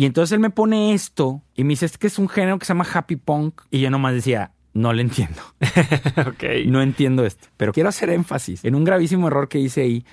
Y 0.00 0.06
entonces 0.06 0.32
él 0.32 0.40
me 0.40 0.48
pone 0.48 0.94
esto 0.94 1.42
y 1.54 1.62
me 1.62 1.72
dice, 1.72 1.84
es 1.84 1.98
que 1.98 2.06
es 2.06 2.18
un 2.18 2.26
género 2.26 2.58
que 2.58 2.64
se 2.64 2.70
llama 2.70 2.86
happy 2.90 3.16
punk. 3.16 3.60
Y 3.70 3.80
yo 3.80 3.90
nomás 3.90 4.14
decía, 4.14 4.52
no 4.72 4.94
le 4.94 5.02
entiendo. 5.02 5.42
No 6.68 6.80
entiendo 6.80 7.26
esto. 7.26 7.48
Pero 7.58 7.74
quiero 7.74 7.90
hacer 7.90 8.08
énfasis 8.08 8.64
en 8.64 8.76
un 8.76 8.84
gravísimo 8.84 9.26
error 9.26 9.46
que 9.46 9.58
hice 9.58 9.82
ahí. 9.82 10.06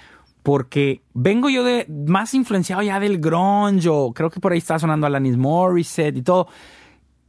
Porque 0.44 1.04
vengo 1.14 1.50
yo 1.50 1.64
de 1.64 1.86
más 2.06 2.34
influenciado 2.34 2.82
ya 2.82 3.00
del 3.00 3.20
grunge, 3.20 3.88
o 3.88 4.12
creo 4.12 4.30
que 4.30 4.42
por 4.42 4.52
ahí 4.52 4.58
está 4.58 4.78
sonando 4.78 5.08
Alanis 5.08 5.38
Morissette 5.38 6.18
y 6.18 6.22
todo. 6.22 6.50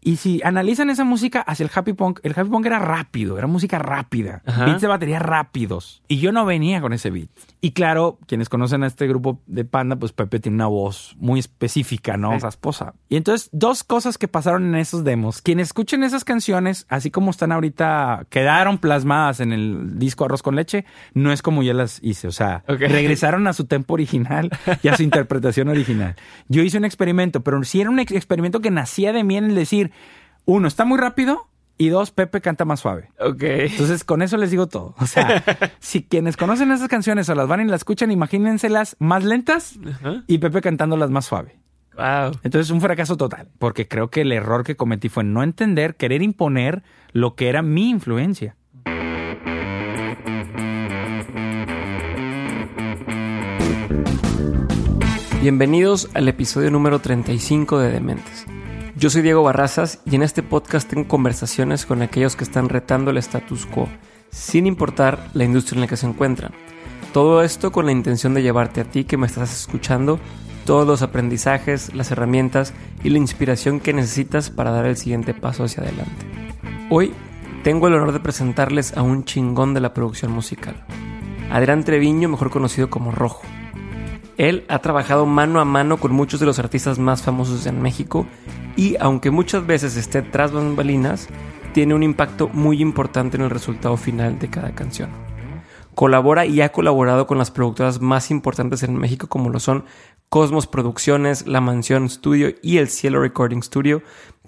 Y 0.01 0.17
si 0.17 0.41
analizan 0.45 0.91
esa 0.91 1.05
música 1.05 1.41
hacia 1.41 1.65
el 1.65 1.71
happy 1.75 1.93
punk, 1.93 2.21
el 2.23 2.33
happy 2.37 2.49
punk 2.51 2.67
era 2.67 2.79
rápido, 2.79 3.37
era 3.39 3.47
música 3.47 3.79
rápida, 3.79 4.43
Ajá. 4.47 4.65
beats 4.67 4.81
de 4.81 4.87
batería 4.89 5.19
rápidos. 5.19 6.03
Y 6.09 6.19
yo 6.19 6.33
no 6.33 6.45
venía 6.47 6.81
con 6.81 6.93
ese 6.93 7.11
beat. 7.11 7.29
Y 7.61 7.73
claro, 7.73 8.19
quienes 8.27 8.49
conocen 8.49 8.85
a 8.85 8.87
este 8.87 9.07
grupo 9.09 9.41
de 9.47 9.65
Panda, 9.65 9.97
pues 9.97 10.13
Pepe 10.13 10.39
tiene 10.41 10.55
una 10.55 10.67
voz 10.69 11.17
muy 11.19 11.41
específica, 11.41 12.17
¿no? 12.17 12.33
Sí. 12.35 12.39
Rasposa. 12.39 12.95
Y 13.09 13.17
entonces, 13.17 13.49
dos 13.53 13.83
cosas 13.85 14.19
que 14.19 14.29
pasaron 14.29 14.67
en 14.69 14.77
esos 14.77 15.03
demos. 15.05 15.43
Quienes 15.43 15.69
escuchen 15.69 16.05
esas 16.05 16.25
canciones, 16.25 16.87
así 16.89 17.11
como 17.11 17.31
están 17.31 17.51
ahorita, 17.53 18.27
quedaron 18.31 18.79
plasmadas 18.79 19.41
en 19.41 19.53
el 19.53 19.99
disco 19.99 20.25
Arroz 20.25 20.43
con 20.43 20.55
Leche, 20.57 20.85
no 21.15 21.33
es 21.33 21.43
como 21.43 21.63
yo 21.63 21.75
las 21.75 21.99
hice. 22.03 22.29
O 22.29 22.33
sea, 22.33 22.63
regresaron 22.69 23.47
a 23.49 23.53
su 23.53 23.67
tempo 23.67 23.95
original 23.95 24.51
y 24.83 24.89
a 24.89 24.97
su 24.97 25.03
interpretación 25.09 25.69
original. 25.69 26.15
Yo 26.49 26.63
hice 26.63 26.79
un 26.79 26.85
experimento, 26.85 27.43
pero 27.43 27.63
sí 27.65 27.81
era 27.81 27.91
un 27.91 27.99
ex- 27.99 28.13
experimento 28.13 28.61
que 28.61 28.71
nacía 28.71 29.13
de 29.13 29.25
mí 29.25 29.37
en 29.37 29.45
el 29.47 29.55
decir, 29.55 29.88
uno, 30.45 30.69
está 30.69 30.85
muy 30.85 30.99
rápido 30.99 31.49
y 31.79 31.91
dos, 31.91 32.11
Pepe 32.11 32.41
canta 32.41 32.65
más 32.65 32.81
suave. 32.81 33.11
Ok. 33.21 33.43
Entonces, 33.43 34.03
con 34.03 34.21
eso 34.21 34.37
les 34.37 34.51
digo 34.51 34.67
todo. 34.67 34.95
O 34.99 35.07
sea, 35.07 35.45
si 35.79 36.03
quienes 36.03 36.37
conocen 36.37 36.73
esas 36.73 36.89
canciones 36.89 37.29
o 37.29 37.35
las 37.35 37.47
van 37.47 37.61
y 37.61 37.65
las 37.65 37.81
escuchan, 37.81 38.11
imagínenselas 38.11 38.97
más 38.99 39.25
lentas 39.25 39.79
y 40.27 40.39
Pepe 40.39 40.61
cantándolas 40.61 41.11
más 41.11 41.27
suave. 41.27 41.61
Wow. 41.95 42.39
Entonces, 42.43 42.71
un 42.71 42.81
fracaso 42.81 43.17
total, 43.17 43.49
porque 43.59 43.87
creo 43.87 44.09
que 44.11 44.23
el 44.23 44.33
error 44.33 44.65
que 44.65 44.77
cometí 44.77 45.09
fue 45.09 45.25
no 45.25 45.43
entender, 45.43 45.97
querer 45.97 46.23
imponer 46.23 46.83
lo 47.13 47.35
que 47.35 47.49
era 47.49 47.63
mi 47.63 47.91
influencia. 47.91 48.57
Bienvenidos 55.41 56.09
al 56.15 56.27
episodio 56.27 56.71
número 56.73 56.99
35 56.99 57.79
de 57.79 57.93
Dementes. 57.93 58.58
Yo 58.99 59.11
soy 59.11 59.23
Diego 59.23 59.45
Barrazas 59.45 60.01
y 60.07 60.17
en 60.17 60.25
este 60.25 60.43
podcast 60.43 60.91
tengo 60.91 61.07
conversaciones 61.07 61.87
con 61.87 62.03
aquellos 62.03 62.35
que 62.35 62.43
están 62.43 62.69
retando 62.69 63.13
el 63.13 63.19
status 63.19 63.65
quo, 63.65 63.89
sin 64.33 64.67
importar 64.67 65.31
la 65.35 65.45
industria 65.45 65.77
en 65.77 65.81
la 65.83 65.87
que 65.87 65.97
se 65.97 66.09
encuentran. 66.09 66.51
Todo 67.13 67.43
esto 67.43 67.71
con 67.71 67.87
la 67.87 67.93
intención 67.93 68.35
de 68.35 68.43
llevarte 68.43 68.81
a 68.81 68.85
ti 68.85 69.05
que 69.05 69.17
me 69.17 69.29
estás 69.29 69.53
escuchando 69.53 70.19
todos 70.67 70.85
los 70.85 71.03
aprendizajes, 71.03 71.95
las 71.95 72.11
herramientas 72.11 72.75
y 73.05 73.11
la 73.11 73.19
inspiración 73.19 73.79
que 73.79 73.93
necesitas 73.93 74.51
para 74.51 74.73
dar 74.73 74.87
el 74.87 74.97
siguiente 74.97 75.33
paso 75.33 75.63
hacia 75.63 75.85
adelante. 75.85 76.27
Hoy 76.91 77.13
tengo 77.63 77.87
el 77.87 77.95
honor 77.95 78.11
de 78.11 78.19
presentarles 78.19 78.97
a 78.97 79.03
un 79.03 79.25
chingón 79.25 79.75
de 79.75 79.81
la 79.81 79.95
producción 79.95 80.33
musical. 80.33 80.75
Adrián 81.53 81.85
Treviño, 81.85 82.29
mejor 82.29 82.51
conocido 82.51 82.91
como 82.91 83.13
Rojo. 83.13 83.43
Él 84.39 84.65
ha 84.69 84.79
trabajado 84.79 85.27
mano 85.27 85.61
a 85.61 85.65
mano 85.65 85.97
con 85.97 86.13
muchos 86.13 86.39
de 86.39 86.47
los 86.47 86.61
artistas 86.61 87.01
más 87.01 87.23
famosos 87.23 87.67
en 87.67 87.83
México 87.83 88.25
y 88.77 88.95
aunque 89.01 89.33
muchas 89.33 89.67
veces 89.67 89.97
esté 89.97 90.23
tras 90.23 90.53
bambalinas, 90.53 91.29
tiene 91.75 91.95
un 91.95 92.05
impacto 92.05 92.49
muy 92.49 92.81
importante 92.81 93.37
en 93.37 93.43
el 93.43 93.51
resultado 93.51 93.97
final 93.97 94.39
de 94.39 94.49
cada 94.49 94.77
canción. 94.77 95.11
Colabora 95.97 96.47
y 96.47 96.61
ha 96.61 96.71
colaborado 96.71 97.27
con 97.27 97.37
las 97.37 97.51
productoras 97.51 98.01
más 98.01 98.31
importantes 98.31 98.85
en 98.85 98.97
México 98.97 99.27
como 99.27 99.51
lo 99.51 99.59
son 99.59 99.85
Cosmos 100.29 100.69
Producciones, 100.69 101.49
La 101.49 101.61
Mansión 101.61 102.09
Studio 102.09 102.55
y 102.63 102.79
el 102.79 102.89
Cielo 102.89 103.21
Recording 103.21 103.65
Studio, 103.65 104.03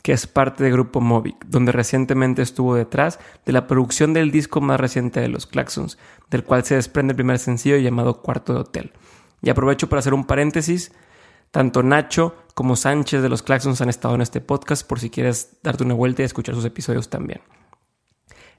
que 0.04 0.12
es 0.12 0.28
parte 0.28 0.62
del 0.62 0.74
grupo 0.74 1.00
Movic, 1.00 1.44
donde 1.46 1.72
recientemente 1.72 2.42
estuvo 2.42 2.76
detrás 2.76 3.18
de 3.44 3.52
la 3.52 3.66
producción 3.66 4.12
del 4.12 4.30
disco 4.30 4.60
más 4.60 4.78
reciente 4.78 5.18
de 5.18 5.28
los 5.28 5.48
Claxons, 5.48 5.98
del 6.30 6.44
cual 6.44 6.64
se 6.64 6.76
desprende 6.76 7.10
el 7.10 7.16
primer 7.16 7.40
sencillo 7.40 7.76
llamado 7.76 8.22
Cuarto 8.22 8.54
de 8.54 8.60
Hotel. 8.60 8.92
Y 9.42 9.50
aprovecho 9.50 9.88
para 9.88 10.00
hacer 10.00 10.14
un 10.14 10.24
paréntesis. 10.24 10.92
Tanto 11.50 11.82
Nacho 11.82 12.36
como 12.54 12.76
Sánchez 12.76 13.22
de 13.22 13.28
los 13.28 13.42
Claxons 13.42 13.80
han 13.80 13.88
estado 13.88 14.14
en 14.14 14.20
este 14.20 14.40
podcast 14.40 14.86
por 14.86 15.00
si 15.00 15.10
quieres 15.10 15.58
darte 15.62 15.84
una 15.84 15.94
vuelta 15.94 16.22
y 16.22 16.26
escuchar 16.26 16.54
sus 16.54 16.64
episodios 16.64 17.10
también. 17.10 17.40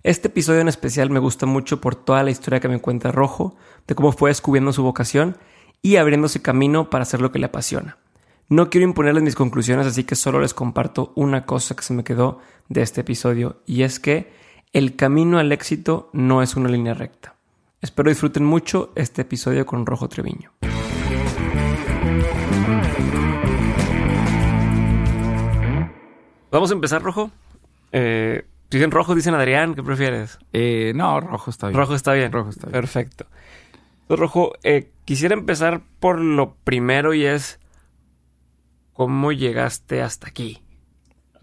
Este 0.04 0.30
episodio 0.30 0.62
en 0.62 0.68
especial 0.68 1.12
me 1.12 1.20
gusta 1.20 1.46
mucho 1.46 1.80
por 1.80 1.96
toda 1.96 2.24
la 2.24 2.32
historia 2.32 2.60
que 2.60 2.68
me 2.68 2.82
cuenta 2.82 3.12
Rojo, 3.12 3.56
de 3.88 3.94
cómo 3.94 4.12
fue 4.12 4.32
descubriendo 4.32 4.74
su 4.74 4.84
vocación 4.84 5.38
y 5.84 5.98
abriéndose 5.98 6.42
camino 6.42 6.90
para 6.90 7.04
hacer 7.04 7.22
lo 7.22 7.32
que 7.32 7.40
le 7.40 7.46
apasiona. 7.46 7.98
No 8.50 8.70
quiero 8.70 8.86
imponerles 8.86 9.24
mis 9.24 9.36
conclusiones, 9.36 9.88
así 9.88 10.04
que 10.04 10.16
solo 10.16 10.42
les 10.42 10.54
comparto 10.54 11.14
una 11.16 11.46
cosa 11.46 11.76
que 11.76 11.84
se 11.84 11.94
me 11.94 12.04
quedó 12.04 12.40
de 12.68 12.82
este 12.82 13.02
episodio, 13.02 13.62
y 13.66 13.84
es 13.84 14.00
que 14.00 14.34
el 14.74 14.96
camino 14.96 15.40
al 15.40 15.52
éxito 15.52 16.10
no 16.14 16.42
es 16.42 16.56
una 16.56 16.70
línea 16.70 16.94
recta. 16.94 17.36
Espero 17.80 18.10
disfruten 18.10 18.44
mucho 18.44 18.92
este 18.96 19.22
episodio 19.22 19.66
con 19.66 19.86
Rojo 19.86 20.10
Treviño. 20.10 20.52
Vamos 26.52 26.70
a 26.70 26.74
empezar, 26.74 27.02
Rojo. 27.02 27.32
Eh, 27.94 28.46
dicen 28.70 28.92
Rojo, 28.92 29.16
dicen 29.16 29.34
Adrián, 29.34 29.74
¿qué 29.74 29.84
prefieres? 29.84 30.38
Eh, 30.52 30.92
no, 30.96 31.20
rojo 31.22 31.50
está 31.50 31.70
bien. 31.70 31.80
Rojo 31.80 31.96
está 31.96 32.14
bien. 32.14 32.32
Rojo 32.32 32.50
está 32.50 32.68
bien. 32.68 32.74
Perfecto. 32.74 33.26
Entonces, 34.02 34.20
Rojo, 34.20 34.52
eh, 34.64 34.92
quisiera 35.06 35.34
empezar 35.34 35.82
por 36.02 36.20
lo 36.20 36.56
primero 36.66 37.14
y 37.14 37.26
es 37.26 37.60
cómo 38.92 39.32
llegaste 39.32 40.02
hasta 40.02 40.28
aquí. 40.28 40.62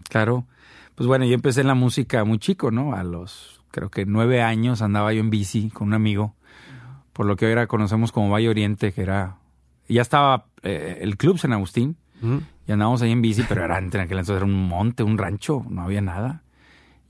Claro. 0.09 0.45
Pues 0.93 1.07
bueno, 1.07 1.25
yo 1.25 1.33
empecé 1.33 1.61
en 1.61 1.67
la 1.67 1.75
música 1.75 2.23
muy 2.23 2.37
chico, 2.37 2.69
¿no? 2.69 2.93
A 2.93 3.03
los, 3.03 3.63
creo 3.71 3.89
que 3.89 4.05
nueve 4.05 4.43
años 4.43 4.83
andaba 4.83 5.11
yo 5.11 5.21
en 5.21 5.31
bici 5.31 5.71
con 5.71 5.87
un 5.87 5.93
amigo, 5.95 6.35
por 7.13 7.25
lo 7.25 7.35
que 7.35 7.47
ahora 7.47 7.65
conocemos 7.65 8.11
como 8.11 8.29
Valle 8.29 8.49
Oriente, 8.49 8.93
que 8.93 9.01
era... 9.01 9.38
Ya 9.89 10.01
estaba 10.01 10.45
eh, 10.63 10.99
el 11.01 11.17
club 11.17 11.37
San 11.37 11.51
Agustín, 11.53 11.97
y 12.67 12.71
andábamos 12.71 13.01
ahí 13.01 13.11
en 13.11 13.21
bici, 13.21 13.43
pero 13.47 13.63
era, 13.63 13.77
en 13.77 13.87
aquel 13.87 14.01
entonces 14.19 14.35
era 14.35 14.45
un 14.45 14.67
monte, 14.67 15.03
un 15.03 15.17
rancho, 15.17 15.65
no 15.69 15.81
había 15.83 16.01
nada. 16.01 16.43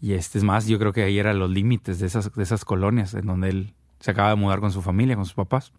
Y 0.02 0.14
este 0.14 0.38
es 0.38 0.44
más, 0.44 0.66
yo 0.68 0.80
creo 0.80 0.94
que 0.94 1.04
ahí 1.04 1.20
eran 1.20 1.40
los 1.40 1.50
límites 1.50 2.00
de 2.00 2.08
esas, 2.08 2.34
de 2.34 2.44
esas 2.44 2.64
colonias 2.64 3.14
en 3.16 3.26
donde 3.26 3.50
él 3.50 3.74
se 4.00 4.12
acaba 4.12 4.30
de 4.30 4.36
mudar 4.36 4.60
con 4.62 4.72
su 4.72 4.82
familia, 4.82 5.16
con 5.16 5.26
sus 5.26 5.34
papás. 5.34 5.74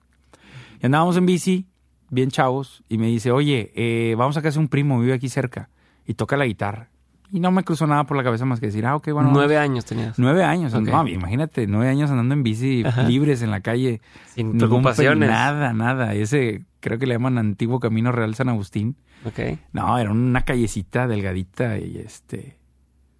Y 0.83 0.87
andábamos 0.87 1.17
en 1.17 1.25
bici, 1.27 1.67
bien 2.11 2.31
chavos, 2.31 2.83
y 2.89 2.99
me 2.99 3.07
dice, 3.07 3.31
oye, 3.31 3.73
eh, 3.75 4.15
vamos 4.19 4.37
a 4.37 4.43
casa 4.43 4.55
de 4.59 4.65
un 4.65 4.69
primo, 4.69 5.01
vive 5.01 5.15
aquí 5.15 5.29
cerca, 5.29 5.71
y 6.07 6.15
toca 6.15 6.37
la 6.37 6.45
guitarra. 6.45 6.89
Y 7.33 7.39
no 7.39 7.53
me 7.53 7.63
cruzó 7.63 7.87
nada 7.87 8.05
por 8.05 8.17
la 8.17 8.25
cabeza 8.25 8.45
más 8.45 8.59
que 8.59 8.67
decir, 8.67 8.85
ah, 8.85 8.97
ok, 8.97 9.11
bueno. 9.13 9.31
Nueve 9.33 9.55
vamos. 9.55 9.71
años 9.71 9.85
tenías. 9.85 10.19
Nueve 10.19 10.43
años, 10.43 10.75
Ok. 10.75 10.83
no, 10.89 11.07
imagínate, 11.07 11.69
nueve 11.69 11.89
años 11.89 12.11
andando 12.11 12.35
en 12.35 12.43
bici, 12.43 12.83
Ajá. 12.85 13.05
libres 13.05 13.41
en 13.43 13.53
la 13.53 13.61
calle. 13.61 14.01
Sin 14.35 14.49
ningún 14.49 14.59
preocupaciones. 14.59 15.31
Nada, 15.31 15.73
nada. 15.73 16.15
Ese 16.15 16.65
creo 16.81 16.99
que 16.99 17.07
le 17.07 17.15
llaman 17.15 17.39
Antiguo 17.39 17.81
Camino 17.81 18.13
Real 18.13 18.35
San 18.35 18.49
Agustín. 18.49 18.97
Ok. 19.25 19.59
No, 19.73 19.99
era 19.99 20.11
una 20.11 20.43
callecita 20.43 21.07
delgadita 21.07 21.79
y 21.79 21.99
este. 21.99 22.59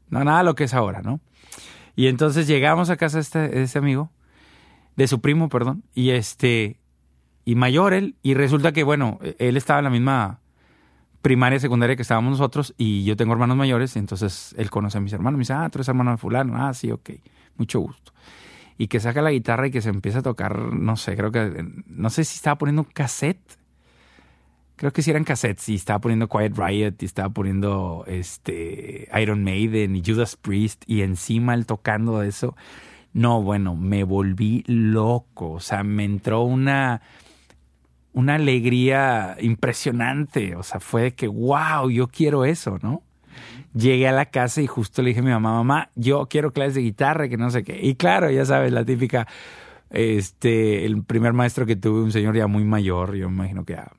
No, 0.09 0.25
nada 0.25 0.43
lo 0.43 0.55
que 0.55 0.65
es 0.65 0.75
ahora, 0.75 1.03
¿no? 1.03 1.21
Y 1.95 2.09
entonces 2.09 2.47
llegamos 2.47 2.91
a 2.91 2.97
casa 2.97 3.19
de 3.19 3.23
este, 3.23 3.63
este 3.63 3.79
amigo, 3.79 4.11
de 4.97 5.07
su 5.07 5.21
primo, 5.21 5.49
perdón, 5.49 5.85
y 5.95 6.11
este. 6.11 6.81
Y 7.45 7.55
mayor 7.55 7.95
él, 7.95 8.17
y 8.23 8.35
resulta 8.35 8.73
que, 8.73 8.85
bueno, 8.85 9.19
él 9.39 9.57
estaba 9.57 9.81
en 9.81 9.85
la 9.85 9.91
misma 9.91 10.41
primaria, 11.23 11.59
secundaria 11.59 11.97
que 11.97 12.03
estábamos 12.03 12.33
nosotros, 12.33 12.75
y 12.77 13.05
yo 13.05 13.17
tengo 13.17 13.33
hermanos 13.33 13.57
mayores, 13.57 13.97
entonces 13.97 14.55
él 14.59 14.71
conoce 14.71 14.99
a 14.99 15.01
mis 15.01 15.13
hermanos, 15.13 15.39
me 15.39 15.43
dice, 15.43 15.55
ah, 15.55 15.69
tú 15.71 15.79
eres 15.79 15.89
hermano 15.89 16.13
de 16.13 16.17
fulano, 16.17 16.55
ah, 16.57 16.73
sí, 16.75 16.91
ok, 16.91 17.11
mucho 17.57 17.81
gusto. 17.81 18.13
Y 18.81 18.89
que 18.89 18.99
saca 18.99 19.21
la 19.21 19.31
guitarra 19.31 19.67
y 19.67 19.71
que 19.71 19.83
se 19.83 19.91
empieza 19.91 20.21
a 20.21 20.23
tocar, 20.23 20.57
no 20.73 20.97
sé, 20.97 21.15
creo 21.15 21.31
que, 21.31 21.67
no 21.87 22.09
sé 22.09 22.25
si 22.25 22.37
estaba 22.37 22.57
poniendo 22.57 22.85
cassette, 22.85 23.59
creo 24.77 24.91
que 24.91 25.03
sí 25.03 25.11
eran 25.11 25.25
cassettes, 25.25 25.69
y 25.69 25.75
estaba 25.75 25.99
poniendo 25.99 26.29
Quiet 26.29 26.57
Riot, 26.57 26.95
y 27.01 27.05
estaba 27.05 27.29
poniendo 27.29 28.05
este 28.07 29.07
Iron 29.21 29.45
Maiden 29.45 29.97
y 29.97 30.03
Judas 30.03 30.37
Priest, 30.37 30.85
y 30.87 31.03
encima 31.03 31.53
él 31.53 31.67
tocando 31.67 32.23
eso. 32.23 32.57
No, 33.13 33.43
bueno, 33.43 33.77
me 33.77 34.03
volví 34.03 34.65
loco, 34.67 35.51
o 35.51 35.61
sea, 35.61 35.83
me 35.85 36.05
entró 36.05 36.41
una 36.41 37.03
una 38.13 38.37
alegría 38.37 39.37
impresionante. 39.41 40.57
O 40.57 40.63
sea, 40.63 40.81
fue 40.81 41.03
de 41.03 41.15
que, 41.15 41.29
wow, 41.29 41.91
yo 41.91 42.09
quiero 42.09 42.47
eso, 42.47 42.79
¿no? 42.83 43.03
Llegué 43.75 44.09
a 44.09 44.13
la 44.13 44.27
casa 44.27 44.61
y 44.61 44.67
justo 44.67 45.03
le 45.03 45.11
dije 45.11 45.21
a 45.21 45.23
mi 45.23 45.31
mamá, 45.31 45.53
mamá, 45.55 45.91
yo 45.95 46.27
quiero 46.27 46.53
clases 46.53 46.75
de 46.75 46.83
guitarra, 46.83 47.29
que 47.29 47.37
no 47.37 47.51
sé 47.51 47.63
qué. 47.63 47.79
Y 47.81 47.95
claro, 47.95 48.31
ya 48.31 48.45
sabes, 48.45 48.73
la 48.73 48.85
típica, 48.85 49.29
este, 49.91 50.85
el 50.85 51.05
primer 51.05 51.33
maestro 51.33 51.67
que 51.67 51.77
tuve, 51.77 52.03
un 52.03 52.13
señor 52.13 52.37
ya 52.37 52.47
muy 52.47 52.65
mayor, 52.65 53.15
yo 53.15 53.29
me 53.29 53.37
imagino 53.37 53.65
que 53.65 53.75
ya 53.75 53.93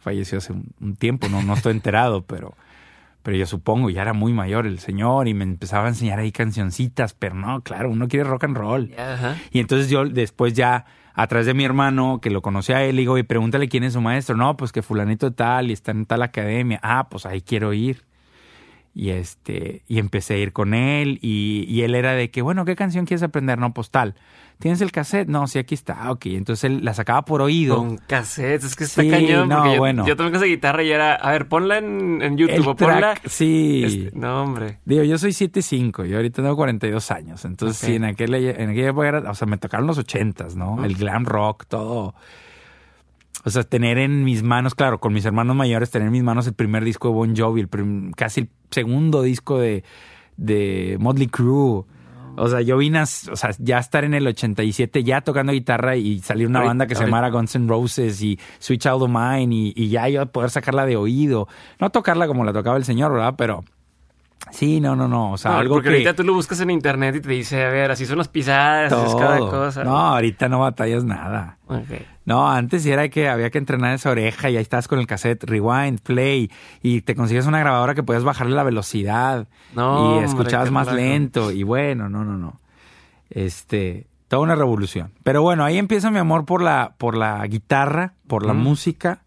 falleció 0.00 0.38
hace 0.38 0.52
un, 0.52 0.66
un 0.80 0.96
tiempo, 0.96 1.28
no, 1.28 1.42
no 1.42 1.54
estoy 1.54 1.72
enterado, 1.72 2.22
pero, 2.26 2.56
pero 3.22 3.36
yo 3.36 3.46
supongo, 3.46 3.90
ya 3.90 4.02
era 4.02 4.12
muy 4.12 4.32
mayor 4.32 4.66
el 4.66 4.80
señor 4.80 5.28
y 5.28 5.34
me 5.34 5.44
empezaba 5.44 5.86
a 5.86 5.88
enseñar 5.88 6.18
ahí 6.18 6.32
cancioncitas, 6.32 7.14
pero 7.14 7.36
no, 7.36 7.60
claro, 7.60 7.90
uno 7.90 8.08
quiere 8.08 8.24
rock 8.24 8.44
and 8.44 8.56
roll. 8.56 8.92
Ajá. 8.98 9.36
Y 9.52 9.60
entonces 9.60 9.88
yo 9.88 10.04
después 10.04 10.54
ya 10.54 10.84
a 11.14 11.26
través 11.26 11.46
de 11.46 11.54
mi 11.54 11.64
hermano, 11.64 12.20
que 12.20 12.30
lo 12.30 12.42
conocía 12.42 12.78
a 12.78 12.84
él, 12.84 12.96
digo, 12.96 13.18
y 13.18 13.22
pregúntale 13.22 13.68
quién 13.68 13.84
es 13.84 13.92
su 13.92 14.00
maestro. 14.00 14.36
No, 14.36 14.56
pues 14.56 14.72
que 14.72 14.82
fulanito 14.82 15.32
tal 15.32 15.70
y 15.70 15.74
está 15.74 15.90
en 15.90 16.06
tal 16.06 16.22
academia. 16.22 16.80
Ah, 16.82 17.08
pues 17.10 17.26
ahí 17.26 17.42
quiero 17.42 17.72
ir. 17.72 18.04
Y 18.94 19.08
este, 19.10 19.82
y 19.88 19.98
empecé 19.98 20.34
a 20.34 20.38
ir 20.38 20.52
con 20.52 20.74
él, 20.74 21.18
y, 21.22 21.64
y 21.66 21.80
él 21.82 21.94
era 21.94 22.12
de 22.12 22.30
que, 22.30 22.42
bueno, 22.42 22.64
¿qué 22.66 22.76
canción 22.76 23.06
quieres 23.06 23.22
aprender? 23.22 23.58
No, 23.58 23.72
pues 23.72 23.90
tal. 23.90 24.14
¿Tienes 24.58 24.80
el 24.82 24.92
cassette? 24.92 25.28
No, 25.28 25.46
sí, 25.48 25.58
aquí 25.58 25.74
está. 25.74 26.12
Ok. 26.12 26.26
Entonces 26.26 26.64
él 26.64 26.84
la 26.84 26.92
sacaba 26.94 27.24
por 27.24 27.40
oído. 27.42 27.76
Con 27.78 27.96
cassettes, 27.96 28.64
es 28.66 28.76
que 28.76 28.84
está 28.84 29.02
Sí, 29.02 29.08
cañón. 29.10 29.48
no, 29.48 29.72
yo, 29.72 29.78
bueno. 29.78 30.06
yo 30.06 30.14
también 30.14 30.34
con 30.34 30.42
esa 30.42 30.46
guitarra 30.46 30.82
y 30.84 30.90
era, 30.92 31.14
a 31.14 31.32
ver, 31.32 31.48
ponla 31.48 31.78
en, 31.78 32.20
en 32.22 32.36
YouTube 32.36 32.54
El 32.54 32.68
o 32.68 32.76
ponla. 32.76 33.14
sí. 33.24 33.82
Este, 33.84 34.10
no, 34.16 34.42
hombre. 34.42 34.78
Digo, 34.84 35.02
yo 35.04 35.16
soy 35.18 35.30
7'5 35.32 36.08
y 36.08 36.14
ahorita 36.14 36.42
tengo 36.42 36.54
42 36.54 37.10
años. 37.10 37.44
Entonces, 37.44 37.78
sí, 37.78 37.94
en 37.96 38.04
aquella, 38.04 38.36
en 38.52 38.70
aquella 38.70 38.90
época, 38.90 39.08
era- 39.08 39.30
o 39.30 39.34
sea, 39.34 39.46
me 39.48 39.56
tocaron 39.56 39.86
los 39.86 39.98
80s, 39.98 40.54
¿no? 40.54 40.84
El 40.84 40.94
glam 40.96 41.24
rock, 41.24 41.64
todo. 41.66 42.14
O 43.44 43.50
sea, 43.50 43.64
tener 43.64 43.98
en 43.98 44.24
mis 44.24 44.42
manos, 44.42 44.74
claro, 44.74 45.00
con 45.00 45.12
mis 45.12 45.24
hermanos 45.24 45.56
mayores, 45.56 45.90
tener 45.90 46.06
en 46.06 46.12
mis 46.12 46.22
manos 46.22 46.46
el 46.46 46.54
primer 46.54 46.84
disco 46.84 47.08
de 47.08 47.14
Bon 47.14 47.36
Jovi, 47.36 47.60
el 47.62 47.68
prim- 47.68 48.12
casi 48.12 48.42
el 48.42 48.48
segundo 48.70 49.22
disco 49.22 49.58
de, 49.58 49.82
de 50.36 50.96
Motley 51.00 51.26
Crue. 51.26 51.84
O 52.34 52.48
sea, 52.48 52.62
yo 52.62 52.78
vine 52.78 52.98
a, 53.00 53.02
o 53.02 53.06
sea, 53.36 53.50
ya 53.58 53.78
estar 53.78 54.04
en 54.04 54.14
el 54.14 54.26
87 54.26 55.04
ya 55.04 55.20
tocando 55.20 55.52
guitarra 55.52 55.96
y 55.96 56.20
salir 56.20 56.46
una 56.46 56.62
banda 56.62 56.86
que 56.86 56.94
se 56.94 57.04
llamara 57.04 57.28
Guns 57.28 57.54
N' 57.56 57.68
Roses 57.68 58.22
y 58.22 58.38
Sweet 58.58 58.80
Child 58.80 59.02
of 59.02 59.10
Mine 59.10 59.54
y, 59.54 59.72
y 59.76 59.88
ya 59.90 60.08
yo 60.08 60.24
poder 60.26 60.48
sacarla 60.48 60.86
de 60.86 60.96
oído. 60.96 61.46
No 61.78 61.90
tocarla 61.90 62.26
como 62.26 62.44
la 62.44 62.54
tocaba 62.54 62.78
el 62.78 62.84
señor, 62.84 63.12
¿verdad? 63.12 63.34
Pero 63.36 63.64
sí, 64.50 64.80
no, 64.80 64.96
no, 64.96 65.08
no. 65.08 65.32
O 65.32 65.36
sea, 65.36 65.50
No, 65.50 65.56
algo 65.58 65.74
porque 65.74 65.90
que... 65.90 65.94
ahorita 65.96 66.14
tú 66.14 66.24
lo 66.24 66.32
buscas 66.32 66.58
en 66.60 66.70
internet 66.70 67.16
y 67.16 67.20
te 67.20 67.28
dice, 67.28 67.64
a 67.64 67.68
ver, 67.68 67.90
así 67.90 68.06
son 68.06 68.16
las 68.16 68.28
pisadas, 68.28 68.90
es 68.92 69.14
cada 69.14 69.38
cosa. 69.38 69.84
No, 69.84 69.94
ahorita 69.96 70.48
no 70.48 70.60
batallas 70.60 71.04
nada. 71.04 71.58
Ok. 71.66 71.90
No, 72.24 72.48
antes 72.48 72.82
sí 72.84 72.90
era 72.90 73.08
que 73.08 73.28
había 73.28 73.50
que 73.50 73.58
entrenar 73.58 73.94
esa 73.94 74.10
oreja 74.10 74.48
y 74.48 74.56
ahí 74.56 74.62
estabas 74.62 74.86
con 74.86 74.98
el 74.98 75.06
cassette, 75.06 75.42
rewind, 75.44 76.00
play, 76.00 76.50
y 76.82 77.00
te 77.02 77.14
consigues 77.14 77.46
una 77.46 77.58
grabadora 77.58 77.94
que 77.94 78.02
podías 78.02 78.24
bajarle 78.24 78.54
la 78.54 78.62
velocidad 78.62 79.48
No, 79.74 80.20
y 80.20 80.24
escuchabas 80.24 80.70
más 80.70 80.92
lento. 80.92 81.50
Y 81.50 81.64
bueno, 81.64 82.08
no, 82.08 82.24
no, 82.24 82.38
no. 82.38 82.60
Este, 83.30 84.06
toda 84.28 84.42
una 84.42 84.54
revolución. 84.54 85.12
Pero 85.22 85.42
bueno, 85.42 85.64
ahí 85.64 85.78
empieza 85.78 86.10
mi 86.10 86.18
amor 86.18 86.44
por 86.44 86.62
la, 86.62 86.94
por 86.96 87.16
la 87.16 87.44
guitarra, 87.46 88.14
por 88.26 88.46
la 88.46 88.52
música, 88.52 89.22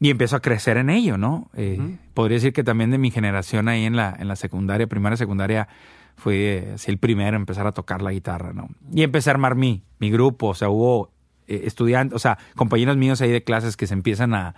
y 0.00 0.10
empiezo 0.10 0.36
a 0.36 0.40
crecer 0.40 0.76
en 0.76 0.90
ello, 0.90 1.18
¿no? 1.18 1.50
Eh. 1.54 1.96
Podría 2.14 2.36
decir 2.36 2.52
que 2.52 2.62
también 2.62 2.90
de 2.90 2.98
mi 2.98 3.10
generación 3.10 3.68
ahí 3.68 3.84
en 3.84 3.96
la, 3.96 4.14
en 4.18 4.28
la 4.28 4.36
secundaria, 4.36 4.86
primaria, 4.86 5.16
secundaria, 5.16 5.68
fui 6.16 6.36
eh, 6.36 6.72
así 6.74 6.90
el 6.90 6.98
primero 6.98 7.30
en 7.30 7.42
empezar 7.42 7.66
a 7.66 7.72
tocar 7.72 8.02
la 8.02 8.12
guitarra, 8.12 8.52
¿no? 8.52 8.68
Y 8.92 9.02
empecé 9.02 9.30
a 9.30 9.32
armar 9.32 9.54
mi, 9.54 9.82
mi 9.98 10.10
grupo, 10.10 10.48
o 10.48 10.54
sea, 10.54 10.68
hubo 10.68 11.10
eh, 11.48 11.62
estudiantes, 11.64 12.14
o 12.14 12.18
sea, 12.18 12.38
compañeros 12.54 12.96
míos 12.96 13.20
ahí 13.20 13.30
de 13.30 13.42
clases 13.42 13.76
que 13.76 13.86
se 13.86 13.94
empiezan 13.94 14.34
a, 14.34 14.54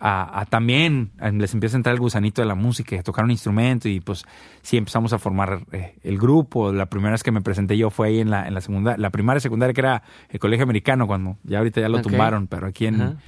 a, 0.00 0.40
a 0.40 0.46
también, 0.46 1.12
les 1.34 1.52
empieza 1.52 1.76
a 1.76 1.78
entrar 1.78 1.94
el 1.94 2.00
gusanito 2.00 2.40
de 2.40 2.48
la 2.48 2.54
música, 2.54 2.96
y 2.96 2.98
a 2.98 3.02
tocar 3.02 3.24
un 3.24 3.30
instrumento 3.30 3.88
y 3.88 4.00
pues 4.00 4.24
sí 4.62 4.78
empezamos 4.78 5.12
a 5.12 5.18
formar 5.18 5.60
eh, 5.72 5.94
el 6.02 6.18
grupo. 6.18 6.72
La 6.72 6.86
primera 6.86 7.12
vez 7.12 7.22
que 7.22 7.30
me 7.30 7.42
presenté 7.42 7.76
yo 7.76 7.90
fue 7.90 8.08
ahí 8.08 8.20
en 8.20 8.30
la, 8.30 8.48
en 8.48 8.54
la 8.54 8.62
segunda, 8.62 8.96
la 8.96 9.10
primaria 9.10 9.38
y 9.38 9.42
secundaria 9.42 9.74
que 9.74 9.80
era 9.80 10.02
el 10.30 10.40
colegio 10.40 10.64
americano, 10.64 11.06
cuando 11.06 11.36
ya 11.44 11.58
ahorita 11.58 11.82
ya 11.82 11.88
lo 11.88 12.00
tumbaron, 12.00 12.46
pero 12.46 12.66
aquí 12.66 12.86
en, 12.86 13.18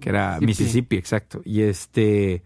que 0.00 0.08
era 0.08 0.38
Mississippi. 0.40 0.46
Mississippi, 0.46 0.96
exacto. 0.96 1.40
Y 1.44 1.62
este, 1.62 2.42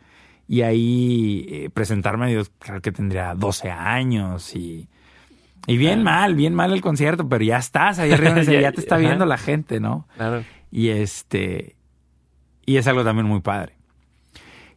y 0.47 0.61
ahí 0.61 1.47
eh, 1.49 1.71
presentarme, 1.73 2.33
yo 2.33 2.43
creo 2.59 2.83
que 2.83 2.93
tendría 2.93 3.35
12 3.35 3.71
años 3.71 4.55
y, 4.55 4.89
y 5.67 5.77
bien 5.77 6.03
mal, 6.03 6.35
bien 6.35 6.55
mal 6.55 6.73
el 6.73 6.81
concierto, 6.81 7.29
pero 7.29 7.45
ya 7.45 7.59
estás 7.59 7.99
ahí 7.99 8.13
arriba, 8.13 8.41
Ya- 8.43 8.61
ya 8.61 8.73
te 8.73 8.81
está 8.81 8.97
viendo 8.97 9.27
la 9.27 9.39
gente, 9.39 9.81
¿no? 9.81 10.07
Claro. 10.17 10.45
Y 10.71 10.89
este, 10.89 11.77
y 12.67 12.77
es 12.77 12.87
algo 12.87 13.05
también 13.05 13.27
muy 13.27 13.41
padre. 13.41 13.75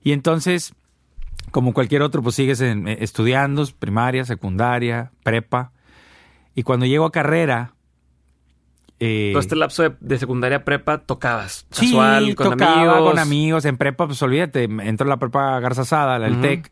Y 0.04 0.12
entonces, 0.12 0.74
como 1.52 1.74
cualquier 1.74 2.02
otro, 2.02 2.22
pues 2.22 2.36
sigues 2.36 2.60
en- 2.62 2.88
eh, 2.88 2.98
estudiando, 3.02 3.66
primaria, 3.80 4.26
secundaria, 4.26 5.12
prepa. 5.24 5.72
Y 6.56 6.64
cuando 6.64 6.86
llego 6.86 7.06
a 7.06 7.12
carrera, 7.12 7.74
eh, 9.00 9.30
Todo 9.34 9.40
este 9.42 9.56
lapso 9.56 9.84
de, 9.84 9.96
de 10.00 10.18
secundaria 10.18 10.64
prepa 10.64 11.00
tocabas. 11.00 11.66
Sí, 11.72 11.88
Casual, 11.88 12.36
con 12.36 12.52
tocaba 12.52 12.74
amigos. 12.98 13.10
con 13.10 13.20
amigos. 13.20 13.66
En 13.66 13.78
prepa, 13.78 14.06
pues 14.08 14.22
olvídate, 14.22 14.64
entro 14.64 15.06
a 15.06 15.10
la 15.10 15.18
prepa 15.18 15.60
Garza 15.60 15.84
Sada, 15.84 16.20
la 16.20 16.30
Ujú. 16.30 16.42
TEC, 16.42 16.72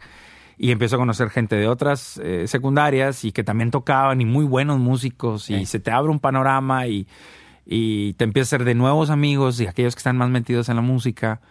y 0.64 0.70
empiezo 0.70 0.96
a 0.96 1.00
conocer 1.00 1.32
gente 1.32 1.56
de 1.56 1.68
otras 1.68 2.20
eh, 2.24 2.46
secundarias 2.48 3.26
y 3.26 3.32
que 3.32 3.44
también 3.44 3.72
tocaban 3.72 4.22
y 4.22 4.26
muy 4.26 4.46
buenos 4.46 4.78
músicos 4.78 5.50
y 5.50 5.62
Sí. 5.62 5.66
se 5.66 5.80
te 5.80 5.90
abre 5.90 6.12
un 6.12 6.20
panorama 6.20 6.86
y, 6.86 7.08
y 7.66 8.14
te 8.14 8.26
empiezas 8.26 8.54
a 8.54 8.56
hacer 8.58 8.66
de 8.66 8.76
nuevos 8.76 9.10
amigos 9.10 9.60
y 9.60 9.66
aquellos 9.66 9.96
que 9.96 10.00
están 10.00 10.18
más 10.18 10.30
metidos 10.30 10.70
en 10.70 10.76
la 10.76 10.84
música 10.84 11.42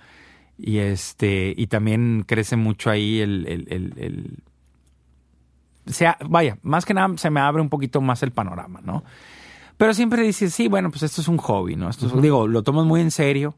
y 0.57 0.79
este 0.79 1.53
y 1.57 1.67
también 1.67 2.23
crece 2.25 2.55
mucho 2.55 2.89
ahí 2.89 3.19
el, 3.19 3.47
el, 3.49 3.67
el- 3.69 3.95
el- 3.97 4.39
se 5.87 6.07
ha- 6.07 6.19
vaya, 6.29 6.59
más 6.63 6.85
que 6.85 6.95
nada 6.95 7.17
se 7.17 7.31
me 7.31 7.41
abre 7.41 7.61
un 7.63 7.69
poquito 7.69 8.01
más 8.01 8.23
el 8.23 8.31
panorama, 8.31 8.81
¿no? 8.85 9.03
Pero 9.77 9.93
siempre 9.95 10.23
dices, 10.23 10.55
sí, 10.55 10.69
bueno, 10.69 10.91
pues 10.91 11.03
esto 11.03 11.21
es 11.21 11.27
un 11.29 11.39
hobby, 11.39 11.75
¿no? 11.75 11.89
Esto 11.89 12.07
es- 12.07 12.23
digo, 12.23 12.47
lo 12.47 12.63
tomas 12.63 12.85
muy 12.87 13.01
en 13.01 13.11
serio. 13.11 13.57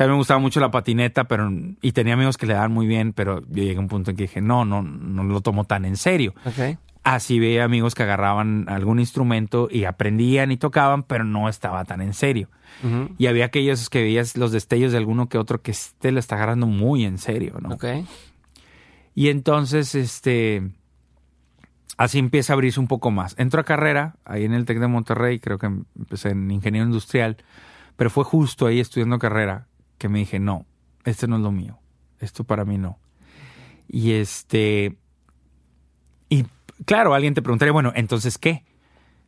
Sea, 0.00 0.06
a 0.06 0.08
mí 0.08 0.12
me 0.12 0.16
gustaba 0.16 0.40
mucho 0.40 0.60
la 0.60 0.70
patineta, 0.70 1.24
pero 1.24 1.52
y 1.82 1.92
tenía 1.92 2.14
amigos 2.14 2.38
que 2.38 2.46
le 2.46 2.54
daban 2.54 2.72
muy 2.72 2.86
bien, 2.86 3.12
pero 3.12 3.42
yo 3.42 3.62
llegué 3.62 3.76
a 3.76 3.80
un 3.80 3.88
punto 3.88 4.10
en 4.10 4.16
que 4.16 4.22
dije, 4.22 4.40
no, 4.40 4.64
no, 4.64 4.80
no 4.80 5.24
lo 5.24 5.42
tomo 5.42 5.64
tan 5.64 5.84
en 5.84 5.98
serio. 5.98 6.32
Así 7.02 7.38
veía 7.38 7.64
amigos 7.64 7.94
que 7.94 8.04
agarraban 8.04 8.64
algún 8.70 8.98
instrumento 8.98 9.68
y 9.70 9.84
aprendían 9.84 10.52
y 10.52 10.56
tocaban, 10.56 11.02
pero 11.02 11.24
no 11.24 11.50
estaba 11.50 11.84
tan 11.84 12.00
en 12.00 12.14
serio. 12.14 12.48
Y 13.18 13.26
había 13.26 13.44
aquellos 13.44 13.90
que 13.90 14.00
veías 14.00 14.38
los 14.38 14.52
destellos 14.52 14.92
de 14.92 14.96
alguno 14.96 15.28
que 15.28 15.36
otro 15.36 15.60
que 15.60 15.72
este 15.72 16.12
lo 16.12 16.18
está 16.18 16.36
agarrando 16.36 16.66
muy 16.66 17.04
en 17.04 17.18
serio, 17.18 17.58
¿no? 17.60 17.74
Ok. 17.74 17.84
Y 19.14 19.28
entonces, 19.28 19.94
este, 19.94 20.70
así 21.98 22.18
empieza 22.18 22.54
a 22.54 22.54
abrirse 22.54 22.80
un 22.80 22.88
poco 22.88 23.10
más. 23.10 23.34
Entro 23.38 23.60
a 23.60 23.64
carrera, 23.64 24.16
ahí 24.24 24.46
en 24.46 24.54
el 24.54 24.64
TEC 24.64 24.78
de 24.78 24.86
Monterrey, 24.86 25.40
creo 25.40 25.58
que 25.58 25.66
empecé 25.66 26.30
en 26.30 26.50
ingeniero 26.50 26.86
industrial, 26.86 27.36
pero 27.96 28.08
fue 28.08 28.24
justo 28.24 28.64
ahí 28.64 28.80
estudiando 28.80 29.18
carrera 29.18 29.66
que 30.00 30.08
me 30.08 30.18
dije, 30.18 30.40
no, 30.40 30.64
esto 31.04 31.26
no 31.26 31.36
es 31.36 31.42
lo 31.42 31.52
mío, 31.52 31.78
esto 32.20 32.42
para 32.42 32.64
mí 32.64 32.78
no. 32.78 32.98
Y 33.86 34.12
este, 34.12 34.96
y 36.30 36.46
claro, 36.86 37.12
alguien 37.12 37.34
te 37.34 37.42
preguntaría, 37.42 37.72
bueno, 37.72 37.92
entonces, 37.94 38.38
¿qué? 38.38 38.64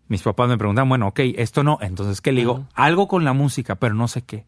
Mis 0.08 0.22
papás 0.22 0.48
me 0.48 0.56
preguntan, 0.56 0.88
bueno, 0.88 1.08
ok, 1.08 1.20
esto 1.36 1.62
no, 1.62 1.78
entonces, 1.82 2.22
¿qué? 2.22 2.32
Le 2.32 2.40
digo, 2.40 2.66
algo 2.72 3.06
con 3.06 3.22
la 3.22 3.34
música, 3.34 3.74
pero 3.74 3.94
no 3.94 4.08
sé 4.08 4.22
qué. 4.22 4.46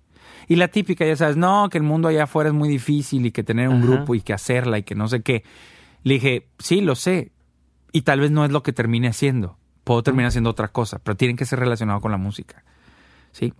Y 0.48 0.56
la 0.56 0.68
típica, 0.68 1.04
ya 1.04 1.14
sabes, 1.14 1.36
no, 1.36 1.68
que 1.68 1.76
el 1.76 1.84
mundo 1.84 2.08
allá 2.08 2.24
afuera 2.24 2.48
es 2.48 2.54
muy 2.54 2.70
difícil 2.70 3.26
y 3.26 3.30
que 3.30 3.44
tener 3.44 3.68
un 3.68 3.82
grupo 3.82 4.14
y 4.14 4.22
que 4.22 4.32
hacerla 4.32 4.78
y 4.78 4.82
que 4.82 4.94
no 4.94 5.08
sé 5.08 5.20
qué. 5.20 5.44
Le 6.04 6.14
dije, 6.14 6.48
sí, 6.58 6.80
lo 6.80 6.94
sé. 6.94 7.32
Y 7.92 8.02
tal 8.02 8.20
vez 8.20 8.30
no 8.30 8.46
es 8.46 8.50
lo 8.50 8.62
que 8.62 8.72
termine 8.72 9.08
haciendo. 9.08 9.58
Puedo 9.84 10.02
terminar 10.02 10.28
haciendo 10.28 10.50
otra 10.50 10.68
cosa, 10.68 10.98
pero 10.98 11.16
tienen 11.16 11.36
que 11.36 11.44
ser 11.44 11.58
relacionado 11.60 12.00
con 12.00 12.10
la 12.10 12.18
música. 12.18 12.64
¿Sí? 13.32 13.52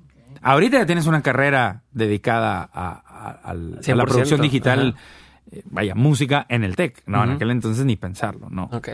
Ahorita 0.43 0.79
ya 0.79 0.87
tienes 0.87 1.07
una 1.07 1.23
carrera 1.23 1.83
dedicada 1.93 2.69
a, 2.73 2.91
a- 2.93 3.31
al- 3.51 3.75
a 3.75 3.95
la 3.95 4.05
100%, 4.05 4.07
producción 4.07 4.41
digital, 4.41 4.95
ajá. 4.97 5.05
eh, 5.53 5.63
vaya, 5.67 5.95
música 5.95 6.47
en 6.49 6.65
el 6.65 6.77
TEC. 6.77 7.03
No, 7.07 7.25
en 7.25 7.31
aquel 7.31 7.51
entonces 7.51 7.85
ni 7.85 7.97
pensarlo, 7.97 8.49
no. 8.51 8.65
Ok. 8.73 8.89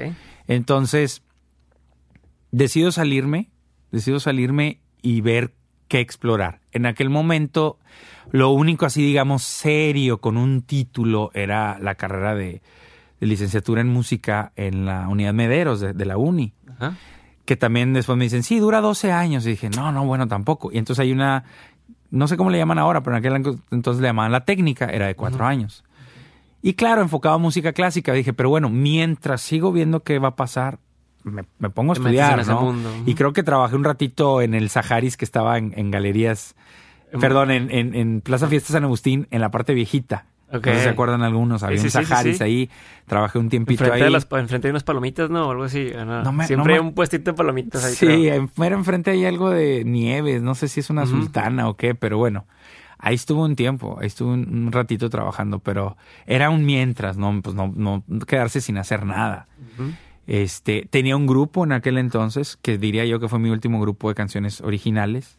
Entonces, 0.47 1.23
decido 2.51 2.93
salirme, 2.93 3.51
decido 3.91 4.21
salirme 4.21 4.81
y 5.03 5.21
ver 5.21 5.55
qué 5.89 6.01
explorar. 6.01 6.61
En 6.73 6.87
aquel 6.87 7.11
momento, 7.11 7.79
lo 8.31 8.51
único 8.51 8.87
así, 8.87 9.03
digamos, 9.03 9.43
serio 9.43 10.19
con 10.21 10.37
un 10.37 10.63
título 10.63 11.31
era 11.35 11.79
la 11.81 11.95
carrera 11.97 12.35
de, 12.35 12.63
de 13.21 13.27
licenciatura 13.27 13.81
en 13.81 13.89
música 13.89 14.53
en 14.57 14.85
la 14.87 15.09
Unidad 15.09 15.35
Mederos 15.35 15.81
de, 15.81 15.93
de 15.93 16.05
la 16.05 16.17
Uni. 16.17 16.53
Ajá. 16.71 16.97
Que 17.51 17.57
también 17.57 17.93
después 17.93 18.17
me 18.17 18.23
dicen, 18.23 18.45
sí, 18.45 18.61
dura 18.61 18.81
12 18.81 19.11
años. 19.11 19.45
Y 19.45 19.51
dije, 19.51 19.71
no, 19.71 19.91
no, 19.91 20.05
bueno, 20.07 20.29
tampoco. 20.29 20.71
Y 20.71 20.79
entonces 20.79 21.03
hay 21.03 21.11
una, 21.11 21.43
no 22.13 22.29
sé 22.29 22.37
cómo 22.37 22.49
le 22.49 22.59
llaman 22.59 22.79
ahora, 22.79 23.03
pero 23.03 23.17
en 23.17 23.27
aquel 23.27 23.59
entonces 23.73 24.01
le 24.01 24.07
llamaban 24.07 24.31
la 24.31 24.45
técnica, 24.45 24.85
era 24.85 25.09
de 25.09 25.17
cuatro 25.17 25.45
años. 25.45 25.83
Y 26.63 26.75
claro, 26.75 27.03
enfocado 27.03 27.35
a 27.35 27.39
música 27.39 27.73
clásica. 27.73 28.13
Dije, 28.13 28.33
pero 28.33 28.51
bueno, 28.51 28.71
mientras 28.71 29.41
sigo 29.41 29.73
viendo 29.73 30.05
qué 30.05 30.21
va 30.21 30.29
a 30.29 30.37
pasar, 30.37 30.79
me, 31.25 31.43
me 31.59 31.71
pongo 31.71 31.91
a 31.91 31.95
estudiar. 31.95 32.41
Y 33.05 33.17
creo 33.17 33.33
que 33.33 33.43
trabajé 33.43 33.75
un 33.75 33.83
ratito 33.83 34.43
en 34.43 34.55
el 34.55 34.69
Saharis 34.69 35.17
que 35.17 35.25
estaba 35.25 35.59
en, 35.59 35.75
en 35.77 35.91
galerías, 35.91 36.55
perdón, 37.21 37.51
en, 37.51 37.69
en, 37.73 37.97
en 37.97 38.21
Plaza 38.21 38.47
Fiesta 38.47 38.75
San 38.75 38.85
Agustín, 38.85 39.27
en 39.33 39.41
la 39.41 39.51
parte 39.51 39.75
viejita. 39.75 40.27
No 40.53 40.61
sé 40.61 40.75
si 40.75 40.81
se 40.83 40.89
acuerdan 40.89 41.23
algunos, 41.23 41.63
había 41.63 41.79
Sí, 41.79 41.85
un 41.87 41.91
sí, 41.91 42.05
Saharis 42.05 42.39
sí. 42.39 42.43
ahí, 42.45 42.71
trabajé 43.07 43.39
un 43.39 43.49
tiempito 43.49 43.85
Enfrente, 43.85 44.05
ahí. 44.05 44.11
de 44.11 44.11
las, 44.11 44.27
enfrente 44.33 44.69
hay 44.69 44.71
unas 44.71 44.85
palomitas, 44.85 45.31
¿no? 45.31 45.47
O 45.49 45.51
algo 45.53 45.65
así. 45.65 45.91
¿o 45.97 46.05
no? 46.05 46.23
No 46.23 46.33
me- 46.33 46.47
Siempre 46.47 46.73
no 46.75 46.75
hay 46.79 46.83
me- 46.83 46.89
un 46.89 46.95
puestito 46.95 47.31
de 47.31 47.37
palomitas 47.37 47.85
ahí. 47.85 47.95
Sí, 47.95 48.07
creo. 48.07 48.51
mero 48.57 48.77
enfrente 48.77 49.11
hay 49.13 49.25
algo 49.25 49.51
de 49.51 49.85
nieves, 49.85 50.43
no 50.43 50.55
sé 50.55 50.69
si 50.69 50.81
es 50.81 50.91
una 50.91 51.03
Ujú. 51.05 51.13
sultana 51.13 51.69
o 51.69 51.75
qué, 51.77 51.95
pero 51.95 52.19
bueno, 52.19 52.47
ahí 52.99 53.15
estuvo 53.15 53.45
un 53.45 53.55
tiempo, 53.57 53.97
ahí 54.01 54.09
estuve 54.09 54.33
un, 54.33 54.65
un 54.67 54.73
ratito 54.73 55.09
trabajando, 55.09 55.61
pero 55.61 55.97
era 56.27 56.51
un 56.51 56.67
mientras, 56.67 57.17
no, 57.17 57.41
pues 57.43 57.55
no, 57.55 57.73
no 57.77 58.03
quedarse 58.27 58.61
sin 58.61 58.77
hacer 58.79 59.07
nada. 59.07 59.47
Este, 60.27 60.87
tenía 60.91 61.17
un 61.17 61.27
grupo 61.27 61.65
en 61.65 61.73
aquel 61.73 61.99
entonces, 61.99 62.57
que 62.61 62.79
diría 62.79 63.05
yo 63.05 63.19
que 63.21 63.29
fue 63.29 63.39
mi 63.39 63.51
último 63.51 63.81
grupo 63.81 64.09
de 64.09 64.15
canciones 64.15 64.61
originales. 64.61 65.39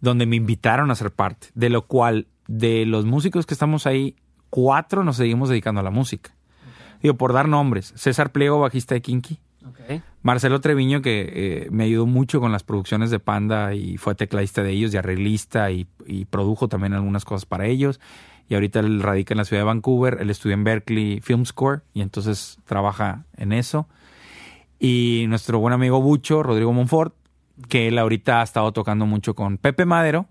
donde 0.00 0.26
me 0.26 0.36
invitaron 0.36 0.90
a 0.90 0.94
ser 0.94 1.10
parte, 1.10 1.48
de 1.54 1.70
lo 1.70 1.86
cual 1.86 2.26
de 2.48 2.84
los 2.84 3.06
músicos 3.06 3.46
que 3.46 3.54
estamos 3.54 3.86
ahí, 3.86 4.14
cuatro 4.56 5.04
nos 5.04 5.18
seguimos 5.18 5.50
dedicando 5.50 5.82
a 5.82 5.84
la 5.84 5.90
música. 5.90 6.30
Digo, 7.02 7.14
por 7.16 7.34
dar 7.34 7.46
nombres, 7.46 7.92
César 7.94 8.32
Pliego, 8.32 8.58
bajista 8.58 8.94
de 8.94 9.02
Kinky, 9.02 9.38
Marcelo 10.22 10.62
Treviño, 10.62 11.02
que 11.02 11.28
eh, 11.30 11.68
me 11.70 11.84
ayudó 11.84 12.06
mucho 12.06 12.40
con 12.40 12.52
las 12.52 12.62
producciones 12.62 13.10
de 13.10 13.18
Panda 13.18 13.74
y 13.74 13.98
fue 13.98 14.14
tecladista 14.14 14.62
de 14.62 14.70
ellos 14.70 14.94
y 14.94 14.96
arreglista 14.96 15.70
y, 15.70 15.86
y, 16.06 16.24
produjo 16.24 16.68
también 16.68 16.94
algunas 16.94 17.26
cosas 17.26 17.44
para 17.44 17.66
ellos. 17.66 18.00
Y 18.48 18.54
ahorita 18.54 18.80
él 18.80 19.02
radica 19.02 19.34
en 19.34 19.38
la 19.38 19.44
ciudad 19.44 19.60
de 19.60 19.66
Vancouver, 19.66 20.16
él 20.22 20.30
estudia 20.30 20.54
en 20.54 20.64
Berkeley 20.64 21.20
Film 21.20 21.44
Score 21.44 21.82
y 21.92 22.00
entonces 22.00 22.58
trabaja 22.64 23.26
en 23.36 23.52
eso. 23.52 23.86
Y 24.78 25.26
nuestro 25.28 25.58
buen 25.58 25.74
amigo 25.74 26.00
Bucho, 26.00 26.42
Rodrigo 26.42 26.72
Monfort, 26.72 27.14
que 27.68 27.88
él 27.88 27.98
ahorita 27.98 28.40
ha 28.40 28.42
estado 28.42 28.72
tocando 28.72 29.04
mucho 29.04 29.34
con 29.34 29.58
Pepe 29.58 29.84
Madero, 29.84 30.28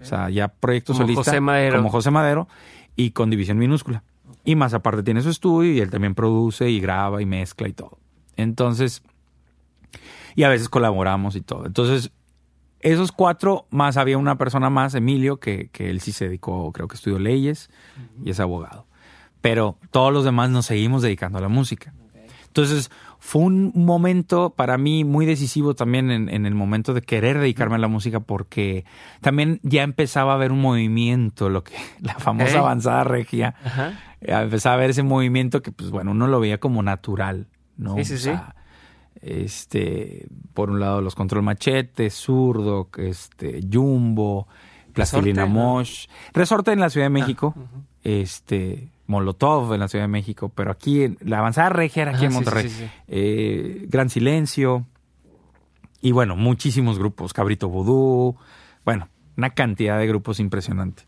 o 0.00 0.04
sea, 0.04 0.30
ya 0.30 0.46
proyecto 0.46 0.92
como 0.92 1.06
solista 1.06 1.24
José 1.24 1.40
Madero. 1.40 1.78
como 1.78 1.90
José 1.90 2.12
Madero 2.12 2.46
y 2.96 3.10
con 3.10 3.30
División 3.30 3.58
Minúscula. 3.58 4.02
Y 4.44 4.56
más 4.56 4.74
aparte 4.74 5.02
tiene 5.02 5.22
su 5.22 5.30
estudio 5.30 5.72
y 5.72 5.80
él 5.80 5.90
también 5.90 6.14
produce 6.14 6.70
y 6.70 6.80
graba 6.80 7.22
y 7.22 7.26
mezcla 7.26 7.68
y 7.68 7.72
todo. 7.72 7.98
Entonces, 8.36 9.02
y 10.34 10.42
a 10.42 10.48
veces 10.48 10.68
colaboramos 10.68 11.36
y 11.36 11.40
todo. 11.40 11.66
Entonces, 11.66 12.12
esos 12.80 13.12
cuatro, 13.12 13.66
más 13.70 13.96
había 13.96 14.18
una 14.18 14.36
persona 14.36 14.68
más, 14.68 14.94
Emilio, 14.94 15.38
que, 15.38 15.68
que 15.72 15.88
él 15.88 16.00
sí 16.00 16.12
se 16.12 16.26
dedicó, 16.26 16.70
creo 16.72 16.88
que 16.88 16.96
estudió 16.96 17.18
leyes 17.18 17.70
y 18.22 18.30
es 18.30 18.40
abogado. 18.40 18.86
Pero 19.40 19.78
todos 19.90 20.12
los 20.12 20.24
demás 20.24 20.50
nos 20.50 20.66
seguimos 20.66 21.02
dedicando 21.02 21.38
a 21.38 21.40
la 21.40 21.48
música. 21.48 21.94
Entonces, 22.46 22.90
fue 23.26 23.40
un 23.40 23.72
momento 23.74 24.50
para 24.50 24.76
mí 24.76 25.02
muy 25.02 25.24
decisivo 25.24 25.74
también 25.74 26.10
en, 26.10 26.28
en, 26.28 26.44
el 26.44 26.54
momento 26.54 26.92
de 26.92 27.00
querer 27.00 27.38
dedicarme 27.38 27.76
a 27.76 27.78
la 27.78 27.88
música 27.88 28.20
porque 28.20 28.84
también 29.22 29.60
ya 29.62 29.82
empezaba 29.82 30.32
a 30.32 30.34
haber 30.34 30.52
un 30.52 30.60
movimiento, 30.60 31.48
lo 31.48 31.64
que 31.64 31.72
la 32.02 32.16
famosa 32.18 32.58
avanzada 32.58 33.02
regia, 33.02 33.54
Ajá. 33.64 33.94
eh, 34.20 34.30
empezaba 34.30 34.74
a 34.74 34.78
ver 34.78 34.90
ese 34.90 35.02
movimiento 35.02 35.62
que 35.62 35.72
pues 35.72 35.90
bueno, 35.90 36.10
uno 36.10 36.26
lo 36.26 36.38
veía 36.38 36.60
como 36.60 36.82
natural, 36.82 37.46
¿no? 37.78 37.96
Sí, 37.96 38.04
sí, 38.04 38.14
O 38.14 38.18
sí. 38.18 38.30
este, 39.22 40.26
por 40.52 40.68
un 40.68 40.78
lado 40.78 41.00
los 41.00 41.14
control 41.14 41.42
machete, 41.44 42.10
zurdo, 42.10 42.90
este, 42.98 43.60
jumbo, 43.72 44.48
plastilina 44.92 45.46
mosh, 45.46 46.08
resorte 46.34 46.72
en 46.72 46.80
la 46.80 46.90
Ciudad 46.90 47.06
de 47.06 47.10
México, 47.10 47.54
Ah, 47.56 47.60
ujú. 47.60 47.84
este, 48.02 48.90
molotov 49.06 49.72
en 49.74 49.80
la 49.80 49.88
Ciudad 49.88 50.04
de 50.04 50.08
México, 50.08 50.50
pero 50.54 50.70
aquí 50.70 51.04
en, 51.04 51.18
la 51.20 51.38
avanzada 51.38 51.68
regia 51.68 52.02
era 52.02 52.12
aquí 52.12 52.24
Ajá, 52.24 52.26
en 52.26 52.32
Monterrey, 52.32 52.68
sí, 52.68 52.76
sí, 52.76 52.84
sí. 52.84 52.90
Eh, 53.08 53.86
Gran 53.88 54.10
Silencio 54.10 54.86
y 56.00 56.12
bueno, 56.12 56.36
muchísimos 56.36 56.98
grupos, 56.98 57.32
Cabrito 57.32 57.68
Vudú, 57.68 58.36
bueno, 58.84 59.08
una 59.36 59.50
cantidad 59.50 59.98
de 59.98 60.06
grupos 60.06 60.38
impresionante. 60.38 61.04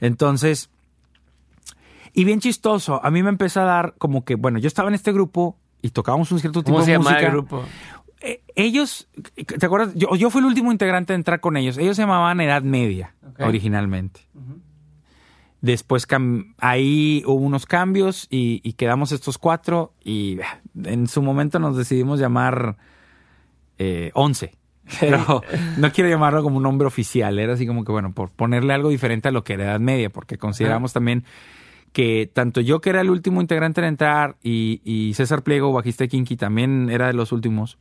Entonces, 0.00 0.70
y 2.12 2.24
bien 2.24 2.40
chistoso, 2.40 3.04
a 3.04 3.10
mí 3.10 3.22
me 3.22 3.30
empezó 3.30 3.60
a 3.60 3.64
dar 3.64 3.94
como 3.98 4.24
que, 4.24 4.36
bueno, 4.36 4.58
yo 4.58 4.68
estaba 4.68 4.88
en 4.88 4.94
este 4.94 5.12
grupo 5.12 5.56
y 5.82 5.90
tocábamos 5.90 6.30
un 6.32 6.40
cierto 6.40 6.62
tipo 6.62 6.74
¿Cómo 6.74 6.84
se 6.84 6.92
de 6.92 6.98
música. 6.98 7.20
el 7.20 7.30
grupo? 7.32 7.64
Eh, 8.20 8.42
ellos, 8.54 9.08
¿te 9.34 9.66
acuerdas? 9.66 9.94
Yo, 9.94 10.14
yo 10.16 10.30
fui 10.30 10.40
el 10.40 10.46
último 10.46 10.72
integrante 10.72 11.12
de 11.12 11.16
entrar 11.16 11.40
con 11.40 11.56
ellos. 11.56 11.78
Ellos 11.78 11.96
se 11.96 12.02
llamaban 12.02 12.40
Edad 12.40 12.62
Media 12.62 13.14
originalmente. 13.38 14.20
Después 15.60 16.06
ahí 16.58 17.22
hubo 17.26 17.44
unos 17.44 17.66
cambios 17.66 18.26
y, 18.30 18.60
y 18.62 18.74
quedamos 18.74 19.10
estos 19.10 19.38
cuatro 19.38 19.92
y 20.04 20.38
ah, 20.40 20.60
en 20.84 21.08
su 21.08 21.20
momento 21.20 21.58
nos 21.58 21.76
decidimos 21.76 22.20
llamar 22.20 22.76
eh, 23.78 24.10
Once. 24.14 24.56
Pero 25.00 25.42
no 25.76 25.92
quiero 25.92 26.08
llamarlo 26.08 26.42
como 26.42 26.56
un 26.56 26.62
nombre 26.62 26.86
oficial. 26.86 27.38
Era 27.38 27.54
así 27.54 27.66
como 27.66 27.84
que, 27.84 27.92
bueno, 27.92 28.12
por 28.12 28.30
ponerle 28.30 28.72
algo 28.72 28.88
diferente 28.88 29.28
a 29.28 29.32
lo 29.32 29.44
que 29.44 29.54
era 29.54 29.64
Edad 29.64 29.80
Media, 29.80 30.10
porque 30.10 30.38
consideramos 30.38 30.92
también 30.92 31.24
que 31.92 32.30
tanto 32.32 32.60
yo, 32.60 32.80
que 32.80 32.90
era 32.90 33.00
el 33.00 33.10
último 33.10 33.40
integrante 33.40 33.80
en 33.80 33.86
entrar, 33.86 34.36
y, 34.42 34.80
y 34.84 35.14
César 35.14 35.42
Pliego, 35.42 35.72
bajista 35.72 36.04
de 36.04 36.08
Kinky, 36.08 36.36
también 36.36 36.90
era 36.90 37.08
de 37.08 37.12
los 37.12 37.32
últimos. 37.32 37.78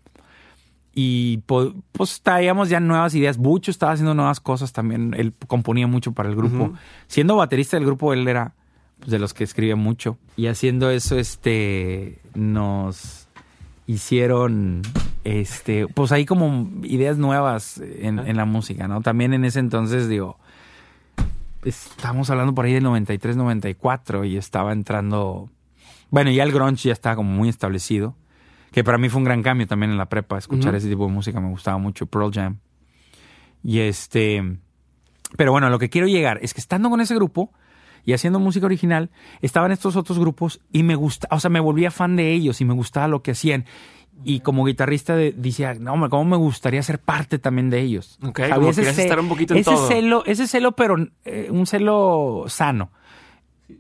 Y 1.00 1.44
pues 1.46 2.24
traíamos 2.24 2.70
ya 2.70 2.80
nuevas 2.80 3.14
ideas. 3.14 3.38
Bucho 3.38 3.70
estaba 3.70 3.92
haciendo 3.92 4.16
nuevas 4.16 4.40
cosas 4.40 4.74
también. 4.74 5.14
Él 5.16 5.32
componía 5.46 5.86
mucho 5.86 6.14
para 6.14 6.28
el 6.28 6.36
grupo. 6.36 6.74
Siendo 7.06 7.36
baterista 7.36 7.78
del 7.78 7.86
grupo, 7.86 8.14
él 8.14 8.28
era 8.28 8.56
pues, 8.98 9.12
de 9.12 9.20
los 9.20 9.36
que 9.36 9.44
escribía 9.44 9.76
mucho. 9.76 10.18
Y 10.38 10.48
haciendo 10.48 10.90
eso, 10.90 11.20
este, 11.20 12.18
nos 12.34 13.28
hicieron, 13.86 14.82
este, 15.24 15.86
pues 15.86 16.12
ahí 16.12 16.26
como 16.26 16.68
ideas 16.82 17.20
nuevas 17.20 17.78
en, 17.78 18.18
en 18.18 18.36
la 18.36 18.46
música, 18.46 18.88
¿no? 18.88 19.02
También 19.02 19.36
en 19.36 19.46
ese 19.46 19.60
entonces, 19.60 20.10
digo, 20.10 20.40
estamos 21.64 22.32
hablando 22.32 22.56
por 22.56 22.66
ahí 22.66 22.74
del 22.74 22.82
93, 22.82 23.38
94 23.38 24.26
y 24.26 24.36
estaba 24.36 24.74
entrando, 24.74 25.52
bueno, 26.10 26.32
ya 26.32 26.42
el 26.42 26.52
grunge 26.52 26.88
ya 26.88 26.94
estaba 26.94 27.18
como 27.18 27.30
muy 27.30 27.50
establecido, 27.50 28.16
que 28.72 28.84
para 28.84 28.98
mí 28.98 29.10
fue 29.10 29.20
un 29.20 29.26
gran 29.26 29.42
cambio 29.44 29.68
también 29.68 29.92
en 29.92 29.98
la 29.98 30.08
prepa, 30.10 30.38
escuchar 30.38 30.76
ese 30.76 30.90
tipo 30.90 31.06
de 31.08 31.12
música, 31.14 31.40
me 31.40 31.50
gustaba 31.50 31.78
mucho 31.78 32.06
Pearl 32.06 32.32
Jam. 32.34 32.60
Y 33.64 33.80
este, 33.80 34.44
pero 35.36 35.52
bueno, 35.52 35.68
a 35.68 35.70
lo 35.70 35.80
que 35.80 35.90
quiero 35.90 36.08
llegar 36.08 36.40
es 36.42 36.54
que 36.54 36.62
estando 36.62 36.90
con 36.90 37.02
ese 37.02 37.16
grupo 37.16 37.52
y 38.06 38.14
haciendo 38.14 38.40
música 38.40 38.66
original, 38.66 39.10
estaban 39.42 39.72
estos 39.72 39.96
otros 39.96 40.20
grupos 40.20 40.62
y 40.72 40.84
me 40.84 40.96
gusta, 40.96 41.28
o 41.32 41.40
sea, 41.40 41.50
me 41.50 41.60
volvía 41.60 41.92
fan 41.92 42.16
de 42.16 42.32
ellos 42.34 42.62
y 42.62 42.66
me 42.66 42.74
gustaba 42.74 43.08
lo 43.08 43.22
que 43.24 43.32
hacían. 43.32 43.66
Y 44.24 44.40
como 44.40 44.66
guitarrista 44.66 45.16
de- 45.16 45.32
decía, 45.32 45.76
no, 45.76 45.94
hombre, 45.94 46.10
cómo 46.10 46.26
me 46.26 46.38
gustaría 46.38 46.82
ser 46.82 47.00
parte 47.00 47.38
también 47.38 47.70
de 47.70 47.82
ellos. 47.82 48.18
Ok, 48.24 48.40
Había 48.40 48.56
como 48.56 48.70
ese 48.70 48.90
estar 48.90 49.20
un 49.20 49.28
poquito 49.30 49.54
en 49.54 49.60
ese 49.60 49.70
todo. 49.72 49.88
celo, 49.88 50.24
ese 50.26 50.48
celo, 50.48 50.72
pero 50.72 50.96
eh, 51.26 51.50
un 51.52 51.68
celo 51.68 52.46
sano. 52.48 52.90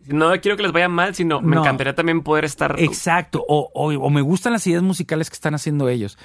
No 0.08 0.32
quiero 0.42 0.56
que 0.58 0.64
les 0.64 0.72
vaya 0.72 0.88
mal, 0.90 1.14
sino 1.16 1.42
me 1.42 1.56
No. 1.56 1.62
encantaría 1.62 1.94
también 1.96 2.22
poder 2.22 2.46
estar. 2.46 2.76
Exacto, 2.80 3.44
o, 3.48 3.70
o- 3.74 3.94
o 3.94 4.10
me 4.10 4.22
gustan 4.22 4.54
las 4.54 4.66
ideas 4.68 4.82
musicales 4.84 5.30
que 5.30 5.34
están 5.36 5.54
haciendo 5.56 5.90
ellos. 5.90 6.18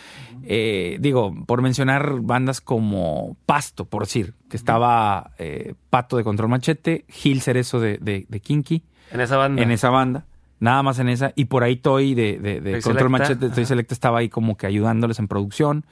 Eh, 0.45 0.99
digo, 1.01 1.35
por 1.47 1.63
mencionar 1.63 2.21
bandas 2.21 2.61
como 2.61 3.37
Pasto, 3.47 3.85
por 3.85 4.03
decir, 4.05 4.35
que 4.49 4.57
estaba 4.57 5.33
eh, 5.39 5.75
Pato 5.91 6.17
de 6.17 6.25
Control 6.25 6.49
Machete, 6.49 7.05
Gil 7.09 7.41
Cerezo 7.43 7.81
de, 7.81 7.99
de, 7.99 8.27
de 8.29 8.41
Kinky, 8.41 8.83
En 9.11 9.21
esa 9.21 9.37
banda. 9.37 9.63
en 9.63 9.71
esa 9.71 9.91
banda, 9.91 10.27
nada 10.61 10.83
más 10.83 10.99
en 10.99 11.09
esa, 11.09 11.33
y 11.37 11.47
por 11.47 11.65
ahí 11.65 11.77
Toy 11.77 12.15
de, 12.15 12.39
de, 12.39 12.61
Control 12.81 12.83
Selecta, 12.83 13.09
Machete, 13.09 13.49
Toy. 13.51 13.67
Selecta 13.67 13.95
estaba 13.95 14.19
ahí 14.21 14.29
como 14.29 14.57
que 14.57 14.67
ayudándoles 14.67 15.19
en 15.19 15.29
producción. 15.29 15.85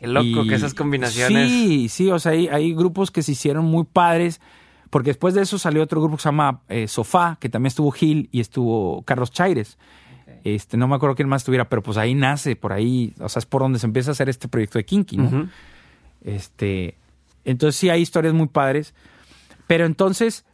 Qué 0.00 0.06
loco 0.06 0.24
Y- 0.44 0.48
que 0.48 0.54
esas 0.54 0.74
combinaciones. 0.74 1.48
Sí, 1.50 1.88
sí, 1.90 2.10
o 2.10 2.18
sea, 2.18 2.32
hay, 2.32 2.48
hay 2.48 2.74
grupos 2.74 3.10
que 3.10 3.22
se 3.22 3.32
hicieron 3.32 3.66
muy 3.66 3.84
padres. 3.84 4.40
Porque 4.90 5.10
después 5.10 5.34
de 5.34 5.42
eso 5.42 5.56
salió 5.58 5.82
otro 5.82 6.00
grupo 6.00 6.16
que 6.16 6.22
se 6.22 6.28
llama 6.28 6.60
eh, 6.68 6.88
Sofá, 6.88 7.38
que 7.40 7.48
también 7.48 7.68
estuvo 7.68 7.90
Gil 7.92 8.28
y 8.32 8.40
estuvo 8.40 9.02
Carlos 9.02 9.30
Chaires. 9.30 9.78
Este, 10.42 10.76
no 10.76 10.88
me 10.88 10.94
acuerdo 10.96 11.14
quién 11.16 11.28
más 11.28 11.42
estuviera, 11.42 11.68
pero 11.68 11.82
pues 11.82 11.96
ahí 11.98 12.14
nace, 12.14 12.56
por 12.56 12.72
ahí, 12.72 13.12
o 13.20 13.28
sea, 13.28 13.40
es 13.40 13.46
por 13.46 13.62
donde 13.62 13.78
se 13.78 13.86
empieza 13.86 14.10
a 14.10 14.12
hacer 14.12 14.28
este 14.28 14.48
proyecto 14.48 14.78
de 14.78 14.84
Kinky, 14.84 15.16
¿no? 15.16 15.48
Este, 16.22 16.96
entonces 17.44 17.76
sí 17.76 17.88
hay 17.90 18.00
historias 18.02 18.34
muy 18.34 18.48
padres. 18.48 18.94
Pero 19.66 19.86
entonces 19.86 20.44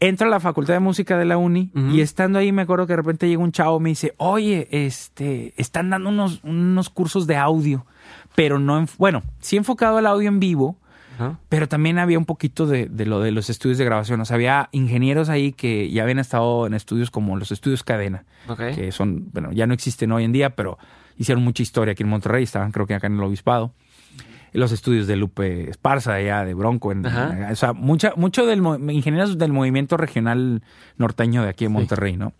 entro 0.00 0.26
a 0.26 0.30
la 0.30 0.40
Facultad 0.40 0.74
de 0.74 0.80
Música 0.80 1.16
de 1.18 1.24
la 1.24 1.36
Uni 1.36 1.70
y 1.92 2.00
estando 2.00 2.38
ahí 2.38 2.50
me 2.52 2.62
acuerdo 2.62 2.86
que 2.86 2.94
de 2.94 2.96
repente 2.98 3.28
llega 3.28 3.42
un 3.42 3.52
chavo 3.52 3.78
y 3.78 3.82
me 3.82 3.88
dice, 3.90 4.14
oye, 4.16 4.68
este, 4.70 5.52
están 5.56 5.90
dando 5.90 6.08
unos, 6.08 6.40
unos 6.42 6.88
cursos 6.90 7.26
de 7.26 7.36
audio, 7.36 7.86
pero 8.34 8.58
no, 8.58 8.78
en- 8.78 8.88
bueno, 8.98 9.22
sí 9.40 9.56
enfocado 9.56 9.98
al 9.98 10.06
audio 10.06 10.28
en 10.28 10.40
vivo, 10.40 10.76
Ajá. 11.14 11.38
pero 11.48 11.68
también 11.68 11.98
había 11.98 12.18
un 12.18 12.24
poquito 12.24 12.66
de, 12.66 12.86
de 12.86 13.06
lo 13.06 13.20
de 13.20 13.32
los 13.32 13.50
estudios 13.50 13.78
de 13.78 13.84
grabación. 13.84 14.20
O 14.20 14.24
sea, 14.24 14.36
había 14.36 14.68
ingenieros 14.72 15.28
ahí 15.28 15.52
que 15.52 15.90
ya 15.90 16.02
habían 16.02 16.18
estado 16.18 16.66
en 16.66 16.74
estudios 16.74 17.10
como 17.10 17.36
los 17.36 17.52
estudios 17.52 17.82
cadena, 17.82 18.24
que 18.74 18.92
son, 18.92 19.30
bueno, 19.32 19.52
ya 19.52 19.66
no 19.66 19.74
existen 19.74 20.12
hoy 20.12 20.24
en 20.24 20.32
día, 20.32 20.56
pero 20.56 20.78
hicieron 21.18 21.44
mucha 21.44 21.62
historia 21.62 21.92
aquí 21.92 22.02
en 22.02 22.08
Monterrey, 22.08 22.44
estaban 22.44 22.72
creo 22.72 22.86
que 22.86 22.94
acá 22.94 23.06
en 23.06 23.14
el 23.14 23.22
Obispado. 23.22 23.74
Los 24.54 24.70
estudios 24.70 25.06
de 25.06 25.16
Lupe 25.16 25.70
Esparza, 25.70 26.12
allá 26.12 26.44
de 26.44 26.52
Bronco. 26.52 26.92
En, 26.92 27.06
o 27.06 27.56
sea, 27.56 27.72
mucha, 27.72 28.12
mucho 28.16 28.44
del 28.44 28.60
ingenieros 28.90 29.38
del 29.38 29.50
movimiento 29.50 29.96
regional 29.96 30.62
norteño 30.98 31.42
de 31.42 31.48
aquí 31.48 31.64
en 31.64 31.72
Monterrey, 31.72 32.18
¿no? 32.18 32.34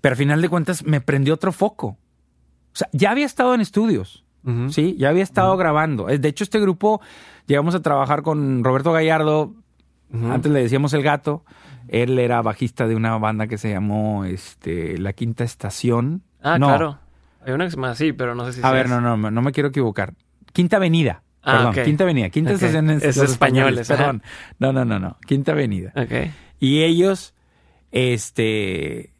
Pero 0.00 0.14
al 0.14 0.16
final 0.16 0.42
de 0.42 0.48
cuentas 0.48 0.84
me 0.84 1.00
prendió 1.00 1.34
otro 1.34 1.52
foco. 1.52 1.86
O 1.86 1.96
sea, 2.76 2.88
ya 2.92 3.12
había 3.12 3.24
estado 3.24 3.54
en 3.54 3.60
estudios. 3.60 4.23
Sí, 4.68 4.96
ya 4.98 5.08
había 5.08 5.22
estado 5.22 5.56
grabando. 5.56 6.08
Eh, 6.08 6.18
De 6.18 6.28
hecho, 6.28 6.44
este 6.44 6.60
grupo 6.60 7.00
llegamos 7.46 7.74
a 7.74 7.80
trabajar 7.82 8.22
con 8.22 8.62
Roberto 8.62 8.92
Gallardo. 8.92 9.54
Antes 10.12 10.52
le 10.52 10.62
decíamos 10.62 10.92
el 10.94 11.02
gato. 11.02 11.44
Él 11.88 12.18
era 12.18 12.40
bajista 12.42 12.86
de 12.86 12.94
una 12.96 13.16
banda 13.18 13.46
que 13.46 13.58
se 13.58 13.70
llamó 13.70 14.24
este, 14.24 14.96
La 14.98 15.12
Quinta 15.12 15.44
Estación. 15.44 16.22
Ah, 16.42 16.58
No, 16.58 16.68
claro. 16.68 16.98
Hay 17.44 17.52
una 17.52 17.64
que 17.64 17.70
se 17.70 17.76
llama 17.76 17.90
así, 17.90 18.12
pero 18.12 18.34
no 18.34 18.46
sé 18.46 18.54
si 18.54 18.60
A 18.62 18.70
ver, 18.70 18.88
no, 18.88 19.00
no, 19.00 19.16
no 19.16 19.42
me 19.42 19.52
quiero 19.52 19.68
equivocar. 19.70 20.14
Quinta 20.52 20.76
Avenida. 20.76 21.22
Ah, 21.42 21.70
Perdón. 21.72 21.84
Quinta 21.84 22.04
Avenida. 22.04 22.30
Quinta 22.30 22.50
Ok. 22.50 22.54
Estación 22.56 22.90
es 22.90 23.02
Es 23.02 23.16
los 23.18 23.30
españoles, 23.32 23.90
ajá. 23.90 23.98
Perdón. 23.98 24.22
No, 24.58 24.72
no, 24.72 24.84
no, 24.84 24.98
no. 24.98 25.18
Quinta 25.26 25.52
Avenida. 25.52 25.92
Ok. 25.96 26.30
Y 26.60 26.82
ellos, 26.84 27.34
este, 27.90 29.10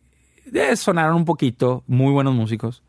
eh, 0.52 0.76
sonaron 0.76 1.16
un 1.16 1.24
poquito, 1.24 1.84
muy 1.86 2.12
buenos 2.12 2.34
músicos. 2.34 2.82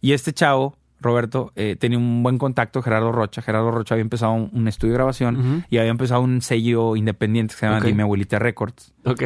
Y 0.00 0.12
este 0.12 0.32
chavo, 0.32 0.76
Roberto, 1.02 1.52
eh, 1.56 1.76
tenía 1.78 1.98
un 1.98 2.22
buen 2.22 2.38
contacto, 2.38 2.82
Gerardo 2.82 3.12
Rocha. 3.12 3.42
Gerardo 3.42 3.70
Rocha 3.70 3.94
había 3.94 4.02
empezado 4.02 4.32
un, 4.32 4.50
un 4.52 4.68
estudio 4.68 4.92
de 4.92 4.98
grabación 4.98 5.64
y 5.68 5.78
había 5.78 5.90
empezado 5.90 6.22
un 6.22 6.40
sello 6.40 6.96
independiente 6.96 7.54
que 7.54 7.60
se 7.60 7.66
llama 7.66 7.78
Ok. 7.78 7.84
Dime 7.84 8.02
Abuelita 8.02 8.38
Records. 8.38 8.94
Ok. 9.04 9.22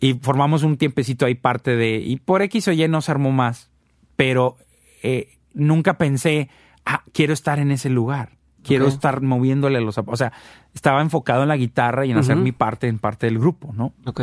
Y 0.00 0.14
formamos 0.20 0.64
un 0.64 0.76
tiempecito 0.76 1.24
ahí 1.24 1.34
parte 1.34 1.76
de... 1.76 1.96
Y 1.96 2.16
por 2.16 2.42
X 2.42 2.68
o 2.68 2.72
Y 2.72 2.86
no 2.88 3.00
se 3.00 3.10
armó 3.10 3.32
más. 3.32 3.70
Pero 4.16 4.58
eh, 5.02 5.38
nunca 5.54 5.96
pensé, 5.96 6.50
ah, 6.84 7.04
quiero 7.14 7.32
estar 7.32 7.58
en 7.58 7.70
ese 7.70 7.88
lugar. 7.88 8.36
Quiero 8.62 8.86
estar 8.86 9.22
moviéndole 9.22 9.80
los... 9.80 9.96
O 9.96 10.16
sea, 10.16 10.32
estaba 10.74 11.00
enfocado 11.00 11.42
en 11.42 11.48
la 11.48 11.56
guitarra 11.56 12.04
y 12.04 12.10
en 12.10 12.18
hacer 12.18 12.36
mi 12.36 12.52
parte 12.52 12.86
en 12.86 12.98
parte 12.98 13.26
del 13.26 13.38
grupo, 13.38 13.72
¿no? 13.74 13.94
ok. 14.04 14.20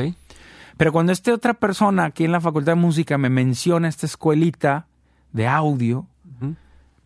Pero 0.77 0.91
cuando 0.91 1.11
esta 1.11 1.33
otra 1.33 1.53
persona 1.55 2.05
aquí 2.05 2.25
en 2.25 2.31
la 2.31 2.41
Facultad 2.41 2.71
de 2.73 2.81
Música 2.81 3.17
me 3.17 3.29
menciona 3.29 3.87
esta 3.87 4.05
escuelita 4.05 4.87
de 5.31 5.47
audio. 5.47 6.07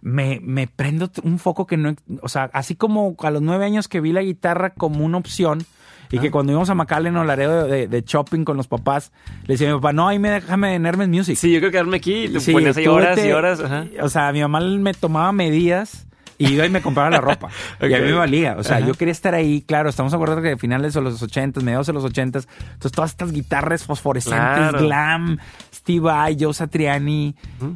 Me, 0.05 0.39
me 0.43 0.67
prendo 0.67 1.09
un 1.23 1.39
foco 1.39 1.65
que 1.65 1.77
no... 1.77 1.95
O 2.21 2.29
sea, 2.29 2.51
así 2.53 2.75
como 2.75 3.15
a 3.23 3.31
los 3.31 3.41
nueve 3.41 3.65
años 3.65 3.87
que 3.87 3.99
vi 4.01 4.11
la 4.11 4.21
guitarra 4.21 4.69
como 4.69 5.03
una 5.03 5.17
opción 5.17 5.65
y 6.11 6.19
que 6.19 6.29
cuando 6.29 6.51
íbamos 6.51 6.69
a 6.69 6.75
McAllen 6.75 7.17
o 7.17 7.23
Laredo 7.23 7.65
de, 7.65 7.77
de, 7.79 7.87
de 7.87 8.01
shopping 8.05 8.43
con 8.45 8.55
los 8.55 8.67
papás, 8.67 9.11
le 9.47 9.55
decía 9.55 9.67
a 9.71 9.73
mi 9.73 9.77
papá, 9.79 9.93
no, 9.93 10.07
ahí 10.07 10.19
me 10.19 10.29
déjame 10.29 10.75
en 10.75 10.85
Hermes 10.85 11.09
Music. 11.09 11.35
Sí, 11.35 11.51
yo 11.51 11.57
creo 11.59 11.71
que 11.71 11.77
quedarme 11.77 11.97
aquí 11.97 12.25
y 12.25 12.29
te 12.29 12.39
Sí, 12.39 12.51
ponías 12.53 12.77
ahí 12.77 12.85
horas 12.85 13.25
y 13.25 13.31
horas. 13.31 13.59
Ajá. 13.59 13.85
O 14.03 14.09
sea, 14.09 14.31
mi 14.31 14.41
mamá 14.41 14.59
me 14.61 14.93
tomaba 14.93 15.31
medidas 15.31 16.05
y 16.37 16.53
iba 16.53 16.65
y 16.67 16.69
me 16.69 16.81
compraba 16.83 17.09
la 17.09 17.19
ropa. 17.21 17.49
Y 17.81 17.91
a 17.91 17.97
mí 17.99 18.05
me 18.05 18.13
valía. 18.13 18.55
O 18.59 18.63
sea, 18.63 18.77
Ajá. 18.77 18.85
yo 18.85 18.93
quería 18.93 19.11
estar 19.11 19.33
ahí. 19.33 19.63
Claro, 19.63 19.89
estamos 19.89 20.13
acordando 20.13 20.43
que 20.43 20.49
de 20.49 20.57
finales 20.57 20.93
de 20.93 21.01
los 21.01 21.19
80, 21.23 21.61
mediados 21.61 21.87
de 21.87 21.93
los 21.93 22.03
80. 22.03 22.39
Entonces, 22.39 22.91
todas 22.93 23.09
estas 23.09 23.31
guitarras 23.31 23.83
fosforescentes, 23.85 24.39
Claro. 24.39 24.79
glam, 24.79 25.39
Steve 25.73 26.01
Vai, 26.01 26.37
Joe 26.39 26.53
Satriani. 26.53 27.35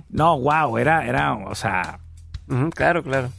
No, 0.10 0.40
wow, 0.40 0.78
era, 0.78 1.08
era, 1.08 1.34
o 1.34 1.56
sea, 1.56 2.00
Claro, 2.76 3.04
claro. 3.04 3.30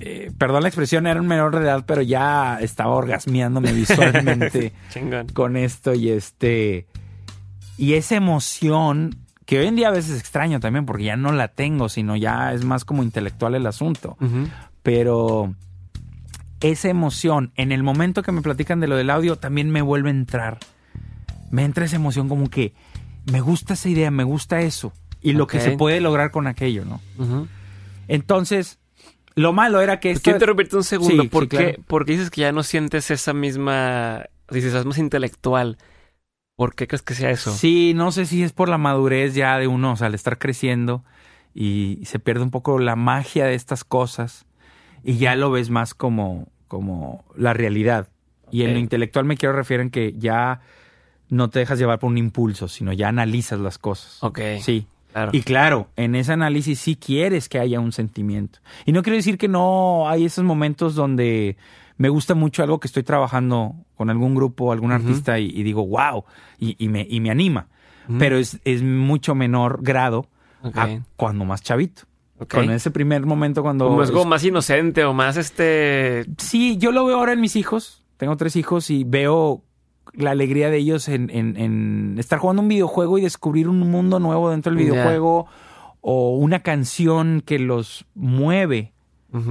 eh, 0.00 0.32
perdón 0.38 0.62
la 0.62 0.68
expresión, 0.68 1.06
era 1.06 1.20
un 1.20 1.26
menor 1.26 1.54
de 1.54 1.62
edad, 1.62 1.84
pero 1.86 2.02
ya 2.02 2.58
estaba 2.60 2.94
orgasmeándome 2.94 3.72
visualmente 3.72 4.72
con 5.34 5.56
esto 5.56 5.94
y 5.94 6.10
este 6.10 6.86
y 7.76 7.94
esa 7.94 8.16
emoción 8.16 9.16
que 9.46 9.58
hoy 9.58 9.66
en 9.66 9.76
día 9.76 9.88
a 9.88 9.92
veces 9.92 10.18
extraño 10.18 10.58
también 10.60 10.86
porque 10.86 11.04
ya 11.04 11.16
no 11.16 11.32
la 11.32 11.48
tengo, 11.48 11.88
sino 11.88 12.16
ya 12.16 12.52
es 12.52 12.64
más 12.64 12.84
como 12.84 13.02
intelectual 13.02 13.54
el 13.54 13.66
asunto, 13.66 14.16
pero 14.82 15.54
esa 16.60 16.88
emoción 16.88 17.52
en 17.56 17.70
el 17.72 17.82
momento 17.82 18.22
que 18.22 18.32
me 18.32 18.40
platican 18.40 18.80
de 18.80 18.88
lo 18.88 18.96
del 18.96 19.10
audio 19.10 19.36
también 19.36 19.70
me 19.70 19.82
vuelve 19.82 20.08
a 20.08 20.12
entrar. 20.12 20.58
Me 21.50 21.64
entra 21.64 21.84
esa 21.84 21.96
emoción 21.96 22.28
como 22.28 22.48
que 22.48 22.72
me 23.30 23.40
gusta 23.40 23.74
esa 23.74 23.88
idea, 23.88 24.10
me 24.10 24.24
gusta 24.24 24.60
eso 24.60 24.92
y 25.20 25.32
lo 25.32 25.46
que 25.46 25.60
se 25.60 25.76
puede 25.76 26.00
lograr 26.00 26.30
con 26.30 26.46
aquello, 26.46 26.84
¿no? 26.84 27.00
Ujú. 27.18 27.46
Entonces, 28.08 28.78
lo 29.34 29.52
malo 29.52 29.80
era 29.80 30.00
que 30.00 30.10
esto 30.10 30.22
Quiero 30.24 30.36
interrumpirte 30.36 30.76
un 30.76 30.84
segundo. 30.84 31.22
Sí, 31.22 31.28
¿Por, 31.28 31.44
sí, 31.44 31.48
qué, 31.48 31.56
claro. 31.56 31.82
por 31.86 32.04
qué 32.04 32.12
dices 32.12 32.30
que 32.30 32.42
ya 32.42 32.52
no 32.52 32.62
sientes 32.62 33.10
esa 33.10 33.32
misma... 33.32 34.26
Dices, 34.50 34.74
es 34.74 34.84
más 34.84 34.98
intelectual. 34.98 35.78
¿Por 36.56 36.74
qué 36.74 36.86
crees 36.86 37.02
que 37.02 37.14
sea 37.14 37.30
eso? 37.30 37.52
Sí, 37.52 37.92
no 37.94 38.12
sé 38.12 38.26
si 38.26 38.42
es 38.42 38.52
por 38.52 38.68
la 38.68 38.78
madurez 38.78 39.34
ya 39.34 39.58
de 39.58 39.66
uno, 39.66 39.92
o 39.92 39.96
sea, 39.96 40.06
al 40.06 40.14
estar 40.14 40.38
creciendo 40.38 41.04
y 41.54 42.00
se 42.04 42.18
pierde 42.18 42.42
un 42.42 42.50
poco 42.50 42.78
la 42.78 42.96
magia 42.96 43.46
de 43.46 43.54
estas 43.54 43.84
cosas 43.84 44.44
y 45.02 45.18
ya 45.18 45.36
lo 45.36 45.50
ves 45.50 45.70
más 45.70 45.94
como, 45.94 46.48
como 46.68 47.24
la 47.36 47.54
realidad. 47.54 48.08
Y 48.50 48.62
en 48.62 48.74
lo 48.74 48.78
intelectual 48.78 49.24
me 49.24 49.36
quiero 49.36 49.54
referir 49.54 49.80
en 49.80 49.90
que 49.90 50.14
ya 50.16 50.60
no 51.28 51.50
te 51.50 51.58
dejas 51.58 51.78
llevar 51.78 51.98
por 51.98 52.10
un 52.10 52.18
impulso, 52.18 52.68
sino 52.68 52.92
ya 52.92 53.08
analizas 53.08 53.58
las 53.58 53.78
cosas. 53.78 54.22
Ok. 54.22 54.40
Sí. 54.60 54.86
Claro. 55.14 55.30
Y 55.32 55.42
claro, 55.42 55.88
en 55.94 56.16
ese 56.16 56.32
análisis 56.32 56.80
sí 56.80 56.96
quieres 56.96 57.48
que 57.48 57.60
haya 57.60 57.78
un 57.78 57.92
sentimiento. 57.92 58.58
Y 58.84 58.90
no 58.90 59.04
quiero 59.04 59.14
decir 59.14 59.38
que 59.38 59.46
no 59.46 60.08
hay 60.08 60.24
esos 60.24 60.42
momentos 60.42 60.96
donde 60.96 61.56
me 61.96 62.08
gusta 62.08 62.34
mucho 62.34 62.64
algo 62.64 62.80
que 62.80 62.88
estoy 62.88 63.04
trabajando 63.04 63.76
con 63.94 64.10
algún 64.10 64.34
grupo, 64.34 64.72
algún 64.72 64.90
artista 64.90 65.38
y, 65.38 65.46
y 65.46 65.62
digo, 65.62 65.86
wow, 65.86 66.24
y, 66.58 66.74
y 66.84 66.88
me, 66.88 67.06
y 67.08 67.20
me 67.20 67.30
anima. 67.30 67.68
Pero 68.18 68.36
es, 68.36 68.58
es 68.64 68.82
mucho 68.82 69.36
menor 69.36 69.78
grado 69.82 70.26
a 70.74 70.98
cuando 71.14 71.44
más 71.44 71.62
chavito. 71.62 72.02
Ok. 72.40 72.52
Con 72.52 72.70
ese 72.70 72.90
primer 72.90 73.24
momento 73.24 73.62
cuando... 73.62 73.86
Como 73.86 74.02
es 74.02 74.10
como 74.10 74.24
más 74.24 74.42
inocente 74.42 75.04
o 75.04 75.14
más 75.14 75.36
este... 75.36 76.26
Sí, 76.38 76.76
yo 76.76 76.90
lo 76.90 77.06
veo 77.06 77.18
ahora 77.18 77.34
en 77.34 77.40
mis 77.40 77.54
hijos. 77.54 78.04
Tengo 78.16 78.36
tres 78.36 78.56
hijos 78.56 78.90
y 78.90 79.04
veo 79.04 79.62
la 80.12 80.30
alegría 80.32 80.70
de 80.70 80.76
ellos 80.78 81.08
en, 81.08 81.30
en- 81.30 81.56
en 81.56 82.16
estar 82.18 82.38
jugando 82.38 82.62
un 82.62 82.68
videojuego 82.68 83.18
y 83.18 83.22
descubrir 83.22 83.68
un 83.68 83.78
mundo 83.90 84.20
nuevo 84.20 84.50
dentro 84.50 84.72
del 84.72 84.84
videojuego 84.84 85.46
o 86.00 86.36
una 86.36 86.60
canción 86.60 87.42
que 87.44 87.58
los 87.58 88.04
mueve 88.14 88.92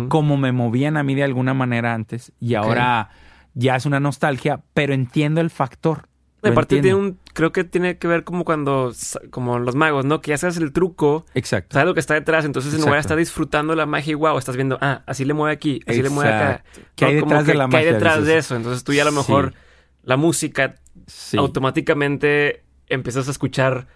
como 0.08 0.38
me 0.38 0.54
movían 0.54 0.96
a 0.96 1.04
mí 1.04 1.14
de 1.14 1.24
alguna 1.26 1.54
manera 1.54 1.94
antes 1.94 2.32
y 2.40 2.54
ahora 2.56 3.10
ya 3.54 3.76
es 3.76 3.86
una 3.86 4.00
nostalgia, 4.00 4.62
pero 4.74 4.94
entiendo 4.94 5.42
el 5.42 5.50
factor. 5.50 6.08
Y 6.42 6.48
Aparte 6.50 6.76
tiene 6.76 6.90
entiendo. 6.90 7.18
un... 7.18 7.20
Creo 7.34 7.52
que 7.52 7.64
tiene 7.64 7.98
que 7.98 8.08
ver 8.08 8.24
como 8.24 8.44
cuando... 8.46 8.92
Como 9.30 9.60
los 9.60 9.76
magos, 9.76 10.04
¿no? 10.06 10.20
Que 10.22 10.30
ya 10.32 10.38
sabes 10.38 10.58
el 10.58 10.72
truco... 10.74 11.26
Exacto. 11.36 11.74
Sabes 11.74 11.88
lo 11.88 11.94
que 11.94 12.00
está 12.02 12.14
detrás, 12.16 12.44
entonces 12.46 12.74
en 12.74 12.80
lugar 12.80 12.96
de 12.96 13.00
estar 13.02 13.18
disfrutando 13.18 13.76
la 13.76 13.86
magia 13.86 14.12
y 14.12 14.16
wow, 14.16 14.38
estás 14.38 14.56
viendo, 14.56 14.78
ah, 14.82 15.04
así 15.06 15.24
le 15.26 15.34
mueve 15.34 15.54
aquí, 15.54 15.82
así 15.86 16.02
le 16.02 16.10
mueve 16.10 16.34
acá. 16.34 16.64
¿Qué 16.96 17.06
hay 17.06 17.20
como 17.20 17.32
detrás 17.32 17.46
de 17.48 17.52
que, 17.54 17.58
la 17.58 17.68
¿qué 17.70 17.78
hay 17.78 17.84
magia? 17.86 17.94
detrás 17.94 18.26
de 18.26 18.38
eso? 18.38 18.56
Entonces 18.56 18.84
tú 18.84 18.94
ya 18.94 19.02
a 19.04 19.06
lo 19.06 19.12
Sí. 19.12 19.18
La 20.04 20.18
música 20.18 20.76
Sí. 21.08 21.38
automáticamente 21.38 22.64
empiezas 22.88 23.28
a 23.28 23.32
escuchar 23.32 23.88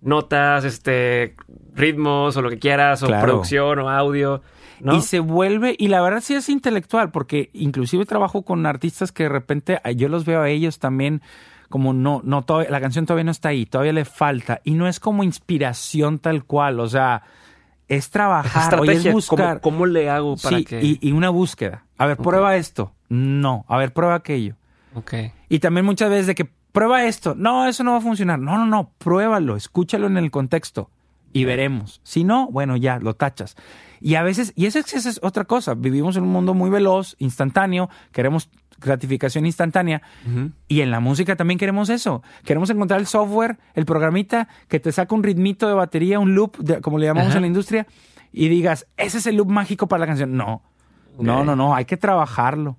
notas, 0.00 0.64
este, 0.64 1.34
ritmos 1.74 2.36
o 2.36 2.42
lo 2.42 2.50
que 2.50 2.58
quieras, 2.58 3.02
o 3.02 3.06
Claro. 3.06 3.24
producción 3.26 3.78
o 3.80 3.88
audio, 3.90 4.42
¿no? 4.80 4.94
Y 4.96 5.00
se 5.00 5.20
vuelve, 5.20 5.74
y 5.78 5.88
la 5.88 6.00
verdad 6.02 6.20
sí 6.20 6.34
es 6.34 6.48
intelectual, 6.48 7.10
porque 7.10 7.50
inclusive 7.52 8.04
trabajo 8.06 8.42
con 8.42 8.66
artistas 8.66 9.10
que 9.12 9.24
de 9.24 9.28
repente 9.30 9.80
ah, 9.84 9.90
yo 9.90 10.08
los 10.08 10.24
veo 10.24 10.42
a 10.42 10.48
ellos 10.48 10.78
también 10.78 11.22
como 11.68 11.92
no, 11.92 12.20
no, 12.24 12.42
todavía- 12.44 12.70
la 12.70 12.80
canción 12.80 13.06
todavía 13.06 13.24
no 13.24 13.30
está 13.32 13.48
ahí, 13.48 13.66
todavía 13.66 13.92
le 13.92 14.04
falta. 14.04 14.60
Y 14.64 14.74
no 14.74 14.86
es 14.86 15.00
como 15.00 15.24
inspiración 15.24 16.18
tal 16.20 16.44
cual, 16.44 16.78
o 16.78 16.86
sea, 16.88 17.22
es 17.88 18.10
trabajar, 18.10 18.78
oye, 18.80 18.92
es 18.92 19.12
buscar. 19.12 19.60
¿cómo, 19.60 19.76
cómo 19.78 19.86
le 19.86 20.08
hago 20.10 20.36
para 20.36 20.58
sí, 20.58 20.64
que...? 20.64 20.80
y, 20.82 20.98
y 21.00 21.12
una 21.12 21.30
búsqueda. 21.30 21.84
A 21.98 22.06
ver, 22.06 22.16
prueba 22.18 22.56
esto. 22.56 22.92
No, 23.08 23.64
a 23.68 23.76
ver, 23.78 23.92
prueba 23.92 24.14
aquello. 24.14 24.54
Ok. 24.94 25.14
Y 25.48 25.58
también 25.60 25.86
muchas 25.86 26.10
veces 26.10 26.26
de 26.26 26.34
que 26.34 26.48
prueba 26.72 27.04
esto. 27.04 27.34
No, 27.36 27.66
eso 27.66 27.84
no 27.84 27.92
va 27.92 27.98
a 27.98 28.02
funcionar. 28.02 28.38
No, 28.38 28.56
no, 28.58 28.66
no, 28.66 28.90
pruébalo, 28.98 29.56
escúchalo 29.56 30.06
en 30.06 30.16
el 30.16 30.30
contexto 30.30 30.90
y 31.32 31.44
veremos. 31.44 32.00
Si 32.04 32.24
no, 32.24 32.48
bueno, 32.50 32.76
ya 32.76 32.98
lo 32.98 33.14
tachas. 33.14 33.56
Y 34.00 34.14
a 34.16 34.22
veces, 34.22 34.52
y 34.56 34.66
eso, 34.66 34.78
es- 34.78 35.20
otra 35.22 35.44
cosa, 35.44 35.74
vivimos 35.74 36.16
en 36.16 36.24
un 36.24 36.30
mundo 36.30 36.52
muy 36.54 36.68
veloz, 36.70 37.16
instantáneo, 37.18 37.88
queremos 38.12 38.50
gratificación 38.78 39.46
instantánea 39.46 40.02
y 40.68 40.82
en 40.82 40.90
la 40.90 41.00
música 41.00 41.34
también 41.34 41.56
queremos 41.58 41.88
eso. 41.88 42.22
Queremos 42.44 42.68
encontrar 42.68 43.00
el 43.00 43.06
software, 43.06 43.58
el 43.74 43.86
programita 43.86 44.48
que 44.68 44.80
te 44.80 44.92
saca 44.92 45.14
un 45.14 45.22
ritmito 45.22 45.66
de 45.66 45.72
batería, 45.74 46.18
un 46.18 46.34
loop, 46.34 46.58
de- 46.58 46.80
como 46.82 46.98
le 46.98 47.06
llamamos 47.06 47.34
en 47.36 47.42
la 47.42 47.46
industria, 47.46 47.86
y 48.32 48.48
digas, 48.48 48.86
ese 48.98 49.16
es 49.18 49.26
el 49.26 49.36
loop 49.36 49.48
mágico 49.48 49.86
para 49.88 50.00
la 50.00 50.06
canción. 50.06 50.36
No, 50.36 50.62
no, 51.18 51.42
no, 51.44 51.56
no, 51.56 51.74
hay 51.74 51.86
que 51.86 51.96
trabajarlo. 51.96 52.76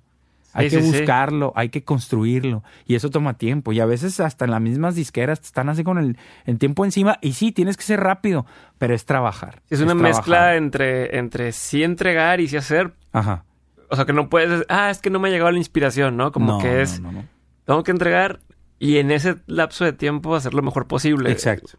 Hay 0.54 0.70
Sí, 0.70 0.76
que 0.76 0.82
sí, 0.82 0.90
sí. 0.92 0.98
buscarlo, 0.98 1.52
hay 1.56 1.68
que 1.68 1.84
construirlo. 1.84 2.64
Y 2.86 2.94
eso 2.94 3.10
toma 3.10 3.34
tiempo. 3.34 3.72
Y 3.72 3.80
a 3.80 3.86
veces 3.86 4.18
hasta 4.20 4.44
en 4.46 4.50
las 4.52 4.60
mismas 4.60 4.94
disqueras 4.94 5.40
están 5.40 5.68
así 5.68 5.84
con 5.84 5.98
el, 5.98 6.16
el 6.46 6.58
tiempo 6.58 6.84
encima. 6.84 7.18
Y 7.20 7.34
sí, 7.34 7.52
tienes 7.52 7.76
que 7.76 7.82
ser 7.84 8.00
rápido, 8.00 8.46
pero 8.78 8.94
es 8.94 9.04
trabajar. 9.04 9.62
Es 9.68 9.80
una 9.80 9.92
trabajar. 9.94 10.14
mezcla 10.16 10.56
entre, 10.56 11.18
entre 11.18 11.52
sí 11.52 11.82
entregar 11.84 12.40
y 12.40 12.48
sí 12.48 12.56
hacer. 12.56 12.94
Ajá. 13.12 13.44
O 13.90 13.96
sea, 13.96 14.04
que 14.06 14.12
no 14.12 14.28
puedes... 14.28 14.64
Ah, 14.68 14.90
es 14.90 15.00
que 15.00 15.10
no 15.10 15.18
me 15.18 15.28
ha 15.28 15.30
llegado 15.32 15.50
la 15.50 15.58
inspiración, 15.58 16.16
¿no? 16.16 16.32
Como 16.32 16.52
No, 16.52 16.58
que 16.58 16.82
es... 16.82 17.00
no, 17.00 17.12
no. 17.12 17.24
Tengo 17.64 17.82
que 17.82 17.90
entregar 17.90 18.40
y 18.78 18.96
en 18.98 19.10
ese 19.10 19.36
lapso 19.46 19.84
de 19.84 19.92
tiempo 19.92 20.34
hacer 20.34 20.54
lo 20.54 20.62
mejor 20.62 20.86
posible. 20.86 21.30
Exacto. 21.30 21.78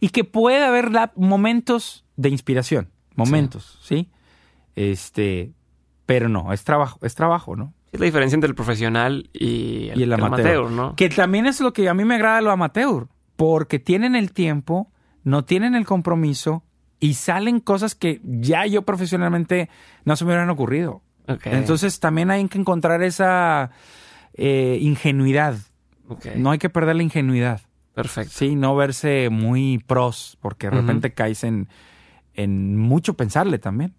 Y 0.00 0.08
que 0.10 0.24
puede 0.24 0.64
haber 0.64 0.90
la- 0.90 1.12
momentos 1.16 2.04
de 2.16 2.28
inspiración. 2.30 2.90
Momentos, 3.14 3.78
¿sí? 3.82 4.10
Este. 4.74 5.52
Pero 6.06 6.28
no, 6.28 6.52
es 6.52 6.64
trabajo, 6.64 6.98
es 7.02 7.14
trabajo, 7.14 7.54
¿no? 7.56 7.72
Es 7.92 8.00
la 8.00 8.06
diferencia 8.06 8.36
entre 8.36 8.48
el 8.48 8.54
profesional 8.54 9.30
y 9.32 9.88
el, 9.88 10.00
Y 10.00 10.02
el 10.04 10.12
amateur. 10.12 10.70
¿no? 10.70 10.94
Que 10.96 11.08
también 11.08 11.46
es 11.46 11.60
lo 11.60 11.72
que 11.72 11.88
a 11.88 11.94
mí 11.94 12.04
me 12.04 12.14
agrada 12.14 12.40
lo 12.40 12.50
amateur, 12.50 13.08
porque 13.36 13.78
tienen 13.78 14.14
el 14.14 14.32
tiempo, 14.32 14.92
no 15.24 15.44
tienen 15.44 15.74
el 15.74 15.84
compromiso 15.84 16.62
y 17.00 17.14
salen 17.14 17.60
cosas 17.60 17.94
que 17.94 18.20
ya 18.24 18.66
yo 18.66 18.82
profesionalmente 18.82 19.70
no 20.04 20.14
se 20.16 20.24
me 20.24 20.30
hubieran 20.30 20.50
ocurrido. 20.50 21.02
Entonces 21.44 22.00
también 22.00 22.30
hay 22.30 22.46
que 22.48 22.58
encontrar 22.58 23.02
esa 23.02 23.70
eh, 24.34 24.78
ingenuidad. 24.80 25.56
No 26.36 26.50
hay 26.50 26.58
que 26.58 26.68
perder 26.68 26.96
la 26.96 27.02
ingenuidad. 27.02 27.60
Perfecto. 27.94 28.32
Sí, 28.34 28.56
no 28.56 28.74
verse 28.74 29.28
muy 29.30 29.78
pros, 29.78 30.38
porque 30.40 30.68
de 30.68 30.76
repente 30.76 31.12
caes 31.12 31.44
en, 31.44 31.68
en 32.34 32.76
mucho 32.76 33.14
pensarle 33.14 33.58
también. 33.58 33.94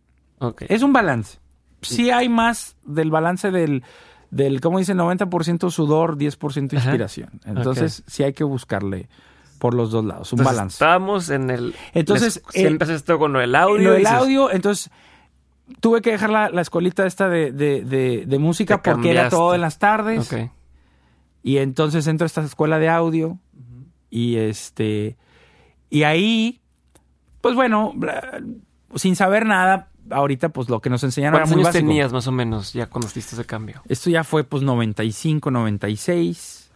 Es 0.67 0.81
un 0.83 0.91
balance. 0.93 1.39
Sí 1.81 2.11
hay 2.11 2.29
más 2.29 2.75
del 2.85 3.09
balance 3.11 3.51
del, 3.51 3.83
del 4.29 4.61
¿cómo 4.61 4.79
dice? 4.79 4.93
90% 4.95 5.69
sudor, 5.71 6.17
10% 6.17 6.77
Ajá. 6.77 6.85
inspiración. 6.87 7.29
Entonces 7.45 8.03
sí 8.07 8.23
hay 8.23 8.33
que 8.33 8.43
buscarle 8.43 9.09
por 9.59 9.73
los 9.73 9.91
dos 9.91 10.03
lados, 10.05 10.31
un 10.33 10.39
Entonces, 10.39 10.57
balance. 10.57 10.73
Estábamos 10.75 11.29
en 11.29 11.49
el. 11.51 11.75
Entonces, 11.93 12.41
les- 12.45 12.53
siempre 12.63 12.85
haces 12.85 12.97
esto 12.97 13.19
con 13.19 13.31
lo 13.33 13.39
del 13.39 13.55
audio. 13.55 13.77
Lo 13.83 13.91
del 13.91 13.99
dices, 13.99 14.13
audio, 14.13 14.51
entonces 14.51 14.89
tuve 15.79 16.01
que 16.01 16.11
dejar 16.11 16.29
la, 16.31 16.49
la 16.49 16.61
escuelita 16.61 17.05
esta 17.05 17.29
de, 17.29 17.51
de- 17.51 17.83
de- 17.83 18.25
de 18.25 18.39
música 18.39 18.81
porque 18.81 19.11
era 19.11 19.29
todo 19.29 19.53
en 19.55 19.61
las 19.61 19.77
tardes. 19.77 20.31
Ok. 20.33 20.49
Y 21.43 21.57
entonces 21.57 22.05
entro 22.07 22.25
a 22.25 22.27
esta 22.27 22.41
escuela 22.43 22.77
de 22.79 22.89
audio 22.89 23.37
y 24.09 24.35
este 24.37 25.15
y 25.89 26.03
ahí 26.03 26.61
pues 27.41 27.55
bueno, 27.55 27.93
sin 28.95 29.15
saber 29.15 29.45
nada, 29.45 29.89
ahorita 30.09 30.49
pues 30.49 30.69
lo 30.69 30.79
que 30.81 30.89
nos 30.89 31.03
enseñaron 31.03 31.35
era 31.35 31.43
¿Cuántos 31.43 31.55
muy 31.57 31.61
años 31.63 31.73
básico. 31.73 31.87
tenías 31.87 32.13
más 32.13 32.27
o 32.27 32.31
menos 32.31 32.73
ya 32.73 32.87
cuando 32.87 33.07
ese 33.07 33.45
cambio? 33.45 33.81
Esto 33.87 34.09
ya 34.09 34.23
fue 34.23 34.43
pues 34.43 34.63
95, 34.63 35.51
96 35.51 36.71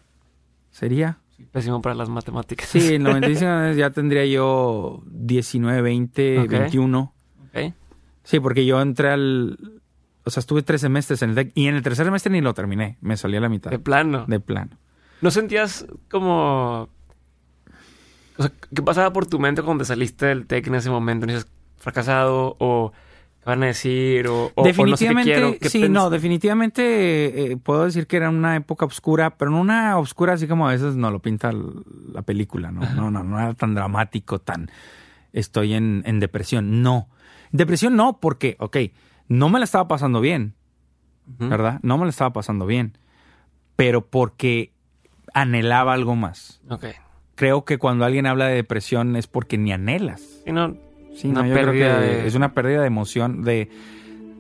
sería. 0.72 1.20
Pésimo 1.52 1.82
para 1.82 1.96
las 1.96 2.10
matemáticas. 2.10 2.70
Sí, 2.70 2.96
en 2.96 3.04
95 3.04 3.74
ya 3.78 3.90
tendría 3.90 4.26
yo 4.26 5.02
19, 5.08 5.82
20, 5.82 6.40
Ok. 6.42 6.50
21. 6.50 7.14
Ok. 7.50 7.74
Sí, 8.24 8.40
porque 8.40 8.66
yo 8.66 8.82
entré 8.82 9.10
al 9.10 9.82
o 10.28 10.32
sea, 10.32 10.40
estuve 10.42 10.64
tres 10.64 10.82
semestres 10.82 11.22
en 11.22 11.30
el 11.32 11.36
TEC 11.36 11.52
y 11.54 11.68
en 11.68 11.76
el 11.76 11.84
tercer 11.84 12.06
semestre 12.08 12.32
ni 12.32 12.42
lo 12.42 12.56
terminé, 12.56 12.98
me 13.00 13.16
salí 13.16 13.38
a 13.38 13.42
la 13.42 13.48
mitad 13.50 13.70
De 13.70 13.78
plano. 13.78 14.26
de 14.28 14.40
plano. 14.40 14.72
¿No 15.22 15.30
sentías 15.30 15.86
como... 16.10 16.90
O 18.38 18.42
sea, 18.44 18.52
¿qué 18.74 18.82
pasaba 18.82 19.14
por 19.14 19.28
tu 19.28 19.40
mente 19.40 19.62
cuando 19.62 19.84
te 19.84 19.88
saliste 19.88 20.26
del 20.26 20.48
TEC 20.48 20.66
en 20.68 20.76
ese 20.76 20.90
momento? 20.90 21.28
¿No 21.28 21.34
dices 21.34 21.48
fracasado 21.78 22.56
o 22.60 22.92
van 23.46 23.64
a 23.64 23.68
decir 23.68 24.28
o, 24.28 24.46
o- 24.48 24.52
o 24.56 24.64
no 24.66 24.66
sé 24.66 24.66
qué 24.66 24.70
definitivamente, 24.70 25.32
quiero? 25.34 25.56
¿Qué 25.60 25.70
sí, 25.70 25.88
no, 25.90 26.10
definitivamente 26.10 26.82
eh, 27.28 27.52
eh, 27.52 27.58
puedo 27.58 27.86
decir 27.86 28.08
que 28.08 28.18
era 28.18 28.30
una 28.30 28.56
época 28.56 28.86
oscura, 28.86 29.38
pero 29.38 29.52
no 29.52 29.62
una 29.62 29.98
oscura 29.98 30.34
así 30.34 30.48
como 30.48 30.68
a 30.68 30.72
veces 30.72 30.96
nos 30.96 31.12
lo 31.12 31.20
pinta 31.22 31.52
la 32.12 32.22
película, 32.24 32.72
¿no? 32.72 32.82
No, 32.96 33.12
no, 33.12 33.24
no 33.24 33.40
era 33.40 33.54
tan 33.54 33.76
dramático, 33.76 34.40
tan 34.40 34.70
estoy 35.34 35.74
en, 35.74 36.02
en 36.06 36.20
depresión, 36.20 36.82
no. 36.82 37.08
Depresión 37.52 37.96
no, 37.96 38.20
porque, 38.20 38.56
ok, 38.60 38.78
no 39.28 39.50
me 39.50 39.60
la 39.60 39.66
estaba 39.66 39.88
pasando 39.88 40.20
bien. 40.22 40.54
¿verdad? 41.40 41.80
No 41.82 41.98
me 41.98 42.06
la 42.06 42.12
estaba 42.12 42.32
pasando 42.34 42.66
bien, 42.68 42.98
pero 43.76 44.06
porque 44.06 44.72
anhelaba 45.34 45.94
algo 45.94 46.16
más. 46.16 46.62
Ok. 46.70 46.86
Creo 47.36 47.66
que 47.66 47.78
cuando 47.80 48.06
alguien 48.06 48.28
habla 48.28 48.46
de 48.48 48.56
depresión 48.56 49.16
es 49.16 49.26
porque 49.28 49.58
ni 49.58 49.72
anhelas. 49.74 50.22
Sí, 50.46 50.52
no, 50.52 50.78
Sí, 51.16 51.28
Una 51.30 51.42
no, 51.42 51.48
yo 51.48 51.54
creo 51.54 51.66
pérdida 51.68 52.00
que 52.00 52.06
de- 52.06 52.28
es 52.28 52.36
una 52.36 52.54
pérdida 52.54 52.82
de 52.82 52.88
emoción, 52.88 53.44
de, 53.44 53.70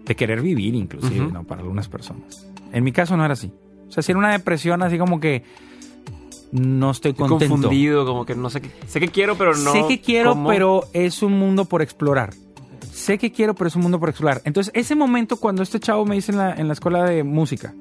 de 0.05 0.15
querer 0.15 0.41
vivir 0.41 0.75
inclusive. 0.75 1.27
¿no? 1.31 1.43
Para 1.43 1.61
algunas 1.61 1.87
personas. 1.87 2.45
En 2.71 2.83
mi 2.83 2.91
caso 2.91 3.15
no 3.17 3.23
era 3.23 3.33
así. 3.33 3.51
O 3.87 3.91
sea, 3.91 4.03
si 4.03 4.11
era 4.11 4.19
una 4.19 4.31
depresión 4.31 4.81
así 4.83 4.97
como 4.97 5.19
que 5.19 5.43
no 6.51 6.91
estoy 6.91 7.11
estoy 7.11 7.27
contento. 7.27 7.53
confundido, 7.53 8.05
como 8.05 8.25
que 8.25 8.35
no 8.35 8.49
sé 8.49 8.61
qué... 8.61 8.69
Sé 8.87 8.99
que 8.99 9.07
quiero, 9.09 9.35
pero 9.37 9.55
no... 9.55 9.71
sé 9.71 9.85
que 9.87 9.99
quiero, 10.01 10.31
cómo. 10.31 10.49
pero 10.49 10.83
es 10.93 11.21
un 11.23 11.37
mundo 11.37 11.65
por 11.65 11.81
explorar. 11.81 12.33
Sé 12.91 13.17
que 13.17 13.31
quiero, 13.31 13.53
pero 13.55 13.67
es 13.67 13.75
un 13.75 13.81
mundo 13.81 13.99
por 13.99 14.09
explorar. 14.09 14.41
Entonces, 14.45 14.71
ese 14.75 14.95
momento 14.95 15.37
cuando 15.37 15.63
este 15.63 15.79
chavo 15.79 16.05
me 16.05 16.15
dice 16.15 16.31
en 16.31 16.37
la, 16.37 16.53
en 16.53 16.67
la 16.67 16.73
escuela 16.73 17.03
de 17.03 17.23
música, 17.23 17.73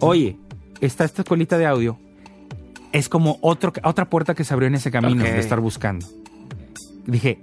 oye, 0.00 0.36
está 0.80 1.04
esta 1.04 1.22
escuelita 1.22 1.58
de 1.58 1.66
audio, 1.66 1.98
es 2.92 3.08
como 3.08 3.38
otro, 3.42 3.72
otra 3.82 4.08
puerta 4.08 4.34
que 4.34 4.44
se 4.44 4.54
abrió 4.54 4.68
en 4.68 4.74
ese 4.76 4.90
camino 4.90 5.22
de 5.22 5.38
estar 5.38 5.60
buscando. 5.60 6.06
Dije, 7.06 7.40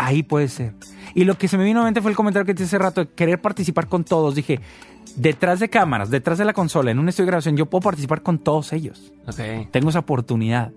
ahí 0.00 0.22
puede 0.22 0.48
ser. 0.48 0.74
Y 1.14 1.24
lo 1.24 1.36
que 1.36 1.48
se 1.48 1.58
me 1.58 1.64
vino 1.64 1.80
a 1.80 1.84
mente 1.84 2.00
fue 2.00 2.10
el 2.10 2.16
comentario 2.16 2.46
que 2.46 2.54
te 2.54 2.62
hice 2.62 2.76
hace 2.76 2.82
rato 2.82 3.00
de 3.02 3.08
querer 3.10 3.40
participar 3.40 3.88
con 3.88 4.04
todos. 4.04 4.34
Dije, 4.34 4.60
detrás 5.16 5.60
de 5.60 5.68
cámaras, 5.68 6.10
detrás 6.10 6.38
de 6.38 6.44
la 6.44 6.52
consola, 6.52 6.90
en 6.90 6.98
un 6.98 7.08
estudio 7.08 7.26
de 7.26 7.30
grabación, 7.32 7.56
yo 7.56 7.66
puedo 7.66 7.82
participar 7.82 8.22
con 8.22 8.38
todos 8.38 8.72
ellos 8.72 9.12
Ok. 9.26 9.70
tengo 9.70 9.90
esa 9.90 10.00
oportunidad 10.00 10.72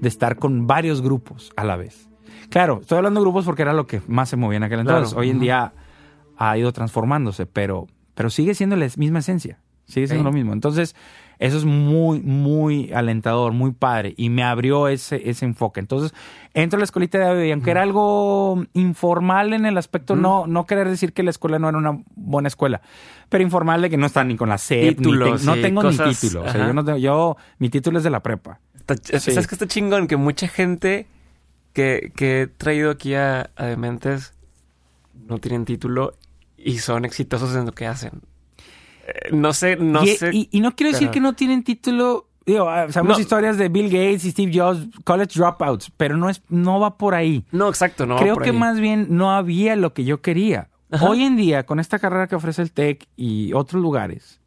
de 0.00 0.08
estar 0.08 0.36
con 0.36 0.66
varios 0.66 1.02
grupos 1.02 1.52
a 1.56 1.64
la 1.64 1.76
vez. 1.76 2.08
Claro, 2.48 2.78
estoy 2.80 2.98
hablando 2.98 3.20
de 3.20 3.24
grupos 3.24 3.44
porque 3.44 3.62
era 3.62 3.72
lo 3.72 3.86
que 3.86 4.00
más 4.06 4.28
se 4.28 4.36
movía 4.36 4.56
en 4.58 4.62
aquel 4.64 4.80
entonces. 4.80 5.10
Claro. 5.10 5.20
Hoy 5.20 5.30
en 5.30 5.40
día 5.40 5.72
ha 6.36 6.58
ido 6.58 6.72
transformándose, 6.72 7.46
pero, 7.46 7.86
pero 8.14 8.30
sigue 8.30 8.54
siendo 8.54 8.76
la 8.76 8.88
misma 8.96 9.20
esencia. 9.20 9.60
Sigue 9.86 10.06
siendo 10.06 10.24
lo 10.24 10.32
mismo. 10.32 10.52
Entonces, 10.52 10.94
eso 11.38 11.58
es 11.58 11.64
muy, 11.64 12.20
muy 12.20 12.92
alentador, 12.92 13.52
muy 13.52 13.72
padre. 13.72 14.14
Y 14.16 14.30
me 14.30 14.42
abrió 14.42 14.88
ese, 14.88 15.28
ese 15.28 15.44
enfoque. 15.44 15.80
Entonces, 15.80 16.14
entro 16.54 16.76
a 16.76 16.80
la 16.80 16.84
escuelita 16.84 17.18
de 17.18 17.26
audio 17.26 17.44
y 17.44 17.52
aunque 17.52 17.70
era 17.70 17.82
algo 17.82 18.64
informal 18.72 19.52
en 19.52 19.66
el 19.66 19.76
aspecto, 19.78 20.16
no, 20.16 20.46
no 20.46 20.66
querer 20.66 20.88
decir 20.88 21.12
que 21.12 21.22
la 21.22 21.30
escuela 21.30 21.58
no 21.58 21.68
era 21.68 21.78
una 21.78 22.02
buena 22.14 22.48
escuela, 22.48 22.80
pero 23.28 23.42
informal 23.44 23.82
de 23.82 23.90
que 23.90 23.96
no 23.96 24.06
está 24.06 24.24
ni 24.24 24.36
con 24.36 24.48
la 24.48 24.58
SEP, 24.58 24.98
ni 24.98 25.36
ten- 25.36 25.46
no 25.46 25.54
tengo 25.62 25.82
cosas, 25.82 26.08
ni 26.08 26.14
título. 26.14 26.40
O 26.42 26.44
sea, 26.44 26.66
yo 26.68 26.72
no 26.74 26.84
tengo- 26.84 26.98
yo, 26.98 27.36
mi 27.58 27.68
título 27.68 27.98
es 27.98 28.04
de 28.04 28.10
la 28.10 28.20
prepa. 28.22 28.60
Está- 28.76 28.96
Sí. 28.96 29.32
¿Sabes 29.32 29.46
que 29.46 29.54
está 29.56 29.66
chingón? 29.66 30.06
Que 30.06 30.16
mucha 30.16 30.48
gente 30.48 31.06
que, 31.72 32.12
que 32.16 32.42
he 32.42 32.46
traído 32.46 32.90
aquí 32.90 33.14
a, 33.14 33.50
a 33.56 33.66
Dementes 33.66 34.32
no 35.28 35.38
tienen 35.38 35.64
título 35.64 36.14
y 36.56 36.78
son 36.78 37.04
exitosos 37.04 37.54
en 37.56 37.66
lo 37.66 37.72
que 37.72 37.86
hacen. 37.86 38.22
No 39.32 39.52
sé, 39.52 39.76
no 39.76 40.04
y, 40.04 40.08
sé. 40.08 40.30
y- 40.32 40.48
y 40.50 40.60
no 40.60 40.74
quiero 40.74 40.92
decir 40.92 41.08
pero- 41.08 41.12
que 41.14 41.20
no 41.20 41.32
tienen 41.34 41.62
título. 41.64 42.28
Digo, 42.44 42.68
ah, 42.68 42.86
sabemos 42.92 43.16
No. 43.18 43.20
historias 43.22 43.58
de 43.58 43.68
Bill 43.68 43.86
Gates 43.86 44.24
y 44.24 44.30
Steve 44.30 44.52
Jobs, 44.54 44.86
college 45.04 45.32
dropouts, 45.38 45.90
pero 45.96 46.16
no 46.16 46.28
es, 46.30 46.42
no 46.48 46.78
va 46.78 46.96
por 46.96 47.14
ahí. 47.14 47.44
no, 47.50 47.68
exacto, 47.68 48.06
no. 48.06 48.14
va 48.14 48.20
Creo 48.20 48.34
por 48.34 48.44
que 48.44 48.50
ahí. 48.50 48.56
más 48.56 48.78
bien 48.78 49.06
no 49.10 49.32
había 49.32 49.74
lo 49.74 49.92
que 49.92 50.04
yo 50.04 50.20
quería. 50.22 50.68
Ajá. 50.92 51.08
Hoy 51.08 51.24
en 51.24 51.36
día, 51.36 51.66
con 51.66 51.80
esta 51.80 51.98
carrera 51.98 52.28
que 52.28 52.36
ofrece 52.36 52.62
el 52.62 52.70
TEC 52.70 53.08
y 53.16 53.52
otros 53.52 53.82
lugares, 53.82 54.40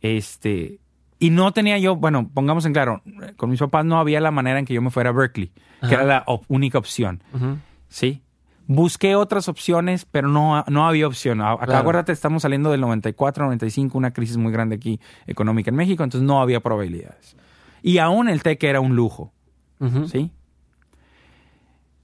este, 0.00 0.80
y 1.20 1.30
no 1.30 1.52
tenía 1.52 1.78
yo, 1.78 1.94
bueno, 1.94 2.28
pongamos 2.34 2.66
en 2.66 2.72
claro, 2.72 3.00
con 3.36 3.48
mis 3.50 3.60
papás 3.60 3.84
no 3.84 3.98
había 3.98 4.20
la 4.20 4.32
manera 4.32 4.58
en 4.58 4.64
que 4.64 4.74
yo 4.74 4.82
me 4.82 4.90
fuera 4.90 5.10
a 5.10 5.12
Berkeley, 5.12 5.52
Ajá. 5.80 5.88
que 5.88 5.94
era 5.94 6.04
la 6.04 6.24
op- 6.26 6.44
única 6.48 6.78
opción. 6.78 7.22
Sí. 7.88 8.22
Busqué 8.66 9.14
otras 9.14 9.48
opciones, 9.48 10.06
pero 10.10 10.28
no, 10.28 10.64
no 10.68 10.86
había 10.86 11.06
opción. 11.06 11.40
Acá, 11.42 11.66
Claro. 11.66 11.80
acuérdate, 11.80 12.12
estamos 12.12 12.42
saliendo 12.42 12.70
del 12.70 12.80
94, 12.80 13.44
95, 13.44 13.98
una 13.98 14.12
crisis 14.12 14.36
muy 14.38 14.52
grande 14.52 14.76
aquí 14.76 15.00
económica 15.26 15.70
en 15.70 15.76
México, 15.76 16.02
entonces 16.02 16.26
no 16.26 16.40
había 16.40 16.60
probabilidades. 16.60 17.36
Y 17.82 17.98
aún 17.98 18.28
el 18.28 18.42
TEC 18.42 18.62
era 18.64 18.80
un 18.80 18.96
lujo. 18.96 19.32
¿sí? 20.10 20.30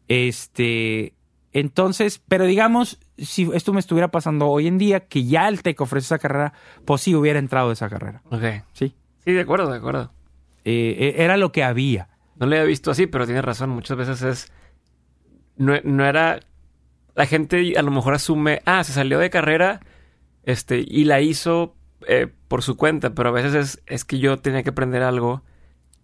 Este, 0.08 1.14
entonces, 1.52 2.20
pero 2.28 2.44
digamos, 2.44 2.98
si 3.16 3.48
esto 3.54 3.72
me 3.72 3.80
estuviera 3.80 4.08
pasando 4.10 4.48
hoy 4.48 4.66
en 4.66 4.76
día, 4.78 5.00
que 5.00 5.24
ya 5.24 5.48
el 5.48 5.62
TEC 5.62 5.80
ofrece 5.80 6.06
esa 6.06 6.18
carrera, 6.18 6.52
pues 6.84 7.00
sí 7.02 7.14
hubiera 7.14 7.38
entrado 7.38 7.70
a 7.70 7.72
esa 7.72 7.88
carrera, 7.88 8.22
Ok. 8.30 8.42
¿sí? 8.72 8.94
Sí, 9.24 9.32
de 9.32 9.40
acuerdo, 9.40 9.70
de 9.70 9.78
acuerdo. 9.78 10.12
Eh, 10.64 10.96
eh, 10.98 11.14
era 11.24 11.36
lo 11.36 11.52
que 11.52 11.62
había. 11.62 12.08
No 12.36 12.46
lo 12.46 12.54
había 12.56 12.64
visto 12.66 12.90
así, 12.90 13.06
pero 13.06 13.26
tienes 13.26 13.44
razón. 13.44 13.70
Muchas 13.70 13.96
veces 13.96 14.22
es. 14.22 14.52
No, 15.56 15.74
no 15.84 16.04
era. 16.06 16.40
La 17.14 17.26
gente 17.26 17.74
a 17.76 17.82
lo 17.82 17.90
mejor 17.90 18.14
asume, 18.14 18.62
ah, 18.66 18.82
se 18.84 18.92
salió 18.92 19.18
de 19.18 19.30
carrera 19.30 19.80
este, 20.44 20.84
y 20.86 21.04
la 21.04 21.20
hizo 21.20 21.74
eh, 22.08 22.28
por 22.48 22.62
su 22.62 22.76
cuenta, 22.76 23.14
pero 23.14 23.28
a 23.28 23.32
veces 23.32 23.54
es, 23.54 23.82
es 23.86 24.04
que 24.04 24.18
yo 24.18 24.38
tenía 24.38 24.62
que 24.62 24.70
aprender 24.70 25.02
algo 25.02 25.42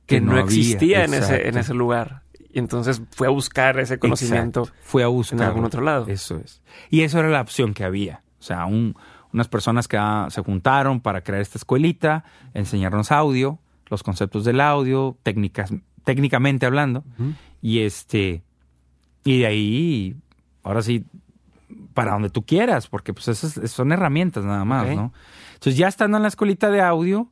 que, 0.07 0.17
Que 0.17 0.21
no, 0.21 0.27
no 0.27 0.33
había, 0.33 0.45
existía 0.45 1.05
en 1.05 1.15
ese, 1.15 1.49
en 1.49 1.57
ese 1.59 1.75
lugar. 1.75 2.23
Y 2.53 2.59
entonces 2.59 3.03
fue 3.11 3.27
a 3.27 3.31
buscar 3.31 3.79
ese 3.79 3.99
conocimiento. 3.99 4.61
Exacto. 4.63 4.81
Fue 4.83 5.03
a 5.03 5.09
buscar 5.09 5.39
en 5.41 5.45
algún 5.45 5.65
otro 5.65 5.83
lado. 5.83 6.07
Eso 6.09 6.37
es. 6.39 6.63
Y 6.91 7.03
eso 7.03 7.19
era 7.19 7.29
la 7.29 7.41
opción 7.41 7.75
que 7.75 7.85
había. 7.85 8.23
O 8.39 8.43
sea, 8.43 8.67
un- 8.67 8.95
unas 9.33 9.49
personas 9.49 9.89
que 9.89 9.97
ah, 9.99 10.29
se 10.31 10.41
juntaron 10.43 11.01
para 11.01 11.21
crear 11.23 11.43
esta 11.43 11.59
escuelita, 11.59 12.25
enseñarnos 12.55 13.13
audio, 13.13 13.59
los 13.89 14.03
conceptos 14.03 14.45
del 14.45 14.61
audio, 14.61 15.19
técnicas, 15.23 15.73
técnicamente 16.05 16.65
hablando. 16.67 17.05
Y 17.61 17.81
este, 17.81 18.43
y 19.25 19.41
de 19.41 19.47
ahí, 19.47 20.17
ahora 20.67 20.83
sí, 20.83 21.05
para 21.95 22.13
donde 22.13 22.31
tú 22.31 22.43
quieras, 22.45 22.89
porque 22.89 23.13
pues 23.15 23.29
esas 23.29 23.71
son 23.71 23.93
herramientas 23.93 24.45
nada 24.45 24.65
más. 24.65 24.87
¿no? 24.97 25.13
Entonces 25.55 25.77
ya 25.77 25.89
estando 25.89 26.17
en 26.19 26.23
la 26.23 26.29
escuelita 26.29 26.71
de 26.71 26.81
audio, 26.83 27.29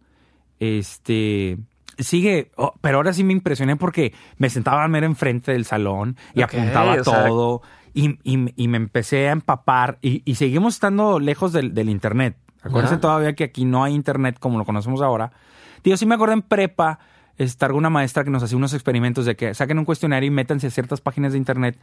este, 0.61 1.59
sigue, 1.99 2.51
oh, 2.57 2.75
pero 2.81 2.97
ahora 2.99 3.13
sí 3.13 3.25
me 3.25 3.33
impresioné 3.33 3.77
porque 3.77 4.13
me 4.39 4.51
sentaba 4.51 4.85
a 4.85 4.89
ver 4.89 5.05
enfrente 5.05 5.53
del 5.53 5.65
salón 5.65 6.17
y 6.35 6.43
apuntaba 6.43 6.95
sea- 7.05 7.27
todo 7.27 7.63
y, 7.93 8.19
y- 8.25 8.53
y 8.57 8.69
me 8.69 8.77
empecé 8.77 9.29
a 9.29 9.33
empapar 9.33 9.99
y, 10.03 10.23
y 10.25 10.35
seguimos 10.37 10.75
estando 10.75 11.21
lejos 11.21 11.53
del, 11.53 11.75
del 11.75 11.89
internet. 11.89 12.37
Acuérdense 12.63 12.97
todavía 12.97 13.35
que 13.35 13.45
aquí 13.45 13.65
no 13.67 13.85
hay 13.85 13.95
internet 13.95 14.39
como 14.41 14.59
lo 14.59 14.65
conocemos 14.65 15.03
ahora. 15.03 15.33
Digo, 15.85 15.97
sí 15.99 16.07
me 16.07 16.15
acuerdo 16.15 16.33
en 16.35 16.41
prepa, 16.43 16.99
estar 17.37 17.73
una 17.73 17.91
maestra 17.91 18.25
que 18.25 18.31
nos 18.31 18.43
hacía 18.43 18.57
unos 18.57 18.73
experimentos 18.73 19.27
de 19.27 19.37
que 19.37 19.53
saquen 19.55 19.79
un 19.79 19.85
cuestionario 19.85 20.27
y 20.29 20.31
métanse 20.31 20.69
a 20.69 20.71
ciertas 20.71 21.01
páginas 21.03 21.33
de 21.33 21.39
internet 21.39 21.79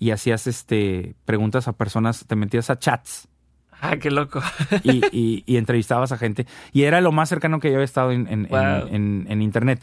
y 0.00 0.10
hacías 0.10 0.48
este 0.48 1.14
preguntas 1.24 1.68
a 1.68 1.72
personas, 1.74 2.24
te 2.26 2.34
metías 2.34 2.70
a 2.70 2.78
chats 2.80 3.28
Ah, 3.82 3.96
qué 3.98 4.10
loco. 4.10 4.42
y, 4.82 5.00
y- 5.12 5.44
y 5.46 5.56
entrevistabas 5.56 6.10
a 6.12 6.18
gente. 6.18 6.46
Y 6.72 6.82
era 6.82 7.00
lo 7.00 7.12
más 7.12 7.28
cercano 7.28 7.60
que 7.60 7.68
yo 7.68 7.74
había 7.76 7.84
estado 7.84 8.10
en, 8.10 8.26
en- 8.28 8.48
Wow. 8.50 8.88
en- 8.90 9.26
en 9.30 9.40
internet. 9.40 9.80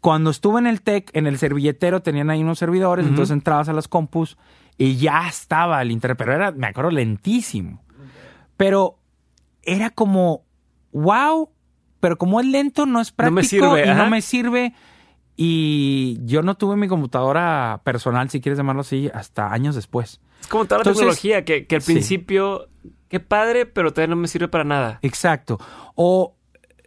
Cuando 0.00 0.30
estuve 0.30 0.58
en 0.58 0.66
el 0.66 0.82
TEC, 0.82 1.10
en 1.14 1.26
el 1.28 1.38
servilletero 1.38 2.02
tenían 2.02 2.28
ahí 2.28 2.42
unos 2.42 2.58
servidores, 2.58 3.06
entonces 3.06 3.32
entrabas 3.32 3.68
a 3.68 3.72
las 3.72 3.86
compus 3.88 4.36
y 4.76 4.96
ya 4.96 5.28
estaba 5.28 5.80
el 5.80 5.92
internet, 5.92 6.18
pero 6.18 6.32
era, 6.34 6.50
me 6.50 6.66
acuerdo, 6.66 6.90
lentísimo. 6.90 7.82
Pero 8.56 8.98
era 9.62 9.90
como, 9.90 10.44
wow, 10.92 11.48
pero 12.00 12.18
como 12.18 12.40
es 12.40 12.46
lento, 12.46 12.84
no 12.84 13.00
es 13.00 13.14
No 13.16 13.30
me 13.30 13.40
práctico 13.42 13.66
sirve, 13.76 13.86
y 13.86 13.88
ajá. 13.90 14.02
no 14.04 14.10
me 14.10 14.20
sirve. 14.22 14.74
Y 15.36 16.18
yo 16.24 16.42
no 16.42 16.56
tuve 16.56 16.76
mi 16.76 16.88
computadora 16.88 17.80
personal, 17.84 18.28
si 18.30 18.40
quieres 18.40 18.58
llamarlo 18.58 18.82
así, 18.82 19.10
hasta 19.14 19.52
años 19.52 19.74
después. 19.74 20.20
Es 20.40 20.46
como 20.46 20.64
toda 20.66 20.78
la 20.78 20.82
Entonces- 20.82 21.00
tecnología, 21.00 21.44
que, 21.44 21.66
que 21.66 21.76
al 21.76 21.82
Sí. 21.82 21.92
principio, 21.94 22.68
qué 23.08 23.20
padre, 23.20 23.66
pero 23.66 23.92
todavía 23.92 24.14
no 24.14 24.20
me 24.20 24.28
sirve 24.28 24.48
para 24.48 24.64
nada. 24.64 24.98
Exacto. 25.02 25.58
O 25.94 26.36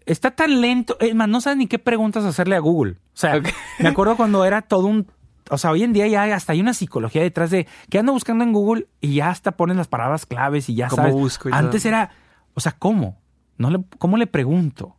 está 0.05 0.31
tan 0.31 0.62
lento, 0.62 0.97
es 0.99 1.15
más, 1.15 1.27
no 1.27 1.41
sabes 1.41 1.58
ni 1.58 1.67
qué 1.67 1.79
preguntas 1.79 2.23
hacerle 2.23 2.55
a 2.55 2.60
Google. 2.60 2.93
O 2.93 3.17
sea, 3.17 3.41
me 3.79 3.89
acuerdo 3.89 4.15
cuando 4.15 4.45
era 4.45 4.62
todo 4.62 4.86
un... 4.88 5.08
O 5.51 5.58
sea, 5.60 5.69
hoy 5.71 5.84
en 5.84 5.93
día 5.93 6.08
ya 6.08 6.23
hasta 6.36 6.53
hay 6.53 6.60
una 6.62 6.73
psicología 6.73 7.21
detrás 7.21 7.51
de 7.51 7.67
que 7.89 7.99
ando 7.99 8.12
buscando 8.13 8.43
en 8.43 8.51
Google 8.51 8.88
y 8.99 9.15
ya 9.15 9.29
hasta 9.29 9.51
pones 9.58 9.77
las 9.77 9.88
palabras 9.88 10.25
claves 10.25 10.69
y 10.69 10.75
ya 10.75 10.88
¿Cómo 10.88 11.03
sabes. 11.03 11.13
busco 11.15 11.49
y 11.49 11.51
Antes 11.53 11.84
todo? 11.84 11.89
era, 11.89 12.12
o 12.55 12.60
sea, 12.60 12.71
¿cómo? 12.73 13.21
No 13.58 13.69
le, 13.69 13.79
¿Cómo 13.99 14.17
le 14.17 14.25
pregunto? 14.27 14.95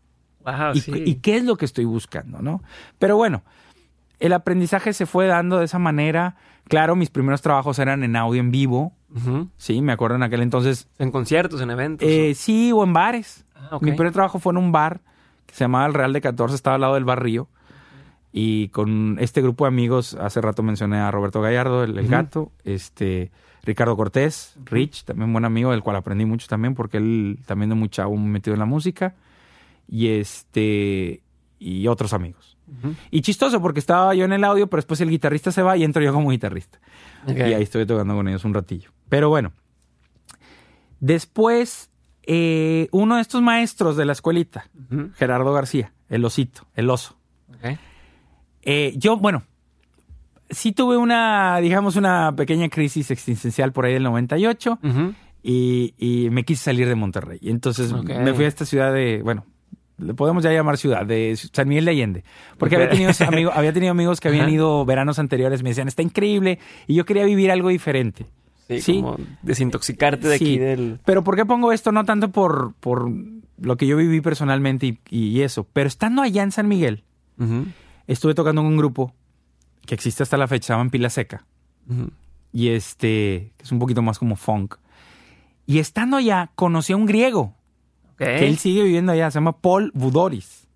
Wow, 0.47 0.75
¿Y, 0.75 0.81
sí. 0.81 0.93
y 0.95 1.17
qué 1.17 1.37
es 1.37 1.45
lo 1.45 1.57
que 1.57 1.65
estoy 1.65 1.85
buscando, 1.85 2.41
no? 2.41 2.63
Pero 2.99 3.17
bueno, 3.17 3.43
el 4.21 4.33
aprendizaje 4.33 4.93
se 4.93 5.07
fue 5.07 5.27
dando 5.27 5.59
de 5.59 5.67
esa 5.67 5.79
manera. 5.79 6.37
Claro, 6.69 6.97
mis 6.97 7.11
primeros 7.11 7.43
trabajos 7.43 7.79
eran 7.79 8.03
en 8.03 8.17
audio 8.17 8.41
en 8.41 8.51
vivo. 8.51 8.93
Sí, 9.57 9.81
me 9.81 9.93
acuerdo 9.93 10.17
en 10.17 10.23
aquel 10.23 10.43
entonces. 10.43 10.89
En 10.99 11.11
conciertos, 11.11 11.61
en 11.61 11.71
eventos. 11.71 12.07
Eh, 12.07 12.35
sí, 12.35 12.71
o 12.73 12.85
en 12.85 12.93
bares. 12.93 13.45
Ah. 13.55 13.79
Mi 13.81 13.93
primer 13.93 14.13
trabajo 14.13 14.39
fue 14.39 14.53
en 14.53 14.59
un 14.59 14.73
bar 14.73 15.01
que 15.47 15.55
se 15.55 15.65
llamaba 15.65 15.87
El 15.87 15.95
Real 15.95 16.13
de 16.13 16.21
14, 16.21 16.55
estaba 16.55 16.75
al 16.75 16.83
lado 16.83 16.95
del 16.95 17.05
barrio. 17.05 17.49
Y 18.33 18.69
con 18.69 19.17
este 19.19 19.41
grupo 19.41 19.65
de 19.65 19.69
amigos, 19.69 20.15
hace 20.15 20.43
rato 20.43 20.63
mencioné 20.63 20.99
a 20.99 21.11
Roberto 21.11 21.41
Gallardo, 21.41 21.85
el, 21.85 22.07
gato, 22.09 22.53
este 22.65 23.31
Ricardo 23.63 23.97
Cortés, 23.97 24.57
Rich, 24.67 25.05
también 25.05 25.33
buen 25.33 25.47
amigo, 25.47 25.71
del 25.71 25.83
cual 25.83 25.97
aprendí 25.97 26.27
mucho 26.27 26.47
también, 26.47 26.75
porque 26.75 26.99
él 26.99 27.39
también 27.47 27.71
de 27.71 27.77
muy 27.77 27.89
chavo 27.89 28.15
metido 28.17 28.53
en 28.53 28.61
la 28.61 28.67
música. 28.67 29.15
Y 29.89 30.09
este 30.09 31.23
y 31.59 31.87
otros 31.87 32.13
amigos. 32.13 32.57
Y 33.11 33.23
chistoso 33.23 33.63
porque 33.63 33.79
estaba 33.79 34.15
yo 34.15 34.25
en 34.25 34.33
el 34.33 34.43
audio, 34.43 34.67
pero 34.67 34.79
después 34.79 35.01
el 35.01 35.09
guitarrista 35.09 35.53
se 35.53 35.63
va 35.63 35.77
y 35.77 35.85
entro 35.85 36.03
yo 36.03 36.13
como 36.13 36.31
guitarrista. 36.31 36.81
Y 37.29 37.41
ahí 37.41 37.63
estoy 37.63 37.87
tocando 37.87 38.15
con 38.15 38.27
ellos 38.29 38.45
un 38.45 38.55
ratillo. 38.55 38.91
Pero 39.09 39.29
bueno, 39.29 39.53
después 41.01 41.91
eh, 42.25 42.89
uno 42.91 43.17
de 43.17 43.23
estos 43.23 43.41
maestros 43.43 43.97
de 43.97 44.05
la 44.05 44.13
escuelita. 44.13 44.69
Gerardo 45.15 45.53
García, 45.53 45.93
el 46.09 46.25
osito, 46.25 46.67
el 46.75 46.91
oso. 46.91 47.17
Eh, 48.63 48.95
yo, 48.97 49.17
bueno, 49.17 49.45
sí 50.51 50.73
tuve 50.73 50.97
una, 50.97 51.59
digamos, 51.59 51.95
una 51.95 52.35
pequeña 52.35 52.69
crisis 52.69 53.13
existencial 53.13 53.73
por 53.73 53.85
ahí 53.85 53.93
del 53.95 54.03
98 54.03 54.81
Ujú. 54.83 55.15
y, 55.43 55.95
y 55.99 56.31
me 56.31 56.45
quise 56.45 56.65
salir 56.65 56.89
de 56.89 56.97
Monterrey. 56.97 57.39
Y 57.41 57.51
entonces 57.51 57.93
me 57.93 58.35
fui 58.35 58.45
a 58.45 58.49
esta 58.49 58.65
ciudad 58.65 58.93
de, 58.93 59.23
bueno, 59.23 59.47
podemos 60.17 60.43
ya 60.45 60.53
llamar 60.53 60.77
ciudad, 60.79 61.07
de 61.07 61.37
San 61.53 61.69
Miguel 61.69 61.85
de 61.87 61.91
Allende. 61.93 62.25
Porque 62.59 62.77
había, 62.77 62.91
tenido 62.91 63.11
amigos, 63.27 63.53
había 63.57 63.73
tenido 63.73 63.91
amigos 63.93 64.21
que 64.21 64.29
habían 64.29 64.49
ido 64.51 64.85
veranos 64.85 65.19
anteriores, 65.19 65.63
me 65.63 65.71
decían, 65.71 65.89
está 65.89 66.03
increíble, 66.03 66.59
y 66.87 66.95
yo 66.95 67.05
quería 67.05 67.25
vivir 67.25 67.51
algo 67.51 67.69
diferente. 67.71 68.27
Sí, 68.69 68.81
Sí. 68.81 68.95
como 69.01 69.17
desintoxicarte 69.43 70.27
de 70.29 70.39
Sí. 70.39 70.45
aquí 70.45 70.59
del... 70.59 70.99
Pero 71.05 71.23
¿por 71.23 71.37
qué 71.37 71.47
pongo 71.47 71.73
esto? 71.73 71.93
No 71.93 72.05
tanto 72.05 72.31
por, 72.33 72.75
por 72.81 73.09
lo 73.59 73.77
que 73.77 73.87
yo 73.87 73.97
viví 73.97 74.21
personalmente 74.21 74.87
y, 74.87 74.99
y 75.09 75.41
eso, 75.43 75.67
pero 75.73 75.87
estando 75.89 76.21
allá 76.23 76.43
en 76.43 76.51
San 76.53 76.67
Miguel, 76.69 77.05
estuve 78.07 78.35
tocando 78.35 78.61
en 78.63 78.67
un 78.67 78.77
grupo 78.77 79.15
que 79.87 79.95
existe 79.95 80.23
hasta 80.25 80.37
la 80.37 80.49
fecha, 80.49 80.67
se 80.67 80.73
llama 80.73 80.91
Pila 80.91 81.11
Seca. 81.11 81.47
Y 82.53 82.69
este, 82.71 83.53
que 83.57 83.65
es 83.65 83.71
un 83.73 83.79
poquito 83.79 84.03
más 84.03 84.19
como 84.19 84.35
funk. 84.37 84.75
Y 85.67 85.79
estando 85.79 86.17
allá, 86.17 86.51
conocí 86.55 86.93
a 86.93 86.97
un 86.97 87.07
griego, 87.07 87.55
Que 88.19 88.47
él 88.47 88.57
sigue 88.59 88.83
viviendo 88.83 89.13
allá, 89.13 89.31
se 89.31 89.37
llama 89.37 89.59
Paul 89.61 89.91
Budoris. 89.95 90.67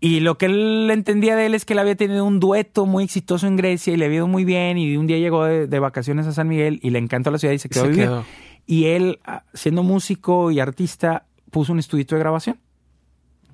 Y 0.00 0.20
lo 0.20 0.36
que 0.36 0.46
él 0.46 0.90
entendía 0.92 1.34
de 1.34 1.46
él 1.46 1.54
es 1.54 1.64
que 1.64 1.72
él 1.72 1.78
había 1.78 1.94
tenido 1.96 2.24
un 2.26 2.38
dueto 2.38 2.84
muy 2.84 3.04
exitoso 3.04 3.46
en 3.46 3.56
Grecia 3.56 3.92
y 3.94 3.96
le 3.96 4.04
había 4.04 4.16
ido 4.18 4.26
muy 4.26 4.44
bien. 4.44 4.76
Y 4.76 4.96
un 4.98 5.06
día 5.06 5.18
llegó 5.18 5.44
de, 5.44 5.66
de 5.66 5.78
vacaciones 5.78 6.26
a 6.26 6.32
San 6.32 6.46
Miguel 6.46 6.78
y 6.82 6.90
le 6.90 6.98
encantó 6.98 7.30
la 7.30 7.38
ciudad 7.38 7.54
y 7.54 7.58
se 7.58 7.68
quedó 7.70 7.82
a 7.82 7.86
Se 7.86 7.90
vivir. 7.90 8.04
quedó. 8.04 8.24
Y 8.66 8.86
él, 8.86 9.18
ah, 9.24 9.44
siendo 9.54 9.82
músico 9.82 10.50
y 10.50 10.60
artista, 10.60 11.24
puso 11.50 11.72
un 11.72 11.78
estudito 11.78 12.14
de 12.16 12.18
grabación. 12.20 12.58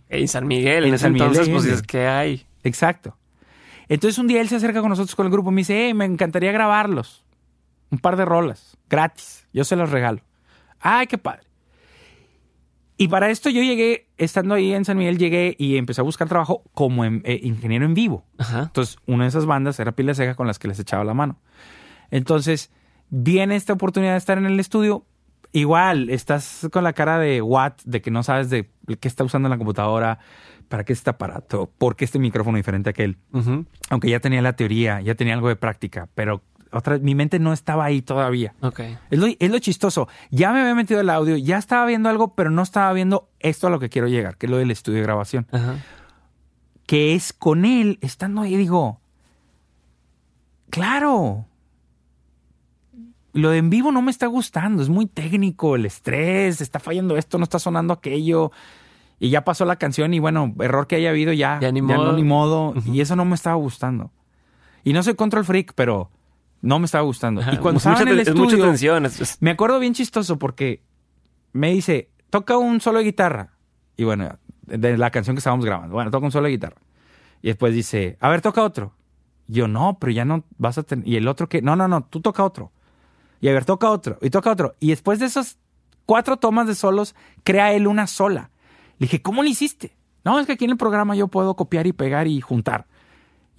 En 0.09 0.27
San 0.27 0.47
Miguel, 0.49 0.85
En 0.87 0.99
San 0.99 1.13
Miguel 1.13 1.29
entonces, 1.29 1.53
pues 1.53 1.63
Allende. 1.65 1.81
es 1.81 1.87
que 1.87 2.07
hay. 2.07 2.47
Exacto. 2.65 3.17
Entonces 3.89 4.19
un 4.19 4.27
día 4.27 4.41
él 4.41 4.49
se 4.49 4.57
acerca 4.57 4.81
con 4.81 4.89
nosotros 4.91 5.15
con 5.15 5.27
el 5.27 5.33
grupo 5.33 5.51
y 5.51 5.55
me 5.55 5.61
dice, 5.61 5.89
"Eh, 5.89 5.95
me 5.95 6.05
encantaría 6.05 6.51
grabarlos. 6.53 7.25
Un 7.91 7.99
par 7.99 8.17
de 8.17 8.25
rolas, 8.25 8.77
gratis. 8.89 9.47
Yo 9.53 9.63
se 9.65 9.77
los 9.77 9.91
regalo. 9.91 10.21
Ay, 10.81 11.07
qué 11.07 11.19
padre. 11.19 11.43
Y 13.03 13.09
para 13.09 13.31
esto 13.31 13.49
yo 13.49 13.63
llegué, 13.63 14.09
estando 14.19 14.55
ahí 14.55 14.75
en 14.75 14.85
San 14.85 14.99
Miguel, 14.99 15.17
llegué 15.17 15.57
y 15.59 15.79
empecé 15.79 16.03
a 16.03 16.05
buscar 16.05 16.29
trabajo 16.29 16.65
como 16.75 17.07
en- 17.07 17.23
eh, 17.25 17.41
ingeniero 17.43 17.87
en 17.87 17.95
vivo. 17.95 18.27
Ajá. 18.37 18.65
Entonces, 18.65 18.99
una 19.07 19.25
de 19.25 19.31
esas 19.31 19.47
bandas 19.47 19.81
era 19.81 19.93
Pila 19.93 20.13
Seca 20.13 20.35
con 20.35 20.47
las 20.47 20.59
que 20.59 20.69
les 20.69 20.79
echaba 20.79 21.03
la 21.03 21.15
mano. 21.15 21.39
Entonces, 22.11 22.71
viene 23.09 23.57
esta 23.57 23.73
oportunidad 23.73 24.13
de 24.13 24.19
estar 24.19 24.37
en 24.37 24.45
el 24.45 24.61
estudio. 24.61 25.07
Igual, 25.53 26.11
estás 26.11 26.69
con 26.71 26.85
la 26.85 26.93
cara 26.93 27.19
de 27.19 27.41
what, 27.41 27.73
de 27.87 28.03
que 28.03 28.11
no 28.11 28.23
sabes 28.23 28.51
de 28.51 28.69
qué 29.01 29.09
está 29.09 29.25
usando 29.25 29.49
la 29.49 29.57
computadora, 29.57 30.19
para 30.69 30.85
qué 30.85 30.93
este 30.93 31.09
aparato, 31.09 31.71
por 31.79 31.97
qué 31.97 32.05
este 32.05 32.19
micrófono 32.19 32.57
diferente 32.59 32.91
a 32.91 32.93
aquel. 32.93 33.17
Aunque 33.89 34.11
ya 34.11 34.21
tenía 34.21 34.43
la 34.43 34.53
teoría, 34.55 35.01
ya 35.01 35.15
tenía 35.15 35.33
algo 35.35 35.49
de 35.49 35.57
práctica, 35.57 36.09
pero 36.15 36.43
otra, 36.73 36.99
mi 36.99 37.15
mente 37.15 37.39
no 37.39 37.53
estaba 37.53 37.85
ahí 37.85 38.03
todavía. 38.03 38.55
Es 39.11 39.19
lo, 39.19 39.27
es 39.27 39.51
lo 39.51 39.59
chistoso. 39.59 40.09
Ya 40.31 40.53
me 40.53 40.61
había 40.61 40.75
metido 40.75 41.01
el 41.01 41.11
audio, 41.11 41.37
ya 41.37 41.59
estaba 41.59 41.87
viendo 41.87 42.09
algo, 42.09 42.35
pero 42.35 42.51
no 42.51 42.63
estaba 42.63 42.93
viendo 42.93 43.29
esto 43.41 43.67
a 43.67 43.71
lo 43.71 43.79
que 43.81 43.89
quiero 43.89 44.09
llegar, 44.09 44.37
que 44.37 44.47
es 44.47 44.51
lo 44.51 44.57
del 44.59 44.71
estudio 44.71 44.99
de 44.99 45.05
grabación. 45.05 45.47
Ajá. 45.53 45.77
Que 46.87 47.15
es 47.15 47.33
con 47.33 47.65
él, 47.65 47.99
estando 48.03 48.43
ahí, 48.43 48.57
digo, 48.57 49.01
claro. 50.71 51.47
Lo 53.33 53.51
de 53.51 53.59
en 53.59 53.71
vivo 53.71 53.93
no 53.93 54.03
me 54.03 54.11
está 54.11 54.27
gustando, 54.27 54.83
es 54.83 54.89
muy 54.89 55.07
técnico, 55.07 55.77
el 55.77 55.87
estrés, 55.87 56.61
está 56.61 56.81
fallando 56.81 57.17
esto, 57.17 57.39
no 57.39 57.45
está 57.45 57.61
sonando 57.61 57.93
aquello. 57.93 58.51
Y 59.21 59.31
ya 59.31 59.45
pasó 59.45 59.65
la 59.65 59.77
canción 59.77 60.15
y 60.15 60.19
bueno, 60.19 60.53
error 60.61 60.87
que 60.89 60.97
haya 60.97 61.11
habido 61.11 61.33
ya, 61.33 61.61
Ya 61.61 61.71
ni 61.71 61.81
no 61.81 61.87
modo. 61.95 62.13
ni 62.15 62.25
modo. 62.25 62.75
Y 62.87 63.01
eso 63.03 63.15
no 63.17 63.25
me 63.25 63.35
estaba 63.37 63.55
gustando. 63.57 64.11
Y 64.83 64.95
no 64.95 65.03
soy 65.03 65.15
control 65.15 65.45
freak, 65.45 65.75
pero 65.75 66.11
no 66.63 66.79
me 66.79 66.85
estaba 66.87 67.05
gustando. 67.05 67.41
Ajá. 67.41 67.55
Y 67.55 67.59
cuando 67.59 67.79
Es 67.79 67.87
estaba 67.87 68.03
en 68.03 68.09
el 68.09 68.25
ten- 68.25 68.29
es 68.35 68.35
mucha 68.39 68.51
estudio, 68.51 68.65
tensión. 68.67 69.07
es- 69.07 69.21
es- 69.21 69.37
me 69.41 69.51
acuerdo 69.51 69.79
bien 69.79 69.95
chistoso 69.95 70.39
porque 70.39 70.83
me 71.53 71.71
dice, 71.73 72.11
toca 72.31 72.57
un 72.59 72.81
solo 72.81 72.99
de 72.99 73.05
guitarra. 73.05 73.55
Y 73.97 74.05
bueno, 74.05 74.39
de 74.67 74.97
la 74.97 75.11
canción 75.11 75.37
que 75.37 75.39
estábamos 75.39 75.65
grabando. 75.67 75.95
Bueno, 75.95 76.11
toca 76.11 76.25
un 76.27 76.33
solo 76.33 76.45
de 76.47 76.53
guitarra. 76.53 76.77
Y 77.43 77.49
después 77.49 77.75
dice, 77.75 78.17
a 78.21 78.29
ver, 78.29 78.41
toca 78.41 78.63
otro. 78.63 78.95
Y 79.49 79.55
yo, 79.55 79.69
no, 79.69 79.99
pero 80.01 80.13
ya 80.13 80.25
no 80.25 80.45
vas 80.59 80.79
a 80.79 80.83
tener... 80.83 81.07
Y 81.09 81.17
el 81.17 81.27
otro 81.29 81.49
que, 81.49 81.61
no, 81.63 81.75
no, 81.77 81.89
no, 81.89 82.05
tú 82.05 82.21
toca 82.21 82.45
otro. 82.45 82.73
Y 83.41 83.49
a 83.49 83.53
ver, 83.53 83.65
toca 83.65 83.91
otro. 83.91 84.19
Y 84.23 84.31
toca 84.31 84.51
otro. 84.51 84.75
Y 84.81 84.91
después 84.91 85.19
de 85.19 85.27
esas 85.27 85.59
cuatro 86.07 86.37
tomas 86.37 86.67
de 86.67 86.75
solos, 86.75 87.15
crea 87.43 87.73
él 87.73 87.87
una 87.87 88.07
sola. 88.07 88.51
Le 88.99 89.07
dije, 89.07 89.23
¿cómo 89.23 89.43
lo 89.43 89.49
hiciste? 89.49 89.97
No, 90.25 90.39
es 90.39 90.47
que 90.47 90.53
aquí 90.53 90.67
en 90.67 90.73
el 90.73 90.77
programa 90.77 91.17
yo 91.17 91.29
puedo 91.29 91.57
copiar 91.57 91.87
y 91.87 91.93
pegar 91.95 92.27
y 92.27 92.41
juntar. 92.41 92.87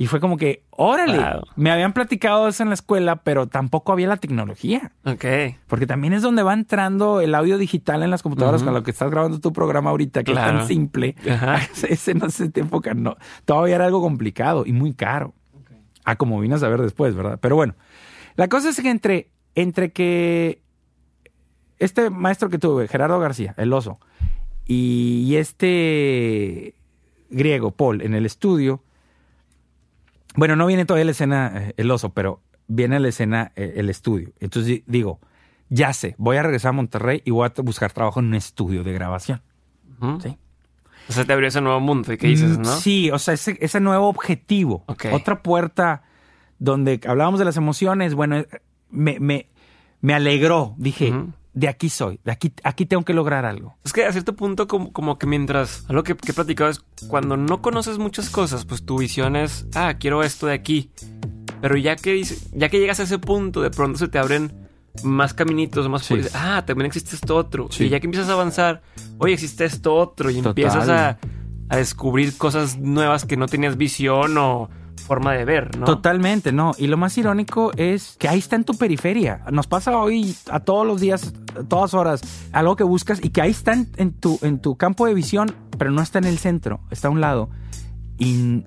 Y 0.01 0.07
fue 0.07 0.19
como 0.19 0.35
que, 0.37 0.63
órale, 0.71 1.17
Wow. 1.19 1.43
me 1.55 1.69
habían 1.69 1.93
platicado 1.93 2.47
eso 2.47 2.63
en 2.63 2.69
la 2.69 2.73
escuela, 2.73 3.17
pero 3.17 3.47
tampoco 3.47 3.91
había 3.91 4.07
la 4.07 4.17
tecnología. 4.17 4.93
Ok. 5.05 5.25
Porque 5.67 5.85
también 5.85 6.13
es 6.13 6.23
donde 6.23 6.41
va 6.41 6.53
entrando 6.55 7.21
el 7.21 7.35
audio 7.35 7.59
digital 7.59 8.01
en 8.01 8.09
las 8.09 8.23
computadoras 8.23 8.63
con 8.63 8.73
lo 8.73 8.81
que 8.81 8.89
estás 8.89 9.11
grabando 9.11 9.39
tu 9.39 9.53
programa 9.53 9.91
ahorita, 9.91 10.23
que 10.23 10.31
es 10.31 10.37
Claro. 10.37 10.57
tan 10.59 10.67
simple. 10.67 11.15
Ajá. 11.29 11.57
Ese 11.87 12.11
en 12.11 12.23
esa 12.23 12.45
época 12.45 12.95
no. 12.95 13.15
Todavía 13.45 13.75
era 13.75 13.85
algo 13.85 14.01
complicado 14.01 14.63
y 14.65 14.73
muy 14.73 14.93
caro. 14.95 15.35
Ah, 16.03 16.15
como 16.15 16.39
vine 16.39 16.55
a 16.55 16.57
saber 16.57 16.81
después, 16.81 17.13
¿verdad? 17.13 17.37
Pero 17.39 17.55
bueno, 17.55 17.75
la 18.37 18.47
cosa 18.47 18.69
es 18.69 18.81
que 18.81 18.89
entre, 18.89 19.29
entre 19.53 19.91
que 19.91 20.63
este 21.77 22.09
maestro 22.09 22.49
que 22.49 22.57
tuve, 22.57 22.87
Gerardo 22.87 23.19
García, 23.19 23.53
el 23.57 23.71
oso, 23.71 23.99
y 24.65 25.35
este 25.35 26.73
griego, 27.29 27.69
Paul, 27.69 28.01
en 28.01 28.15
el 28.15 28.25
estudio, 28.25 28.81
bueno, 30.35 30.55
no 30.55 30.65
viene 30.65 30.85
todavía 30.85 31.05
la 31.05 31.11
escena 31.11 31.51
eh, 31.55 31.73
el 31.77 31.91
oso, 31.91 32.13
pero 32.13 32.41
viene 32.67 32.99
la 32.99 33.07
escena 33.09 33.51
eh, 33.55 33.73
el 33.77 33.89
estudio. 33.89 34.31
Entonces 34.39 34.67
di- 34.67 34.83
digo, 34.87 35.19
ya 35.69 35.93
sé, 35.93 36.15
voy 36.17 36.37
a 36.37 36.43
regresar 36.43 36.69
a 36.69 36.73
Monterrey 36.73 37.21
y 37.25 37.31
voy 37.31 37.47
a 37.47 37.61
buscar 37.61 37.91
trabajo 37.91 38.19
en 38.19 38.27
un 38.27 38.35
estudio 38.35 38.83
de 38.83 38.93
grabación. 38.93 39.41
Sí. 40.23 40.37
O 41.09 41.13
sea, 41.13 41.25
te 41.25 41.33
abrió 41.33 41.47
ese 41.47 41.61
nuevo 41.61 41.79
mundo 41.79 42.07
que 42.17 42.27
dices, 42.27 42.57
Mm, 42.57 42.61
¿no? 42.61 42.75
Sí, 42.77 43.11
o 43.11 43.19
sea, 43.19 43.33
ese, 43.33 43.57
ese 43.61 43.79
nuevo 43.79 44.07
objetivo. 44.07 44.83
Otra 45.11 45.41
puerta 45.43 46.03
donde 46.59 46.99
hablábamos 47.05 47.39
de 47.39 47.45
las 47.45 47.57
emociones, 47.57 48.13
bueno, 48.15 48.37
eh, 48.37 48.47
me, 48.89 49.19
me, 49.19 49.47
me 50.01 50.13
alegró. 50.13 50.73
Dije. 50.77 51.13
De 51.53 51.67
aquí 51.67 51.89
soy, 51.89 52.19
de 52.23 52.31
aquí, 52.31 52.53
aquí 52.63 52.85
tengo 52.85 53.03
que 53.03 53.13
lograr 53.13 53.45
algo. 53.45 53.75
Es 53.83 53.93
que 53.93 54.05
a 54.05 54.11
cierto 54.11 54.35
punto 54.35 54.67
como, 54.67 54.93
como 54.93 55.17
que 55.17 55.27
mientras... 55.27 55.85
Algo 55.89 56.03
que, 56.03 56.15
que 56.15 56.31
he 56.31 56.33
platicado 56.33 56.69
es 56.69 56.79
cuando 57.07 57.35
no 57.37 57.61
conoces 57.61 57.97
muchas 57.97 58.29
cosas, 58.29 58.65
pues 58.65 58.85
tu 58.85 58.97
visión 58.97 59.35
es, 59.35 59.67
ah, 59.75 59.95
quiero 59.99 60.23
esto 60.23 60.47
de 60.47 60.53
aquí. 60.53 60.91
Pero 61.61 61.77
ya 61.77 61.95
que, 61.95 62.23
ya 62.53 62.69
que 62.69 62.79
llegas 62.79 62.99
a 62.99 63.03
ese 63.03 63.19
punto, 63.19 63.61
de 63.61 63.69
pronto 63.69 63.99
se 63.99 64.07
te 64.07 64.17
abren 64.17 64.69
más 65.03 65.33
caminitos, 65.33 65.87
más... 65.89 66.03
Sí. 66.03 66.19
Ah, 66.33 66.63
también 66.65 66.85
existe 66.85 67.15
esto 67.15 67.35
otro. 67.35 67.67
Sí. 67.69 67.85
Y 67.85 67.89
ya 67.89 67.99
que 67.99 68.07
empiezas 68.07 68.29
a 68.29 68.33
avanzar, 68.33 68.81
oye, 69.17 69.33
existe 69.33 69.65
esto 69.65 69.93
otro. 69.95 70.29
Y 70.29 70.35
Total. 70.35 70.49
empiezas 70.49 70.89
a, 70.89 71.19
a 71.69 71.77
descubrir 71.77 72.37
cosas 72.37 72.77
nuevas 72.77 73.25
que 73.25 73.37
no 73.37 73.47
tenías 73.47 73.77
visión 73.77 74.37
o 74.37 74.69
forma 75.11 75.33
de 75.33 75.43
ver, 75.43 75.77
¿no? 75.77 75.85
Totalmente, 75.85 76.53
no. 76.53 76.71
Y 76.77 76.87
lo 76.87 76.95
más 76.95 77.17
irónico 77.17 77.73
es 77.75 78.15
que 78.17 78.29
ahí 78.29 78.39
está 78.39 78.55
en 78.55 78.63
tu 78.63 78.75
periferia. 78.75 79.41
Nos 79.51 79.67
pasa 79.67 79.97
hoy 79.97 80.37
a 80.49 80.61
todos 80.61 80.87
los 80.87 81.01
días, 81.01 81.33
a 81.59 81.63
todas 81.63 81.93
horas, 81.93 82.21
algo 82.53 82.77
que 82.77 82.85
buscas 82.85 83.19
y 83.21 83.29
que 83.31 83.41
ahí 83.41 83.51
está 83.51 83.73
en, 83.73 83.91
en 83.97 84.13
tu, 84.13 84.39
en 84.41 84.59
tu 84.59 84.77
campo 84.77 85.05
de 85.05 85.13
visión, 85.13 85.53
pero 85.77 85.91
no 85.91 86.01
está 86.01 86.19
en 86.19 86.23
el 86.27 86.37
centro, 86.37 86.79
está 86.91 87.09
a 87.09 87.11
un 87.11 87.19
lado. 87.19 87.49
Y, 88.19 88.63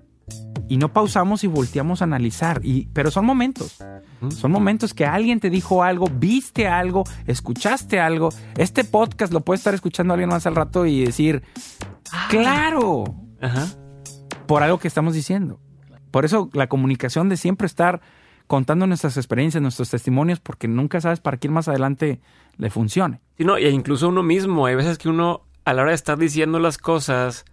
y 0.68 0.76
no 0.76 0.92
pausamos 0.92 1.44
y 1.44 1.46
volteamos 1.46 2.02
a 2.02 2.04
analizar. 2.04 2.60
Y, 2.62 2.88
pero 2.92 3.10
son 3.10 3.24
momentos. 3.24 3.78
Son 4.28 4.50
momentos 4.50 4.92
que 4.92 5.06
alguien 5.06 5.40
te 5.40 5.48
dijo 5.48 5.82
algo, 5.82 6.08
viste 6.12 6.68
algo, 6.68 7.04
escuchaste 7.26 8.00
algo. 8.00 8.28
Este 8.58 8.84
podcast 8.84 9.32
lo 9.32 9.40
puede 9.40 9.56
estar 9.56 9.72
escuchando 9.72 10.12
alguien 10.12 10.28
más 10.28 10.46
al 10.46 10.56
rato 10.56 10.84
y 10.84 11.06
decir, 11.06 11.42
claro, 12.28 13.04
Ajá. 13.40 13.66
por 14.46 14.62
algo 14.62 14.78
que 14.78 14.88
estamos 14.88 15.14
diciendo. 15.14 15.58
Por 16.14 16.24
eso 16.24 16.48
la 16.52 16.68
comunicación 16.68 17.28
de 17.28 17.36
siempre 17.36 17.66
estar 17.66 18.00
contando 18.46 18.86
nuestras 18.86 19.16
experiencias, 19.16 19.60
nuestros 19.60 19.90
testimonios, 19.90 20.38
porque 20.38 20.68
nunca 20.68 21.00
sabes 21.00 21.18
para 21.18 21.38
quién 21.38 21.52
más 21.52 21.66
adelante 21.66 22.20
le 22.56 22.70
funcione. 22.70 23.20
Sí, 23.36 23.44
no, 23.44 23.58
y 23.58 23.66
incluso 23.66 24.08
uno 24.10 24.22
mismo, 24.22 24.66
hay 24.66 24.76
veces 24.76 24.96
que 24.96 25.08
uno 25.08 25.40
a 25.64 25.72
la 25.74 25.82
hora 25.82 25.90
de 25.90 25.96
estar 25.96 26.16
diciendo 26.16 26.60
las 26.60 26.78
cosas, 26.78 27.44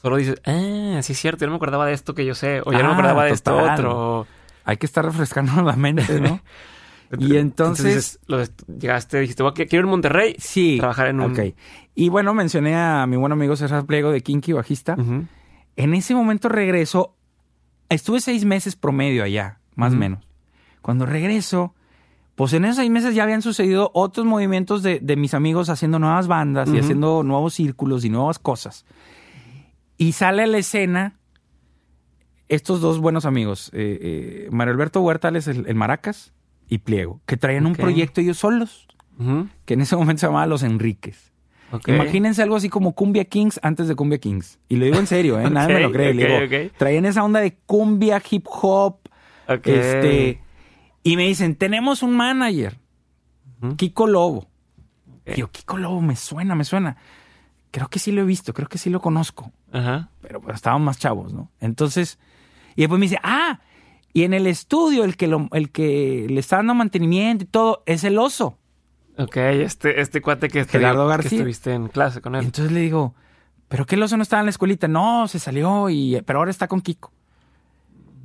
solo 0.00 0.18
dice, 0.18 0.36
ah, 0.44 1.00
sí 1.02 1.14
es 1.14 1.18
cierto, 1.18 1.40
yo 1.40 1.46
no 1.48 1.54
me 1.54 1.56
acordaba 1.56 1.84
de 1.84 1.94
esto 1.94 2.14
que 2.14 2.24
yo 2.24 2.36
sé, 2.36 2.60
o 2.64 2.70
ya 2.70 2.78
no 2.78 2.84
me 2.84 2.90
Ah, 2.90 2.92
acordaba 2.92 3.24
de 3.24 3.32
esto 3.32 3.56
otro. 3.56 4.26
Hay 4.64 4.76
que 4.76 4.86
estar 4.86 5.04
refrescando 5.04 5.60
la 5.62 5.74
mente, 5.74 6.20
¿no? 6.20 6.40
y 7.18 7.36
entonces, 7.38 8.20
dices, 8.28 8.54
de- 8.66 8.78
llegaste, 8.78 9.18
dijiste, 9.18 9.42
"Voy 9.42 9.50
a- 9.50 9.54
quiero 9.54 9.78
ir 9.78 9.84
a 9.84 9.90
Monterrey. 9.90 10.36
sí, 10.38 10.76
trabajar 10.78 11.08
en 11.08 11.20
un- 11.22 11.32
ok. 11.32 11.40
Y 11.96 12.08
bueno, 12.08 12.34
mencioné 12.34 12.76
a 12.76 13.04
mi 13.08 13.16
buen 13.16 13.32
amigo 13.32 13.56
César 13.56 13.84
Pliego 13.84 14.12
de 14.12 14.22
Kinky, 14.22 14.52
bajista. 14.52 14.96
En 15.76 15.92
ese 15.94 16.14
momento 16.14 16.48
regreso, 16.48 17.15
estuve 17.88 18.20
seis 18.20 18.44
meses 18.44 18.76
promedio 18.76 19.24
allá, 19.24 19.60
más 19.74 19.92
o 19.92 19.96
menos. 19.96 20.26
Cuando 20.82 21.06
regreso, 21.06 21.74
pues 22.34 22.52
en 22.52 22.64
esos 22.64 22.76
seis 22.76 22.90
meses 22.90 23.14
ya 23.14 23.22
habían 23.22 23.42
sucedido 23.42 23.90
otros 23.94 24.26
movimientos 24.26 24.82
de, 24.82 25.00
de 25.00 25.16
mis 25.16 25.34
amigos 25.34 25.68
haciendo 25.68 25.98
nuevas 25.98 26.28
bandas 26.28 26.68
y 26.68 26.78
haciendo 26.78 27.22
nuevos 27.22 27.54
círculos 27.54 28.04
y 28.04 28.10
nuevas 28.10 28.38
cosas. 28.38 28.84
Y 29.98 30.12
sale 30.12 30.42
a 30.42 30.46
la 30.46 30.58
escena 30.58 31.16
estos 32.48 32.80
dos 32.80 33.00
buenos 33.00 33.24
amigos, 33.24 33.70
eh, 33.72 33.98
eh, 34.00 34.48
Mario 34.52 34.74
Alberto 34.74 35.00
Huertales, 35.00 35.48
el, 35.48 35.66
el 35.66 35.74
Maracas, 35.74 36.32
y 36.68 36.78
Pliego, 36.78 37.20
que 37.26 37.36
traían 37.36 37.66
un 37.66 37.74
proyecto 37.74 38.20
ellos 38.20 38.38
solos, 38.38 38.86
que 39.64 39.74
en 39.74 39.80
ese 39.80 39.96
momento 39.96 40.20
se 40.20 40.26
llamaba 40.26 40.46
Los 40.46 40.62
Enríquez. 40.62 41.32
Imagínense 41.86 42.42
algo 42.42 42.56
así 42.56 42.68
como 42.68 42.92
Cumbia 42.92 43.24
Kings 43.24 43.58
antes 43.62 43.88
de 43.88 43.94
Cumbia 43.94 44.18
Kings. 44.18 44.58
Y 44.68 44.76
lo 44.76 44.84
digo 44.84 44.98
en 44.98 45.06
serio, 45.06 45.40
¿eh? 45.40 45.50
Nadie 45.50 45.74
me 45.74 45.80
lo 45.80 45.92
cree. 45.92 46.14
Le 46.14 46.24
ok, 46.24 46.50
digo, 46.50 46.66
ok. 46.66 46.72
Traían 46.76 47.04
esa 47.06 47.24
onda 47.24 47.40
de 47.40 47.56
cumbia, 47.66 48.22
hip 48.30 48.46
hop, 48.48 48.98
este... 49.64 50.40
Y 51.02 51.16
me 51.16 51.26
dicen, 51.28 51.54
tenemos 51.54 52.02
un 52.02 52.16
manager. 52.16 52.78
Kiko 53.76 54.06
Lobo. 54.06 54.48
Yo, 55.36 55.50
Kiko 55.50 55.76
Lobo, 55.76 56.00
me 56.00 56.16
suena, 56.16 56.54
me 56.54 56.64
suena. 56.64 56.96
Creo 57.70 57.88
que 57.88 57.98
sí 57.98 58.10
lo 58.10 58.22
he 58.22 58.24
visto, 58.24 58.52
creo 58.52 58.68
que 58.68 58.78
sí 58.78 58.90
lo 58.90 59.00
conozco. 59.00 59.52
Ajá. 59.72 60.10
Pero 60.20 60.40
pues, 60.40 60.56
estábamos 60.56 60.86
más 60.86 60.98
chavos, 60.98 61.32
¿no? 61.32 61.50
Entonces, 61.60 62.18
y 62.74 62.82
después 62.82 62.98
me 62.98 63.06
dice, 63.06 63.18
ah, 63.22 63.60
y 64.12 64.24
en 64.24 64.34
el 64.34 64.46
estudio 64.46 65.04
el 65.04 65.16
que, 65.16 65.26
lo, 65.26 65.48
el 65.52 65.70
que 65.70 66.26
le 66.28 66.40
está 66.40 66.56
dando 66.56 66.74
mantenimiento 66.74 67.44
y 67.44 67.46
todo 67.46 67.82
es 67.86 68.02
el 68.02 68.18
oso. 68.18 68.58
Ok, 69.18 69.36
este, 69.36 70.00
este 70.00 70.20
cuate 70.20 70.48
que, 70.48 70.64
Gerardo 70.64 71.04
que 71.04 71.10
García. 71.10 71.38
estuviste 71.38 71.72
en 71.72 71.88
clase 71.88 72.20
con 72.20 72.34
Y 72.34 72.38
él. 72.38 72.44
entonces 72.44 72.72
le 72.72 72.80
digo, 72.80 73.14
¿pero 73.68 73.86
qué 73.86 73.94
el 73.94 74.02
oso 74.02 74.16
no 74.16 74.22
estaba 74.22 74.40
en 74.40 74.46
la 74.46 74.50
escuelita? 74.50 74.88
No, 74.88 75.26
se 75.28 75.38
salió, 75.38 75.88
y, 75.88 76.20
pero 76.26 76.40
ahora 76.40 76.50
está 76.50 76.68
con 76.68 76.80
Kiko. 76.80 77.12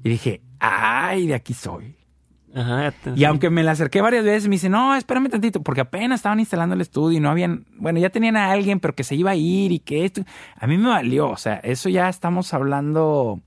Y 0.04 0.10
dije, 0.10 0.42
ay, 0.60 1.28
de 1.28 1.36
aquí 1.36 1.54
soy. 1.54 1.96
Ajá. 2.54 2.94
Y 3.16 3.24
aunque 3.24 3.50
me 3.50 3.64
la 3.64 3.72
acerqué 3.72 4.02
varias 4.02 4.26
veces, 4.26 4.50
me 4.50 4.56
dice, 4.56 4.68
no, 4.68 4.94
espérame 4.96 5.30
tantito, 5.30 5.62
porque 5.64 5.82
apenas 5.82 6.20
estaban 6.20 6.40
instalando 6.42 6.76
el 6.76 6.82
estudio 6.82 7.18
y 7.18 7.22
no 7.22 7.30
habían, 7.30 7.66
bueno, 7.78 8.00
ya 8.00 8.10
tenían 8.10 8.36
a 8.36 8.52
alguien, 8.52 8.82
pero 8.82 8.94
que 8.94 9.06
se 9.06 9.16
iba 9.16 9.32
a 9.32 9.36
ir 9.36 9.72
y 9.72 9.80
que 9.80 10.04
esto, 10.04 10.24
a 10.58 10.68
mí 10.68 10.78
me 10.78 10.90
valió, 10.90 11.30
o 11.30 11.38
sea, 11.38 11.56
eso 11.64 11.88
ya 11.88 12.10
estamos 12.10 12.54
hablando 12.54 13.40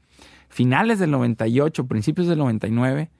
finales 0.48 0.98
del 0.98 1.10
98, 1.10 1.86
principios 1.86 2.28
del 2.28 2.38
99. 2.38 3.10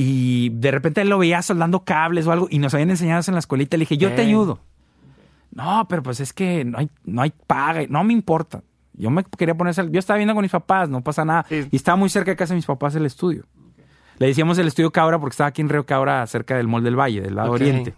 Y 0.00 0.50
de 0.50 0.70
repente 0.70 1.00
él 1.00 1.08
lo 1.08 1.18
veía 1.18 1.42
soldando 1.42 1.80
cables 1.80 2.24
o 2.28 2.30
algo 2.30 2.46
y 2.48 2.60
nos 2.60 2.72
habían 2.72 2.88
enseñado 2.90 3.18
eso 3.18 3.32
en 3.32 3.34
la 3.34 3.40
escuelita. 3.40 3.76
Le 3.76 3.80
dije, 3.80 3.96
yo 3.96 4.14
te 4.14 4.22
ayudo. 4.22 4.60
No, 5.50 5.86
pero 5.88 6.04
pues 6.04 6.20
es 6.20 6.32
que 6.32 6.64
no 6.64 6.78
hay, 6.78 6.88
no 7.04 7.20
hay 7.20 7.32
paga, 7.48 7.80
no 7.88 8.04
me 8.04 8.12
importa. 8.12 8.62
Yo 8.92 9.10
me 9.10 9.24
quería 9.24 9.56
poner, 9.56 9.74
yo 9.90 9.98
estaba 9.98 10.16
viendo 10.18 10.34
con 10.34 10.42
mis 10.42 10.52
papás, 10.52 10.88
no 10.88 11.00
pasa 11.02 11.24
nada. 11.24 11.46
Sí. 11.48 11.66
Y 11.72 11.74
estaba 11.74 11.96
muy 11.96 12.10
cerca 12.10 12.30
de 12.30 12.36
casa 12.36 12.54
de 12.54 12.58
mis 12.58 12.66
papás 12.66 12.94
el 12.94 13.06
estudio. 13.06 13.44
Le 14.18 14.28
decíamos 14.28 14.56
el 14.58 14.68
estudio 14.68 14.92
Cabra 14.92 15.18
porque 15.18 15.32
estaba 15.32 15.48
aquí 15.48 15.62
en 15.62 15.68
Río 15.68 15.84
Cabra, 15.84 16.24
cerca 16.28 16.56
del 16.56 16.68
Mall 16.68 16.84
del 16.84 16.94
Valle, 16.94 17.20
del 17.20 17.34
lado 17.34 17.50
oriente. 17.50 17.92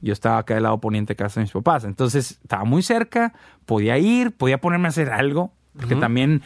Yo 0.00 0.14
estaba 0.14 0.38
acá 0.38 0.54
del 0.54 0.62
lado 0.62 0.80
poniente 0.80 1.12
de 1.12 1.16
casa 1.16 1.40
de 1.40 1.44
mis 1.44 1.52
papás. 1.52 1.84
Entonces 1.84 2.38
estaba 2.42 2.64
muy 2.64 2.82
cerca, 2.82 3.34
podía 3.66 3.98
ir, 3.98 4.34
podía 4.34 4.58
ponerme 4.58 4.86
a 4.86 4.88
hacer 4.88 5.10
algo. 5.10 5.52
Porque 5.76 5.96
también, 5.96 6.40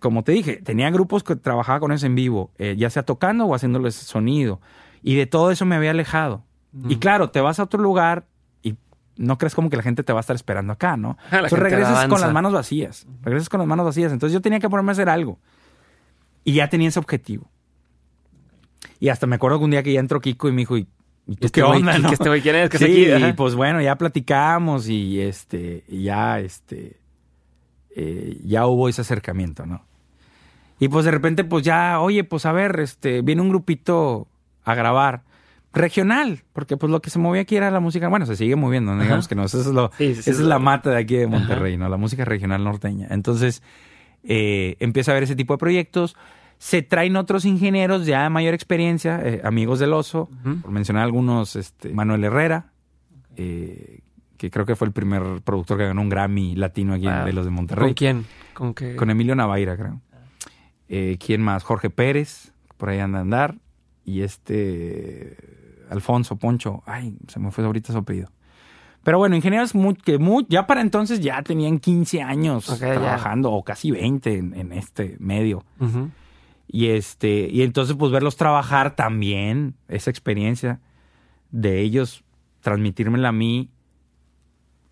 como 0.00 0.22
te 0.24 0.32
dije, 0.32 0.56
tenía 0.62 0.90
grupos 0.90 1.22
que 1.22 1.36
trabajaba 1.36 1.80
con 1.80 1.92
eso 1.92 2.06
en 2.06 2.14
vivo, 2.14 2.50
eh, 2.58 2.76
ya 2.78 2.90
sea 2.90 3.02
tocando 3.04 3.44
o 3.46 3.54
haciéndoles 3.54 3.94
sonido. 3.94 4.60
Y 5.02 5.16
de 5.16 5.26
todo 5.26 5.50
eso 5.50 5.64
me 5.66 5.76
había 5.76 5.90
alejado. 5.90 6.44
Y 6.88 6.96
claro, 6.96 7.30
te 7.30 7.40
vas 7.40 7.58
a 7.58 7.64
otro 7.64 7.80
lugar 7.80 8.26
y 8.62 8.76
no 9.16 9.38
crees 9.38 9.54
como 9.54 9.70
que 9.70 9.76
la 9.76 9.82
gente 9.82 10.02
te 10.04 10.12
va 10.12 10.20
a 10.20 10.22
estar 10.22 10.36
esperando 10.36 10.72
acá, 10.72 10.96
¿no? 10.96 11.18
La 11.30 11.38
Entonces 11.38 11.58
regresas 11.58 12.06
con 12.08 12.20
las 12.20 12.32
manos 12.32 12.52
vacías. 12.52 13.06
Regresas 13.22 13.48
con 13.48 13.58
las 13.60 13.66
manos 13.66 13.86
vacías. 13.86 14.12
Entonces 14.12 14.32
yo 14.34 14.40
tenía 14.40 14.60
que 14.60 14.68
ponerme 14.68 14.90
a 14.90 14.92
hacer 14.92 15.08
algo. 15.08 15.38
Y 16.44 16.52
ya 16.54 16.68
tenía 16.68 16.88
ese 16.88 16.98
objetivo. 16.98 17.50
Y 18.98 19.08
hasta 19.08 19.26
me 19.26 19.36
acuerdo 19.36 19.58
que 19.58 19.64
un 19.64 19.70
día 19.72 19.82
que 19.82 19.92
ya 19.92 20.00
entró 20.00 20.20
Kiko 20.20 20.48
y 20.48 20.52
me 20.52 20.58
dijo, 20.58 20.76
¿y 20.76 20.86
y 21.26 21.36
tú 21.36 21.46
Este 21.46 21.60
qué 21.60 21.62
onda, 21.62 21.92
¿quién- 21.92 22.02
no? 22.02 22.08
que 22.08 22.14
este 22.14 22.28
güey 22.28 22.40
quién 22.40 22.56
es? 22.56 22.70
¿Qué 22.70 22.78
sí, 22.78 23.06
y 23.08 23.32
pues 23.34 23.54
bueno, 23.54 23.80
ya 23.80 23.96
platicamos 23.96 24.88
y 24.88 25.20
este, 25.20 25.84
y 25.86 26.02
ya, 26.04 26.40
este, 26.40 26.99
eh, 27.94 28.40
ya 28.44 28.66
hubo 28.66 28.88
ese 28.88 29.00
acercamiento, 29.00 29.66
¿no? 29.66 29.84
Y 30.78 30.88
pues 30.88 31.04
de 31.04 31.10
repente, 31.10 31.44
pues 31.44 31.62
ya, 31.62 32.00
oye, 32.00 32.24
pues 32.24 32.46
a 32.46 32.52
ver, 32.52 32.80
este, 32.80 33.20
viene 33.20 33.42
un 33.42 33.50
grupito 33.50 34.28
a 34.64 34.74
grabar 34.74 35.22
regional, 35.72 36.42
porque 36.52 36.76
pues 36.76 36.90
lo 36.90 37.00
que 37.00 37.10
se 37.10 37.18
movía 37.18 37.42
aquí 37.42 37.56
era 37.56 37.70
la 37.70 37.80
música, 37.80 38.08
bueno, 38.08 38.26
se 38.26 38.36
sigue 38.36 38.56
moviendo, 38.56 38.94
no 38.94 39.02
digamos 39.02 39.28
que 39.28 39.34
no, 39.34 39.44
eso 39.44 39.60
es 39.60 39.66
lo, 39.66 39.90
Sí, 39.98 40.14
sí, 40.14 40.22
sí, 40.22 40.30
esa 40.30 40.40
es 40.42 40.46
la 40.46 40.58
mata 40.58 40.90
de 40.90 40.98
aquí 40.98 41.16
de 41.16 41.26
Monterrey, 41.26 41.76
¿no? 41.76 41.88
La 41.88 41.96
música 41.96 42.24
regional 42.24 42.64
norteña. 42.64 43.08
Entonces, 43.10 43.62
eh, 44.24 44.76
empieza 44.80 45.12
a 45.12 45.14
ver 45.14 45.22
ese 45.22 45.36
tipo 45.36 45.54
de 45.54 45.58
proyectos. 45.58 46.16
Se 46.58 46.82
traen 46.82 47.16
otros 47.16 47.44
ingenieros 47.44 48.04
ya 48.04 48.24
de 48.24 48.30
mayor 48.30 48.54
experiencia, 48.54 49.20
eh, 49.22 49.40
amigos 49.44 49.78
del 49.78 49.92
oso, 49.92 50.28
por 50.60 50.70
mencionar 50.70 51.04
algunos, 51.04 51.56
este, 51.56 51.90
Manuel 51.90 52.24
Herrera, 52.24 52.72
eh, 53.36 54.00
que 54.40 54.50
creo 54.50 54.64
que 54.64 54.74
fue 54.74 54.86
el 54.86 54.92
primer 54.94 55.42
productor 55.44 55.76
que 55.76 55.84
ganó 55.86 56.00
un 56.00 56.08
Grammy 56.08 56.56
latino 56.56 56.94
aquí 56.94 57.06
en- 57.06 57.14
Wow. 57.14 57.26
de 57.26 57.32
los 57.34 57.44
de 57.44 57.48
¿Con 57.50 57.54
Monterrey. 57.56 57.94
quién? 57.94 58.24
¿Con 58.54 58.72
qué? 58.72 58.96
Con 58.96 59.10
Emilio 59.10 59.34
Navaira, 59.36 59.76
creo. 59.76 60.00
Eh, 60.88 61.18
¿Quién 61.24 61.42
más? 61.42 61.62
Jorge 61.62 61.90
Pérez, 61.90 62.52
por 62.78 62.88
ahí 62.88 62.98
anda 63.00 63.18
a 63.18 63.20
andar. 63.20 63.56
Y 64.04 64.22
este 64.22 65.36
Alfonso 65.90 66.36
Poncho. 66.36 66.82
Ay, 66.86 67.16
se 67.28 67.38
me 67.38 67.50
fue 67.50 67.64
ahorita 67.64 67.92
su 67.92 67.98
apellido. 67.98 68.30
Pero 69.02 69.18
bueno, 69.18 69.36
ingenieros 69.36 69.74
muy, 69.74 69.94
que 69.94 70.18
muy, 70.18 70.46
ya 70.48 70.66
para 70.66 70.80
entonces 70.80 71.20
ya 71.20 71.42
tenían 71.42 71.78
15 71.78 72.22
años 72.22 72.66
ya. 72.80 72.94
trabajando, 72.94 73.50
o 73.52 73.62
casi 73.62 73.90
20 73.90 74.36
en, 74.38 74.54
en 74.54 74.72
este 74.72 75.16
medio. 75.20 75.64
Y 76.66 76.86
este, 76.88 77.48
y 77.50 77.62
entonces, 77.62 77.94
pues 77.96 78.10
verlos 78.10 78.36
trabajar 78.36 78.96
también, 78.96 79.74
esa 79.88 80.10
experiencia 80.10 80.80
de 81.50 81.80
ellos, 81.80 82.24
transmitírmela 82.60 83.28
a 83.28 83.32
mí 83.32 83.70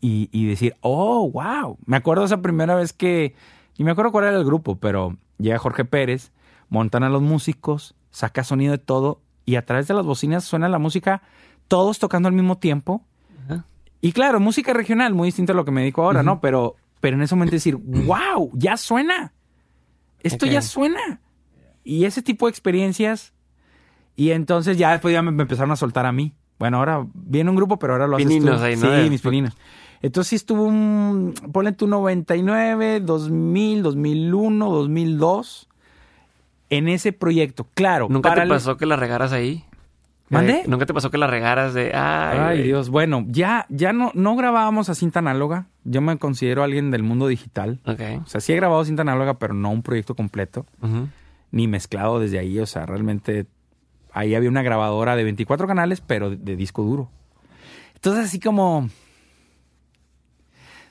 y, 0.01 0.29
y 0.33 0.47
decir, 0.47 0.77
oh, 0.81 1.31
wow. 1.31 1.79
Me 1.87 1.97
acuerdo 1.97 2.25
esa 2.25 2.41
primera 2.41 2.75
vez 2.75 2.93
que, 2.93 3.35
y 3.77 3.85
me 3.85 3.91
acuerdo 3.91 4.13
cuál 4.13 4.27
era 4.27 4.37
el 4.37 4.45
grupo, 4.45 4.77
pero 4.77 5.17
llega 5.39 5.59
Jorge 5.59 5.85
Pérez, 5.85 6.33
montan 6.69 7.03
a 7.03 7.09
los 7.09 7.23
músicos, 7.23 7.95
saca 8.11 8.45
sonido 8.45 8.73
de 8.73 8.79
todo, 8.79 9.21
y 9.45 9.57
a 9.57 9.65
través 9.65 9.89
de 9.89 9.95
las 9.95 10.05
bocinas 10.05 10.45
suena 10.45 10.69
la 10.69 10.79
música, 10.79 11.23
todos 11.69 11.99
tocando 11.99 12.29
al 12.29 12.35
mismo 12.35 12.59
tiempo. 12.59 13.05
Y 14.01 14.13
claro, 14.13 14.39
música 14.39 14.73
regional, 14.73 15.15
muy 15.15 15.29
distinto 15.29 15.53
a 15.53 15.57
lo 15.57 15.65
que 15.65 15.73
me 15.73 15.83
dijo 15.83 16.03
ahora. 16.03 16.23
¿no? 16.23 16.41
Pero, 16.41 16.77
pero 17.01 17.17
en 17.17 17.23
ese 17.23 17.35
momento 17.35 17.57
decir, 17.57 17.77
wow, 17.77 18.51
ya 18.55 18.77
suena. 18.77 19.33
Esto 20.21 20.47
ya 20.47 20.63
suena. 20.63 21.21
Y 21.83 22.05
ese 22.05 22.23
tipo 22.23 22.47
de 22.47 22.51
experiencias. 22.51 23.33
Y 24.15 24.31
entonces 24.31 24.79
ya 24.79 24.93
después 24.93 25.13
ya 25.13 25.23
me, 25.23 25.31
me 25.33 25.43
empezaron 25.43 25.73
a 25.73 25.77
soltar 25.77 26.07
a 26.07 26.13
mí. 26.13 26.35
Bueno, 26.59 26.79
ahora 26.79 27.07
viene 27.15 27.51
un 27.51 27.57
grupo, 27.57 27.79
pero 27.79 27.95
ahora 27.95 28.07
lo 28.07 28.17
haces 28.17 28.29
Pininos 28.29 28.59
tú. 28.59 28.65
ahí, 28.65 28.77
¿no? 28.77 29.03
Sí, 29.03 29.11
mis 29.11 29.23
pininos. 29.23 29.57
Entonces 30.03 30.29
sí 30.31 30.37
estuvo 30.37 30.63
un, 30.65 31.35
ponle 31.53 31.73
tú 31.73 31.87
99, 31.87 33.01
2000, 33.01 33.83
2001, 33.83 34.71
2002 34.71 35.69
en 36.71 36.89
ese 36.89 37.13
proyecto. 37.13 37.67
Claro. 37.75 38.07
¿Nunca 38.11 38.35
te 38.35 38.47
pasó 38.47 38.77
que 38.77 38.87
la 38.87 38.97
regaras 38.97 39.33
ahí? 39.33 39.65
¿Mandé? 40.31 40.53
Eh, 40.61 40.65
¿Nunca 40.67 40.85
te 40.85 40.93
pasó 40.93 41.11
que 41.11 41.17
la 41.17 41.27
regaras 41.27 41.73
de, 41.73 41.95
ay, 41.95 42.39
Ay, 42.39 42.57
güey"? 42.59 42.63
Dios. 42.65 42.91
Bueno, 42.91 43.25
ya, 43.29 43.65
ya 43.71 43.95
no, 43.95 44.11
no 44.15 44.37
grabábamos 44.37 44.91
a 44.91 44.95
cinta 44.95 45.21
análoga. 45.21 45.67
Yo 45.85 46.03
me 46.03 46.19
considero 46.19 46.63
alguien 46.63 46.91
del 46.91 47.03
mundo 47.03 47.27
digital. 47.29 47.81
Ok. 47.87 48.01
O 48.25 48.27
sea, 48.29 48.41
sí 48.43 48.53
he 48.53 48.57
grabado 48.57 48.85
cinta 48.85 49.01
análoga, 49.03 49.39
pero 49.39 49.55
no 49.55 49.71
un 49.71 49.83
proyecto 49.83 50.15
completo, 50.15 50.67
Ujú. 50.83 51.09
ni 51.51 51.67
mezclado 51.67 52.21
desde 52.21 52.39
ahí. 52.39 52.59
O 52.59 52.67
sea, 52.67 52.85
realmente 52.85 53.47
ahí 54.13 54.35
había 54.35 54.51
una 54.51 54.63
grabadora 54.63 55.17
de 55.17 55.25
24 55.25 55.67
canales, 55.67 56.03
pero 56.03 56.29
de, 56.29 56.37
de 56.37 56.57
disco 56.57 56.83
duro. 56.83 57.09
Entonces, 57.95 58.27
así 58.27 58.39
como... 58.39 58.91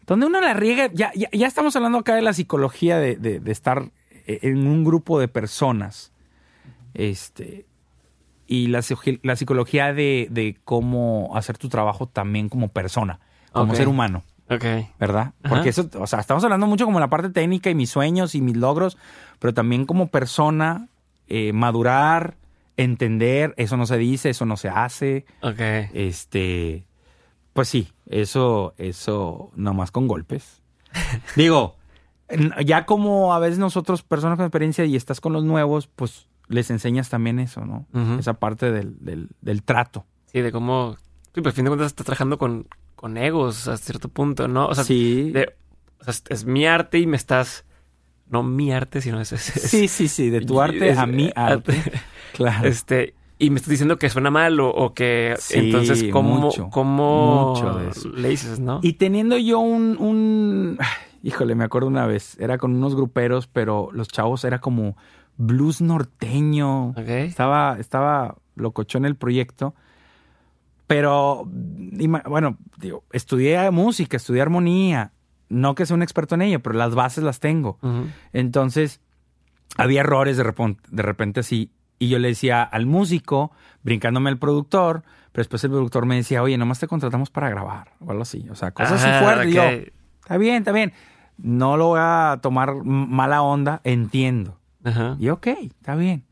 Donde 0.07 0.25
uno 0.25 0.41
la 0.41 0.53
riega, 0.55 0.89
ya, 0.93 1.11
ya, 1.13 1.29
ya 1.31 1.45
estamos 1.47 1.75
hablando 1.75 1.99
acá 1.99 2.15
de 2.15 2.21
la 2.23 2.33
psicología 2.33 2.97
de, 2.97 3.15
de- 3.17 3.39
de 3.39 3.51
estar 3.51 3.91
eh, 4.25 4.39
en 4.41 4.65
un 4.65 4.83
grupo 4.83 5.19
de 5.19 5.27
personas. 5.27 6.11
Este. 6.93 7.65
Y 8.47 8.67
la, 8.67 8.79
psico- 8.81 9.19
la 9.23 9.35
psicología 9.35 9.93
de, 9.93 10.27
de 10.31 10.57
cómo 10.63 11.31
hacer 11.35 11.57
tu 11.57 11.67
trabajo 11.69 12.07
también 12.07 12.47
como 12.49 12.69
persona, 12.69 13.19
como 13.51 13.75
ser 13.75 13.87
humano. 13.89 14.23
Ok. 14.49 14.63
¿verdad? 14.97 15.33
Ajá. 15.43 15.49
Porque 15.55 15.69
eso, 15.69 15.89
o 15.99 16.07
sea, 16.07 16.19
estamos 16.19 16.41
hablando 16.45 16.67
mucho 16.67 16.85
como 16.85 17.01
la 17.01 17.09
parte 17.09 17.29
técnica 17.29 17.69
y 17.69 17.75
mis 17.75 17.89
sueños 17.89 18.33
y 18.33 18.39
mis 18.41 18.55
logros, 18.55 18.97
pero 19.39 19.53
también 19.53 19.85
como 19.85 20.07
persona, 20.07 20.87
eh, 21.27 21.51
madurar, 21.51 22.37
entender, 22.77 23.53
eso 23.57 23.75
no 23.75 23.85
se 23.85 23.97
dice, 23.97 24.29
eso 24.29 24.45
no 24.45 24.55
se 24.55 24.69
hace, 24.69 25.25
Ok. 25.41 25.59
este, 25.93 26.85
pues 27.57 27.69
sí, 27.69 27.87
eso, 28.05 28.75
eso, 28.77 29.49
nomás 29.55 29.89
con 29.89 30.07
golpes. 30.07 30.61
Digo, 31.35 31.75
ya 32.63 32.85
como 32.85 33.33
a 33.33 33.39
veces 33.39 33.57
nosotros, 33.57 34.03
personas 34.03 34.37
con 34.37 34.45
experiencia 34.45 34.85
y 34.85 34.95
estás 34.95 35.19
con 35.19 35.33
los 35.33 35.43
nuevos, 35.43 35.87
pues 35.87 36.27
les 36.49 36.69
enseñas 36.69 37.09
también 37.09 37.39
eso, 37.39 37.65
¿no? 37.65 37.87
Esa 38.19 38.35
parte 38.35 38.71
del, 38.71 38.95
del, 39.03 39.29
del 39.41 39.63
trato. 39.63 40.05
Sí, 40.31 40.41
de 40.41 40.51
cómo. 40.51 40.97
Sí, 41.33 41.41
pero 41.41 41.49
a 41.49 41.51
fin 41.51 41.65
de 41.65 41.69
cuentas 41.71 41.87
estás 41.87 42.05
trabajando 42.05 42.37
con, 42.37 42.67
con 42.95 43.17
egos 43.17 43.67
a 43.67 43.75
cierto 43.77 44.07
punto, 44.07 44.47
¿no? 44.47 44.67
O 44.67 44.75
sea, 44.75 44.83
sí. 44.83 45.31
de- 45.31 45.55
o 45.99 46.03
sea, 46.03 46.13
es, 46.29 46.45
mi 46.45 46.67
arte 46.67 46.99
y 46.99 47.07
me 47.07 47.17
estás. 47.17 47.65
No 48.29 48.43
mi 48.43 48.71
arte, 48.71 49.01
sino 49.01 49.19
es. 49.19 49.31
es- 49.31 49.41
sí, 49.41 49.87
sí, 49.87 50.07
sí, 50.07 50.29
de 50.29 50.41
tu 50.41 50.61
arte 50.61 50.89
es- 50.91 50.97
a 50.99 51.07
mi 51.07 51.31
arte. 51.35 51.81
Claro. 52.33 52.67
Este. 52.69 53.15
Y 53.39 53.49
me 53.51 53.57
estás 53.57 53.69
diciendo 53.69 53.97
que 53.97 54.09
suena 54.09 54.31
mal 54.31 54.59
o, 54.59 54.69
o 54.69 54.93
que. 54.93 55.35
Sí, 55.39 55.59
entonces, 55.59 56.05
¿cómo, 56.11 56.35
mucho, 56.39 56.69
cómo 56.71 57.49
mucho 57.53 57.73
de 57.77 57.89
eso. 57.89 58.09
le 58.09 58.29
dices, 58.29 58.59
no? 58.59 58.79
Y 58.81 58.93
teniendo 58.93 59.37
yo 59.37 59.59
un, 59.59 59.95
un- 59.99 60.77
Híjole, 61.23 61.55
me 61.55 61.63
acuerdo 61.63 61.87
una 61.87 62.05
vez. 62.07 62.37
Era 62.39 62.57
con 62.57 62.75
unos 62.75 62.95
gruperos, 62.95 63.47
pero 63.47 63.89
los 63.91 64.07
chavos 64.07 64.43
era 64.43 64.59
como 64.59 64.95
blues 65.37 65.81
norteño. 65.81 66.89
Ok. 66.89 66.99
Estaba, 67.09 67.77
estaba 67.79 68.35
locochón 68.55 69.05
el 69.05 69.15
proyecto. 69.15 69.75
Pero, 70.87 71.43
bueno, 71.45 72.57
digo, 72.77 73.03
estudié 73.11 73.69
música, 73.71 74.17
estudié 74.17 74.41
armonía. 74.41 75.11
No 75.49 75.75
que 75.75 75.85
sea 75.85 75.95
un 75.95 76.01
experto 76.03 76.35
en 76.35 76.41
ello, 76.43 76.61
pero 76.61 76.75
las 76.77 76.95
bases 76.95 77.23
las 77.23 77.39
tengo. 77.39 77.77
Entonces, 78.31 79.01
había 79.77 80.01
errores 80.01 80.37
de 80.37 80.43
repente, 80.43 80.81
de 80.89 81.03
repente 81.03 81.39
así. 81.41 81.71
Y 81.99 82.09
yo 82.09 82.19
le 82.19 82.29
decía 82.29 82.63
al 82.63 82.85
músico, 82.85 83.51
brincándome 83.83 84.29
al 84.29 84.37
productor, 84.37 85.03
pero 85.31 85.41
después 85.41 85.63
el 85.63 85.71
productor 85.71 86.05
me 86.05 86.15
decía, 86.15 86.43
oye, 86.43 86.57
nomás 86.57 86.79
te 86.79 86.87
contratamos 86.87 87.29
para 87.29 87.49
grabar, 87.49 87.91
o 87.99 88.11
algo 88.11 88.21
así. 88.23 88.47
O 88.49 88.55
sea, 88.55 88.71
cosas 88.71 89.03
Ah, 89.03 89.17
así 89.17 89.23
fuertes. 89.25 89.47
Y 89.51 89.53
yo, 89.53 89.63
está 90.21 90.37
bien, 90.37 90.55
está 90.57 90.71
bien. 90.71 90.93
No 91.37 91.77
lo 91.77 91.87
voy 91.87 91.99
a 92.01 92.39
tomar 92.41 92.73
mala 92.83 93.41
onda, 93.41 93.81
entiendo. 93.83 94.59
Ajá. 94.83 95.15
Y 95.19 95.29
ok, 95.29 95.47
está 95.47 95.95
bien. 95.95 96.23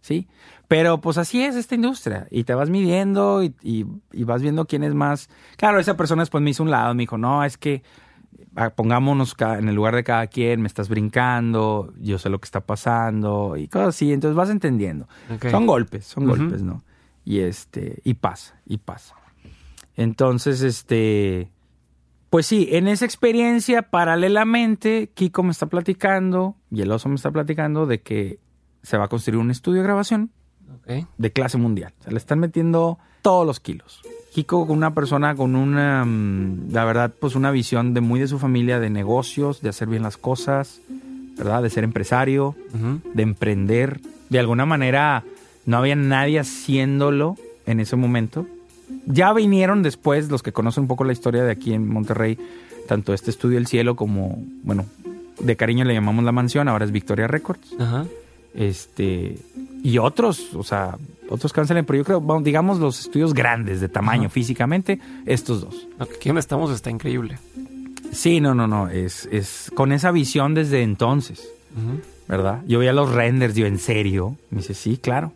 Sí. 0.00 0.28
Pero 0.68 1.00
pues 1.00 1.18
así 1.18 1.42
es 1.42 1.56
esta 1.56 1.74
industria. 1.74 2.26
Y 2.30 2.44
te 2.44 2.54
vas 2.54 2.70
midiendo 2.70 3.42
y, 3.42 3.54
y- 3.62 3.86
y 4.12 4.24
vas 4.24 4.42
viendo 4.42 4.66
quién 4.66 4.82
es 4.84 4.94
más. 4.94 5.28
Claro, 5.56 5.78
esa 5.78 5.96
persona 5.96 6.22
después 6.22 6.42
me 6.42 6.50
hizo 6.50 6.62
un 6.62 6.70
lado, 6.70 6.94
me 6.94 7.02
dijo, 7.04 7.18
no, 7.18 7.42
es 7.44 7.56
que 7.58 7.82
pongámonos 8.74 9.34
en 9.40 9.68
el 9.68 9.74
lugar 9.74 9.94
de 9.94 10.04
cada 10.04 10.26
quien, 10.26 10.60
me 10.60 10.68
estás 10.68 10.88
brincando, 10.88 11.92
yo 11.98 12.18
sé 12.18 12.28
lo 12.28 12.38
que 12.38 12.46
está 12.46 12.60
pasando 12.60 13.56
y 13.56 13.68
cosas 13.68 13.88
así. 13.88 14.12
Entonces 14.12 14.36
vas 14.36 14.50
entendiendo. 14.50 15.08
Son 15.50 15.66
golpes, 15.66 16.06
son 16.06 16.26
golpes, 16.26 16.62
¿no? 16.62 16.82
Y 17.24 17.40
este, 17.40 18.00
y 18.04 18.14
pasa, 18.14 18.60
y 18.66 18.78
pasa. 18.78 19.14
Entonces, 19.96 20.62
este, 20.62 21.50
pues 22.30 22.46
sí, 22.46 22.68
en 22.72 22.88
esa 22.88 23.04
experiencia, 23.04 23.82
paralelamente, 23.82 25.10
Kiko 25.14 25.42
me 25.42 25.52
está 25.52 25.66
platicando 25.66 26.56
y 26.70 26.82
el 26.82 26.90
oso 26.90 27.08
me 27.08 27.14
está 27.14 27.30
platicando 27.30 27.86
de 27.86 28.02
que 28.02 28.40
se 28.82 28.98
va 28.98 29.04
a 29.04 29.08
construir 29.08 29.38
un 29.38 29.50
estudio 29.50 29.80
de 29.80 29.84
grabación 29.84 30.30
de 31.16 31.32
clase 31.32 31.58
mundial. 31.58 31.94
O 32.00 32.02
sea, 32.02 32.12
le 32.12 32.18
están 32.18 32.40
metiendo 32.40 32.98
todos 33.22 33.46
los 33.46 33.60
kilos. 33.60 34.02
Kiko 34.34 34.66
con 34.66 34.76
una 34.76 34.92
persona 34.94 35.36
con 35.36 35.54
una, 35.54 36.04
mm, 36.04 36.72
la 36.72 36.84
verdad, 36.84 37.12
pues 37.20 37.36
una 37.36 37.52
visión 37.52 37.94
de 37.94 38.00
muy 38.00 38.18
de 38.18 38.26
su 38.26 38.40
familia, 38.40 38.80
de 38.80 38.90
negocios, 38.90 39.62
de 39.62 39.68
hacer 39.68 39.86
bien 39.86 40.02
las 40.02 40.16
cosas, 40.16 40.80
¿verdad? 41.38 41.62
De 41.62 41.70
ser 41.70 41.84
empresario, 41.84 42.56
de 43.14 43.22
emprender. 43.22 44.00
De 44.30 44.40
alguna 44.40 44.66
manera 44.66 45.22
no 45.66 45.76
había 45.76 45.94
nadie 45.94 46.40
haciéndolo 46.40 47.36
en 47.64 47.78
ese 47.78 47.94
momento. 47.94 48.44
Ya 49.06 49.32
vinieron 49.32 49.84
después 49.84 50.28
los 50.28 50.42
que 50.42 50.50
conocen 50.50 50.82
un 50.82 50.88
poco 50.88 51.04
la 51.04 51.12
historia 51.12 51.44
de 51.44 51.52
aquí 51.52 51.72
en 51.72 51.88
Monterrey, 51.88 52.36
tanto 52.88 53.14
este 53.14 53.30
estudio 53.30 53.56
El 53.58 53.68
Cielo 53.68 53.94
como, 53.94 54.42
bueno, 54.64 54.84
de 55.38 55.54
cariño 55.54 55.84
le 55.84 55.94
llamamos 55.94 56.24
La 56.24 56.32
Mansión, 56.32 56.66
ahora 56.66 56.84
es 56.84 56.90
Victoria 56.90 57.28
Records. 57.28 57.72
Ajá. 57.78 58.04
Este, 58.52 59.38
y 59.84 59.98
otros, 59.98 60.54
o 60.54 60.64
sea, 60.64 60.98
otros 61.28 61.52
avanzan, 61.54 61.84
pero 61.84 61.98
yo 61.98 62.04
creo, 62.04 62.20
vamos, 62.20 62.44
digamos, 62.44 62.78
los 62.78 63.00
estudios 63.00 63.34
grandes 63.34 63.80
de 63.80 63.88
tamaño 63.88 64.26
Ajá. 64.26 64.30
físicamente, 64.30 65.00
estos 65.26 65.62
dos. 65.62 65.88
Aquí 65.98 66.28
donde 66.28 66.40
estamos 66.40 66.70
está 66.70 66.90
increíble. 66.90 67.38
Sí, 68.12 68.40
no, 68.40 68.54
no, 68.54 68.66
no, 68.66 68.88
es, 68.88 69.28
es 69.32 69.70
con 69.74 69.92
esa 69.92 70.10
visión 70.10 70.54
desde 70.54 70.82
entonces. 70.82 71.48
Ujú. 71.76 72.00
¿verdad? 72.28 72.62
Yo 72.66 72.78
veía 72.78 72.92
los 72.92 73.12
renders, 73.12 73.54
yo, 73.54 73.66
¿en 73.66 73.78
serio? 73.78 74.36
Me 74.50 74.58
dice, 74.58 74.74
sí, 74.74 74.96
claro. 74.96 75.32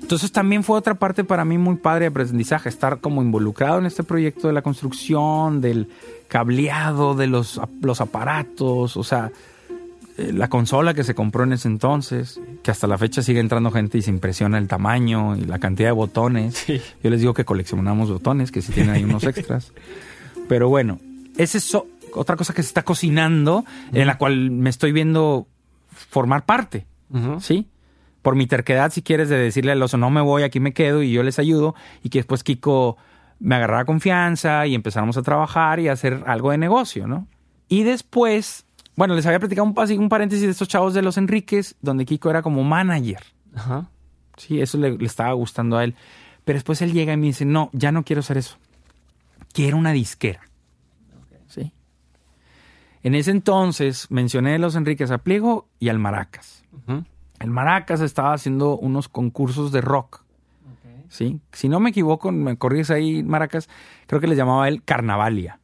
Entonces 0.00 0.32
también 0.32 0.64
fue 0.64 0.76
otra 0.76 0.94
parte 0.94 1.24
para 1.24 1.44
mí 1.44 1.58
muy 1.58 1.76
padre 1.76 2.00
de 2.00 2.06
aprendizaje, 2.08 2.68
estar 2.68 2.98
como 3.00 3.22
involucrado 3.22 3.78
en 3.78 3.86
este 3.86 4.02
proyecto 4.02 4.48
de 4.48 4.52
la 4.52 4.62
construcción, 4.62 5.60
del 5.60 5.88
cableado, 6.28 7.14
de 7.14 7.28
los, 7.28 7.60
los 7.80 8.00
aparatos, 8.00 8.96
o 8.96 9.04
sea, 9.04 9.30
eh, 10.18 10.32
la 10.32 10.48
consola 10.48 10.94
que 10.94 11.04
se 11.04 11.14
compró 11.14 11.44
en 11.44 11.52
ese 11.52 11.68
entonces, 11.68 12.40
que 12.62 12.70
hasta 12.70 12.86
la 12.86 12.98
fecha 12.98 13.22
sigue 13.22 13.40
entrando 13.40 13.70
gente 13.70 13.98
y 13.98 14.02
se 14.02 14.10
impresiona 14.10 14.58
el 14.58 14.68
tamaño 14.68 15.36
y 15.36 15.42
la 15.44 15.58
cantidad 15.58 15.88
de 15.88 15.92
botones. 15.92 16.54
Sí. 16.56 16.80
Yo 17.02 17.10
les 17.10 17.20
digo 17.20 17.34
que 17.34 17.44
coleccionamos 17.44 18.10
botones, 18.10 18.50
que 18.52 18.62
si 18.62 18.72
tienen 18.72 18.94
ahí 18.94 19.04
unos 19.04 19.24
extras. 19.24 19.72
Pero 20.48 20.68
bueno, 20.68 20.98
esa 21.36 21.58
es 21.58 21.64
so- 21.64 21.86
otra 22.14 22.36
cosa 22.36 22.52
que 22.52 22.62
se 22.62 22.68
está 22.68 22.82
cocinando, 22.82 23.64
en 23.92 24.06
la 24.06 24.18
cual 24.18 24.50
me 24.50 24.68
estoy 24.70 24.92
viendo 24.92 25.46
formar 25.88 26.44
parte. 26.44 26.86
¿sí? 27.40 27.66
Por 28.22 28.36
mi 28.36 28.46
terquedad, 28.46 28.92
si 28.92 29.02
quieres, 29.02 29.28
de 29.28 29.36
decirle 29.38 29.72
al 29.72 29.82
oso, 29.82 29.96
no 29.98 30.10
me 30.10 30.20
voy, 30.20 30.42
aquí 30.42 30.60
me 30.60 30.72
quedo 30.72 31.02
y 31.02 31.10
yo 31.12 31.22
les 31.22 31.38
ayudo, 31.38 31.74
y 32.02 32.08
que 32.10 32.18
después 32.20 32.44
Kiko 32.44 32.96
me 33.40 33.54
agarrara 33.56 33.84
confianza 33.84 34.66
y 34.66 34.74
empezáramos 34.74 35.16
a 35.16 35.22
trabajar 35.22 35.80
y 35.80 35.88
a 35.88 35.92
hacer 35.92 36.22
algo 36.26 36.50
de 36.52 36.58
negocio, 36.58 37.06
¿no? 37.08 37.26
Y 37.68 37.82
después, 37.82 38.64
bueno, 38.96 39.14
les 39.14 39.26
había 39.26 39.38
platicado 39.38 39.66
un, 39.66 39.74
así 39.78 39.96
un 39.96 40.08
paréntesis 40.08 40.44
de 40.44 40.50
estos 40.50 40.68
chavos 40.68 40.94
de 40.94 41.02
los 41.02 41.16
Enríquez, 41.16 41.76
donde 41.80 42.04
Kiko 42.04 42.30
era 42.30 42.42
como 42.42 42.62
manager. 42.62 43.22
Ajá. 43.54 43.88
Sí, 44.36 44.60
eso 44.60 44.78
le, 44.78 44.96
le 44.96 45.06
estaba 45.06 45.32
gustando 45.32 45.78
a 45.78 45.84
él. 45.84 45.94
Pero 46.44 46.56
después 46.56 46.82
él 46.82 46.92
llega 46.92 47.12
y 47.12 47.16
me 47.16 47.26
dice, 47.26 47.44
no, 47.44 47.70
ya 47.72 47.92
no 47.92 48.04
quiero 48.04 48.20
hacer 48.20 48.38
eso. 48.38 48.56
Quiero 49.52 49.76
una 49.76 49.92
disquera. 49.92 50.40
Sí. 51.46 51.72
En 53.02 53.14
ese 53.14 53.30
entonces 53.30 54.10
mencioné 54.10 54.54
a 54.54 54.58
los 54.58 54.74
Enríquez 54.76 55.10
a 55.10 55.18
Pliego 55.18 55.68
y 55.78 55.88
al 55.88 55.98
Maracas. 55.98 56.64
El 57.38 57.50
Maracas 57.50 58.00
estaba 58.00 58.34
haciendo 58.34 58.76
unos 58.78 59.08
concursos 59.08 59.72
de 59.72 59.80
rock. 59.80 60.22
¿sí? 61.08 61.40
Si 61.52 61.68
no 61.68 61.80
me 61.80 61.90
equivoco, 61.90 62.32
me 62.32 62.56
corriges 62.56 62.90
ahí, 62.90 63.22
Maracas, 63.22 63.68
creo 64.06 64.20
que 64.20 64.26
les 64.26 64.38
llamaba 64.38 64.68
él 64.68 64.82
Carnavalia. 64.82 65.58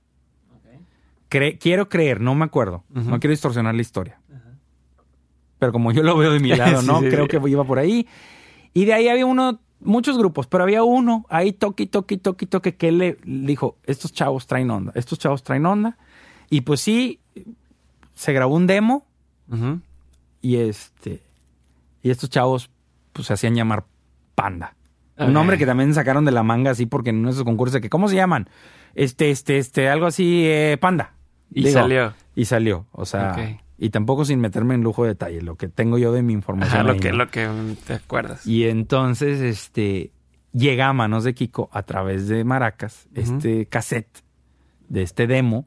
Cre- 1.31 1.59
quiero 1.61 1.89
creer, 1.89 2.21
no 2.21 2.35
me 2.35 2.45
acuerdo. 2.45 2.85
No 2.89 3.19
quiero 3.21 3.33
distorsionar 3.33 3.75
la 3.75 3.81
historia. 3.83 4.21
Pero 5.59 5.73
como 5.73 5.91
yo 5.93 6.03
lo 6.03 6.17
veo 6.17 6.33
de 6.33 6.41
mi 6.41 6.49
lado, 6.57 6.83
¿no? 6.83 6.99
Sí, 7.01 7.07
sí, 7.07 7.11
creo 7.11 7.25
sí. 7.25 7.39
que 7.39 7.51
iba 7.51 7.65
por 7.65 7.79
ahí. 7.79 8.07
Y 8.75 8.85
de 8.85 8.95
ahí 8.95 9.09
había 9.09 9.27
uno, 9.27 9.61
muchos 9.81 10.17
grupos, 10.17 10.47
pero 10.47 10.63
había 10.65 10.85
uno 10.85 11.27
ahí 11.29 11.53
toque, 11.53 11.87
toque, 11.87 12.17
toque, 12.17 12.47
toque, 12.47 12.77
que 12.77 12.89
él 12.89 12.99
le 12.99 13.19
dijo, 13.25 13.77
estos 13.85 14.13
chavos 14.13 14.47
traen 14.47 14.71
onda, 14.71 14.93
estos 14.95 15.19
chavos 15.19 15.43
traen 15.43 15.67
onda. 15.67 15.99
Y 16.49 16.61
pues 16.63 16.81
sí, 16.81 17.21
se 18.15 18.33
grabó 18.33 18.55
un 18.55 18.67
demo 18.67 19.05
y 20.41 20.57
este 20.57 21.23
y 22.03 22.11
estos 22.11 22.31
chavos 22.31 22.71
pues 23.13 23.27
se 23.27 23.33
hacían 23.35 23.55
llamar 23.55 23.85
Panda. 24.35 24.75
Un 25.19 25.33
nombre 25.33 25.59
que 25.59 25.67
también 25.67 25.93
sacaron 25.95 26.25
de 26.25 26.31
la 26.31 26.45
manga 26.45 26.71
así 26.71 26.87
porque 26.87 27.11
en 27.11 27.27
esos 27.27 27.43
concursos 27.43 27.75
de 27.75 27.81
que 27.81 27.91
¿cómo 27.91 28.09
se 28.09 28.15
llaman? 28.15 28.49
Este 28.95 29.31
este 29.31 29.59
este 29.59 29.89
algo 29.89 30.07
así 30.07 30.45
eh, 30.47 30.79
Panda. 30.81 31.15
Y 31.51 31.65
Digo, 31.65 31.81
salió. 31.81 32.15
Y 32.35 32.45
salió, 32.45 32.87
o 32.93 33.05
sea, 33.05 33.59
y 33.79 33.91
tampoco 33.91 34.25
sin 34.25 34.41
meterme 34.41 34.75
en 34.75 34.83
lujo 34.83 35.05
de 35.05 35.11
detalle, 35.11 35.41
lo 35.41 35.57
que 35.57 35.69
tengo 35.69 35.99
yo 35.99 36.13
de 36.13 36.23
mi 36.23 36.33
información. 36.33 36.75
Ajá, 36.75 36.85
lo 36.85 36.93
ahí, 36.93 37.01
que, 37.01 37.11
¿no? 37.11 37.19
lo 37.19 37.31
que 37.31 37.49
te 37.87 37.95
acuerdas. 37.95 38.47
Y 38.47 38.65
entonces 38.65 39.41
este 39.41 40.13
llega 40.53 40.89
a 40.89 40.93
manos 40.93 41.25
de 41.25 41.35
Kiko 41.35 41.69
a 41.73 41.83
través 41.83 42.29
de 42.29 42.45
Maracas 42.45 43.09
este 43.15 43.67
cassette 43.67 44.23
de 44.89 45.03
este 45.03 45.27
demo. 45.27 45.67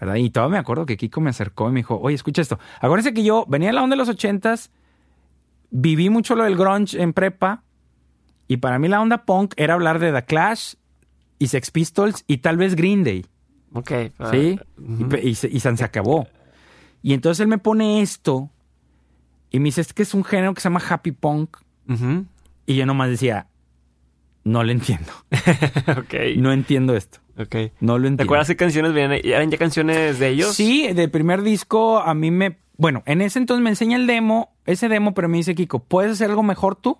¿verdad? 0.00 0.14
Y 0.14 0.30
todavía 0.30 0.52
me 0.52 0.58
acuerdo 0.58 0.86
que 0.86 0.96
Kiko 0.96 1.20
me 1.20 1.30
acercó 1.30 1.68
y 1.68 1.72
me 1.72 1.80
dijo, 1.80 1.98
oye, 2.00 2.14
escucha 2.14 2.40
esto. 2.40 2.58
Acuérdense 2.80 3.12
que 3.12 3.24
yo 3.24 3.44
venía 3.48 3.70
de 3.70 3.72
la 3.72 3.82
onda 3.82 3.94
de 3.94 3.98
los 3.98 4.08
ochentas, 4.08 4.70
viví 5.70 6.08
mucho 6.08 6.36
lo 6.36 6.44
del 6.44 6.56
grunge 6.56 7.02
en 7.02 7.12
prepa, 7.12 7.64
y 8.46 8.58
para 8.58 8.78
mí 8.78 8.88
la 8.88 9.00
onda 9.00 9.24
punk 9.24 9.54
era 9.56 9.74
hablar 9.74 9.98
de 9.98 10.12
The 10.12 10.24
Clash 10.24 10.74
y 11.38 11.48
Sex 11.48 11.70
Pistols 11.70 12.24
y 12.26 12.38
tal 12.38 12.56
vez 12.56 12.76
Green 12.76 13.02
Day. 13.02 13.26
Ok. 13.72 13.92
¿Sí? 14.30 14.58
y, 15.22 15.34
se, 15.34 15.48
y 15.48 15.60
se 15.60 15.84
acabó. 15.84 16.26
Y 17.02 17.14
entonces 17.14 17.40
él 17.40 17.48
me 17.48 17.58
pone 17.58 18.02
esto 18.02 18.50
y 19.50 19.60
me 19.60 19.66
dice, 19.66 19.80
es 19.80 19.92
que 19.92 20.02
es 20.02 20.14
un 20.14 20.24
género 20.24 20.54
que 20.54 20.60
se 20.60 20.68
llama 20.68 20.82
happy 20.86 21.12
punk. 21.12 21.56
Y 22.66 22.76
yo 22.76 22.84
nomás 22.84 23.08
decía, 23.08 23.46
no 24.44 24.62
lo 24.62 24.72
entiendo. 24.72 25.12
ok. 25.96 26.14
No 26.36 26.52
entiendo 26.52 26.94
esto. 26.94 27.18
Ok. 27.38 27.54
No 27.80 27.98
lo 27.98 28.08
entiendo. 28.08 28.16
¿Te 28.16 28.22
acuerdas 28.24 28.48
qué 28.48 28.56
canciones 28.56 28.92
venían? 28.92 29.20
¿Eran 29.24 29.50
ya 29.50 29.58
canciones 29.58 30.18
de 30.18 30.28
ellos? 30.28 30.54
Sí, 30.54 30.92
del 30.92 31.10
primer 31.10 31.42
disco 31.42 31.98
a 31.98 32.14
mí 32.14 32.30
me... 32.30 32.58
Bueno, 32.76 33.02
en 33.06 33.22
ese 33.22 33.38
entonces 33.38 33.62
me 33.62 33.70
enseña 33.70 33.96
el 33.96 34.06
demo, 34.06 34.54
ese 34.64 34.88
demo, 34.88 35.14
pero 35.14 35.28
me 35.28 35.38
dice, 35.38 35.54
Kiko, 35.54 35.80
¿puedes 35.80 36.12
hacer 36.12 36.30
algo 36.30 36.42
mejor 36.42 36.76
tú? 36.76 36.98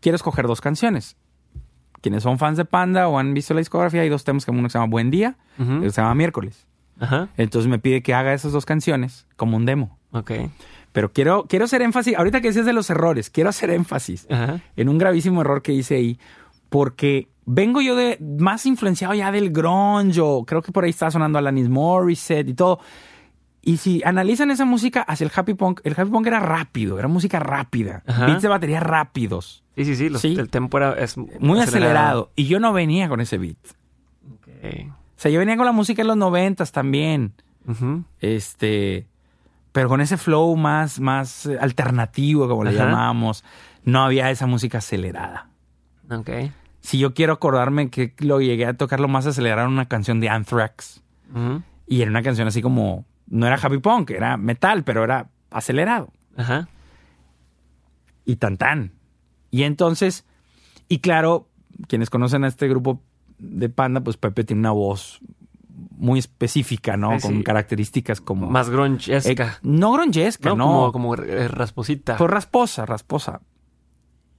Quiero 0.00 0.16
escoger 0.16 0.46
dos 0.46 0.60
canciones. 0.60 1.16
Quienes 2.00 2.22
son 2.22 2.38
fans 2.38 2.56
de 2.56 2.64
Panda 2.64 3.08
o 3.08 3.18
han 3.18 3.34
visto 3.34 3.54
la 3.54 3.58
discografía, 3.58 4.02
hay 4.02 4.08
dos 4.08 4.24
temas 4.24 4.44
que 4.44 4.50
uno 4.50 4.68
se 4.68 4.78
llama 4.78 4.90
Buen 4.90 5.10
Día 5.10 5.36
y 5.58 5.62
otro 5.62 5.90
se 5.90 6.00
llama 6.00 6.14
Miércoles. 6.14 6.66
Ajá. 7.00 7.28
Entonces 7.36 7.68
me 7.68 7.78
pide 7.78 8.02
que 8.02 8.14
haga 8.14 8.32
esas 8.34 8.52
dos 8.52 8.66
canciones 8.66 9.26
como 9.36 9.56
un 9.56 9.66
demo. 9.66 9.98
Ok. 10.12 10.32
Pero 10.92 11.12
quiero, 11.12 11.44
quiero 11.48 11.66
hacer 11.66 11.82
énfasis, 11.82 12.16
ahorita 12.16 12.40
que 12.40 12.48
decías 12.48 12.66
de 12.66 12.72
los 12.72 12.90
errores, 12.90 13.30
quiero 13.30 13.50
hacer 13.50 13.70
énfasis 13.70 14.26
Ajá. 14.30 14.60
en 14.76 14.88
un 14.88 14.98
gravísimo 14.98 15.42
error 15.42 15.62
que 15.62 15.72
hice 15.72 15.96
ahí, 15.96 16.18
porque 16.70 17.28
vengo 17.44 17.80
yo 17.80 17.94
de 17.94 18.18
más 18.20 18.66
influenciado 18.66 19.14
ya 19.14 19.30
del 19.30 19.50
grunge, 19.50 20.20
o 20.20 20.44
creo 20.44 20.62
que 20.62 20.72
por 20.72 20.84
ahí 20.84 20.90
está 20.90 21.10
sonando 21.10 21.38
Alanis 21.38 21.68
Morissette 21.68 22.48
y 22.48 22.54
todo. 22.54 22.80
Y 23.68 23.76
si 23.76 24.02
analizan 24.04 24.50
esa 24.50 24.64
música 24.64 25.02
hacia 25.02 25.24
el 25.26 25.32
happy 25.34 25.52
punk, 25.54 25.80
el 25.84 25.92
happy 25.96 26.10
punk 26.10 26.26
era 26.26 26.40
rápido, 26.40 26.98
era 26.98 27.06
música 27.06 27.38
rápida, 27.38 28.02
Ajá. 28.06 28.24
beats 28.26 28.40
de 28.42 28.48
batería 28.48 28.80
rápidos, 28.80 29.62
Sí, 29.76 29.84
sí, 29.84 29.94
sí. 29.96 30.08
los- 30.08 30.22
Sí. 30.22 30.34
El 30.38 30.48
tempo 30.48 30.78
era 30.78 30.94
es 30.94 31.16
muy 31.18 31.60
acelerado. 31.60 32.30
Y 32.34 32.46
yo 32.46 32.60
no 32.60 32.72
venía 32.72 33.08
con 33.10 33.20
ese 33.20 33.36
beat. 33.36 33.58
Ok. 34.32 34.48
O 34.88 35.20
sea, 35.20 35.30
yo 35.30 35.38
venía 35.40 35.56
con 35.56 35.66
la 35.66 35.72
música 35.72 36.00
de 36.02 36.08
los 36.08 36.16
noventas 36.16 36.72
también. 36.72 37.34
Este, 38.20 39.06
pero 39.72 39.88
con 39.88 40.00
ese 40.00 40.16
flow 40.16 40.56
más, 40.56 41.00
más 41.00 41.46
eh, 41.46 41.58
alternativo, 41.60 42.48
como 42.48 42.64
le 42.64 42.70
Ajá. 42.70 42.84
llamábamos, 42.86 43.44
no 43.84 44.02
había 44.02 44.30
esa 44.30 44.46
música 44.46 44.78
acelerada. 44.78 45.48
Ok. 46.10 46.30
Si 46.80 46.98
yo 46.98 47.12
quiero 47.12 47.34
acordarme 47.34 47.90
que 47.90 48.14
lo 48.18 48.40
llegué 48.40 48.64
a 48.66 48.74
tocar 48.74 49.00
lo 49.00 49.08
más 49.08 49.26
acelerado 49.26 49.66
en 49.66 49.74
una 49.74 49.86
canción 49.88 50.20
de 50.20 50.28
Anthrax. 50.30 51.02
Y 51.86 52.00
era 52.00 52.10
una 52.10 52.22
canción 52.22 52.48
así 52.48 52.62
como, 52.62 53.04
no 53.30 53.46
era 53.46 53.56
happy 53.56 53.78
punk, 53.78 54.10
era 54.10 54.36
metal, 54.36 54.84
pero 54.84 55.04
era 55.04 55.28
acelerado. 55.50 56.12
Ajá. 56.36 56.68
Y 58.24 58.36
tan 58.36 58.56
tan. 58.56 58.92
Y 59.50 59.62
entonces, 59.62 60.24
y 60.88 60.98
claro, 60.98 61.48
quienes 61.86 62.10
conocen 62.10 62.44
a 62.44 62.48
este 62.48 62.68
grupo 62.68 63.02
de 63.38 63.68
Panda, 63.68 64.00
pues 64.02 64.16
Pepe 64.16 64.44
tiene 64.44 64.60
una 64.60 64.72
voz 64.72 65.20
muy 65.96 66.18
específica, 66.18 66.96
¿no? 66.96 67.12
Ay, 67.12 67.20
Con 67.20 67.42
características 67.42 68.20
como... 68.20 68.50
Más 68.50 68.68
Eh, 68.68 68.72
grungesca. 68.72 69.58
no 69.62 69.92
grungesca, 69.92 70.50
no, 70.50 70.56
no. 70.56 70.92
Como, 70.92 71.14
como 71.14 71.14
eh, 71.22 71.48
rasposita. 71.48 72.16
Pues 72.16 72.30
rasposa, 72.30 72.84
rasposa. 72.84 73.40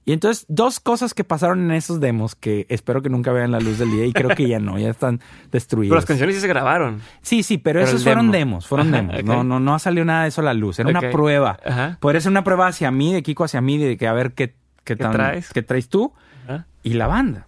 Y 0.04 0.12
entonces, 0.12 0.46
dos 0.48 0.80
cosas 0.80 1.12
que 1.14 1.24
pasaron 1.24 1.60
en 1.62 1.72
esos 1.72 2.00
demos 2.00 2.34
que 2.34 2.66
espero 2.70 3.02
que 3.02 3.10
nunca 3.10 3.32
vean 3.32 3.50
la 3.52 3.60
luz 3.60 3.78
del 3.78 3.90
día 3.90 4.06
y 4.06 4.12
creo 4.12 4.30
que 4.30 4.48
ya 4.48 4.58
no, 4.58 4.78
ya 4.78 4.88
están 4.90 5.18
Pero 5.18 5.50
destruidas. 5.52 5.94
las 5.94 6.06
canciones 6.06 6.34
sí 6.36 6.40
se 6.40 6.48
grabaron. 6.48 7.00
Sí, 7.20 7.42
sí, 7.42 7.58
pero, 7.58 7.80
Pero 7.80 7.88
esos 7.90 8.02
fueron 8.02 8.30
demo. 8.30 8.56
demos, 8.56 8.66
fueron 8.66 8.94
Ajá, 8.94 9.02
demos. 9.02 9.24
No, 9.24 9.44
no, 9.44 9.60
no 9.60 9.78
salió 9.78 10.04
nada 10.04 10.22
de 10.22 10.28
eso 10.30 10.40
a 10.40 10.44
la 10.44 10.54
luz. 10.54 10.78
Era 10.78 10.88
una 10.88 11.10
prueba. 11.10 11.58
Ajá. 11.64 11.98
Podría 12.00 12.20
ser 12.22 12.30
una 12.30 12.42
prueba 12.44 12.66
hacia 12.66 12.90
mí, 12.90 13.12
de 13.12 13.22
Kiko 13.22 13.44
hacia 13.44 13.60
mí, 13.60 13.76
de 13.78 13.96
que 13.98 14.08
a 14.08 14.12
ver 14.14 14.32
qué, 14.32 14.54
qué, 14.84 14.96
tan- 14.96 15.12
traes? 15.12 15.50
qué 15.52 15.62
traes 15.62 15.88
tú 15.90 16.12
Ajá. 16.48 16.66
y 16.82 16.94
la 16.94 17.06
banda. 17.06 17.46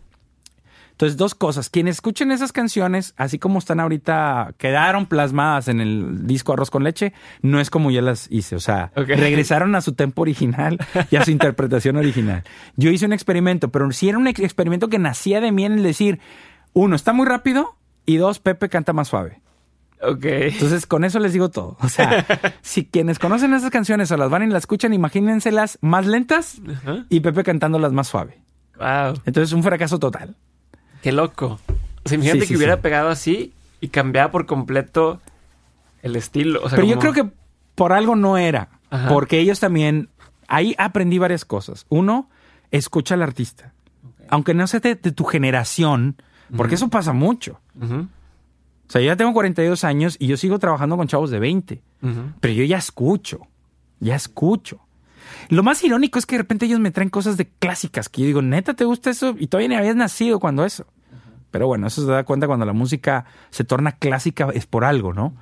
Entonces, 0.93 1.16
dos 1.16 1.34
cosas. 1.34 1.68
Quienes 1.68 1.97
escuchen 1.97 2.30
esas 2.30 2.53
canciones, 2.53 3.12
así 3.16 3.38
como 3.38 3.59
están 3.59 3.80
ahorita, 3.80 4.55
quedaron 4.59 5.07
plasmadas 5.07 5.66
en 5.68 5.80
el 5.80 6.26
disco 6.26 6.53
Arroz 6.53 6.70
con 6.70 6.84
Leche, 6.84 7.12
no 7.43 7.59
es 7.61 7.70
como 7.70 7.90
yo 7.90 8.01
las 8.03 8.28
hice. 8.30 8.55
O 8.57 8.61
sea, 8.61 8.93
regresaron 8.95 9.74
a 9.74 9.80
su 9.80 9.95
tempo 9.95 10.22
original 10.22 10.78
y 11.11 11.16
a 11.16 11.24
su 11.24 11.30
interpretación 11.32 11.97
original. 11.97 12.45
Yo 12.76 12.90
hice 12.90 13.07
un 13.07 13.12
experimento, 13.12 13.70
pero 13.70 13.90
sí 13.90 14.09
era 14.09 14.18
un 14.18 14.26
ex- 14.28 14.40
experimento 14.40 14.88
que 14.88 14.99
nacía 14.99 15.40
de 15.40 15.51
mí 15.51 15.64
en 15.64 15.72
el 15.72 15.82
decir, 15.82 16.20
uno, 16.72 16.95
está 16.95 17.12
muy 17.12 17.26
rápido 17.26 17.76
y 18.07 18.16
dos, 18.16 18.38
Pepe 18.38 18.68
canta 18.68 18.93
más 18.93 19.09
suave. 19.09 19.40
Ok. 20.03 20.24
Entonces, 20.24 20.86
con 20.86 21.05
eso 21.05 21.18
les 21.20 21.32
digo 21.32 21.49
todo. 21.51 21.76
O 21.80 21.88
sea, 21.88 22.26
si 22.62 22.84
quienes 22.84 23.18
conocen 23.18 23.55
esas 23.55 23.70
canciones 23.70 24.11
o 24.11 24.16
las 24.16 24.30
van 24.30 24.43
y 24.43 24.47
las 24.49 24.62
escuchan, 24.64 24.93
imagínenselas 24.93 25.78
más 25.80 26.07
lentas 26.07 26.61
y 27.09 27.20
Pepe 27.20 27.45
cantándolas 27.45 27.93
más 27.93 28.09
suave. 28.09 28.43
Wow. 28.78 29.20
Entonces, 29.24 29.53
un 29.53 29.62
fracaso 29.62 29.99
total. 29.99 30.36
Qué 31.03 31.12
loco. 31.12 31.59
O 32.05 32.09
sea, 32.09 32.16
imagínate 32.16 32.40
Sí, 32.40 32.46
sí, 32.46 32.53
que 32.55 32.57
hubiera 32.59 32.76
sí. 32.76 32.82
pegado 32.82 33.09
así 33.11 33.53
y 33.80 33.88
cambiaba 33.88 34.30
por 34.30 34.46
completo 34.46 35.20
el 36.03 36.16
estilo. 36.16 36.61
O 36.64 36.68
sea, 36.68 36.76
Pero 36.76 36.88
yo 36.88 36.98
creo 36.98 37.12
que 37.12 37.30
por 37.74 37.92
algo 37.92 38.16
no 38.16 38.38
era. 38.38 38.68
Ajá. 38.90 39.09
Porque 39.09 39.38
ellos 39.40 39.61
también. 39.61 40.09
Ahí 40.48 40.74
aprendí 40.78 41.18
varias 41.18 41.44
cosas. 41.44 41.86
Uno, 41.88 42.28
escucha 42.70 43.14
al 43.14 43.22
artista. 43.22 43.72
Aunque 44.28 44.55
no 44.55 44.66
sea 44.66 44.80
de, 44.80 44.94
de 44.96 45.12
tu 45.12 45.24
generación, 45.24 46.16
porque 46.57 46.74
eso 46.76 46.88
pasa 46.88 47.12
mucho. 47.12 47.61
O 47.80 48.92
sea, 48.92 49.00
yo 49.00 49.07
ya 49.07 49.16
tengo 49.16 49.32
42 49.32 49.84
años 49.84 50.16
y 50.18 50.26
yo 50.26 50.36
sigo 50.36 50.59
trabajando 50.59 50.96
con 50.96 51.07
chavos 51.09 51.30
de 51.30 51.38
20. 51.38 51.82
ujú. 52.03 52.12
Pero 52.40 52.53
yo 52.55 52.64
ya 52.64 52.76
escucho. 52.78 53.40
Ya 54.00 54.14
escucho. 54.16 54.80
Lo 55.49 55.62
más 55.62 55.82
irónico 55.84 56.18
es 56.18 56.26
que 56.26 56.36
de 56.36 56.43
repente 56.43 56.66
ellos 56.66 56.80
me 56.80 56.90
traen 56.90 57.11
cosas 57.11 57.36
de 57.36 57.49
clásicas 57.49 58.09
que 58.09 58.22
yo 58.22 58.26
digo, 58.26 58.43
neta, 58.43 58.74
¿te 58.74 58.84
gusta 58.84 59.11
eso? 59.11 59.34
Y 59.38 59.47
todavía 59.47 59.68
ni 59.68 59.74
habías 59.76 59.97
nacido 59.97 60.40
cuando 60.40 60.64
eso. 60.64 60.86
Pero 61.51 61.66
bueno, 61.66 61.86
eso 61.86 62.05
se 62.05 62.11
da 62.11 62.24
cuenta 62.24 62.47
cuando 62.47 62.64
la 62.64 62.72
música 62.72 63.26
se 63.51 63.64
torna 63.64 63.93
clásica, 63.93 64.49
es 64.55 64.66
por 64.66 64.84
algo, 64.84 65.12
¿no? 65.12 65.34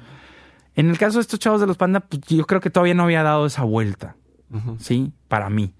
En 0.74 0.90
el 0.90 0.98
caso 0.98 1.18
de 1.18 1.22
estos 1.22 1.38
chavos 1.38 1.60
de 1.60 1.66
los 1.66 1.76
panda, 1.76 2.00
pues, 2.00 2.22
yo 2.22 2.46
creo 2.46 2.60
que 2.60 2.70
todavía 2.70 2.94
no 2.94 3.04
había 3.04 3.22
dado 3.22 3.46
esa 3.46 3.62
vuelta. 3.62 4.16
¿sí? 4.78 5.12
Para 5.28 5.48
mí. 5.50 5.72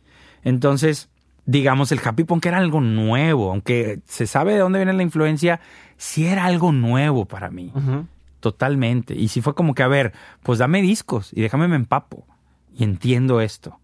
Entonces, 0.44 1.08
digamos, 1.46 1.90
el 1.90 2.00
happy 2.04 2.24
punk 2.24 2.46
era 2.46 2.58
algo 2.58 2.80
nuevo, 2.80 3.50
aunque 3.50 4.00
se 4.06 4.26
sabe 4.26 4.52
de 4.52 4.60
dónde 4.60 4.78
viene 4.78 4.92
la 4.92 5.02
influencia, 5.02 5.60
sí 5.96 6.26
era 6.26 6.44
algo 6.44 6.70
nuevo 6.70 7.26
para 7.26 7.50
mí. 7.50 7.72
Totalmente. 8.38 9.14
Y 9.14 9.28
sí 9.28 9.42
fue 9.42 9.54
como 9.54 9.74
que, 9.74 9.82
a 9.82 9.88
ver, 9.88 10.12
pues 10.42 10.60
dame 10.60 10.80
discos 10.80 11.32
y 11.32 11.40
déjame 11.40 11.66
me 11.66 11.76
empapo. 11.76 12.24
Y 12.72 12.84
entiendo 12.84 13.40
esto. 13.40 13.79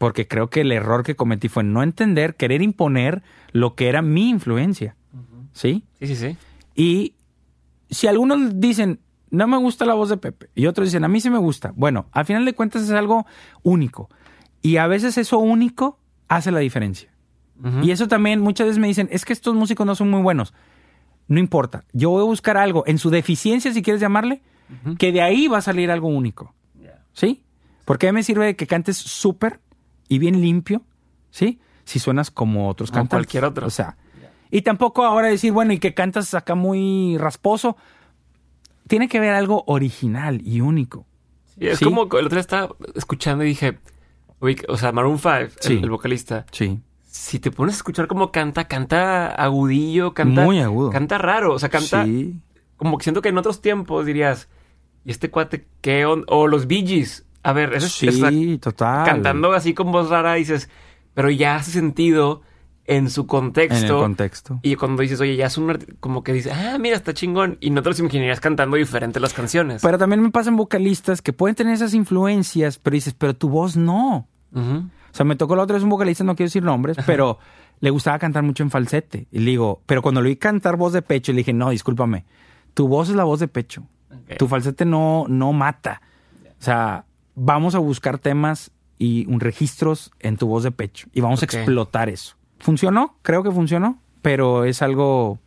Porque 0.00 0.26
creo 0.26 0.48
que 0.48 0.62
el 0.62 0.72
error 0.72 1.04
que 1.04 1.14
cometí 1.14 1.50
fue 1.50 1.62
no 1.62 1.82
entender, 1.82 2.34
querer 2.34 2.62
imponer 2.62 3.22
lo 3.52 3.74
que 3.74 3.90
era 3.90 4.00
mi 4.00 4.30
influencia. 4.30 4.96
¿Sí? 5.52 5.84
Sí, 5.98 6.06
sí, 6.06 6.16
sí. 6.16 6.36
Y 6.74 7.16
si 7.90 8.06
algunos 8.06 8.58
dicen, 8.60 9.00
no 9.28 9.46
me 9.46 9.58
gusta 9.58 9.84
la 9.84 9.92
voz 9.92 10.08
de 10.08 10.16
Pepe, 10.16 10.48
y 10.54 10.64
otros 10.64 10.86
dicen, 10.86 11.04
a 11.04 11.08
mí 11.08 11.20
sí 11.20 11.28
me 11.28 11.36
gusta. 11.36 11.74
Bueno, 11.76 12.06
al 12.12 12.24
final 12.24 12.46
de 12.46 12.54
cuentas 12.54 12.80
es 12.80 12.92
algo 12.92 13.26
único. 13.62 14.08
Y 14.62 14.78
a 14.78 14.86
veces 14.86 15.18
eso 15.18 15.38
único 15.38 15.98
hace 16.28 16.50
la 16.50 16.60
diferencia. 16.60 17.10
Y 17.82 17.90
eso 17.90 18.08
también 18.08 18.40
muchas 18.40 18.68
veces 18.68 18.80
me 18.80 18.86
dicen, 18.86 19.06
es 19.12 19.26
que 19.26 19.34
estos 19.34 19.54
músicos 19.54 19.86
no 19.86 19.94
son 19.94 20.08
muy 20.08 20.22
buenos. 20.22 20.54
No 21.28 21.40
importa, 21.40 21.84
yo 21.92 22.08
voy 22.08 22.22
a 22.22 22.24
buscar 22.24 22.56
algo 22.56 22.84
en 22.86 22.96
su 22.96 23.10
deficiencia, 23.10 23.70
si 23.74 23.82
quieres 23.82 24.00
llamarle, 24.00 24.40
que 24.98 25.12
de 25.12 25.20
ahí 25.20 25.46
va 25.46 25.58
a 25.58 25.60
salir 25.60 25.90
algo 25.90 26.08
único. 26.08 26.54
¿Sí? 27.12 27.42
Porque 27.84 28.08
a 28.08 28.12
mí 28.12 28.14
me 28.14 28.22
sirve 28.22 28.56
que 28.56 28.66
cantes 28.66 28.96
súper 28.96 29.60
y 30.10 30.18
bien 30.18 30.40
limpio, 30.42 30.82
¿sí? 31.30 31.58
Si 31.84 31.98
suenas 31.98 32.30
como 32.30 32.68
otros 32.68 32.90
Como 32.90 33.04
cantantes. 33.04 33.26
cualquier 33.26 33.44
otro. 33.46 33.66
O 33.66 33.70
sea, 33.70 33.96
y 34.50 34.60
tampoco 34.62 35.04
ahora 35.06 35.28
decir, 35.28 35.52
bueno, 35.52 35.72
y 35.72 35.78
que 35.78 35.94
cantas 35.94 36.34
acá 36.34 36.54
muy 36.54 37.16
rasposo. 37.16 37.76
Tiene 38.88 39.08
que 39.08 39.18
haber 39.18 39.30
algo 39.34 39.64
original 39.66 40.40
y 40.44 40.60
único. 40.60 41.06
Sí, 41.46 41.66
es 41.68 41.78
Sí. 41.78 41.84
como 41.84 42.02
el 42.02 42.26
otro 42.26 42.30
día 42.36 42.40
estaba 42.40 42.74
escuchando 42.94 43.44
y 43.44 43.48
dije, 43.48 43.78
o 44.68 44.76
sea, 44.76 44.92
Maroon 44.92 45.18
5, 45.18 45.36
el- 45.36 45.50
Sí. 45.60 45.80
el, 45.82 45.90
vocalista, 45.90 46.44
Sí. 46.50 46.80
si 47.06 47.38
te 47.38 47.50
pones 47.50 47.74
a 47.74 47.78
escuchar 47.78 48.06
cómo 48.08 48.32
canta, 48.32 48.66
canta 48.66 49.28
agudillo, 49.28 50.12
canta, 50.14 50.44
Muy 50.44 50.58
agudo. 50.60 50.90
canta 50.90 51.18
raro, 51.18 51.54
o 51.54 51.58
sea, 51.58 51.68
canta 51.68 52.04
Sí. 52.04 52.34
como 52.76 52.98
que 52.98 53.04
siento 53.04 53.22
que 53.22 53.28
en 53.28 53.38
otros 53.38 53.60
tiempos 53.60 54.06
dirías, 54.06 54.48
¿y 55.04 55.10
este 55.12 55.30
cuate 55.30 55.66
qué 55.80 56.04
on-?" 56.06 56.24
O 56.28 56.48
los 56.48 56.66
Bee 56.66 56.84
Gees. 56.86 57.24
A 57.42 57.52
ver, 57.52 57.72
eso 57.74 57.86
es- 57.86 57.92
Sí, 58.16 58.58
total. 58.58 59.04
cantando 59.06 59.52
así 59.52 59.74
con 59.74 59.92
voz 59.92 60.10
rara 60.10 60.34
dices, 60.34 60.68
pero 61.14 61.30
ya 61.30 61.56
hace 61.56 61.70
sentido 61.70 62.42
en 62.86 63.08
su 63.08 63.20
En 63.20 63.24
el 63.24 63.28
contexto. 63.28 63.98
contexto. 64.00 64.58
Y 64.62 64.74
cuando 64.74 65.02
dices, 65.02 65.20
oye, 65.20 65.36
ya 65.36 65.46
es 65.46 65.56
un 65.56 65.78
como 66.00 66.22
que 66.24 66.32
dices, 66.32 66.52
ah, 66.54 66.76
mira, 66.80 66.96
está 66.96 67.14
chingón. 67.14 67.56
Y 67.60 67.70
no 67.70 67.82
te 67.82 67.88
los 67.90 68.00
imaginarías 68.00 68.40
cantando 68.40 68.76
diferente 68.76 69.20
las 69.20 69.32
canciones. 69.32 69.80
Pero 69.82 69.96
también 69.96 70.20
me 70.22 70.30
pasan 70.30 70.56
vocalistas 70.56 71.22
que 71.22 71.32
pueden 71.32 71.54
tener 71.54 71.74
esas 71.74 71.94
influencias, 71.94 72.78
pero 72.78 72.94
dices, 72.94 73.14
pero 73.14 73.34
tu 73.36 73.48
voz 73.48 73.76
no. 73.76 74.28
O 74.52 75.12
sea, 75.12 75.24
me 75.24 75.36
tocó 75.36 75.54
la 75.56 75.62
otra 75.62 75.74
vez 75.74 75.82
un 75.84 75.90
vocalista, 75.90 76.24
no 76.24 76.34
quiero 76.34 76.48
decir 76.48 76.62
nombres, 76.64 76.96
pero 77.06 77.38
le 77.80 77.90
gustaba 77.90 78.18
cantar 78.18 78.42
mucho 78.42 78.62
en 78.64 78.70
falsete. 78.70 79.28
Y 79.30 79.38
le 79.38 79.50
digo, 79.52 79.82
pero 79.86 80.02
cuando 80.02 80.20
lo 80.20 80.28
vi 80.28 80.36
cantar 80.36 80.76
voz 80.76 80.92
de 80.92 81.02
pecho, 81.02 81.32
le 81.32 81.38
dije, 81.38 81.52
no, 81.52 81.70
discúlpame, 81.70 82.24
tu 82.74 82.88
voz 82.88 83.08
es 83.08 83.14
la 83.16 83.24
voz 83.24 83.40
de 83.40 83.48
pecho. 83.48 83.84
Tu 84.36 84.48
falsete 84.48 84.84
no, 84.84 85.26
no 85.28 85.52
mata. 85.52 86.02
O 86.58 86.62
sea, 86.62 87.04
vamos 87.42 87.74
a 87.74 87.78
buscar 87.78 88.18
temas 88.18 88.70
y 88.98 89.26
un 89.32 89.40
registros 89.40 90.10
en 90.20 90.36
tu 90.36 90.46
voz 90.46 90.62
de 90.62 90.70
pecho. 90.72 91.08
Y 91.14 91.22
vamos 91.22 91.40
a 91.40 91.46
explotar 91.46 92.10
eso. 92.10 92.36
¿Funcionó? 92.58 93.16
Creo 93.22 93.42
que 93.42 93.50
funcionó, 93.50 93.98
pero 94.20 94.64
es 94.64 94.82
algo... 94.82 95.38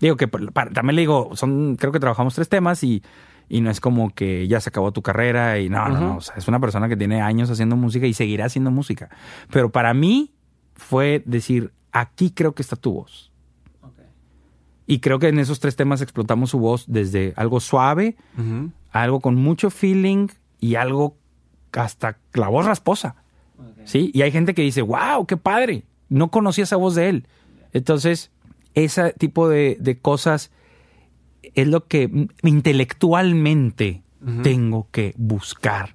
Digo 0.00 0.16
que 0.16 0.26
también 0.28 0.94
le 0.96 1.00
digo, 1.00 1.30
son, 1.34 1.76
creo 1.76 1.90
que 1.92 1.98
trabajamos 1.98 2.34
tres 2.34 2.48
temas 2.50 2.84
y, 2.84 3.02
y 3.48 3.62
no 3.62 3.70
es 3.70 3.80
como 3.80 4.10
que 4.14 4.46
ya 4.46 4.60
se 4.60 4.68
acabó 4.68 4.92
tu 4.92 5.00
carrera 5.02 5.58
y 5.58 5.70
no, 5.70 5.88
no, 5.88 5.98
no. 5.98 6.16
O 6.18 6.20
sea, 6.20 6.36
es 6.36 6.46
una 6.46 6.60
persona 6.60 6.88
que 6.88 6.96
tiene 6.96 7.22
años 7.22 7.50
haciendo 7.50 7.74
música 7.74 8.06
y 8.06 8.12
seguirá 8.12 8.44
haciendo 8.44 8.70
música. 8.70 9.08
Pero 9.50 9.70
para 9.70 9.94
mí 9.94 10.34
fue 10.74 11.22
decir, 11.24 11.72
aquí 11.90 12.30
creo 12.30 12.54
que 12.54 12.62
está 12.62 12.76
tu 12.76 12.92
voz. 12.92 13.32
Y 14.86 15.00
creo 15.00 15.18
que 15.18 15.28
en 15.28 15.38
esos 15.38 15.58
tres 15.58 15.74
temas 15.74 16.00
explotamos 16.02 16.50
su 16.50 16.58
voz 16.58 16.84
desde 16.86 17.32
algo 17.36 17.60
suave, 17.60 18.16
Ujú. 18.38 18.70
algo 18.90 19.20
con 19.20 19.34
mucho 19.34 19.70
feeling 19.70 20.28
y 20.60 20.74
algo 20.74 21.16
hasta 21.72 22.18
la 22.34 22.48
voz 22.48 22.66
rasposa. 22.66 23.16
¿Sí? 23.84 24.10
Y 24.14 24.22
hay 24.22 24.30
gente 24.30 24.54
que 24.54 24.62
dice, 24.62 24.82
wow, 24.82 25.26
qué 25.26 25.36
padre. 25.36 25.84
No 26.08 26.30
conocía 26.30 26.64
esa 26.64 26.76
voz 26.76 26.94
de 26.94 27.08
él. 27.08 27.26
Entonces, 27.72 28.30
ese 28.74 29.12
tipo 29.12 29.48
de, 29.48 29.76
de 29.80 29.98
cosas 29.98 30.50
es 31.54 31.66
lo 31.66 31.86
que 31.86 32.28
intelectualmente 32.42 34.02
tengo 34.42 34.88
que 34.90 35.14
buscar. 35.16 35.94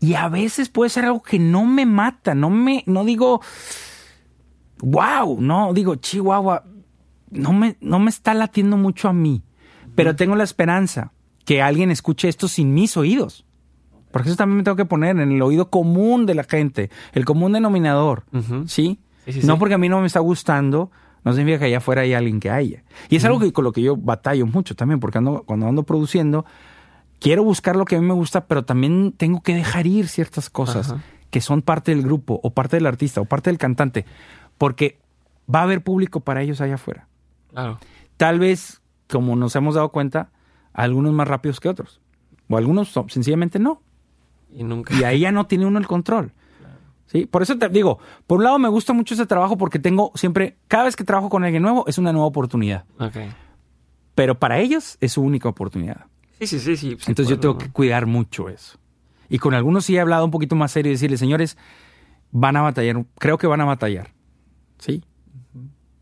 Y 0.00 0.14
a 0.14 0.28
veces 0.28 0.68
puede 0.68 0.90
ser 0.90 1.04
algo 1.04 1.22
que 1.22 1.38
no 1.38 1.64
me 1.64 1.86
mata, 1.86 2.34
no 2.34 2.50
me, 2.50 2.84
no 2.86 3.04
digo, 3.04 3.40
wow, 4.80 5.40
no, 5.40 5.72
digo, 5.74 5.96
Chihuahua, 5.96 6.64
no 7.30 7.52
me, 7.52 7.76
no 7.80 7.98
me 7.98 8.10
está 8.10 8.32
latiendo 8.34 8.76
mucho 8.76 9.08
a 9.08 9.12
mí, 9.12 9.42
pero 9.94 10.14
tengo 10.14 10.36
la 10.36 10.44
esperanza 10.44 11.12
que 11.44 11.62
alguien 11.62 11.90
escuche 11.90 12.28
esto 12.28 12.46
sin 12.46 12.74
mis 12.74 12.96
oídos. 12.96 13.44
Porque 14.10 14.28
eso 14.28 14.36
también 14.36 14.58
me 14.58 14.62
tengo 14.62 14.76
que 14.76 14.84
poner 14.84 15.18
en 15.18 15.32
el 15.32 15.42
oído 15.42 15.70
común 15.70 16.26
de 16.26 16.34
la 16.34 16.44
gente, 16.44 16.90
el 17.12 17.24
común 17.24 17.52
denominador. 17.52 18.24
¿sí? 18.66 18.98
Sí, 19.26 19.32
sí, 19.32 19.46
no 19.46 19.58
porque 19.58 19.74
a 19.74 19.78
mí 19.78 19.88
no 19.88 20.00
me 20.00 20.06
está 20.06 20.20
gustando, 20.20 20.90
no 21.24 21.32
significa 21.34 21.58
que 21.60 21.64
allá 21.66 21.78
afuera 21.78 22.02
hay 22.02 22.14
alguien 22.14 22.40
que 22.40 22.50
haya. 22.50 22.84
Y 23.10 23.16
es 23.16 23.24
algo 23.24 23.38
que, 23.38 23.52
con 23.52 23.64
lo 23.64 23.72
que 23.72 23.82
yo 23.82 23.96
batallo 23.96 24.46
mucho 24.46 24.74
también, 24.74 25.00
porque 25.00 25.18
ando, 25.18 25.42
cuando 25.44 25.66
ando 25.66 25.82
produciendo, 25.82 26.46
quiero 27.20 27.44
buscar 27.44 27.76
lo 27.76 27.84
que 27.84 27.96
a 27.96 28.00
mí 28.00 28.06
me 28.06 28.14
gusta, 28.14 28.46
pero 28.46 28.64
también 28.64 29.12
tengo 29.12 29.42
que 29.42 29.54
dejar 29.54 29.86
ir 29.86 30.08
ciertas 30.08 30.48
cosas 30.50 30.94
que 31.30 31.40
son 31.40 31.62
parte 31.62 31.94
del 31.94 32.02
grupo, 32.02 32.40
o 32.42 32.50
parte 32.50 32.76
del 32.76 32.86
artista, 32.86 33.20
o 33.20 33.26
parte 33.26 33.50
del 33.50 33.58
cantante, 33.58 34.06
porque 34.56 34.98
va 35.52 35.60
a 35.60 35.62
haber 35.64 35.82
público 35.82 36.20
para 36.20 36.42
ellos 36.42 36.60
allá 36.60 36.76
afuera. 36.76 37.06
Claro. 37.50 37.78
Tal 38.16 38.38
vez, 38.38 38.80
como 39.08 39.36
nos 39.36 39.54
hemos 39.56 39.74
dado 39.74 39.90
cuenta, 39.90 40.30
algunos 40.72 41.12
más 41.12 41.28
rápidos 41.28 41.60
que 41.60 41.68
otros, 41.68 42.00
o 42.48 42.56
algunos 42.56 42.98
sencillamente 43.08 43.58
no. 43.58 43.82
Y 44.52 44.64
nunca. 44.64 44.94
Y 44.94 45.04
ahí 45.04 45.20
ya 45.20 45.32
no 45.32 45.46
tiene 45.46 45.66
uno 45.66 45.78
el 45.78 45.86
control. 45.86 46.32
¿Sí? 47.06 47.24
Por 47.24 47.42
eso 47.42 47.56
te 47.56 47.68
digo, 47.70 47.98
por 48.26 48.38
un 48.38 48.44
lado 48.44 48.58
me 48.58 48.68
gusta 48.68 48.92
mucho 48.92 49.14
ese 49.14 49.24
trabajo 49.24 49.56
porque 49.56 49.78
tengo 49.78 50.12
siempre, 50.14 50.58
cada 50.68 50.84
vez 50.84 50.94
que 50.94 51.04
trabajo 51.04 51.30
con 51.30 51.42
alguien 51.42 51.62
nuevo 51.62 51.84
es 51.86 51.96
una 51.96 52.12
nueva 52.12 52.26
oportunidad. 52.26 52.84
Ok. 52.98 53.16
Pero 54.14 54.38
para 54.38 54.58
ellos 54.58 54.98
es 55.00 55.12
su 55.12 55.22
única 55.22 55.48
oportunidad. 55.48 56.04
Sí, 56.38 56.46
sí, 56.46 56.58
sí, 56.58 56.76
sí. 56.76 56.96
Entonces 57.06 57.28
yo 57.28 57.40
tengo 57.40 57.54
¿no? 57.54 57.58
que 57.60 57.70
cuidar 57.70 58.06
mucho 58.06 58.48
eso. 58.48 58.78
Y 59.30 59.38
con 59.38 59.54
algunos 59.54 59.86
sí 59.86 59.96
he 59.96 60.00
hablado 60.00 60.24
un 60.24 60.30
poquito 60.30 60.54
más 60.54 60.72
serio 60.72 60.90
y 60.90 60.94
decirles, 60.94 61.20
señores, 61.20 61.56
van 62.30 62.56
a 62.56 62.62
batallar, 62.62 63.04
creo 63.18 63.38
que 63.38 63.46
van 63.46 63.60
a 63.60 63.64
batallar. 63.64 64.12
¿Sí? 64.78 65.02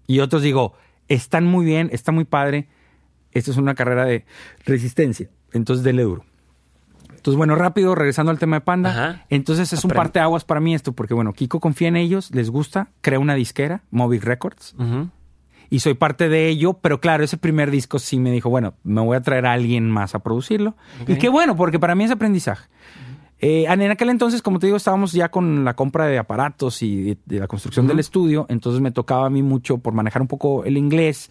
Y 0.06 0.20
otros 0.20 0.42
digo, 0.42 0.74
están 1.08 1.44
muy 1.44 1.64
bien, 1.64 1.88
está 1.92 2.12
muy 2.12 2.24
padre. 2.24 2.68
Esta 3.32 3.50
es 3.50 3.56
una 3.56 3.74
carrera 3.74 4.04
de 4.04 4.24
resistencia. 4.64 5.30
Entonces 5.52 5.84
denle 5.84 6.02
duro. 6.02 6.24
Entonces, 7.26 7.38
bueno, 7.38 7.56
rápido, 7.56 7.96
regresando 7.96 8.30
al 8.30 8.38
tema 8.38 8.58
de 8.58 8.60
Panda. 8.60 8.90
Ajá. 8.90 9.26
Entonces 9.30 9.72
es 9.72 9.84
un 9.84 9.90
Aprende. 9.90 9.96
parteaguas 9.96 10.44
para 10.44 10.60
mí 10.60 10.76
esto, 10.76 10.92
porque 10.92 11.12
bueno, 11.12 11.32
Kiko 11.32 11.58
confía 11.58 11.88
en 11.88 11.96
ellos, 11.96 12.30
les 12.32 12.50
gusta, 12.50 12.90
crea 13.00 13.18
una 13.18 13.34
disquera, 13.34 13.82
Movic 13.90 14.22
Records, 14.22 14.76
y 15.68 15.80
soy 15.80 15.94
parte 15.94 16.28
de 16.28 16.46
ello, 16.46 16.74
pero 16.74 17.00
claro, 17.00 17.24
ese 17.24 17.36
primer 17.36 17.72
disco 17.72 17.98
sí 17.98 18.20
me 18.20 18.30
dijo, 18.30 18.48
bueno, 18.48 18.74
me 18.84 19.00
voy 19.00 19.16
a 19.16 19.22
traer 19.22 19.44
a 19.46 19.54
alguien 19.54 19.90
más 19.90 20.14
a 20.14 20.20
producirlo. 20.20 20.76
Y 21.08 21.16
qué 21.16 21.28
bueno, 21.28 21.56
porque 21.56 21.80
para 21.80 21.96
mí 21.96 22.04
es 22.04 22.12
aprendizaje. 22.12 22.68
Eh, 23.40 23.64
en 23.68 23.90
aquel 23.90 24.10
entonces, 24.10 24.40
como 24.40 24.60
te 24.60 24.68
digo, 24.68 24.76
estábamos 24.76 25.10
ya 25.10 25.28
con 25.28 25.64
la 25.64 25.74
compra 25.74 26.06
de 26.06 26.18
aparatos 26.18 26.80
y 26.84 27.02
de, 27.02 27.18
de 27.26 27.40
la 27.40 27.48
construcción 27.48 27.88
del 27.88 27.98
estudio, 27.98 28.46
entonces 28.48 28.80
me 28.80 28.92
tocaba 28.92 29.26
a 29.26 29.30
mí 29.30 29.42
mucho 29.42 29.78
por 29.78 29.94
manejar 29.94 30.22
un 30.22 30.28
poco 30.28 30.64
el 30.64 30.76
inglés. 30.76 31.28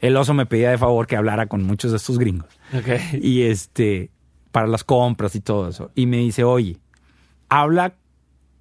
El 0.00 0.16
oso 0.16 0.32
me 0.32 0.46
pedía 0.46 0.70
de 0.70 0.78
favor 0.78 1.06
que 1.06 1.16
hablara 1.16 1.48
con 1.48 1.64
muchos 1.64 1.90
de 1.90 1.98
estos 1.98 2.18
gringos. 2.18 2.48
Ok. 2.72 3.20
Y 3.20 3.42
este, 3.42 4.10
para 4.52 4.66
las 4.66 4.84
compras 4.84 5.34
y 5.34 5.40
todo 5.40 5.68
eso. 5.68 5.90
Y 5.94 6.06
me 6.06 6.18
dice, 6.18 6.44
oye, 6.44 6.78
habla 7.48 7.94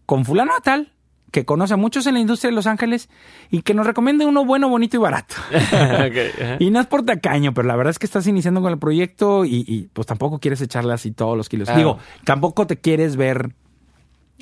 con 0.06 0.26
fulano 0.26 0.54
tal, 0.64 0.94
que 1.32 1.44
conoce 1.46 1.74
a 1.74 1.78
muchos 1.78 2.08
en 2.08 2.14
la 2.14 2.20
industria 2.22 2.50
de 2.50 2.56
Los 2.56 2.68
Ángeles 2.68 3.10
y 3.52 3.62
que 3.62 3.74
nos 3.74 3.86
recomiende 3.86 4.26
uno 4.26 4.46
bueno, 4.46 4.70
bonito 4.70 4.96
y 4.96 5.00
barato. 5.00 5.36
Y 6.60 6.70
no 6.72 6.80
es 6.80 6.88
por 6.88 7.04
tacaño, 7.04 7.54
pero 7.54 7.68
la 7.68 7.76
verdad 7.76 7.92
es 7.92 8.00
que 8.00 8.06
estás 8.06 8.26
iniciando 8.28 8.62
con 8.62 8.72
el 8.72 8.80
proyecto 8.80 9.44
y, 9.46 9.66
y, 9.68 9.90
pues 9.94 10.08
tampoco 10.08 10.40
quieres 10.40 10.62
echarle 10.62 10.94
así 10.94 11.12
todos 11.12 11.36
los 11.38 11.50
kilos. 11.50 11.70
Digo, 11.76 11.98
tampoco 12.24 12.66
te 12.68 12.78
quieres 12.78 13.16
ver. 13.18 13.52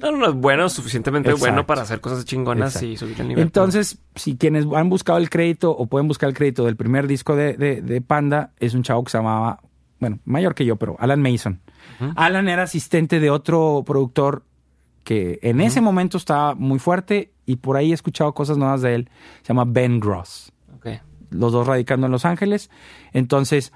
No, 0.01 0.11
no, 0.11 0.33
bueno, 0.33 0.67
suficientemente 0.67 1.29
Exacto. 1.29 1.45
bueno 1.51 1.65
para 1.65 1.81
hacer 1.83 2.01
cosas 2.01 2.25
chingonas 2.25 2.75
Exacto. 2.75 2.87
y 2.87 2.97
subir 2.97 3.21
el 3.21 3.27
nivel. 3.29 3.43
Entonces, 3.43 3.97
si 4.15 4.35
quienes 4.35 4.65
han 4.75 4.89
buscado 4.89 5.17
el 5.19 5.29
crédito 5.29 5.71
o 5.71 5.87
pueden 5.87 6.07
buscar 6.09 6.27
el 6.29 6.35
crédito 6.35 6.65
del 6.65 6.75
primer 6.75 7.07
disco 7.07 7.35
de, 7.35 7.53
de- 7.53 7.81
de 7.81 8.01
Panda, 8.01 8.51
es 8.59 8.73
un 8.73 8.83
chavo 8.83 9.05
que 9.05 9.11
se 9.11 9.17
llamaba, 9.19 9.61
bueno, 9.99 10.19
mayor 10.25 10.55
que 10.55 10.65
yo, 10.65 10.75
pero 10.75 10.95
Alan 10.99 11.21
Mason. 11.21 11.61
Alan 12.15 12.49
era 12.49 12.63
asistente 12.63 13.19
de 13.19 13.29
otro 13.29 13.83
productor 13.85 14.43
que 15.03 15.39
en 15.43 15.61
ese 15.61 15.81
momento 15.81 16.17
estaba 16.17 16.55
muy 16.55 16.79
fuerte 16.79 17.31
y 17.45 17.57
por 17.57 17.77
ahí 17.77 17.91
he 17.91 17.93
escuchado 17.93 18.33
cosas 18.33 18.57
nuevas 18.57 18.81
de 18.81 18.95
él. 18.95 19.09
Se 19.43 19.49
llama 19.49 19.65
Ben 19.67 19.99
Gross. 19.99 20.51
Ok. 20.75 20.87
Los 21.29 21.53
dos 21.53 21.67
radicando 21.67 22.07
en 22.07 22.11
Los 22.11 22.25
Ángeles. 22.25 22.69
Entonces, 23.13 23.71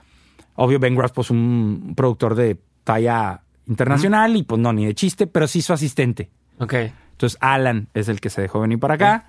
obvio, 0.56 0.80
Ben 0.80 0.96
Gross, 0.96 1.12
pues 1.12 1.30
un 1.30 1.94
productor 1.96 2.36
de 2.36 2.58
talla 2.84 3.44
internacional 3.68 4.36
y 4.36 4.44
pues 4.44 4.60
no, 4.60 4.74
ni 4.74 4.86
de 4.86 4.96
chiste, 4.96 5.28
pero 5.28 5.48
sí 5.48 5.62
su 5.62 5.72
asistente. 5.72 6.32
Ok. 6.58 6.74
Entonces, 7.12 7.38
Alan 7.42 7.90
es 7.94 8.10
el 8.10 8.20
que 8.20 8.30
se 8.30 8.42
dejó 8.42 8.60
venir 8.60 8.80
para 8.80 8.96
acá. 8.96 9.28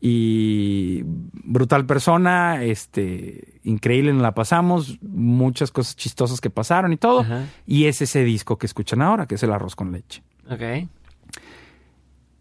Y 0.00 1.02
brutal 1.04 1.86
persona, 1.86 2.62
este, 2.64 3.49
increíble, 3.64 4.12
nos 4.12 4.22
la 4.22 4.34
pasamos, 4.34 4.98
muchas 5.02 5.70
cosas 5.70 5.96
chistosas 5.96 6.40
que 6.40 6.50
pasaron 6.50 6.92
y 6.92 6.96
todo. 6.96 7.20
Ajá. 7.20 7.46
Y 7.66 7.86
es 7.86 8.00
ese 8.02 8.24
disco 8.24 8.58
que 8.58 8.66
escuchan 8.66 9.02
ahora, 9.02 9.26
que 9.26 9.34
es 9.36 9.42
el 9.42 9.52
arroz 9.52 9.76
con 9.76 9.92
leche. 9.92 10.22
Ok. 10.50 10.88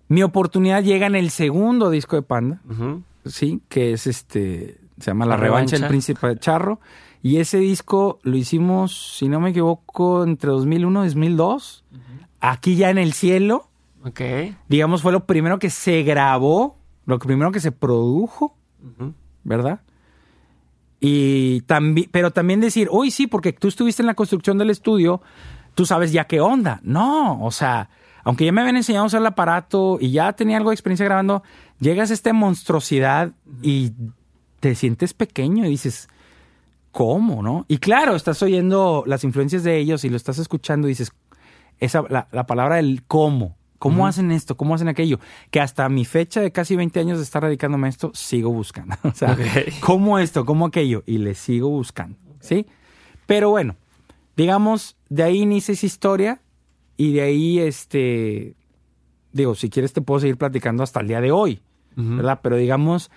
Mi 0.08 0.24
oportunidad 0.24 0.84
llega 0.84 1.06
en 1.08 1.16
el 1.16 1.30
segundo 1.30 1.90
disco 1.92 2.16
de 2.16 2.24
Panda, 2.24 2.62
sí, 3.26 3.62
que 3.70 3.94
es 3.94 4.08
este, 4.08 4.80
se 5.00 5.06
llama 5.12 5.26
La, 5.26 5.36
La 5.36 5.42
revancha 5.42 5.78
del 5.78 5.88
príncipe 5.88 6.28
de 6.28 6.38
Charro. 6.40 6.80
Y 7.22 7.38
ese 7.38 7.58
disco 7.60 8.20
lo 8.24 8.36
hicimos, 8.38 9.18
si 9.18 9.28
no 9.28 9.40
me 9.40 9.50
equivoco, 9.52 10.24
entre 10.24 10.50
2001 10.50 11.04
y 11.04 11.08
2002. 11.10 11.84
Aquí 12.40 12.76
ya 12.76 12.90
en 12.90 12.98
el 12.98 13.14
cielo, 13.14 13.68
Ok. 14.04 14.22
digamos, 14.70 15.02
fue 15.02 15.12
lo 15.12 15.26
primero 15.26 15.60
que 15.60 15.70
se 15.70 16.02
grabó, 16.04 16.78
lo 17.06 17.20
primero 17.20 17.52
que 17.52 17.60
se 17.60 17.72
produjo. 17.72 18.56
¿verdad? 19.44 19.82
Y 21.00 21.62
también, 21.62 22.10
pero 22.12 22.32
también 22.32 22.60
decir, 22.60 22.90
uy, 22.92 23.12
sí, 23.12 23.28
porque 23.28 23.54
tú 23.54 23.68
estuviste 23.68 24.02
en 24.02 24.08
la 24.08 24.16
construcción 24.16 24.58
del 24.58 24.70
estudio, 24.70 25.22
tú 25.76 25.86
sabes 25.86 26.12
ya 26.12 26.26
qué 26.26 26.42
onda. 26.42 26.80
No, 26.84 27.42
o 27.44 27.52
sea, 27.52 27.90
aunque 28.24 28.46
ya 28.46 28.52
me 28.52 28.62
habían 28.62 28.78
enseñado 28.78 29.04
a 29.04 29.08
usar 29.08 29.22
el 29.22 29.28
aparato 29.28 29.98
y 30.00 30.12
ya 30.12 30.34
tenía 30.34 30.58
algo 30.58 30.72
de 30.72 30.76
experiencia 30.76 31.06
grabando, 31.06 31.44
llegas 31.80 32.12
a 32.12 32.14
esta 32.14 32.34
monstruosidad 32.34 33.32
y 33.62 33.94
te 34.60 34.76
sientes 34.76 35.14
pequeño 35.14 35.66
y 35.66 35.70
dices, 35.70 36.10
¿cómo, 36.92 37.42
no? 37.42 37.66
Y 37.68 37.78
claro, 37.78 38.16
estás 38.16 38.44
oyendo 38.44 39.04
las 39.08 39.24
influencias 39.24 39.64
de 39.64 39.78
ellos 39.78 40.04
y 40.04 40.10
lo 40.10 40.18
estás 40.18 40.38
escuchando 40.38 40.88
y 40.88 40.92
dices, 40.92 41.14
esa, 41.80 42.04
la, 42.10 42.28
la 42.32 42.46
palabra 42.46 42.76
del 42.76 43.04
cómo. 43.08 43.56
¿Cómo 43.80 44.00
Ujú. 44.04 44.08
hacen 44.08 44.32
esto? 44.32 44.56
¿Cómo 44.58 44.76
hacen 44.76 44.90
aquello? 44.90 45.20
Que 45.52 45.60
hasta 45.62 45.88
mi 45.90 46.06
fecha 46.06 46.42
de 46.42 46.52
casi 46.52 46.76
20 46.76 47.00
años 47.00 47.18
de 47.18 47.24
estar 47.24 47.44
dedicándome 47.44 47.88
a 47.88 47.90
esto, 47.90 48.12
sigo 48.14 48.52
buscando. 48.52 48.96
O 49.04 49.12
sea, 49.14 49.32
Ok. 49.34 49.40
¿cómo 49.80 50.20
esto? 50.20 50.46
¿Cómo 50.46 50.66
aquello? 50.68 51.02
Y 51.08 51.18
le 51.20 51.34
sigo 51.34 51.70
buscando. 51.70 52.18
¿Sí? 52.42 52.66
Pero 53.26 53.50
bueno, 53.50 53.76
digamos, 54.36 54.98
de 55.10 55.24
ahí 55.24 55.40
inicia 55.40 55.72
esa 55.74 55.86
historia 55.86 56.42
y 56.98 57.14
de 57.14 57.22
ahí, 57.22 57.60
este, 57.60 58.56
digo, 59.32 59.56
si 59.56 59.70
quieres 59.70 59.94
te 59.94 60.02
puedo 60.02 60.20
seguir 60.20 60.38
platicando 60.38 60.84
hasta 60.84 61.00
el 61.00 61.08
día 61.08 61.22
de 61.22 61.32
hoy, 61.32 61.62
Ujú. 61.98 62.18
¿verdad? 62.18 62.40
Pero 62.44 62.58
digamos, 62.58 63.10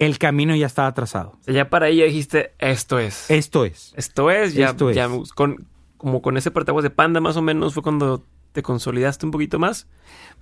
el 0.00 0.18
camino 0.18 0.56
ya 0.56 0.66
estaba 0.66 0.92
trazado. 0.94 1.36
O 1.40 1.42
sea, 1.44 1.54
ya 1.54 1.70
para 1.70 1.86
ahí 1.86 1.98
ya 1.98 2.04
dijiste, 2.06 2.52
esto 2.58 2.98
es. 2.98 3.30
Esto 3.30 3.64
es. 3.64 3.92
Esto 3.96 4.30
es, 4.30 4.54
ya, 4.54 4.70
Esto 4.70 4.90
es. 4.90 4.96
ya 4.96 5.08
con, 5.36 5.66
como 5.96 6.22
con 6.22 6.36
ese 6.36 6.50
parteaguas 6.50 6.82
de 6.82 6.90
panda 6.90 7.20
más 7.20 7.36
o 7.36 7.42
menos 7.42 7.74
fue 7.74 7.82
cuando 7.82 8.24
te 8.52 8.62
consolidaste 8.62 9.26
un 9.26 9.32
poquito 9.32 9.58
más. 9.58 9.86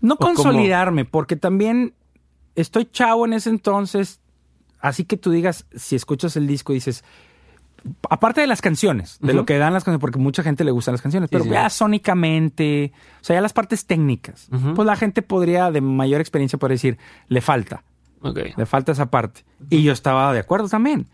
No 0.00 0.16
consolidarme, 0.16 1.04
porque 1.04 1.36
también 1.36 1.94
estoy 2.54 2.86
chavo 2.86 3.24
en 3.26 3.32
ese 3.34 3.50
entonces, 3.50 4.20
así 4.80 5.04
que 5.04 5.16
tú 5.16 5.30
digas, 5.30 5.66
si 5.76 5.96
escuchas 5.96 6.36
el 6.36 6.46
disco, 6.46 6.72
dices, 6.72 7.04
aparte 8.10 8.40
de 8.40 8.46
las 8.46 8.60
canciones, 8.60 9.18
de 9.20 9.32
lo 9.34 9.46
que 9.46 9.56
dan 9.58 9.72
las 9.72 9.84
canciones, 9.84 10.00
porque 10.00 10.18
mucha 10.18 10.42
gente 10.42 10.64
le 10.64 10.70
gustan 10.72 10.92
las 10.94 11.02
canciones, 11.02 11.28
Sí, 11.28 11.32
pero 11.32 11.44
sí. 11.44 11.50
ya 11.50 11.70
sónicamente, 11.70 12.92
o 13.20 13.24
sea, 13.24 13.34
ya 13.36 13.40
las 13.40 13.52
partes 13.52 13.86
técnicas, 13.86 14.48
pues 14.74 14.86
la 14.86 14.96
gente 14.96 15.22
podría, 15.22 15.70
de 15.70 15.80
mayor 15.80 16.20
experiencia, 16.20 16.58
podría 16.58 16.74
decir, 16.74 16.98
le 17.28 17.40
falta, 17.40 17.84
Ok. 18.20 18.38
le 18.56 18.66
falta 18.66 18.92
esa 18.92 19.10
parte. 19.10 19.44
Y 19.70 19.82
yo 19.84 19.92
estaba 19.92 20.32
de 20.32 20.40
acuerdo 20.40 20.68
también, 20.68 21.06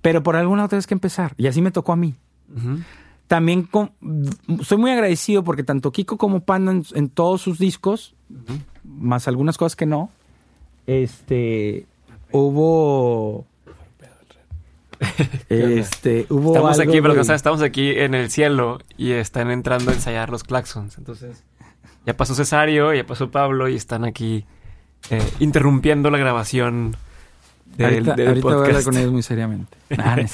pero 0.00 0.22
por 0.22 0.36
alguna 0.36 0.64
otra 0.64 0.76
vez 0.76 0.86
que 0.86 0.94
empezar, 0.94 1.34
y 1.36 1.46
así 1.48 1.60
me 1.60 1.70
tocó 1.70 1.92
a 1.92 1.96
mí. 1.96 2.14
También 3.26 3.62
con- 3.64 3.90
soy 4.62 4.78
muy 4.78 4.90
agradecido 4.92 5.42
porque 5.42 5.64
tanto 5.64 5.90
Kiko 5.92 6.16
como 6.16 6.40
Panda 6.40 6.72
en, 6.72 6.84
en 6.94 7.08
todos 7.08 7.42
sus 7.42 7.58
discos, 7.58 8.14
más 8.84 9.26
algunas 9.28 9.58
cosas 9.58 9.74
que 9.76 9.86
no, 9.86 10.10
este, 10.86 11.86
hubo, 12.30 13.44
este, 15.48 16.26
hubo 16.30 16.50
Estamos 16.54 16.78
algo 16.78 16.90
aquí, 16.92 17.00
pero 17.00 17.14
de- 17.14 17.18
no 17.18 17.24
sabes, 17.24 17.40
estamos 17.40 17.62
aquí 17.62 17.90
en 17.90 18.14
el 18.14 18.30
cielo 18.30 18.78
y 18.96 19.12
están 19.12 19.50
entrando 19.50 19.90
a 19.90 19.94
ensayar 19.94 20.30
los 20.30 20.44
claxons. 20.44 20.98
Entonces, 20.98 21.42
ya 22.06 22.16
pasó 22.16 22.34
Cesario, 22.34 22.94
ya 22.94 23.04
pasó 23.04 23.30
Pablo 23.30 23.68
y 23.68 23.74
están 23.74 24.04
aquí 24.04 24.44
eh, 25.10 25.22
interrumpiendo 25.40 26.10
la 26.10 26.18
grabación 26.18 26.96
del, 27.76 27.86
ahorita, 28.08 28.14
del 28.14 28.28
ahorita 28.28 28.42
voy 28.44 28.52
a 28.52 28.56
hablar 28.56 28.70
podcast. 28.72 28.86
con 28.86 28.96
ellos 28.98 29.12
muy 29.12 29.22
seriamente. 29.22 29.76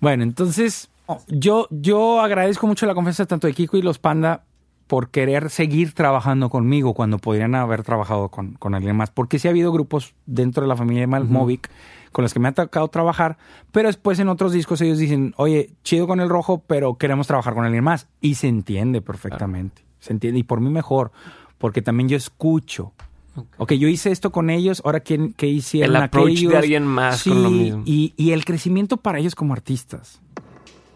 Bueno, 0.00 0.24
entonces 0.24 0.88
yo, 1.28 1.66
yo 1.70 2.20
agradezco 2.20 2.66
mucho 2.66 2.86
la 2.86 2.94
confianza 2.94 3.26
tanto 3.26 3.46
de 3.46 3.54
Kiko 3.54 3.76
y 3.76 3.82
los 3.82 3.98
Panda 3.98 4.44
por 4.86 5.08
querer 5.08 5.48
seguir 5.48 5.92
trabajando 5.94 6.50
conmigo 6.50 6.92
cuando 6.92 7.18
podrían 7.18 7.54
haber 7.54 7.82
trabajado 7.82 8.28
con, 8.28 8.54
con 8.54 8.74
alguien 8.74 8.96
más. 8.96 9.10
Porque 9.10 9.38
sí 9.38 9.48
ha 9.48 9.50
habido 9.50 9.72
grupos 9.72 10.14
dentro 10.26 10.62
de 10.62 10.68
la 10.68 10.76
familia 10.76 11.00
de 11.00 11.06
Malmovic 11.06 11.70
con 12.12 12.22
los 12.22 12.34
que 12.34 12.40
me 12.40 12.48
ha 12.48 12.52
tocado 12.52 12.88
trabajar, 12.88 13.38
pero 13.72 13.88
después 13.88 14.18
en 14.18 14.28
otros 14.28 14.52
discos 14.52 14.80
ellos 14.82 14.98
dicen, 14.98 15.32
oye, 15.38 15.70
chido 15.82 16.06
con 16.06 16.20
el 16.20 16.28
rojo, 16.28 16.62
pero 16.66 16.96
queremos 16.96 17.26
trabajar 17.26 17.54
con 17.54 17.64
alguien 17.64 17.82
más. 17.82 18.06
Y 18.20 18.34
se 18.34 18.48
entiende 18.48 19.00
perfectamente. 19.00 19.82
Se 19.98 20.12
entiende. 20.12 20.40
Y 20.40 20.42
por 20.42 20.60
mí 20.60 20.68
mejor, 20.68 21.10
porque 21.58 21.80
también 21.80 22.08
yo 22.08 22.16
escucho. 22.16 22.92
Ok. 23.34 23.46
Ok, 23.56 23.72
yo 23.72 23.88
hice 23.88 24.10
esto 24.10 24.30
con 24.30 24.50
ellos, 24.50 24.82
ahora 24.84 25.00
¿quién, 25.00 25.32
qué 25.32 25.46
hicieron 25.46 25.96
El 25.96 26.02
approach 26.02 26.32
aquellos? 26.32 26.52
de 26.52 26.58
alguien 26.58 26.86
más 26.86 27.24
con 27.24 27.42
lo 27.42 27.50
mismo. 27.50 27.82
Y, 27.86 28.12
y 28.18 28.32
el 28.32 28.44
crecimiento 28.44 28.98
para 28.98 29.18
ellos 29.18 29.34
como 29.34 29.54
artistas. 29.54 30.20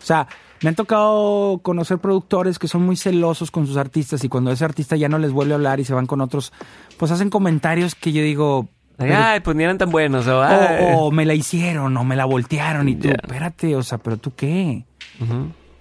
O 0.07 0.09
sea, 0.09 0.29
me 0.63 0.69
han 0.69 0.77
tocado 0.77 1.59
conocer 1.65 1.99
productores 1.99 2.61
que 2.61 2.69
son 2.69 2.87
muy 2.87 2.97
celosos 2.97 3.51
con 3.51 3.67
sus 3.67 3.77
artistas 3.77 4.23
y 4.23 4.29
cuando 4.29 4.53
ese 4.53 4.65
artista 4.65 4.95
ya 4.95 5.09
no 5.09 5.19
les 5.19 5.33
vuelve 5.33 5.53
a 5.53 5.57
hablar 5.57 5.81
y 5.81 5.85
se 5.85 5.95
van 5.95 6.07
con 6.07 6.21
otros, 6.21 6.53
pues 6.97 7.11
hacen 7.11 7.29
comentarios 7.29 7.97
que 7.97 8.13
yo 8.13 8.23
digo, 8.23 8.69
Ay, 8.99 9.09
pero- 9.09 9.17
Ay, 9.19 9.41
pues 9.41 9.57
ni 9.57 9.65
eran 9.65 9.79
tan 9.79 9.91
buenos. 9.91 10.29
O, 10.29 10.41
o, 10.41 11.07
o 11.07 11.11
me 11.11 11.25
la 11.27 11.35
hicieron 11.35 11.97
o 11.97 12.05
me 12.05 12.15
la 12.15 12.25
voltearon 12.25 12.89
y 12.89 12.95
tú, 12.95 13.09
espérate, 13.09 13.75
o 13.75 13.83
sea, 13.83 13.99
pero 13.99 14.17
tú 14.17 14.33
qué? 14.37 14.85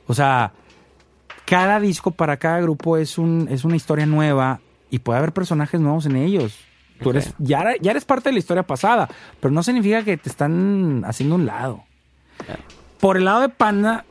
O 0.07 0.13
sea, 0.15 0.53
cada 1.45 1.79
disco 1.79 2.09
para 2.09 2.37
cada 2.37 2.59
grupo 2.61 2.97
es, 2.97 3.19
un, 3.19 3.47
es 3.51 3.63
una 3.63 3.75
historia 3.75 4.07
nueva 4.07 4.59
y 4.89 4.99
puede 4.99 5.19
haber 5.19 5.33
personajes 5.33 5.79
nuevos 5.79 6.07
en 6.07 6.15
ellos. 6.15 6.57
Tú 6.99 7.11
eres, 7.11 7.33
ya, 7.37 7.63
ya 7.79 7.91
eres 7.91 8.05
parte 8.05 8.29
de 8.29 8.33
la 8.33 8.39
historia 8.39 8.63
pasada, 8.63 9.07
pero 9.39 9.53
no 9.53 9.61
significa 9.61 10.03
que 10.03 10.17
te 10.17 10.29
están 10.29 11.03
haciendo 11.05 11.35
un 11.35 11.45
lado. 11.45 11.83
Claro. 12.43 12.63
Por 12.99 13.17
el 13.17 13.25
lado 13.25 13.41
de 13.41 13.49
Panda, 13.49 14.05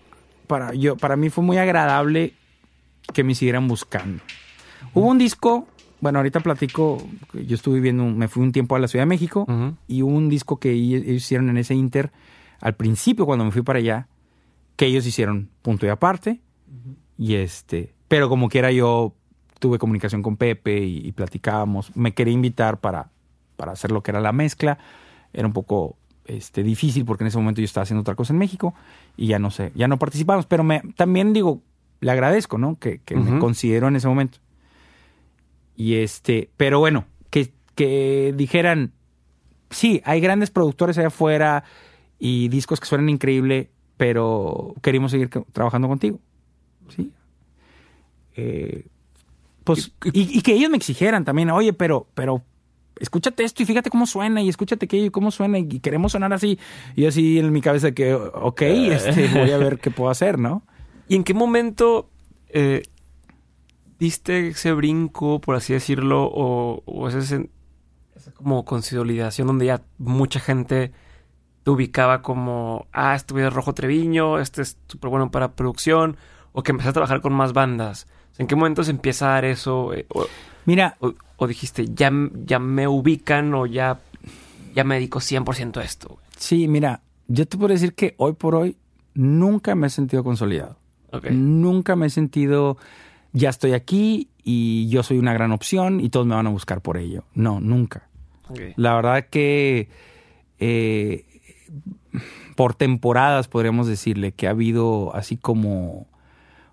para, 0.54 0.72
yo, 0.72 0.96
para 0.96 1.16
mí 1.16 1.30
fue 1.30 1.42
muy 1.42 1.58
agradable 1.58 2.32
que 3.12 3.24
me 3.24 3.34
siguieran 3.34 3.66
buscando. 3.66 4.22
Hubo 4.92 5.08
un 5.08 5.18
disco, 5.18 5.66
bueno, 6.00 6.20
ahorita 6.20 6.38
platico, 6.38 7.04
yo 7.32 7.56
estuve 7.56 7.74
viviendo, 7.74 8.04
me 8.04 8.28
fui 8.28 8.40
un 8.40 8.52
tiempo 8.52 8.76
a 8.76 8.78
la 8.78 8.86
Ciudad 8.86 9.02
de 9.02 9.08
México 9.08 9.48
y 9.88 10.02
hubo 10.02 10.12
un 10.12 10.28
disco 10.28 10.60
que 10.60 10.70
ellos 10.70 11.02
ellos 11.02 11.16
hicieron 11.16 11.50
en 11.50 11.56
ese 11.56 11.74
Inter 11.74 12.12
al 12.60 12.76
principio 12.76 13.26
cuando 13.26 13.44
me 13.44 13.50
fui 13.50 13.62
para 13.62 13.80
allá, 13.80 14.06
que 14.76 14.86
ellos 14.86 15.04
hicieron 15.06 15.50
punto 15.60 15.86
y 15.86 15.88
aparte. 15.88 16.40
Y 17.18 17.34
este, 17.34 17.92
pero 18.06 18.28
como 18.28 18.48
quiera 18.48 18.70
yo 18.70 19.12
tuve 19.58 19.80
comunicación 19.80 20.22
con 20.22 20.36
Pepe 20.36 20.84
y, 20.84 20.98
y 20.98 21.10
platicábamos. 21.10 21.96
Me 21.96 22.14
quería 22.14 22.32
invitar 22.32 22.78
para, 22.78 23.10
para 23.56 23.72
hacer 23.72 23.90
lo 23.90 24.04
que 24.04 24.12
era 24.12 24.20
la 24.20 24.30
mezcla. 24.30 24.78
Era 25.32 25.48
un 25.48 25.52
poco 25.52 25.96
este, 26.26 26.62
difícil 26.62 27.04
porque 27.04 27.24
en 27.24 27.28
ese 27.28 27.38
momento 27.38 27.60
yo 27.60 27.64
estaba 27.64 27.82
haciendo 27.82 28.00
otra 28.00 28.14
cosa 28.14 28.32
en 28.32 28.38
México 28.38 28.74
y 29.16 29.26
ya 29.28 29.38
no 29.38 29.50
sé, 29.50 29.72
ya 29.74 29.88
no 29.88 29.98
participamos. 29.98 30.46
Pero 30.46 30.64
me, 30.64 30.82
también 30.96 31.32
digo, 31.32 31.62
le 32.00 32.10
agradezco, 32.10 32.58
¿no? 32.58 32.78
Que, 32.78 32.98
que 32.98 33.16
me 33.16 33.38
consideró 33.38 33.88
en 33.88 33.96
ese 33.96 34.08
momento. 34.08 34.38
Y 35.76 35.94
este, 35.94 36.50
pero 36.56 36.78
bueno, 36.78 37.06
que, 37.30 37.52
que 37.74 38.32
dijeran, 38.36 38.92
sí, 39.70 40.00
hay 40.04 40.20
grandes 40.20 40.50
productores 40.50 40.98
allá 40.98 41.08
afuera 41.08 41.64
y 42.18 42.48
discos 42.48 42.80
que 42.80 42.86
suenan 42.86 43.08
increíble, 43.08 43.70
pero 43.96 44.74
queremos 44.82 45.10
seguir 45.10 45.30
trabajando 45.52 45.88
contigo. 45.88 46.20
Sí. 46.94 47.12
Eh, 48.36 48.86
pues, 49.64 49.92
y, 50.12 50.38
y 50.38 50.42
que 50.42 50.52
ellos 50.52 50.70
me 50.70 50.76
exigieran 50.76 51.24
también, 51.24 51.50
oye, 51.50 51.72
pero, 51.72 52.06
pero 52.14 52.42
escúchate 52.98 53.44
esto 53.44 53.62
y 53.62 53.66
fíjate 53.66 53.90
cómo 53.90 54.06
suena 54.06 54.40
y 54.42 54.48
escúchate 54.48 54.86
y 54.96 55.10
cómo 55.10 55.30
suena 55.30 55.58
y 55.58 55.80
queremos 55.80 56.12
sonar 56.12 56.32
así. 56.32 56.58
Y 56.96 57.06
así 57.06 57.38
en 57.38 57.52
mi 57.52 57.60
cabeza 57.60 57.92
que, 57.92 58.14
ok, 58.14 58.62
este, 58.62 59.28
voy 59.28 59.50
a 59.50 59.58
ver 59.58 59.78
qué 59.78 59.90
puedo 59.90 60.10
hacer, 60.10 60.38
¿no? 60.38 60.62
¿Y 61.08 61.16
en 61.16 61.24
qué 61.24 61.34
momento 61.34 62.08
eh, 62.48 62.82
diste 63.98 64.48
ese 64.48 64.72
brinco, 64.72 65.40
por 65.40 65.56
así 65.56 65.72
decirlo, 65.72 66.24
o, 66.24 66.82
o 66.86 67.08
ese, 67.08 67.48
esa 68.16 68.32
como 68.34 68.64
consolidación 68.64 69.46
donde 69.46 69.66
ya 69.66 69.82
mucha 69.98 70.40
gente 70.40 70.92
te 71.62 71.70
ubicaba 71.70 72.20
como, 72.22 72.86
ah, 72.92 73.14
este 73.14 73.32
güey 73.34 73.46
es 73.46 73.52
Rojo 73.52 73.72
Treviño, 73.72 74.38
este 74.38 74.62
es 74.62 74.76
súper 74.86 75.10
bueno 75.10 75.30
para 75.30 75.52
producción, 75.52 76.16
o 76.52 76.62
que 76.62 76.72
empezaste 76.72 76.90
a 76.98 77.02
trabajar 77.02 77.20
con 77.22 77.32
más 77.32 77.52
bandas? 77.52 78.06
¿En 78.36 78.46
qué 78.46 78.56
momento 78.56 78.84
se 78.84 78.90
empieza 78.90 79.28
a 79.28 79.34
dar 79.34 79.44
eso? 79.44 79.94
eh, 79.94 80.06
o, 80.14 80.26
Mira, 80.66 80.96
o- 81.00 81.14
o 81.36 81.46
dijiste, 81.46 81.86
ya, 81.94 82.10
ya 82.46 82.58
me 82.58 82.86
ubican 82.88 83.52
o 83.54 83.66
ya, 83.66 84.00
ya 84.74 84.84
me 84.84 84.94
dedico 84.96 85.20
100% 85.20 85.76
a 85.80 85.84
esto? 85.84 86.08
güey"? 86.08 86.20
sí, 86.36 86.68
mira, 86.68 87.00
yo 87.28 87.46
te 87.46 87.56
puedo 87.56 87.72
decir 87.72 87.94
que 87.94 88.14
hoy 88.18 88.34
por 88.34 88.54
hoy 88.54 88.76
nunca 89.14 89.74
me 89.74 89.86
he 89.86 89.90
sentido 89.90 90.22
consolidado. 90.24 90.76
Nunca 91.30 91.94
me 91.96 92.06
he 92.06 92.10
sentido, 92.10 92.76
ya 93.32 93.48
estoy 93.50 93.72
aquí 93.72 94.28
y 94.42 94.88
yo 94.88 95.02
soy 95.02 95.18
una 95.18 95.32
gran 95.32 95.52
opción 95.52 96.00
y 96.00 96.08
todos 96.10 96.26
me 96.26 96.34
van 96.34 96.46
a 96.48 96.50
buscar 96.50 96.80
por 96.82 96.96
ello. 96.98 97.24
No, 97.34 97.60
nunca. 97.60 98.08
La 98.76 98.94
verdad 98.96 99.26
que 99.30 99.88
eh, 100.58 101.24
por 102.56 102.74
temporadas 102.74 103.48
podríamos 103.48 103.86
decirle 103.86 104.32
que 104.32 104.46
ha 104.46 104.50
habido 104.50 105.14
así 105.14 105.36
como 105.36 106.06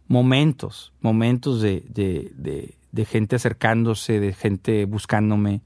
momentos, 0.08 0.92
momentos 1.02 1.62
de, 1.62 1.86
de- 1.88 2.32
de- 2.36 2.76
de 2.92 3.06
gente 3.06 3.36
acercándose, 3.36 4.20
de 4.20 4.34
gente 4.34 4.86
buscándome, 4.86 5.62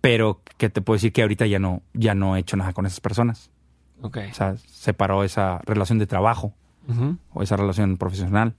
pero 0.00 0.40
que 0.58 0.70
te 0.70 0.80
puedo 0.82 0.96
decir 0.96 1.12
que 1.12 1.22
ahorita 1.22 1.46
ya 1.46 1.58
no, 1.58 1.82
ya 1.92 2.14
no 2.14 2.36
he 2.36 2.40
hecho 2.40 2.56
nada 2.56 2.72
con 2.72 2.86
esas 2.86 3.00
personas. 3.00 3.50
Ok. 4.00 4.18
O 4.30 4.34
sea, 4.34 4.56
se 4.56 4.92
paró 4.94 5.24
esa 5.24 5.60
relación 5.64 5.98
de 5.98 6.06
trabajo 6.06 6.52
o 7.32 7.42
esa 7.42 7.56
relación 7.56 7.96
profesional. 7.96 8.54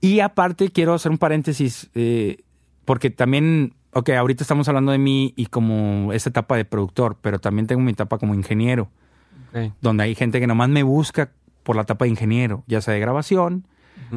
Y 0.00 0.20
aparte 0.20 0.70
quiero 0.70 0.94
hacer 0.94 1.10
un 1.10 1.18
paréntesis, 1.18 1.90
eh, 1.94 2.44
porque 2.84 3.10
también, 3.10 3.74
ok, 3.92 4.10
ahorita 4.10 4.44
estamos 4.44 4.68
hablando 4.68 4.92
de 4.92 4.98
mí 4.98 5.34
y 5.36 5.46
como 5.46 6.12
esa 6.12 6.30
etapa 6.30 6.56
de 6.56 6.64
productor, 6.64 7.18
pero 7.20 7.40
también 7.40 7.66
tengo 7.66 7.82
mi 7.82 7.90
etapa 7.90 8.18
como 8.18 8.34
ingeniero, 8.34 8.90
donde 9.80 10.04
hay 10.04 10.14
gente 10.14 10.38
que 10.38 10.46
nomás 10.46 10.68
me 10.68 10.84
busca 10.84 11.32
por 11.64 11.74
la 11.74 11.82
etapa 11.82 12.04
de 12.04 12.10
ingeniero, 12.10 12.62
ya 12.68 12.80
sea 12.80 12.94
de 12.94 13.00
grabación, 13.00 13.66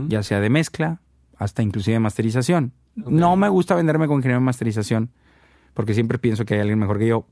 ya 0.07 0.21
sea 0.21 0.39
de 0.39 0.49
mezcla, 0.49 1.01
hasta 1.41 1.63
inclusive 1.63 1.97
masterización. 1.99 2.71
No 2.93 3.35
me 3.35 3.49
gusta 3.49 3.73
venderme 3.73 4.05
con 4.05 4.17
ingeniero 4.17 4.39
de 4.39 4.45
masterización, 4.45 5.09
porque 5.73 5.95
siempre 5.95 6.19
pienso 6.19 6.45
que 6.45 6.53
hay 6.53 6.59
alguien 6.59 6.77
mejor 6.77 6.99
que 6.99 7.07
yo. 7.07 7.25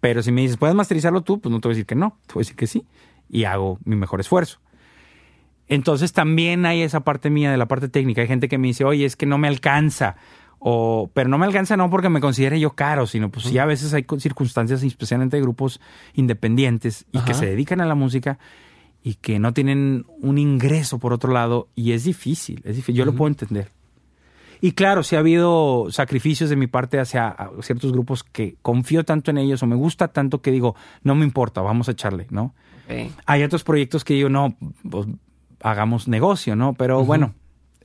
Pero 0.00 0.22
si 0.22 0.32
me 0.32 0.40
dices, 0.40 0.56
¿puedes 0.56 0.74
masterizarlo 0.74 1.20
tú? 1.20 1.42
Pues 1.42 1.52
no 1.52 1.60
te 1.60 1.68
voy 1.68 1.74
a 1.74 1.76
decir 1.76 1.84
que 1.84 1.94
no, 1.94 2.16
te 2.26 2.32
voy 2.32 2.40
a 2.40 2.44
decir 2.44 2.56
que 2.56 2.66
sí. 2.66 2.86
Y 3.28 3.44
hago 3.44 3.78
mi 3.84 3.96
mejor 3.96 4.18
esfuerzo. 4.20 4.60
Entonces 5.68 6.14
también 6.14 6.64
hay 6.64 6.80
esa 6.80 7.00
parte 7.00 7.28
mía 7.28 7.50
de 7.50 7.58
la 7.58 7.68
parte 7.68 7.90
técnica. 7.90 8.22
Hay 8.22 8.28
gente 8.28 8.48
que 8.48 8.56
me 8.56 8.68
dice, 8.68 8.84
oye, 8.84 9.04
es 9.04 9.14
que 9.14 9.26
no 9.26 9.36
me 9.36 9.46
alcanza. 9.46 10.16
O, 10.58 11.10
pero 11.12 11.28
no 11.28 11.36
me 11.36 11.44
alcanza 11.44 11.76
no 11.76 11.90
porque 11.90 12.08
me 12.08 12.20
considere 12.20 12.58
yo 12.58 12.70
caro, 12.70 13.06
sino 13.06 13.30
pues 13.30 13.44
sí 13.44 13.58
a 13.58 13.66
veces 13.66 13.92
hay 13.92 14.06
circunstancias, 14.18 14.82
especialmente 14.82 15.36
de 15.36 15.42
grupos 15.42 15.82
independientes 16.14 17.04
y 17.12 17.18
que 17.20 17.34
se 17.34 17.44
dedican 17.44 17.82
a 17.82 17.86
la 17.86 17.94
música 17.94 18.38
y 19.02 19.14
que 19.14 19.38
no 19.38 19.52
tienen 19.52 20.04
un 20.20 20.38
ingreso 20.38 20.98
por 20.98 21.12
otro 21.12 21.32
lado 21.32 21.68
y 21.74 21.92
es 21.92 22.04
difícil, 22.04 22.62
es 22.64 22.76
difícil. 22.76 22.96
Yo 22.96 23.04
lo 23.04 23.14
puedo 23.14 23.28
entender. 23.28 23.70
Y 24.60 24.72
claro, 24.72 25.02
si 25.02 25.16
ha 25.16 25.20
habido 25.20 25.86
sacrificios 25.90 26.50
de 26.50 26.56
mi 26.56 26.66
parte 26.66 27.00
hacia 27.00 27.34
ciertos 27.62 27.92
grupos 27.92 28.22
que 28.24 28.56
confío 28.60 29.04
tanto 29.04 29.30
en 29.30 29.38
ellos 29.38 29.62
o 29.62 29.66
me 29.66 29.74
gusta 29.76 30.08
tanto 30.08 30.42
que 30.42 30.50
digo, 30.50 30.76
no 31.02 31.14
me 31.14 31.24
importa, 31.24 31.62
vamos 31.62 31.88
a 31.88 31.92
echarle, 31.92 32.26
¿no? 32.30 32.54
Hay 33.24 33.44
otros 33.44 33.62
proyectos 33.62 34.04
que 34.04 34.14
digo, 34.14 34.28
no, 34.28 34.56
pues 34.90 35.06
hagamos 35.62 36.08
negocio, 36.08 36.56
¿no? 36.56 36.74
Pero 36.74 37.04
bueno, 37.04 37.34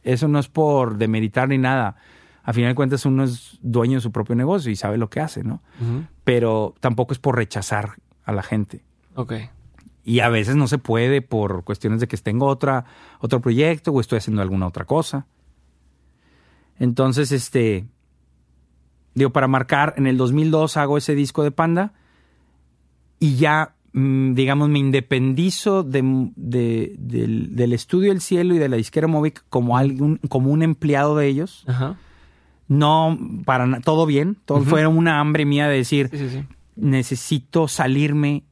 Eso 0.03 0.27
no 0.27 0.37
es 0.39 0.47
por 0.47 0.97
demeritar 0.97 1.49
ni 1.49 1.57
nada. 1.57 1.95
A 2.43 2.53
final 2.53 2.71
de 2.71 2.75
cuentas 2.75 3.05
uno 3.05 3.23
es 3.23 3.57
dueño 3.61 3.95
de 3.95 4.01
su 4.01 4.11
propio 4.11 4.35
negocio 4.35 4.71
y 4.71 4.75
sabe 4.75 4.97
lo 4.97 5.09
que 5.09 5.19
hace, 5.19 5.43
¿no? 5.43 5.61
Pero 6.23 6.75
tampoco 6.79 7.13
es 7.13 7.19
por 7.19 7.35
rechazar 7.35 7.93
a 8.23 8.31
la 8.31 8.43
gente. 8.43 8.83
Ok. 9.15 9.33
Y 10.05 10.19
a 10.19 10.29
veces 10.29 10.55
no 10.55 10.67
se 10.67 10.77
puede 10.77 11.21
por 11.23 11.63
cuestiones 11.63 11.99
de 11.99 12.07
que 12.07 12.15
tengo 12.17 12.45
otra, 12.45 12.85
otro 13.19 13.41
proyecto 13.41 13.91
o 13.91 13.99
estoy 13.99 14.19
haciendo 14.19 14.41
alguna 14.43 14.67
otra 14.67 14.85
cosa. 14.85 15.25
Entonces, 16.77 17.31
este, 17.31 17.85
digo, 19.13 19.31
para 19.31 19.47
marcar, 19.47 19.93
en 19.97 20.07
el 20.07 20.17
2002 20.17 20.77
hago 20.77 20.97
ese 20.97 21.15
disco 21.15 21.43
de 21.43 21.51
Panda 21.51 21.93
y 23.19 23.35
ya, 23.37 23.75
mm, 23.93 24.33
digamos, 24.33 24.69
me 24.69 24.79
independizo 24.79 25.83
de, 25.83 26.01
de- 26.35 26.95
del, 26.99 27.55
del 27.55 27.73
estudio 27.73 28.11
El 28.11 28.21
Cielo 28.21 28.53
y 28.53 28.59
de 28.59 28.69
la 28.69 28.75
disquera 28.77 29.07
Movic 29.07 29.43
como, 29.49 29.77
algún, 29.77 30.17
como 30.29 30.51
un 30.51 30.61
empleado 30.63 31.15
de 31.15 31.27
ellos. 31.27 31.63
Ajá. 31.67 31.97
No, 32.67 33.17
para 33.45 33.79
todo 33.81 34.05
bien, 34.05 34.37
todo 34.45 34.61
fue 34.63 34.85
una 34.87 35.19
hambre 35.19 35.45
mía 35.45 35.67
de 35.67 35.77
decir, 35.77 36.09
Sí, 36.11 36.17
sí, 36.17 36.29
sí. 36.29 36.43
necesito 36.75 37.67
salirme 37.67 38.43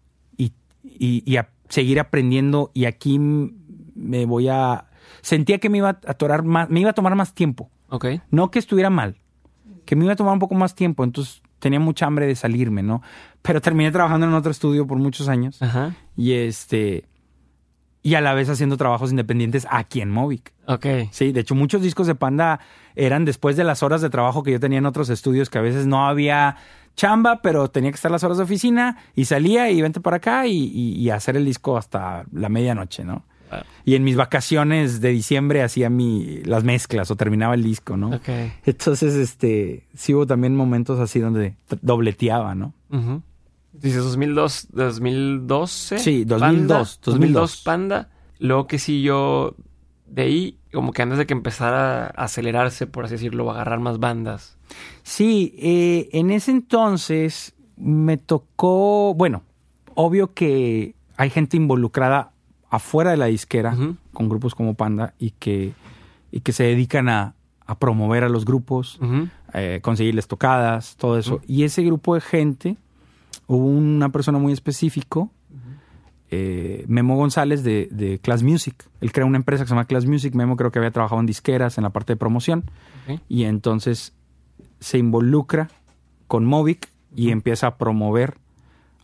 y, 0.83 1.37
a- 1.37 1.49
seguir 1.69 1.99
aprendiendo 1.99 2.69
y 2.73 2.85
aquí 2.85 3.17
me 3.19 4.25
voy 4.25 4.47
a... 4.49 4.85
Sentía 5.21 5.57
que 5.59 5.69
me 5.69 5.79
iba 5.79 5.89
a 5.89 5.99
atorar 6.07 6.43
más, 6.43 6.69
me 6.69 6.81
iba 6.81 6.91
a 6.91 6.93
tomar 6.93 7.15
más 7.15 7.33
tiempo. 7.33 7.69
Ok. 7.89 8.05
No 8.29 8.51
que 8.51 8.59
estuviera 8.59 8.89
mal, 8.89 9.15
que 9.85 9.95
me 9.95 10.03
iba 10.03 10.13
a 10.13 10.15
tomar 10.15 10.33
un 10.33 10.39
poco 10.39 10.55
más 10.55 10.75
tiempo, 10.75 11.03
entonces 11.03 11.41
tenía 11.59 11.79
mucha 11.79 12.05
hambre 12.05 12.27
de 12.27 12.35
salirme, 12.35 12.83
¿no? 12.83 13.01
Pero 13.41 13.61
terminé 13.61 13.91
trabajando 13.91 14.27
en 14.27 14.33
otro 14.33 14.51
estudio 14.51 14.85
por 14.85 14.97
muchos 14.97 15.27
años 15.29 15.61
Ajá. 15.61 15.95
y 16.15 16.33
este... 16.33 17.05
Y 18.05 18.15
a 18.15 18.21
la 18.21 18.33
vez 18.33 18.49
haciendo 18.49 18.75
trabajos 18.75 19.11
independientes 19.11 19.65
aquí 19.71 20.01
en 20.01 20.09
Movic. 20.11 20.51
Ok. 20.67 20.85
Sí, 21.11 21.31
de 21.31 21.39
hecho 21.39 21.55
muchos 21.55 21.81
discos 21.81 22.05
de 22.05 22.15
Panda 22.15 22.59
eran 22.95 23.23
después 23.23 23.55
de 23.55 23.63
las 23.63 23.81
horas 23.81 24.01
de 24.01 24.09
trabajo 24.09 24.43
que 24.43 24.51
yo 24.51 24.59
tenía 24.59 24.79
en 24.79 24.85
otros 24.85 25.09
estudios, 25.09 25.49
que 25.49 25.57
a 25.57 25.61
veces 25.61 25.87
no 25.87 26.05
había 26.05 26.57
chamba, 26.95 27.41
pero 27.41 27.69
tenía 27.69 27.91
que 27.91 27.95
estar 27.95 28.11
las 28.11 28.23
horas 28.23 28.37
de 28.37 28.43
oficina 28.43 28.97
y 29.15 29.25
salía 29.25 29.69
y 29.71 29.81
vente 29.81 29.99
para 29.99 30.17
acá 30.17 30.45
y, 30.47 30.51
y- 30.57 30.95
y 30.99 31.09
hacer 31.09 31.35
el 31.37 31.45
disco 31.45 31.77
hasta 31.77 32.25
la 32.31 32.49
medianoche, 32.49 33.03
¿no? 33.03 33.23
Wow. 33.51 33.61
Y 33.85 33.95
en 33.95 34.03
mis 34.03 34.15
vacaciones 34.15 34.99
de 35.01 35.09
diciembre 35.09 35.61
hacía 35.63 35.89
mi, 35.89 36.41
las 36.43 36.63
mezclas 36.63 37.11
o 37.11 37.15
terminaba 37.15 37.53
el 37.53 37.63
disco, 37.63 37.97
¿no? 37.97 38.09
Ok. 38.15 38.29
Entonces, 38.65 39.13
este, 39.15 39.87
sí 39.93 40.13
hubo 40.13 40.25
también 40.25 40.55
momentos 40.55 40.99
así 40.99 41.19
donde 41.19 41.55
dobleteaba, 41.81 42.55
¿no? 42.55 42.73
Dices 43.73 44.03
2002, 44.03 44.67
2012. 44.71 45.97
Sí, 45.99 46.25
2002, 46.25 46.67
Panda, 46.67 46.77
2002. 46.77 46.99
2002 47.03 47.61
Panda. 47.63 48.09
Luego 48.39 48.67
que 48.67 48.77
sí 48.79 49.01
yo 49.01 49.55
de 50.07 50.21
ahí, 50.23 50.57
como 50.71 50.91
que 50.91 51.01
antes 51.01 51.17
de 51.17 51.25
que 51.25 51.33
empezara 51.33 52.05
a 52.05 52.07
acelerarse, 52.25 52.85
por 52.87 53.05
así 53.05 53.15
decirlo, 53.15 53.49
a 53.49 53.53
agarrar 53.55 53.79
más 53.79 53.99
bandas. 53.99 54.57
Sí, 55.03 55.55
eh, 55.57 56.09
en 56.13 56.31
ese 56.31 56.51
entonces 56.51 57.53
me 57.77 58.17
tocó, 58.17 59.13
bueno, 59.13 59.43
obvio 59.95 60.33
que 60.33 60.95
hay 61.17 61.29
gente 61.29 61.57
involucrada 61.57 62.31
afuera 62.69 63.11
de 63.11 63.17
la 63.17 63.27
disquera 63.27 63.77
con 64.13 64.29
grupos 64.29 64.55
como 64.55 64.73
Panda 64.73 65.13
y 65.19 65.31
que, 65.31 65.73
y 66.31 66.39
que 66.39 66.51
se 66.53 66.63
dedican 66.63 67.07
a, 67.09 67.35
a 67.65 67.77
promover 67.77 68.23
a 68.23 68.29
los 68.29 68.45
grupos, 68.45 68.99
eh, 69.53 69.79
conseguirles 69.81 70.27
tocadas, 70.27 70.95
todo 70.97 71.17
eso. 71.17 71.41
Y 71.47 71.63
ese 71.63 71.83
grupo 71.83 72.15
de 72.15 72.21
gente, 72.21 72.77
hubo 73.47 73.67
una 73.67 74.09
persona 74.09 74.39
muy 74.39 74.53
específico, 74.53 75.31
eh, 76.35 76.85
Memo 76.87 77.15
González 77.15 77.63
de, 77.63 77.87
de 77.91 78.17
Class 78.17 78.41
Music. 78.41 78.75
Él 79.01 79.11
crea 79.11 79.27
una 79.27 79.37
empresa 79.37 79.63
que 79.63 79.67
se 79.67 79.75
llama 79.75 79.85
Class 79.85 80.07
Music. 80.07 80.33
Memo 80.33 80.57
creo 80.57 80.71
que 80.71 80.79
había 80.79 80.89
trabajado 80.89 81.21
en 81.21 81.27
disqueras, 81.27 81.77
en 81.77 81.83
la 81.83 81.91
parte 81.91 82.13
de 82.13 82.17
promoción. 82.17 82.63
Y 83.29 83.43
entonces 83.43 84.13
se 84.83 84.97
involucra 84.97 85.69
con 86.27 86.45
Movic 86.45 86.89
y 87.15 87.29
empieza 87.31 87.67
a 87.67 87.77
promover 87.77 88.35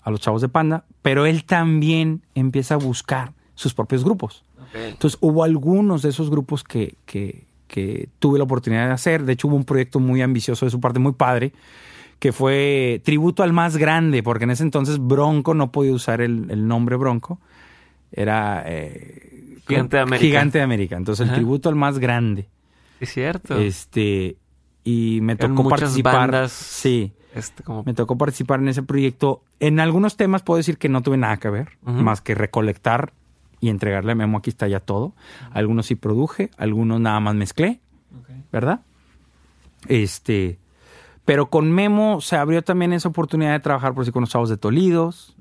a 0.03 0.11
los 0.11 0.19
chavos 0.21 0.41
de 0.41 0.49
Panda, 0.49 0.85
pero 1.01 1.25
él 1.25 1.43
también 1.45 2.21
empieza 2.35 2.75
a 2.75 2.77
buscar 2.77 3.33
sus 3.55 3.73
propios 3.73 4.03
grupos. 4.03 4.43
Entonces 4.73 5.17
hubo 5.21 5.43
algunos 5.43 6.01
de 6.01 6.09
esos 6.09 6.29
grupos 6.29 6.63
que, 6.63 6.95
que- 7.05 7.47
que 7.67 8.09
tuve 8.17 8.39
la 8.39 8.45
oportunidad 8.45 8.87
de 8.87 8.93
hacer. 8.93 9.23
De 9.25 9.33
hecho 9.33 9.47
hubo 9.47 9.55
un 9.55 9.63
proyecto 9.63 9.99
muy 9.99 10.21
ambicioso 10.23 10.65
de 10.65 10.71
su 10.71 10.79
parte, 10.79 10.97
muy 10.99 11.11
padre, 11.11 11.53
que 12.17 12.31
fue 12.31 12.99
tributo 13.05 13.43
al 13.43 13.53
más 13.53 13.77
grande, 13.77 14.23
porque 14.23 14.45
en 14.45 14.51
ese 14.51 14.63
entonces 14.63 14.97
Bronco 14.99 15.53
no 15.53 15.71
podía 15.71 15.93
usar 15.93 16.19
el, 16.21 16.49
el 16.49 16.67
nombre 16.67 16.95
Bronco. 16.95 17.39
Era... 18.11 18.63
eh, 18.65 19.57
Gigante 19.67 19.97
de 19.97 20.01
América. 20.01 20.25
Gigante 20.27 20.57
de 20.57 20.63
América. 20.63 20.97
Entonces 20.97 21.25
Ajá. 21.27 21.35
el 21.35 21.39
tributo 21.41 21.69
al 21.69 21.75
más 21.75 21.99
grande. 21.99 22.47
Es 22.99 23.13
cierto. 23.13 23.59
Este... 23.59 24.35
Y 24.89 25.21
me 25.21 25.35
tocó 25.35 25.63
muchas 25.63 25.79
participar. 25.81 26.15
bandas. 26.15 26.51
Sí. 26.51 27.13
Este, 27.35 27.63
como... 27.63 27.83
Me 27.83 27.93
tocó 27.93 28.17
participar 28.17 28.59
en 28.59 28.69
ese 28.69 28.83
proyecto. 28.83 29.43
En 29.59 29.79
algunos 29.79 30.17
temas 30.17 30.41
puedo 30.43 30.57
decir 30.57 30.77
que 30.77 30.89
no 30.89 31.01
tuve 31.01 31.17
nada 31.17 31.37
que 31.37 31.49
ver, 31.49 31.77
más 31.81 32.21
que 32.21 32.35
recolectar 32.35 33.13
y 33.59 33.69
entregarle 33.69 34.13
a 34.13 34.15
Memo. 34.15 34.39
Aquí 34.39 34.49
está 34.49 34.67
ya 34.67 34.79
todo. 34.79 35.13
Algunos 35.51 35.85
sí 35.87 35.95
produje, 35.95 36.49
algunos 36.57 36.99
nada 36.99 37.19
más 37.19 37.35
mezclé. 37.35 37.81
¿verdad? 38.51 38.81
Este. 39.87 40.59
Pero 41.25 41.49
con 41.49 41.71
Memo 41.71 42.21
se 42.21 42.35
abrió 42.35 42.63
también 42.63 42.93
esa 42.93 43.09
oportunidad 43.09 43.51
de 43.51 43.59
trabajar 43.59 43.93
por 43.93 44.05
sí 44.05 44.11
con 44.11 44.21
los 44.21 44.29
chavos 44.29 44.49
de 44.49 44.57
Tolidos. 44.57 45.35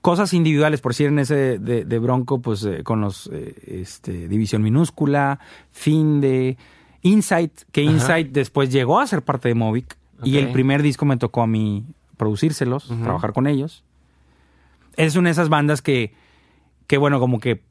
Cosas 0.00 0.32
individuales, 0.32 0.80
por 0.80 0.94
si 0.94 1.04
en 1.04 1.18
ese 1.18 1.58
de, 1.58 1.84
de 1.84 1.98
Bronco, 1.98 2.40
pues 2.40 2.64
eh, 2.64 2.82
con 2.84 3.00
los 3.02 3.28
eh, 3.32 3.54
este, 3.66 4.28
División 4.28 4.62
Minúscula, 4.62 5.40
Finde, 5.70 6.56
Insight, 7.02 7.62
que 7.72 7.82
Ajá. 7.82 7.92
Insight 7.92 8.32
después 8.32 8.70
llegó 8.70 9.00
a 9.00 9.06
ser 9.06 9.22
parte 9.22 9.48
de 9.48 9.54
Movic. 9.54 9.96
Y 10.22 10.36
el 10.36 10.52
primer 10.52 10.82
disco 10.82 11.06
me 11.06 11.16
tocó 11.16 11.40
a 11.40 11.46
mí 11.46 11.86
producírselos, 12.18 12.92
trabajar 13.02 13.32
con 13.32 13.46
ellos. 13.46 13.84
Es 14.96 15.16
una 15.16 15.28
de 15.28 15.32
esas 15.32 15.48
bandas 15.48 15.80
que, 15.80 16.12
que, 16.86 16.98
bueno, 16.98 17.18
como 17.20 17.40
que 17.40 17.62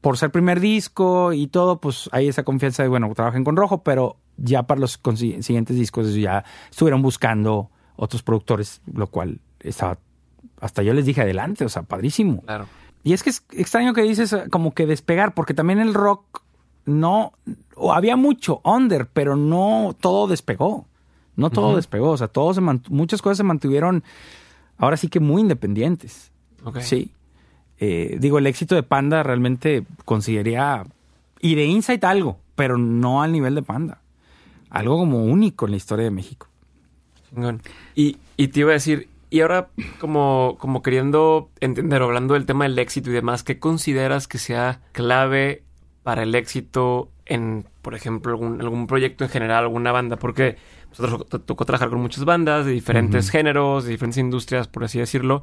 por 0.00 0.16
ser 0.16 0.30
primer 0.30 0.58
disco 0.58 1.32
y 1.32 1.46
todo, 1.46 1.80
pues 1.80 2.08
hay 2.12 2.26
esa 2.28 2.42
confianza 2.42 2.82
de, 2.82 2.88
bueno, 2.88 3.12
trabajen 3.14 3.44
con 3.44 3.56
Rojo, 3.56 3.82
pero 3.82 4.16
ya 4.36 4.64
para 4.64 4.80
los 4.80 5.00
siguientes 5.14 5.76
discos 5.76 6.14
ya 6.14 6.44
estuvieron 6.70 7.02
buscando 7.02 7.70
otros 7.96 8.22
productores, 8.22 8.80
lo 8.92 9.08
cual 9.08 9.40
estaba, 9.60 9.98
hasta 10.60 10.82
yo 10.82 10.94
les 10.94 11.06
dije 11.06 11.20
adelante, 11.20 11.64
o 11.64 11.68
sea, 11.68 11.82
padrísimo. 11.82 12.42
Claro. 12.42 12.66
Y 13.02 13.12
es 13.12 13.22
que 13.22 13.30
es 13.30 13.44
extraño 13.52 13.94
que 13.94 14.02
dices 14.02 14.34
como 14.50 14.72
que 14.72 14.86
despegar, 14.86 15.34
porque 15.34 15.54
también 15.54 15.78
el 15.78 15.94
rock 15.94 16.42
no, 16.88 17.32
o 17.76 17.92
había 17.92 18.16
mucho 18.16 18.60
under, 18.64 19.06
pero 19.06 19.36
no 19.36 19.94
todo 20.00 20.26
despegó. 20.26 20.86
No 21.36 21.50
todo 21.50 21.76
despegó, 21.76 22.10
o 22.10 22.16
sea, 22.16 22.26
todo 22.26 22.52
se 22.52 22.60
muchas 22.60 23.22
cosas 23.22 23.36
se 23.36 23.44
mantuvieron 23.44 24.02
ahora 24.76 24.96
sí 24.96 25.06
que 25.06 25.20
muy 25.20 25.42
independientes. 25.42 26.32
Sí. 26.80 27.12
Eh, 27.78 28.16
digo, 28.18 28.38
el 28.38 28.46
éxito 28.48 28.74
de 28.74 28.82
Panda 28.82 29.22
realmente 29.22 29.84
consideraría, 30.04 30.84
y 31.40 31.54
de 31.54 31.66
Insight 31.66 32.02
algo, 32.02 32.38
pero 32.56 32.76
no 32.76 33.22
al 33.22 33.30
nivel 33.30 33.54
de 33.54 33.62
Panda. 33.62 34.00
Algo 34.68 34.98
como 34.98 35.22
único 35.22 35.66
en 35.66 35.70
la 35.70 35.76
historia 35.76 36.06
de 36.06 36.10
México. 36.10 36.48
Chingón. 37.30 37.62
Y, 37.94 38.16
y 38.36 38.48
te 38.48 38.60
iba 38.60 38.70
a 38.70 38.72
decir, 38.72 39.08
y 39.30 39.40
ahora 39.40 39.68
como, 40.00 40.56
como 40.58 40.82
queriendo 40.82 41.50
entender, 41.60 42.02
hablando 42.02 42.34
del 42.34 42.46
tema 42.46 42.64
del 42.64 42.78
éxito 42.80 43.10
y 43.10 43.12
demás, 43.12 43.44
¿qué 43.44 43.60
consideras 43.60 44.26
que 44.26 44.38
sea 44.38 44.80
clave 44.90 45.62
para 46.08 46.22
el 46.22 46.34
éxito 46.34 47.12
en, 47.26 47.66
por 47.82 47.94
ejemplo, 47.94 48.32
algún, 48.32 48.62
algún 48.62 48.86
proyecto 48.86 49.24
en 49.24 49.30
general, 49.30 49.64
alguna 49.64 49.92
banda? 49.92 50.16
Porque 50.16 50.56
nosotros 50.88 51.44
tocó 51.44 51.66
trabajar 51.66 51.90
con 51.90 52.00
muchas 52.00 52.24
bandas 52.24 52.64
de 52.64 52.72
diferentes 52.72 53.28
géneros, 53.28 53.84
de 53.84 53.90
diferentes 53.90 54.16
industrias, 54.16 54.68
por 54.68 54.84
así 54.84 54.98
decirlo. 54.98 55.42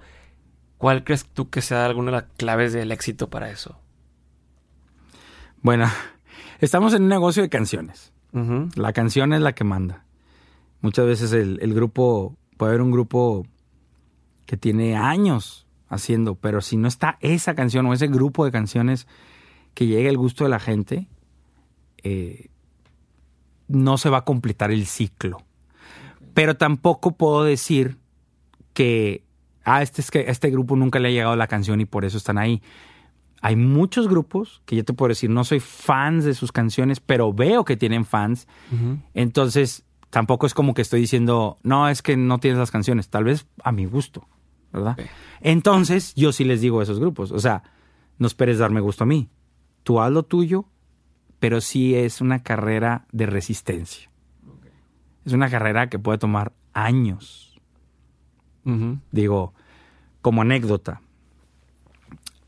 ¿Cuál 0.80 1.04
crees 1.04 1.28
tú 1.28 1.52
que 1.52 1.62
sea 1.62 1.86
alguna 1.86 2.08
de 2.08 2.12
las 2.14 2.24
claves 2.36 2.74
del 2.74 2.92
éxito 2.92 3.30
para 3.30 3.52
eso? 3.52 3.80
Bueno, 5.62 5.86
estamos 6.62 6.96
en 6.96 7.04
un 7.04 7.10
negocio 7.10 7.44
de 7.44 7.50
canciones. 7.50 8.12
La 8.76 8.92
canción 8.92 9.34
es 9.34 9.42
la 9.42 9.54
que 9.54 9.66
manda. 9.66 10.04
Muchas 10.82 11.06
veces 11.06 11.32
el, 11.32 11.60
el 11.62 11.76
grupo, 11.76 12.38
puede 12.58 12.72
haber 12.72 12.82
un 12.82 12.90
grupo 12.90 13.46
que 14.48 14.58
tiene 14.58 14.98
años 14.98 15.68
haciendo, 15.90 16.34
pero 16.34 16.62
si 16.62 16.76
no 16.76 16.88
está 16.88 17.20
esa 17.22 17.54
canción 17.54 17.86
o 17.86 17.94
ese 17.94 18.08
grupo 18.08 18.46
de 18.46 18.52
canciones 18.52 19.06
que 19.76 19.86
llegue 19.86 20.10
al 20.10 20.18
gusto 20.18 20.44
de 20.44 20.50
la 20.50 20.60
gente, 20.60 21.08
eh, 22.02 22.48
no 23.68 24.00
se 24.00 24.10
va 24.10 24.20
a 24.20 24.26
completar 24.26 24.72
el 24.72 24.88
ciclo. 24.88 25.38
Pero 26.34 26.58
tampoco 26.58 27.12
puedo 27.12 27.44
decir 27.44 27.98
que 28.74 29.26
ah, 29.66 29.82
este, 29.82 30.02
es 30.02 30.12
que 30.12 30.20
a 30.20 30.32
este 30.32 30.50
grupo 30.50 30.76
nunca 30.76 31.00
le 31.00 31.10
ha 31.10 31.12
llegado 31.12 31.36
la 31.36 31.48
canción 31.48 31.82
y 31.82 31.86
por 31.86 32.06
eso 32.06 32.18
están 32.18 32.38
ahí. 32.38 32.62
Hay 33.42 33.56
muchos 33.56 34.08
grupos 34.08 34.62
que 34.66 34.76
yo 34.76 34.86
te 34.86 34.94
puedo 34.94 35.10
decir, 35.10 35.30
no 35.30 35.44
soy 35.44 35.60
fans 35.60 36.24
de 36.24 36.34
sus 36.34 36.52
canciones, 36.52 37.00
pero 37.00 37.34
veo 37.34 37.66
que 37.66 37.76
tienen 37.76 38.06
fans. 38.06 38.48
Entonces, 39.14 39.84
tampoco 40.10 40.48
es 40.48 40.54
como 40.54 40.74
que 40.74 40.82
estoy 40.82 41.02
diciendo, 41.02 41.58
no, 41.62 41.90
es 41.90 42.02
que 42.02 42.16
no 42.16 42.40
tienes 42.40 42.58
las 42.58 42.72
canciones, 42.72 43.10
tal 43.10 43.26
vez 43.26 43.46
a 43.64 43.72
mi 43.72 43.86
gusto, 43.86 44.28
¿verdad? 44.72 44.98
Entonces, 45.42 46.16
yo 46.16 46.32
sí 46.32 46.44
les 46.44 46.62
digo 46.62 46.80
a 46.80 46.84
esos 46.84 47.00
grupos, 47.00 47.32
o 47.32 47.40
sea, 47.40 47.64
no 48.18 48.26
esperes 48.26 48.58
darme 48.58 48.80
gusto 48.80 49.04
a 49.04 49.08
mí. 49.08 49.30
Tú 49.86 50.02
haz 50.02 50.12
lo 50.12 50.24
tuyo, 50.24 50.66
pero 51.40 51.62
sí 51.62 51.96
es 51.96 52.20
una 52.20 52.42
carrera 52.44 53.06
de 53.14 53.28
resistencia. 53.28 54.10
Es 55.24 55.32
una 55.32 55.50
carrera 55.50 55.90
que 55.90 56.00
puede 56.00 56.18
tomar 56.18 56.52
años. 56.74 57.58
Digo, 59.12 59.54
como 60.24 60.42
anécdota, 60.42 61.02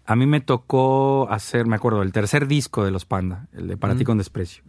a 0.05 0.15
mí 0.15 0.25
me 0.25 0.41
tocó 0.41 1.29
hacer, 1.29 1.67
me 1.67 1.75
acuerdo, 1.75 2.01
el 2.01 2.11
tercer 2.11 2.47
disco 2.47 2.83
de 2.83 2.89
Los 2.91 3.05
Panda, 3.05 3.47
el 3.53 3.67
de 3.67 3.77
Para 3.77 3.95
ti 3.95 4.03
con 4.03 4.17
desprecio, 4.17 4.63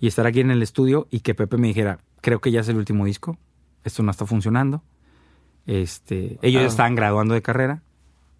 y 0.00 0.06
estar 0.06 0.26
aquí 0.26 0.40
en 0.40 0.50
el 0.50 0.62
estudio 0.62 1.06
y 1.10 1.20
que 1.20 1.34
Pepe 1.34 1.58
me 1.58 1.68
dijera, 1.68 1.98
creo 2.22 2.40
que 2.40 2.50
ya 2.50 2.60
es 2.60 2.68
el 2.70 2.76
último 2.78 3.04
disco, 3.04 3.36
esto 3.84 4.02
no 4.02 4.10
está 4.10 4.24
funcionando. 4.24 4.82
Este, 5.66 6.38
ellos 6.40 6.62
Ah. 6.62 6.66
estaban 6.66 6.94
graduando 6.94 7.34
de 7.34 7.42
carrera, 7.42 7.82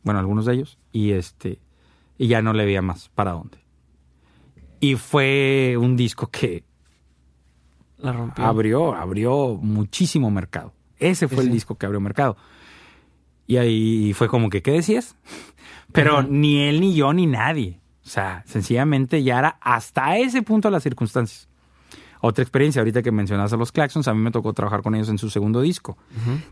bueno, 0.02 0.18
algunos 0.18 0.46
de 0.46 0.54
ellos, 0.54 0.78
y 0.92 1.10
este, 1.10 1.58
y 2.20 2.26
ya 2.28 2.42
no 2.42 2.52
le 2.52 2.66
veía 2.66 2.82
más 2.82 3.08
para 3.14 3.32
dónde. 3.32 3.56
Y 4.78 4.96
fue 4.96 5.74
un 5.80 5.96
disco 5.96 6.26
que 6.26 6.64
La 7.96 8.12
rompió. 8.12 8.44
abrió, 8.44 8.94
abrió 8.94 9.56
muchísimo 9.60 10.30
mercado. 10.30 10.74
Ese 10.98 11.28
fue 11.28 11.38
Sí, 11.38 11.42
el 11.44 11.46
sí. 11.48 11.52
disco 11.54 11.76
que 11.76 11.86
abrió 11.86 11.98
mercado. 11.98 12.36
Y 13.46 13.56
ahí 13.56 14.12
fue 14.12 14.28
como 14.28 14.50
que, 14.50 14.60
¿qué 14.60 14.70
decías? 14.72 15.16
Pero 15.92 16.22
ni 16.22 16.60
él, 16.68 16.82
ni 16.82 16.94
yo, 16.94 17.14
ni 17.14 17.24
nadie. 17.26 17.80
O 18.04 18.08
sea, 18.10 18.42
sencillamente 18.46 19.22
ya 19.22 19.38
era 19.38 19.56
hasta 19.62 20.18
ese 20.18 20.42
punto 20.42 20.68
las 20.68 20.82
circunstancias. 20.82 21.48
Otra 22.20 22.42
experiencia, 22.42 22.80
ahorita 22.80 23.02
que 23.02 23.12
mencionas 23.12 23.50
a 23.54 23.56
los 23.56 23.72
Claxons, 23.72 24.08
a 24.08 24.12
mí 24.12 24.20
me 24.20 24.30
tocó 24.30 24.52
trabajar 24.52 24.82
con 24.82 24.94
ellos 24.94 25.08
en 25.08 25.16
su 25.16 25.30
segundo 25.30 25.62
disco. 25.62 25.96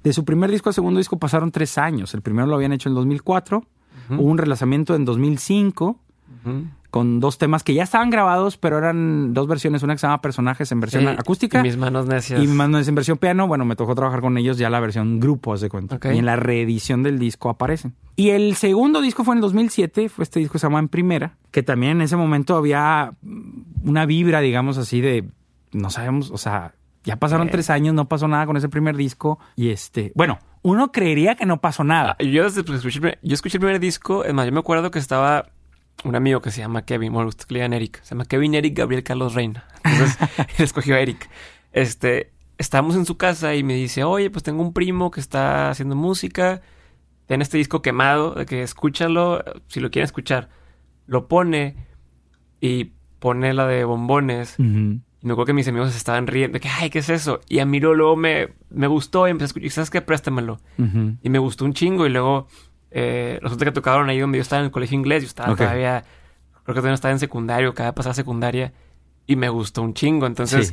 De 0.02 0.14
su 0.14 0.24
primer 0.24 0.50
disco 0.50 0.70
a 0.70 0.72
segundo 0.72 0.96
disco 0.96 1.18
pasaron 1.18 1.50
tres 1.50 1.76
años. 1.76 2.14
El 2.14 2.22
primero 2.22 2.46
lo 2.46 2.54
habían 2.56 2.72
hecho 2.72 2.88
en 2.88 2.94
2004, 2.94 3.62
hubo 4.10 4.22
un 4.22 4.38
relanzamiento 4.38 4.94
en 4.94 5.04
2005 5.04 5.98
Ujú. 6.44 6.64
con 6.90 7.20
dos 7.20 7.38
temas 7.38 7.62
que 7.64 7.74
ya 7.74 7.82
estaban 7.82 8.10
grabados, 8.10 8.56
pero 8.56 8.78
eran 8.78 9.32
dos 9.34 9.46
versiones, 9.46 9.82
una 9.82 9.94
que 9.94 9.98
se 9.98 10.06
llama 10.06 10.20
Personajes 10.20 10.70
en 10.72 10.80
versión 10.80 11.02
Sí, 11.04 11.08
acústica 11.08 11.60
y 11.60 11.62
mis 11.62 11.76
manos 11.76 12.06
necias. 12.06 12.42
y 12.42 12.46
más 12.46 12.68
no 12.68 12.78
es 12.78 12.88
en 12.88 12.94
versión 12.94 13.18
piano, 13.18 13.46
bueno, 13.46 13.64
me 13.64 13.76
tocó 13.76 13.94
trabajar 13.94 14.20
con 14.20 14.36
ellos 14.38 14.56
ya 14.58 14.70
la 14.70 14.80
versión 14.80 15.20
grupo, 15.20 15.52
haz 15.52 15.60
de 15.60 15.68
cuenta. 15.68 15.98
Y 16.12 16.18
en 16.18 16.26
la 16.26 16.36
reedición 16.36 17.02
del 17.02 17.18
disco 17.18 17.50
aparecen. 17.50 17.94
Y 18.16 18.30
el 18.30 18.54
segundo 18.56 19.00
disco 19.00 19.24
fue 19.24 19.34
en 19.34 19.38
el 19.38 19.42
2007, 19.42 20.08
fue 20.08 20.22
este 20.24 20.40
disco 20.40 20.52
que 20.54 20.58
se 20.58 20.66
llama 20.66 20.78
En 20.80 20.88
Primera, 20.88 21.36
que 21.50 21.62
también 21.62 21.92
en 21.92 22.02
ese 22.02 22.16
momento 22.16 22.56
había 22.56 23.12
mm, 23.22 23.88
una 23.88 24.06
vibra, 24.06 24.40
digamos 24.40 24.76
así, 24.78 25.00
de, 25.00 25.28
no 25.72 25.90
sabemos, 25.90 26.30
o 26.30 26.38
sea, 26.38 26.74
ya 27.04 27.16
pasaron 27.16 27.48
tres 27.48 27.70
años, 27.70 27.94
no 27.94 28.06
pasó 28.08 28.28
nada 28.28 28.44
con 28.46 28.56
ese 28.56 28.68
primer 28.68 28.96
disco. 28.96 29.38
Y 29.56 29.70
este, 29.70 30.12
bueno, 30.14 30.38
uno 30.62 30.92
creería 30.92 31.34
que 31.36 31.46
no 31.46 31.60
pasó 31.60 31.84
nada. 31.84 32.16
Ah, 32.18 32.22
Yo, 32.22 32.44
desde 32.44 32.64
que 32.64 32.74
escuché, 32.74 32.96
el 32.98 33.00
primer- 33.02 33.18
yo 33.22 33.34
escuché 33.34 33.56
el 33.58 33.60
primer 33.60 33.80
disco, 33.80 34.24
es 34.24 34.34
más, 34.34 34.46
yo 34.46 34.52
me 34.52 34.60
acuerdo 34.60 34.90
que 34.90 34.98
estaba 34.98 35.50
un 36.04 36.14
amigo 36.14 36.40
que 36.40 36.50
se 36.50 36.60
llama 36.60 36.82
Kevin, 36.82 37.12
bueno, 37.12 37.28
usted 37.28 37.44
que 37.46 37.54
le 37.54 37.64
Eric, 37.64 38.00
se 38.02 38.10
llama 38.14 38.24
Kevin 38.24 38.54
Eric 38.54 38.76
Gabriel 38.78 39.02
Carlos 39.02 39.34
Reina. 39.34 39.64
Entonces, 39.84 40.16
él 40.58 40.64
escogió 40.64 40.94
a 40.94 41.00
Eric. 41.00 41.28
Este, 41.72 42.32
estábamos 42.56 42.94
en 42.96 43.04
su 43.04 43.16
casa 43.16 43.54
y 43.54 43.62
me 43.62 43.74
dice, 43.74 44.04
oye, 44.04 44.30
pues 44.30 44.42
tengo 44.44 44.62
un 44.62 44.72
primo 44.72 45.10
que 45.10 45.20
está 45.20 45.70
haciendo 45.70 45.96
música, 45.96 46.60
tiene 47.26 47.42
este 47.42 47.58
disco 47.58 47.82
quemado, 47.82 48.34
de 48.34 48.46
que 48.46 48.62
escúchalo, 48.62 49.44
si 49.66 49.80
lo 49.80 49.90
quieren 49.90 50.04
escuchar. 50.04 50.48
Lo 51.06 51.26
pone 51.28 51.76
y 52.60 52.92
pone 53.18 53.52
la 53.54 53.66
de 53.66 53.84
bombones. 53.84 54.54
Y 55.22 55.26
me 55.26 55.32
acuerdo 55.32 55.46
que 55.46 55.52
mis 55.54 55.66
amigos 55.68 55.96
estaban 55.96 56.26
riendo, 56.28 56.60
que, 56.60 56.68
ay, 56.68 56.90
¿qué 56.90 57.00
es 57.00 57.08
eso? 57.08 57.40
Y 57.48 57.58
a 57.58 57.64
mí 57.66 57.80
luego, 57.80 58.14
me, 58.16 58.48
me 58.70 58.86
gustó 58.86 59.26
y 59.26 59.32
empecé 59.32 59.44
a 59.44 59.48
escuchar, 59.48 59.66
y 59.66 59.70
¿sabes 59.70 59.90
qué? 59.90 60.00
Préstamelo. 60.00 60.60
Ujú. 60.78 61.16
Y 61.22 61.28
me 61.28 61.38
gustó 61.40 61.64
un 61.64 61.72
chingo. 61.74 62.06
Y 62.06 62.10
luego, 62.10 62.46
eh, 62.90 63.38
resulta 63.42 63.64
que 63.64 63.72
tocaron 63.72 64.08
ahí 64.08 64.18
donde 64.20 64.38
yo 64.38 64.42
estaba 64.42 64.60
en 64.60 64.66
el 64.66 64.70
colegio 64.70 64.96
inglés. 64.96 65.22
Yo 65.24 65.26
estaba 65.28 65.56
todavía, 65.56 66.04
creo 66.62 66.74
que 66.74 66.80
todavía 66.80 66.94
estaba 66.94 67.12
en 67.12 67.18
secundario, 67.18 67.74
cada 67.74 67.94
pasada 67.94 68.14
secundaria. 68.14 68.72
Y 69.26 69.34
me 69.36 69.48
gustó 69.48 69.82
un 69.82 69.92
chingo. 69.94 70.26
Entonces, 70.26 70.68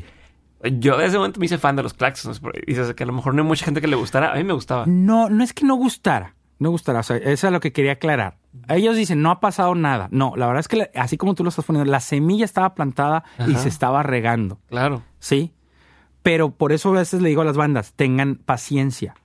Sí. 0.63 0.71
yo 0.79 0.93
desde 0.97 1.07
ese 1.07 1.17
momento 1.17 1.39
me 1.39 1.47
hice 1.47 1.57
fan 1.57 1.75
de 1.75 1.83
los 1.83 1.93
Claxons. 1.95 2.39
dices 2.67 2.93
que 2.93 3.03
a 3.03 3.07
lo 3.07 3.13
mejor 3.13 3.33
no 3.33 3.41
hay 3.41 3.47
mucha 3.47 3.65
gente 3.65 3.81
que 3.81 3.87
le 3.87 3.95
gustara. 3.95 4.31
A 4.31 4.35
mí 4.35 4.43
me 4.43 4.53
gustaba. 4.53 4.85
No, 4.87 5.27
no 5.29 5.43
es 5.43 5.53
que 5.53 5.65
no 5.65 5.75
gustara. 5.75 6.35
No 6.59 6.69
gustará. 6.69 6.99
O 6.99 7.03
sea, 7.03 7.17
eso 7.17 7.47
es 7.47 7.51
lo 7.53 7.59
que 7.59 7.73
quería 7.73 7.93
aclarar. 7.93 8.37
Ellos 8.67 8.95
dicen, 8.95 9.21
no 9.21 9.31
ha 9.31 9.39
pasado 9.39 9.75
nada. 9.75 10.07
No, 10.11 10.33
la 10.35 10.47
verdad 10.47 10.61
es 10.61 10.67
que 10.67 10.89
así 10.95 11.17
como 11.17 11.35
tú 11.35 11.43
lo 11.43 11.49
estás 11.49 11.65
poniendo, 11.65 11.89
la 11.89 11.99
semilla 11.99 12.45
estaba 12.45 12.73
plantada 12.73 13.23
y 13.47 13.55
se 13.55 13.69
estaba 13.69 14.03
regando. 14.03 14.59
Claro. 14.67 15.03
Sí. 15.19 15.53
Pero 16.23 16.51
por 16.51 16.71
eso 16.71 16.89
a 16.89 16.93
veces 16.93 17.21
le 17.21 17.29
digo 17.29 17.41
a 17.41 17.45
las 17.45 17.57
bandas, 17.57 17.93
tengan 17.93 18.35
paciencia. 18.35 19.15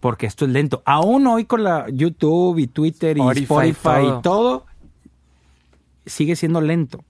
Porque 0.00 0.26
esto 0.26 0.44
es 0.44 0.50
lento. 0.50 0.82
Aún 0.84 1.26
hoy 1.26 1.44
con 1.44 1.62
la 1.64 1.86
YouTube 1.88 2.58
y 2.58 2.66
Twitter 2.66 3.16
y 3.16 3.20
Spotify, 3.20 4.06
y 4.06 4.22
todo, 4.22 4.66
sigue 6.04 6.36
siendo 6.36 6.60
lento. 6.60 7.04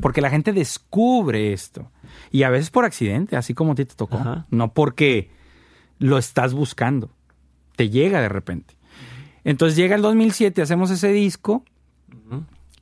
Porque 0.00 0.20
la 0.20 0.30
gente 0.30 0.52
descubre 0.52 1.52
esto. 1.52 1.90
Y 2.30 2.44
a 2.44 2.50
veces 2.50 2.70
por 2.70 2.84
accidente, 2.84 3.36
así 3.36 3.52
como 3.52 3.72
a 3.72 3.74
ti 3.74 3.84
te 3.84 3.94
tocó. 3.94 4.18
No 4.50 4.72
porque 4.72 5.30
lo 5.98 6.18
estás 6.18 6.54
buscando. 6.54 7.10
Te 7.76 7.90
llega 7.90 8.20
de 8.20 8.28
repente. 8.28 8.74
Entonces 9.44 9.76
llega 9.76 9.96
el 9.96 10.02
2007, 10.02 10.62
hacemos 10.62 10.90
ese 10.90 11.12
disco. 11.12 11.64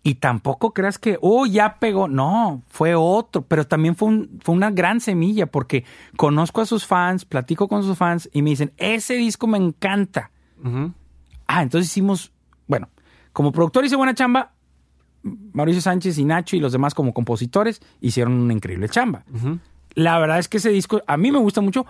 Y 0.03 0.15
tampoco 0.15 0.73
creas 0.73 0.99
que, 0.99 1.19
oh, 1.21 1.45
ya 1.45 1.79
pegó. 1.79 2.09
No, 2.09 2.63
fue 2.69 2.95
otro. 2.95 3.43
Pero 3.43 3.67
también 3.67 3.95
fue, 3.97 4.09
un- 4.09 4.39
fue 4.43 4.55
una 4.55 4.71
gran 4.71 4.99
semilla 5.01 5.45
porque 5.47 5.85
conozco 6.17 6.63
a 6.63 6.67
sus 6.67 6.87
fans, 6.87 7.27
platico 7.27 7.69
con 7.69 7.83
sus 7.83 7.99
fans 7.99 8.29
y 8.33 8.41
me 8.41 8.51
dicen, 8.51 8.73
ese 8.79 9.15
disco 9.17 9.47
me 9.47 9.59
encanta. 9.59 10.31
Ah, 11.47 11.63
entonces 11.63 11.91
hicimos, 11.91 12.33
bueno, 12.67 12.89
como 13.35 13.53
productor 13.53 13.85
hice 13.85 13.97
buena 13.97 14.15
chamba. 14.15 14.53
Mauricio 15.23 15.83
Sánchez 15.83 16.17
y 16.17 16.25
Nacho 16.25 16.57
y 16.57 16.61
los 16.61 16.73
demás 16.73 16.95
como 16.95 17.13
compositores 17.13 17.83
hicieron 18.01 18.33
una 18.33 18.55
increíble 18.55 18.89
chamba. 18.89 19.25
La 19.95 20.19
verdad 20.19 20.39
es 20.39 20.49
que 20.49 20.57
ese 20.57 20.71
disco 20.71 21.03
a 21.07 21.17
mí 21.19 21.31
me 21.31 21.39
gusta 21.39 21.61
mucho 21.61 21.85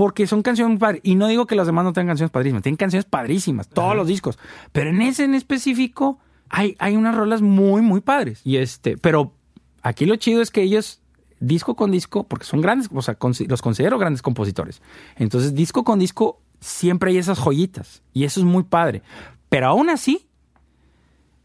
porque 0.00 0.26
son 0.26 0.40
canciones 0.40 0.70
muy 0.70 0.78
padres. 0.78 1.02
Y 1.04 1.14
no 1.14 1.26
digo 1.28 1.46
que 1.46 1.54
los 1.54 1.66
demás 1.66 1.84
no 1.84 1.92
tengan 1.92 2.12
canciones 2.12 2.30
padrísimas, 2.30 2.62
tienen 2.62 2.78
canciones 2.78 3.04
padrísimas, 3.04 3.68
todos 3.68 3.94
los 3.94 4.06
discos. 4.06 4.38
Pero 4.72 4.88
en 4.88 5.02
ese 5.02 5.24
en 5.24 5.34
específico 5.34 6.18
hay, 6.48 6.74
hay 6.78 6.96
unas 6.96 7.14
rolas 7.14 7.42
muy, 7.42 7.82
muy 7.82 8.00
padres. 8.00 8.40
Y 8.42 8.56
este, 8.56 8.96
pero 8.96 9.34
aquí 9.82 10.06
lo 10.06 10.16
chido 10.16 10.40
es 10.40 10.50
que 10.50 10.62
ellos, 10.62 11.02
disco 11.38 11.76
con 11.76 11.90
disco, 11.90 12.24
porque 12.24 12.46
son 12.46 12.62
grandes, 12.62 12.88
o 12.94 13.02
sea, 13.02 13.18
consi- 13.18 13.46
los 13.46 13.60
considero 13.60 13.98
grandes 13.98 14.22
compositores. 14.22 14.80
Entonces, 15.16 15.54
disco 15.54 15.84
con 15.84 15.98
disco, 15.98 16.40
siempre 16.60 17.10
hay 17.10 17.18
esas 17.18 17.38
joyitas. 17.38 18.02
Y 18.14 18.24
eso 18.24 18.40
es 18.40 18.46
muy 18.46 18.62
padre. 18.62 19.02
Pero 19.50 19.66
aún 19.66 19.90
así, 19.90 20.29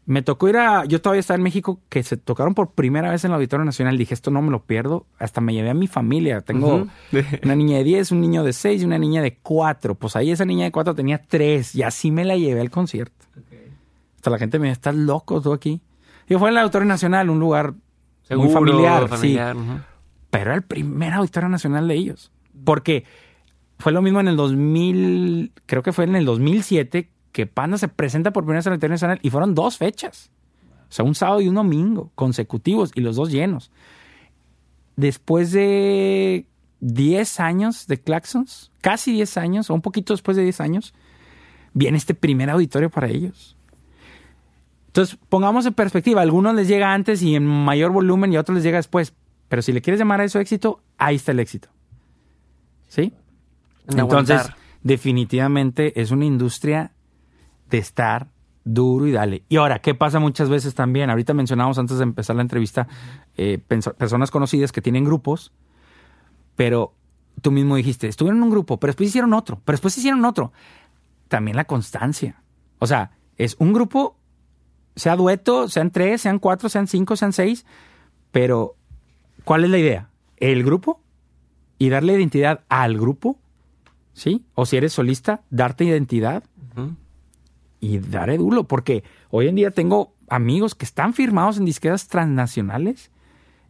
me 0.06 0.22
tocó 0.22 0.48
ir 0.48 0.56
a. 0.56 0.84
Yo 0.84 1.00
todavía 1.02 1.20
estaba 1.20 1.36
en 1.36 1.42
México, 1.42 1.80
que 1.88 2.02
se 2.04 2.16
tocaron 2.16 2.54
por 2.54 2.70
primera 2.70 3.10
vez 3.10 3.24
en 3.24 3.32
el 3.32 3.34
Auditorio 3.34 3.64
Nacional. 3.64 3.98
Dije, 3.98 4.14
esto 4.14 4.30
no 4.30 4.40
me 4.40 4.50
lo 4.50 4.62
pierdo. 4.64 5.04
Hasta 5.18 5.40
me 5.40 5.52
llevé 5.52 5.70
a 5.70 5.74
mi 5.74 5.88
familia. 5.88 6.40
Tengo 6.42 6.86
una 7.42 7.56
niña 7.56 7.78
de 7.78 7.84
10, 7.84 8.12
un 8.12 8.20
niño 8.20 8.44
de 8.44 8.52
6 8.52 8.82
y 8.82 8.84
una 8.84 8.98
niña 8.98 9.20
de 9.20 9.36
4. 9.36 9.96
Pues 9.96 10.14
ahí 10.14 10.30
esa 10.30 10.44
niña 10.44 10.64
de 10.64 10.72
4 10.72 10.94
tenía 10.94 11.20
3 11.20 11.74
y 11.74 11.82
así 11.82 12.10
me 12.12 12.24
la 12.24 12.36
llevé 12.36 12.60
al 12.60 12.70
concierto. 12.70 13.26
Hasta 14.14 14.30
la 14.30 14.38
gente 14.38 14.58
me 14.58 14.66
dijo, 14.68 14.72
estás 14.74 14.94
loco 14.94 15.40
tú 15.40 15.52
aquí. 15.52 15.80
Y 16.28 16.34
fue 16.36 16.48
en 16.50 16.56
el 16.56 16.62
Auditorio 16.62 16.86
Nacional, 16.86 17.28
un 17.28 17.38
lugar 17.40 17.74
Seguro, 18.22 18.46
muy 18.48 18.54
familiar. 18.54 19.08
familiar, 19.08 19.54
sí. 19.56 19.60
ujú. 19.62 19.78
Pero 20.30 20.44
era 20.46 20.54
el 20.54 20.62
primer 20.62 21.12
Auditorio 21.14 21.48
Nacional 21.48 21.86
de 21.88 21.94
ellos. 21.94 22.32
Porque 22.64 23.04
fue 23.78 23.92
lo 23.92 24.02
mismo 24.02 24.20
en 24.20 24.28
el 24.28 24.36
2000, 24.36 25.52
creo 25.66 25.82
que 25.82 25.92
fue 25.92 26.04
en 26.04 26.16
el 26.16 26.24
2007, 26.24 27.10
que 27.36 27.46
Panda 27.46 27.76
se 27.76 27.88
presenta 27.88 28.32
por 28.32 28.44
primera 28.44 28.62
vez 28.70 29.02
en 29.02 29.10
el 29.10 29.18
y 29.20 29.28
fueron 29.28 29.54
dos 29.54 29.76
fechas. 29.76 30.30
O 30.88 30.92
sea, 30.92 31.04
un 31.04 31.14
sábado 31.14 31.42
y 31.42 31.48
un 31.48 31.56
domingo 31.56 32.10
consecutivos 32.14 32.92
y 32.94 33.02
los 33.02 33.16
dos 33.16 33.30
llenos. 33.30 33.70
Después 34.96 35.52
de 35.52 36.46
10 36.80 37.40
años 37.40 37.86
de 37.88 38.00
Claxons, 38.00 38.72
casi 38.80 39.12
10 39.12 39.36
años, 39.36 39.68
o 39.68 39.74
un 39.74 39.82
poquito 39.82 40.14
después 40.14 40.38
de 40.38 40.44
10 40.44 40.62
años, 40.62 40.94
viene 41.74 41.98
este 41.98 42.14
primer 42.14 42.48
auditorio 42.48 42.88
para 42.88 43.08
ellos. 43.08 43.54
Entonces, 44.86 45.18
pongamos 45.28 45.66
en 45.66 45.74
perspectiva, 45.74 46.20
a 46.20 46.22
algunos 46.22 46.54
les 46.54 46.68
llega 46.68 46.94
antes 46.94 47.20
y 47.20 47.36
en 47.36 47.44
mayor 47.44 47.92
volumen 47.92 48.32
y 48.32 48.36
a 48.36 48.40
otros 48.40 48.54
les 48.54 48.64
llega 48.64 48.78
después. 48.78 49.12
Pero 49.50 49.60
si 49.60 49.74
le 49.74 49.82
quieres 49.82 49.98
llamar 49.98 50.22
a 50.22 50.24
eso 50.24 50.40
éxito, 50.40 50.80
ahí 50.96 51.16
está 51.16 51.32
el 51.32 51.40
éxito. 51.40 51.68
¿Sí? 52.88 53.12
En 53.88 54.00
Entonces, 54.00 54.36
aguantar. 54.36 54.56
definitivamente 54.82 56.00
es 56.00 56.12
una 56.12 56.24
industria 56.24 56.92
de 57.70 57.78
estar 57.78 58.28
duro 58.64 59.06
y 59.06 59.12
dale. 59.12 59.44
Y 59.48 59.56
ahora, 59.56 59.78
¿qué 59.78 59.94
pasa 59.94 60.18
muchas 60.18 60.48
veces 60.48 60.74
también? 60.74 61.08
Ahorita 61.08 61.34
mencionamos 61.34 61.78
antes 61.78 61.98
de 61.98 62.02
empezar 62.02 62.36
la 62.36 62.42
entrevista 62.42 62.88
eh, 63.36 63.58
personas 63.58 64.30
conocidas 64.30 64.72
que 64.72 64.82
tienen 64.82 65.04
grupos, 65.04 65.52
pero 66.56 66.94
tú 67.40 67.52
mismo 67.52 67.76
dijiste, 67.76 68.08
estuvieron 68.08 68.38
en 68.38 68.44
un 68.44 68.50
grupo, 68.50 68.78
pero 68.78 68.90
después 68.90 69.08
hicieron 69.08 69.32
otro, 69.34 69.60
pero 69.64 69.74
después 69.74 69.96
hicieron 69.96 70.24
otro. 70.24 70.52
También 71.28 71.56
la 71.56 71.64
constancia. 71.64 72.42
O 72.78 72.86
sea, 72.86 73.12
es 73.36 73.56
un 73.58 73.72
grupo, 73.72 74.16
sea 74.96 75.16
dueto, 75.16 75.68
sean 75.68 75.90
tres, 75.90 76.22
sean 76.22 76.38
cuatro, 76.38 76.68
sean 76.68 76.86
cinco, 76.86 77.16
sean 77.16 77.32
seis, 77.32 77.64
pero 78.32 78.76
¿cuál 79.44 79.64
es 79.64 79.70
la 79.70 79.78
idea? 79.78 80.10
El 80.38 80.64
grupo 80.64 81.00
y 81.78 81.88
darle 81.88 82.14
identidad 82.14 82.64
al 82.68 82.98
grupo, 82.98 83.38
¿sí? 84.12 84.44
O 84.54 84.66
si 84.66 84.76
eres 84.76 84.92
solista, 84.92 85.42
darte 85.50 85.84
identidad. 85.84 86.42
Y 87.80 87.98
daré 87.98 88.38
duro, 88.38 88.64
porque 88.64 89.04
hoy 89.30 89.48
en 89.48 89.56
día 89.56 89.70
tengo 89.70 90.12
amigos 90.28 90.74
que 90.74 90.84
están 90.84 91.14
firmados 91.14 91.58
en 91.58 91.64
disqueras 91.64 92.08
transnacionales 92.08 93.10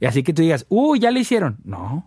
Y 0.01 0.07
así 0.07 0.23
que 0.23 0.33
tú 0.33 0.43
digas, 0.43 0.67
uy, 0.69 1.01
ya 1.01 1.11
le 1.11 1.21
hicieron. 1.21 1.59
No, 1.65 2.07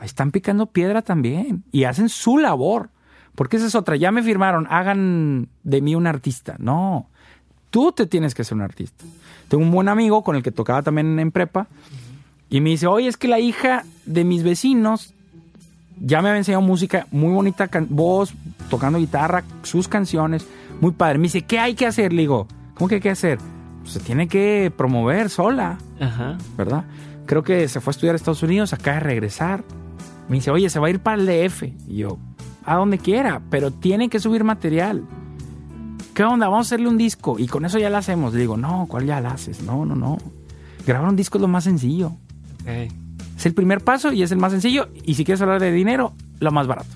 están 0.00 0.30
picando 0.30 0.66
piedra 0.66 1.02
también 1.02 1.64
y 1.72 1.84
hacen 1.84 2.08
su 2.08 2.38
labor. 2.38 2.90
Porque 3.34 3.56
esa 3.56 3.66
es 3.66 3.74
otra, 3.74 3.96
ya 3.96 4.10
me 4.10 4.22
firmaron, 4.22 4.66
hagan 4.68 5.48
de 5.62 5.80
mí 5.80 5.94
un 5.94 6.06
artista. 6.06 6.56
No, 6.58 7.06
tú 7.70 7.92
te 7.92 8.06
tienes 8.06 8.34
que 8.34 8.44
ser 8.44 8.56
un 8.56 8.62
artista. 8.62 9.04
Tengo 9.48 9.62
un 9.62 9.70
buen 9.70 9.88
amigo 9.88 10.22
con 10.22 10.36
el 10.36 10.42
que 10.42 10.50
tocaba 10.50 10.82
también 10.82 11.18
en 11.18 11.30
prepa 11.30 11.68
y 12.48 12.60
me 12.60 12.70
dice, 12.70 12.86
oye, 12.86 13.08
es 13.08 13.16
que 13.16 13.28
la 13.28 13.38
hija 13.38 13.84
de 14.04 14.24
mis 14.24 14.42
vecinos 14.42 15.14
ya 16.00 16.22
me 16.22 16.28
había 16.28 16.38
enseñado 16.38 16.62
música, 16.62 17.06
muy 17.10 17.32
bonita 17.32 17.68
voz, 17.88 18.34
tocando 18.68 18.98
guitarra, 18.98 19.44
sus 19.62 19.86
canciones, 19.86 20.46
muy 20.80 20.92
padre. 20.92 21.18
Me 21.18 21.24
dice, 21.24 21.42
¿qué 21.42 21.58
hay 21.58 21.74
que 21.74 21.86
hacer? 21.86 22.12
Le 22.12 22.22
digo, 22.22 22.46
¿cómo 22.74 22.88
que 22.88 22.96
hay 22.96 23.00
que 23.00 23.10
hacer? 23.10 23.38
Pues 23.80 23.92
se 23.92 24.00
tiene 24.00 24.28
que 24.28 24.72
promover 24.76 25.30
sola, 25.30 25.78
Ajá. 26.00 26.38
¿verdad? 26.56 26.84
Creo 27.26 27.42
que 27.42 27.68
se 27.68 27.80
fue 27.80 27.90
a 27.90 27.92
estudiar 27.92 28.14
a 28.14 28.16
Estados 28.16 28.42
Unidos, 28.42 28.72
acaba 28.72 28.94
de 28.96 29.00
regresar. 29.00 29.64
Me 30.28 30.36
dice, 30.36 30.50
oye, 30.50 30.68
se 30.70 30.78
va 30.78 30.88
a 30.88 30.90
ir 30.90 31.00
para 31.00 31.20
el 31.20 31.26
DF. 31.26 31.62
Y 31.88 31.96
yo, 31.98 32.18
a 32.64 32.76
donde 32.76 32.98
quiera, 32.98 33.40
pero 33.50 33.70
tiene 33.70 34.08
que 34.08 34.18
subir 34.20 34.44
material. 34.44 35.04
¿Qué 36.14 36.24
onda? 36.24 36.48
Vamos 36.48 36.66
a 36.66 36.68
hacerle 36.68 36.88
un 36.88 36.98
disco 36.98 37.38
y 37.38 37.46
con 37.46 37.64
eso 37.64 37.78
ya 37.78 37.88
lo 37.88 37.96
hacemos. 37.96 38.34
Le 38.34 38.40
digo, 38.40 38.56
no, 38.56 38.86
¿cuál 38.88 39.06
ya 39.06 39.20
lo 39.20 39.28
haces? 39.28 39.62
No, 39.62 39.84
no, 39.86 39.94
no. 39.94 40.18
Grabar 40.86 41.08
un 41.08 41.16
disco 41.16 41.38
es 41.38 41.42
lo 41.42 41.48
más 41.48 41.64
sencillo. 41.64 42.08
Ok. 42.62 42.92
Es 43.36 43.46
el 43.46 43.54
primer 43.54 43.82
paso 43.82 44.12
y 44.12 44.22
es 44.22 44.32
el 44.32 44.38
más 44.38 44.52
sencillo. 44.52 44.88
Y 45.04 45.14
si 45.14 45.24
quieres 45.24 45.40
hablar 45.40 45.60
de 45.60 45.72
dinero, 45.72 46.12
lo 46.40 46.50
más 46.50 46.66
barato. 46.66 46.90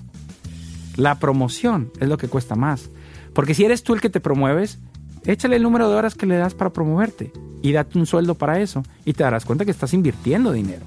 La 0.95 1.15
promoción 1.15 1.91
es 1.99 2.07
lo 2.07 2.17
que 2.17 2.27
cuesta 2.27 2.55
más. 2.55 2.89
Porque 3.35 3.53
si 3.53 3.63
eres 3.65 3.83
tú 3.83 3.93
el 3.93 4.01
que 4.01 4.09
te 4.09 4.19
promueves, 4.19 4.79
échale 5.25 5.57
el 5.57 5.61
número 5.63 5.87
de 5.89 5.95
horas 5.95 6.15
que 6.15 6.25
le 6.25 6.37
das 6.37 6.55
para 6.55 6.71
promoverte 6.71 7.31
y 7.61 7.71
date 7.73 7.99
un 7.99 8.07
sueldo 8.07 8.33
para 8.35 8.59
eso 8.59 8.81
y 9.05 9.13
te 9.13 9.23
darás 9.23 9.45
cuenta 9.45 9.65
que 9.65 9.71
estás 9.71 9.93
invirtiendo 9.93 10.51
dinero. 10.51 10.81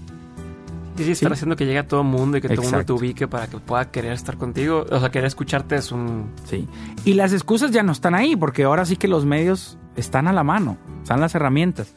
Sí, 0.97 1.05
sí, 1.05 1.11
estar 1.13 1.29
Sí. 1.31 1.35
haciendo 1.35 1.55
que 1.55 1.65
llegue 1.65 1.79
a 1.79 1.87
todo 1.87 2.01
el 2.01 2.09
mundo 2.09 2.39
y 2.39 2.41
que 2.41 2.49
todo 2.49 2.63
el 2.63 2.71
mundo 2.73 2.85
te 2.85 2.93
ubique 2.93 3.29
para 3.29 3.47
que 3.47 3.59
pueda 3.59 3.89
querer 3.93 4.13
estar 4.15 4.37
contigo. 4.37 4.85
O 4.91 4.99
sea, 4.99 5.11
querer 5.11 5.27
escucharte 5.29 5.77
es 5.77 5.93
un... 5.93 6.31
Sí. 6.49 6.67
Y 7.05 7.15
las 7.15 7.33
excusas 7.33 7.71
ya 7.71 7.85
no 7.85 7.93
están 7.93 8.17
ahí 8.17 8.35
porque 8.35 8.65
ahora 8.65 8.85
sí 8.85 8.97
que 8.97 9.07
los 9.07 9.25
medios 9.25 9.79
están 9.95 10.27
a 10.27 10.33
la 10.33 10.43
mano, 10.43 10.77
están 11.03 11.21
las 11.21 11.37
herramientas. 11.37 11.95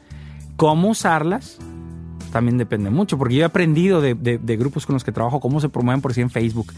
¿Cómo 0.55 0.89
usarlas? 0.89 1.57
También 2.31 2.57
depende 2.59 2.89
mucho, 2.91 3.17
porque 3.17 3.35
yo 3.35 3.41
he 3.41 3.45
aprendido 3.45 4.01
de, 4.01 4.13
de- 4.13 4.37
de 4.37 4.57
grupos 4.57 4.85
con 4.85 4.93
los 4.93 5.03
que 5.03 5.11
trabajo 5.11 5.39
cómo 5.39 5.59
se 5.59 5.69
promueven 5.69 6.01
por 6.01 6.13
sí 6.13 6.21
en 6.21 6.29
Facebook 6.29 6.71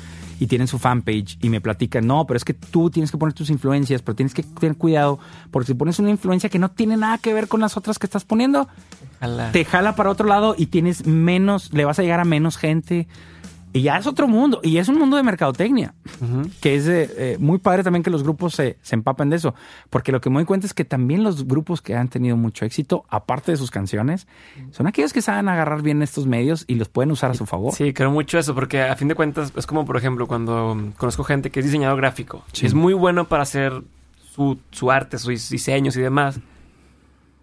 y 0.44 0.48
tienen 0.48 0.68
su 0.68 0.78
fanpage 0.78 1.38
y 1.42 1.48
me 1.48 1.62
platican, 1.62 2.06
no, 2.06 2.28
pero 2.28 2.36
es 2.36 2.44
que 2.44 2.54
tú 2.54 2.90
tienes 2.90 3.12
que 3.12 3.18
poner 3.18 3.32
tus 3.32 3.50
influencias, 3.50 4.02
pero 4.02 4.14
tienes 4.14 4.34
que 4.34 4.44
tener 4.44 4.76
cuidado, 4.76 5.18
porque 5.52 5.68
si 5.68 5.74
pones 5.74 6.00
una 6.00 6.10
influencia 6.10 6.50
que 6.50 6.60
no 6.60 6.70
tiene 6.70 6.98
nada 6.98 7.18
que 7.18 7.34
ver 7.34 7.48
con 7.48 7.62
las 7.62 7.78
otras 7.78 7.98
que 7.98 8.06
estás 8.06 8.26
poniendo, 8.26 8.68
te 9.54 9.64
jala 9.64 9.96
para 9.96 10.10
otro 10.10 10.28
lado 10.28 10.54
y 10.58 10.66
tienes 10.66 11.08
menos, 11.08 11.72
le 11.72 11.86
vas 11.86 11.98
a 11.98 12.02
llegar 12.02 12.20
a 12.20 12.26
menos 12.26 12.58
gente. 12.58 13.08
Y 13.76 13.82
ya 13.82 13.98
es 13.98 14.06
otro 14.06 14.28
mundo, 14.28 14.60
y 14.62 14.78
es 14.78 14.88
un 14.88 15.00
mundo 15.00 15.18
de 15.18 15.24
mercadotecnia 15.24 15.96
que 16.62 16.76
es 16.76 16.88
eh, 16.88 17.38
muy 17.40 17.58
padre 17.58 17.84
también 17.84 18.04
que 18.04 18.12
los 18.12 18.24
grupos 18.24 18.54
se, 18.54 18.78
se 18.84 18.96
empapen 18.96 19.32
de 19.32 19.38
eso, 19.38 19.56
porque 19.90 20.12
lo 20.12 20.22
que 20.22 20.30
me 20.30 20.36
doy 20.36 20.46
cuenta 20.46 20.68
es 20.68 20.76
que 20.76 20.86
también 20.86 21.24
los 21.24 21.48
grupos 21.48 21.82
que 21.82 21.96
han 21.96 22.08
tenido 22.08 22.38
mucho 22.38 22.66
éxito, 22.66 23.04
aparte 23.10 23.52
de 23.52 23.58
sus 23.58 23.72
canciones, 23.72 24.28
son 24.72 24.86
aquellos 24.86 25.12
que 25.12 25.24
saben 25.24 25.50
agarrar 25.50 25.82
bien 25.82 26.04
estos 26.04 26.28
medios 26.28 26.66
y 26.68 26.76
los 26.76 26.88
pueden 26.88 27.12
usar 27.12 27.32
a 27.32 27.34
su 27.34 27.48
favor. 27.48 27.74
Sí, 27.74 27.94
creo 27.94 28.12
mucho 28.12 28.38
eso, 28.38 28.54
porque 28.54 28.82
a 28.82 28.96
fin 28.96 29.08
de 29.08 29.16
cuentas 29.16 29.52
es 29.56 29.66
como, 29.66 29.86
por 29.86 29.98
ejemplo, 29.98 30.28
cuando 30.28 30.74
um, 30.74 30.92
conozco 30.92 31.24
gente 31.24 31.50
que 31.50 31.60
es 31.60 31.66
diseñador 31.66 31.98
gráfico. 31.98 32.44
Sí. 32.54 32.68
Es 32.68 32.76
muy 32.76 32.94
bueno 32.94 33.28
para 33.28 33.44
hacer 33.44 33.82
su, 34.34 34.60
su 34.72 34.92
arte, 34.92 35.18
sus 35.18 35.50
diseños 35.50 35.98
y 35.98 36.02
demás, 36.02 36.40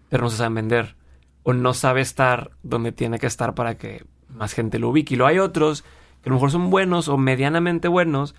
pero 0.09 0.23
no 0.23 0.29
se 0.29 0.37
saben 0.37 0.55
vender. 0.55 0.95
O 1.43 1.53
no 1.53 1.73
sabe 1.73 2.01
estar 2.01 2.51
donde 2.63 2.91
tiene 2.91 3.19
que 3.19 3.27
estar 3.27 3.53
para 3.53 3.75
que 3.75 4.05
más 4.29 4.53
gente 4.53 4.79
lo 4.79 4.89
ubique. 4.89 5.15
Y 5.15 5.17
luego 5.17 5.29
hay 5.29 5.39
otros 5.39 5.83
que 6.21 6.29
a 6.29 6.31
lo 6.31 6.35
mejor 6.35 6.51
son 6.51 6.69
buenos 6.69 7.07
o 7.07 7.17
medianamente 7.17 7.87
buenos, 7.87 8.35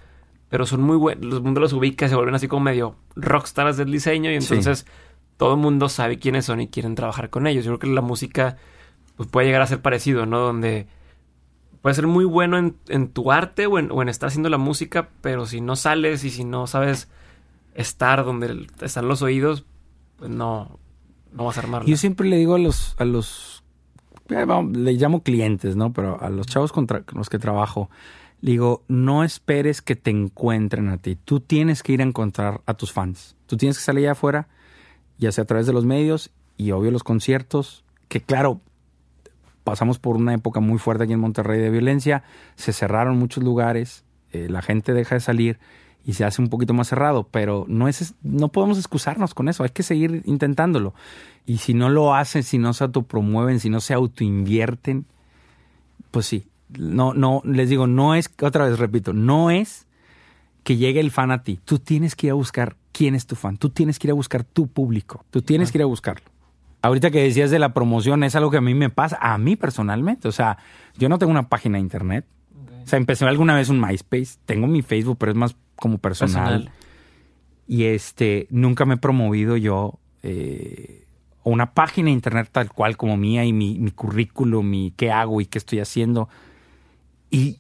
pero 0.49 0.66
son 0.66 0.83
muy 0.83 0.97
buenos. 0.97 1.24
Los 1.24 1.43
mundo 1.43 1.61
los 1.61 1.72
ubica 1.72 2.07
y 2.07 2.09
se 2.09 2.14
vuelven 2.14 2.35
así 2.35 2.49
como 2.49 2.64
medio 2.64 2.97
rockstars 3.16 3.76
del 3.76 3.91
diseño 3.91 4.30
y 4.30 4.41
Sí. 4.41 4.55
entonces 4.55 4.87
todo 5.37 5.55
el 5.55 5.61
mundo 5.61 5.89
sabe 5.89 6.18
quiénes 6.18 6.45
son 6.45 6.61
y 6.61 6.68
quieren 6.68 6.95
trabajar 6.95 7.30
con 7.30 7.47
ellos. 7.47 7.64
Yo 7.64 7.70
creo 7.72 7.78
que 7.78 7.95
la 7.95 8.03
música 8.03 8.57
pues, 9.16 9.28
puede 9.28 9.47
llegar 9.47 9.62
a 9.62 9.66
ser 9.66 9.80
parecido, 9.83 10.26
¿no? 10.26 10.39
Donde 10.39 10.87
puedes 11.80 11.97
ser 11.97 12.07
muy 12.07 12.24
bueno 12.24 12.59
en, 12.59 12.76
en 12.89 13.09
tu 13.09 13.33
arte 13.33 13.66
o 13.66 13.78
en, 13.78 13.91
o 13.91 14.03
en 14.03 14.09
estar 14.09 14.28
haciendo 14.28 14.49
la 14.51 14.59
música, 14.59 15.09
pero 15.20 15.47
si 15.47 15.61
no 15.61 15.74
sales 15.74 16.22
y 16.24 16.30
si 16.30 16.45
no 16.45 16.66
sabes 16.68 17.09
estar 17.74 18.24
donde 18.24 18.66
están 18.83 19.09
los 19.09 19.22
oídos, 19.22 19.64
pues 20.16 20.30
no, 20.30 20.78
no 21.33 21.45
vas 21.47 21.57
a 21.57 21.61
armarla. 21.62 21.89
Yo 21.89 21.97
siempre 21.97 22.28
le 22.28 22.37
digo 22.37 22.55
a 22.55 22.59
los, 22.59 22.95
a 22.99 23.05
los, 23.05 23.61
eh, 24.33 24.47
le 24.72 24.93
llamo 24.93 25.22
clientes, 25.22 25.76
¿no? 25.76 25.93
Pero 25.93 26.20
a 26.20 26.30
los 26.30 26.47
chavos 26.47 26.72
con 26.72 26.87
los 27.14 27.28
que 27.28 27.39
trabajo, 27.39 27.91
digo, 28.41 28.83
no 28.89 29.24
esperes 29.24 29.83
que 29.83 29.97
te 29.97 30.11
encuentren 30.11 30.89
a 30.89 30.99
ti. 30.99 31.16
Tú 31.16 31.41
tienes 31.41 31.83
que 31.83 31.93
ir 31.93 32.01
a 32.01 32.05
encontrar 32.05 32.61
a 32.66 32.74
tus 32.74 32.93
fans. 32.93 33.37
Tú 33.47 33.57
tienes 33.57 33.78
que 33.78 33.85
salir 33.85 34.05
allá 34.05 34.12
afuera, 34.12 34.49
ya 35.18 35.33
sea 35.33 35.45
a 35.45 35.47
través 35.47 35.66
de 35.66 35.72
los 35.72 35.85
medios 35.85 36.30
y 36.57 36.72
obvio 36.72 36.91
los 36.91 37.05
conciertos, 37.05 37.85
que 38.09 38.20
claro, 38.20 38.61
pasamos 39.64 39.99
por 39.99 40.16
una 40.16 40.35
época 40.35 40.61
muy 40.61 40.78
fuerte 40.78 41.05
aquí 41.05 41.12
en 41.12 41.20
Monterrey 41.20 41.61
de 41.61 41.70
violencia, 41.70 42.24
se 42.57 42.72
cerraron 42.72 43.18
muchos 43.18 43.45
lugares, 43.45 44.05
eh, 44.33 44.49
la 44.49 44.62
gente 44.62 44.93
deja 44.93 45.14
de 45.14 45.20
salir 45.20 45.59
y 46.05 46.14
se 46.14 46.24
hace 46.24 46.42
un 46.42 46.48
poquito 46.48 46.74
más 46.74 46.88
cerrado, 46.88 47.28
pero 47.30 47.64
no 47.68 47.88
es 47.88 48.14
no 48.22 48.48
podemos 48.48 48.78
excusarnos 48.78 49.34
con 49.34 49.48
eso, 49.48 49.62
hay 49.62 49.70
que 49.70 49.82
seguir 49.82 50.22
intentándolo. 50.24 50.94
Y 51.46 51.59
si 51.59 51.74
no 51.74 51.88
lo 51.88 52.14
hacen, 52.14 52.42
si 52.42 52.59
no 52.59 52.72
se 52.72 52.84
autopromueven, 52.84 53.61
si 53.61 53.70
no 53.70 53.80
se 53.80 53.94
autoinvierten, 53.94 55.07
pues 56.11 56.26
sí, 56.26 56.46
no 56.76 57.14
no 57.14 57.42
les 57.44 57.68
digo, 57.68 57.86
no 57.86 58.14
es 58.14 58.30
otra 58.40 58.66
vez 58.66 58.78
repito, 58.78 59.12
no 59.12 59.50
es 59.50 59.86
que 60.62 60.76
llegue 60.76 61.00
el 61.00 61.11
fan 61.11 61.30
a 61.30 61.42
ti. 61.42 61.59
Tú 61.64 61.78
tienes 61.78 62.14
que 62.14 62.28
ir 62.28 62.30
a 62.32 62.34
buscar 62.34 62.76
quién 62.92 63.14
es 63.14 63.26
tu 63.26 63.34
fan. 63.34 63.57
Tú 63.57 63.70
tienes 63.70 63.98
que 63.98 64.07
ir 64.07 64.12
a 64.12 64.14
buscar 64.14 64.44
tu 64.44 64.68
público. 64.68 65.24
Tú 65.30 65.42
tienes 65.42 65.72
que 65.72 65.78
ir 65.78 65.82
a 65.82 65.86
buscarlo. 65.86 66.26
Ahorita 66.82 67.11
que 67.11 67.22
decías 67.22 67.50
de 67.50 67.59
la 67.59 67.72
promoción, 67.74 68.24
es 68.24 68.34
algo 68.34 68.50
que 68.50 68.57
a 68.57 68.61
mí 68.61 68.74
me 68.74 68.90
pasa, 68.90 69.18
a 69.20 69.38
mí 69.38 69.57
personalmente. 69.57 70.28
O 70.28 70.32
sea, 70.32 70.59
yo 70.96 71.09
no 71.09 71.18
tengo 71.18 71.30
una 71.30 71.48
página 71.48 71.78
de 71.78 71.82
internet. 71.82 72.26
O 72.84 72.88
sea, 72.88 72.98
empecé 72.98 73.24
alguna 73.24 73.55
vez 73.55 73.68
un 73.68 73.80
MySpace. 73.80 74.38
Tengo 74.44 74.66
mi 74.66 74.82
Facebook, 74.82 75.16
pero 75.18 75.32
es 75.32 75.38
más 75.38 75.57
como 75.77 75.99
personal. 75.99 76.45
Personal. 76.45 76.73
Y 77.66 77.85
este, 77.85 78.47
nunca 78.51 78.85
me 78.85 78.95
he 78.95 78.99
promovido 78.99 79.57
yo 79.57 79.99
eh, 80.23 81.07
una 81.45 81.75
página 81.75 82.07
de 82.07 82.12
internet 82.12 82.49
tal 82.53 82.73
cual 82.73 82.97
como 82.97 83.16
mía 83.16 83.45
y 83.45 83.53
mi, 83.53 83.79
mi 83.79 83.91
currículum, 83.91 84.68
mi 84.68 84.93
qué 84.97 85.11
hago 85.11 85.41
y 85.41 85.47
qué 85.47 85.59
estoy 85.59 85.81
haciendo. 85.81 86.29
Y 87.31 87.59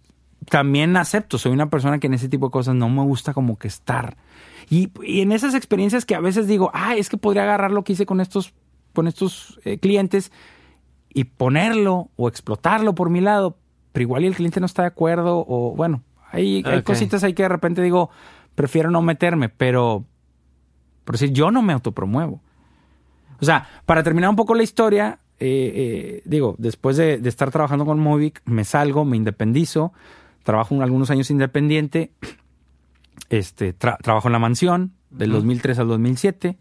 también 0.48 0.96
acepto, 0.96 1.38
soy 1.38 1.52
una 1.52 1.70
persona 1.70 1.98
que 1.98 2.06
en 2.06 2.14
ese 2.14 2.28
tipo 2.28 2.46
de 2.46 2.52
cosas 2.52 2.74
no 2.74 2.88
me 2.88 3.02
gusta 3.02 3.32
como 3.32 3.58
que 3.58 3.68
estar. 3.68 4.16
Y, 4.68 4.90
y 5.02 5.20
en 5.20 5.32
esas 5.32 5.54
experiencias 5.54 6.04
que 6.04 6.14
a 6.14 6.20
veces 6.20 6.46
digo, 6.46 6.70
ah, 6.74 6.94
es 6.96 7.08
que 7.08 7.16
podría 7.16 7.42
agarrar 7.42 7.70
lo 7.70 7.84
que 7.84 7.94
hice 7.94 8.06
con 8.06 8.20
estos, 8.20 8.52
con 8.92 9.08
estos 9.08 9.60
eh, 9.64 9.78
clientes 9.78 10.32
y 11.12 11.24
ponerlo 11.24 12.10
o 12.16 12.28
explotarlo 12.28 12.94
por 12.94 13.10
mi 13.10 13.20
lado, 13.20 13.56
pero 13.92 14.02
igual 14.02 14.24
y 14.24 14.26
el 14.26 14.34
cliente 14.34 14.60
no 14.60 14.66
está 14.66 14.82
de 14.82 14.88
acuerdo 14.88 15.44
o 15.46 15.74
bueno, 15.76 16.02
hay, 16.32 16.62
hay 16.66 16.78
Ok. 16.78 16.84
cositas 16.84 17.22
ahí 17.24 17.34
que 17.34 17.42
de 17.44 17.48
repente 17.48 17.82
digo, 17.82 18.10
prefiero 18.54 18.90
no 18.90 19.02
meterme, 19.02 19.48
pero 19.48 20.04
por 21.04 21.14
decir, 21.14 21.30
yo 21.32 21.50
no 21.50 21.62
me 21.62 21.72
autopromuevo. 21.72 22.40
O 23.40 23.44
sea, 23.44 23.68
para 23.86 24.02
terminar 24.02 24.30
un 24.30 24.36
poco 24.36 24.54
la 24.54 24.62
historia, 24.62 25.18
eh, 25.40 25.72
eh, 25.74 26.22
digo, 26.24 26.54
después 26.58 26.96
de, 26.96 27.18
de 27.18 27.28
estar 27.28 27.50
trabajando 27.50 27.84
con 27.84 27.98
Movic, 27.98 28.40
me 28.44 28.64
salgo, 28.64 29.04
me 29.04 29.16
independizo, 29.16 29.92
trabajo 30.44 30.74
un- 30.74 30.82
algunos 30.82 31.10
años 31.10 31.30
independiente, 31.30 32.12
este, 33.30 33.76
tra- 33.76 33.98
trabajo 33.98 34.28
en 34.28 34.32
la 34.32 34.38
mansión 34.38 34.92
del 35.10 35.30
Ujú. 35.30 35.38
2003 35.38 35.78
al 35.80 35.88
2007, 35.88 36.58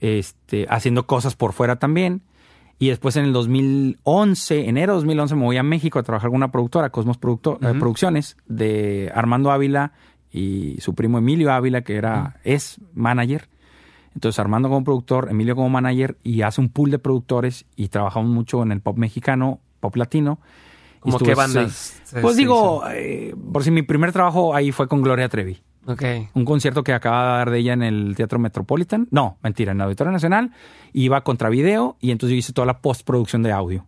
este, 0.00 0.66
haciendo 0.70 1.06
cosas 1.06 1.36
por 1.36 1.52
fuera 1.52 1.76
también. 1.76 2.22
Y 2.78 2.88
después 2.88 3.16
en 3.16 3.24
el 3.26 3.32
2011, 3.32 4.68
enero 4.68 4.92
de 4.92 4.96
2011, 4.96 5.34
me 5.36 5.44
voy 5.44 5.56
a 5.56 5.62
México 5.62 5.98
a 5.98 6.02
trabajar 6.02 6.30
con 6.30 6.36
una 6.36 6.50
productora, 6.50 6.90
Cosmos 6.90 7.18
Producto- 7.18 7.58
eh. 7.62 7.74
Producciones, 7.78 8.36
de 8.46 9.10
Armando 9.14 9.50
Ávila 9.52 9.92
y 10.32 10.76
su 10.80 10.94
primo 10.94 11.18
Emilio 11.18 11.52
Ávila, 11.52 11.82
que 11.82 11.94
era, 11.96 12.36
es 12.44 12.80
manager. 12.94 13.48
Entonces 14.14 14.38
Armando 14.40 14.68
como 14.68 14.84
productor, 14.84 15.28
Emilio 15.30 15.54
como 15.54 15.68
manager, 15.70 16.18
y 16.22 16.42
hace 16.42 16.60
un 16.60 16.68
pool 16.70 16.90
de 16.90 16.98
productores 16.98 17.64
y 17.76 17.88
trabajamos 17.88 18.30
mucho 18.30 18.62
en 18.62 18.72
el 18.72 18.80
pop 18.80 18.98
mexicano, 18.98 19.60
pop 19.80 19.94
latino. 19.96 20.38
¿Cómo 21.00 21.18
qué 21.24 21.34
bandas? 21.34 22.00
seis- 22.04 22.22
Pues 22.22 22.36
digo, 22.36 22.82
eh, 22.90 23.34
por 23.52 23.64
si 23.64 23.70
mi 23.70 23.82
primer 23.82 24.12
trabajo 24.12 24.54
ahí 24.54 24.70
fue 24.72 24.86
con 24.88 25.02
Gloria 25.02 25.28
Trevi 25.28 25.58
hizo? 25.82 25.92
Ok. 25.92 26.02
un 26.34 26.44
concierto 26.44 26.82
que 26.84 26.92
acaba 26.92 27.22
de 27.32 27.36
dar 27.38 27.50
de 27.50 27.58
ella 27.58 27.72
en 27.72 27.82
el 27.82 28.14
Teatro 28.16 28.38
Metropolitan. 28.38 29.08
No, 29.10 29.38
mentira, 29.42 29.72
en 29.72 29.78
el 29.78 29.82
Auditorio 29.84 30.12
Nacional. 30.12 30.52
Iba 30.92 31.22
contra 31.24 31.48
video 31.48 31.96
y 32.00 32.10
entonces 32.10 32.34
yo 32.34 32.38
hice 32.38 32.52
toda 32.52 32.66
la 32.66 32.80
postproducción 32.80 33.42
de 33.42 33.52
audio. 33.52 33.86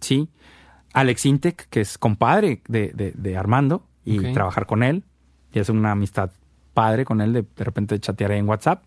Sí. 0.00 0.28
Alex 0.92 1.26
Intec, 1.26 1.66
que 1.70 1.80
es 1.80 1.98
compadre 1.98 2.62
de, 2.68 2.92
de- 2.94 3.12
de 3.12 3.36
Armando, 3.36 3.84
y 4.04 4.18
Ok. 4.18 4.32
trabajar 4.34 4.66
con 4.66 4.82
él. 4.82 5.02
Y 5.52 5.58
es 5.60 5.68
una 5.68 5.92
amistad 5.92 6.30
padre 6.74 7.04
con 7.04 7.20
él, 7.20 7.32
de, 7.32 7.42
de 7.42 7.64
repente 7.64 7.98
chatearé 7.98 8.36
en 8.36 8.48
WhatsApp. 8.48 8.86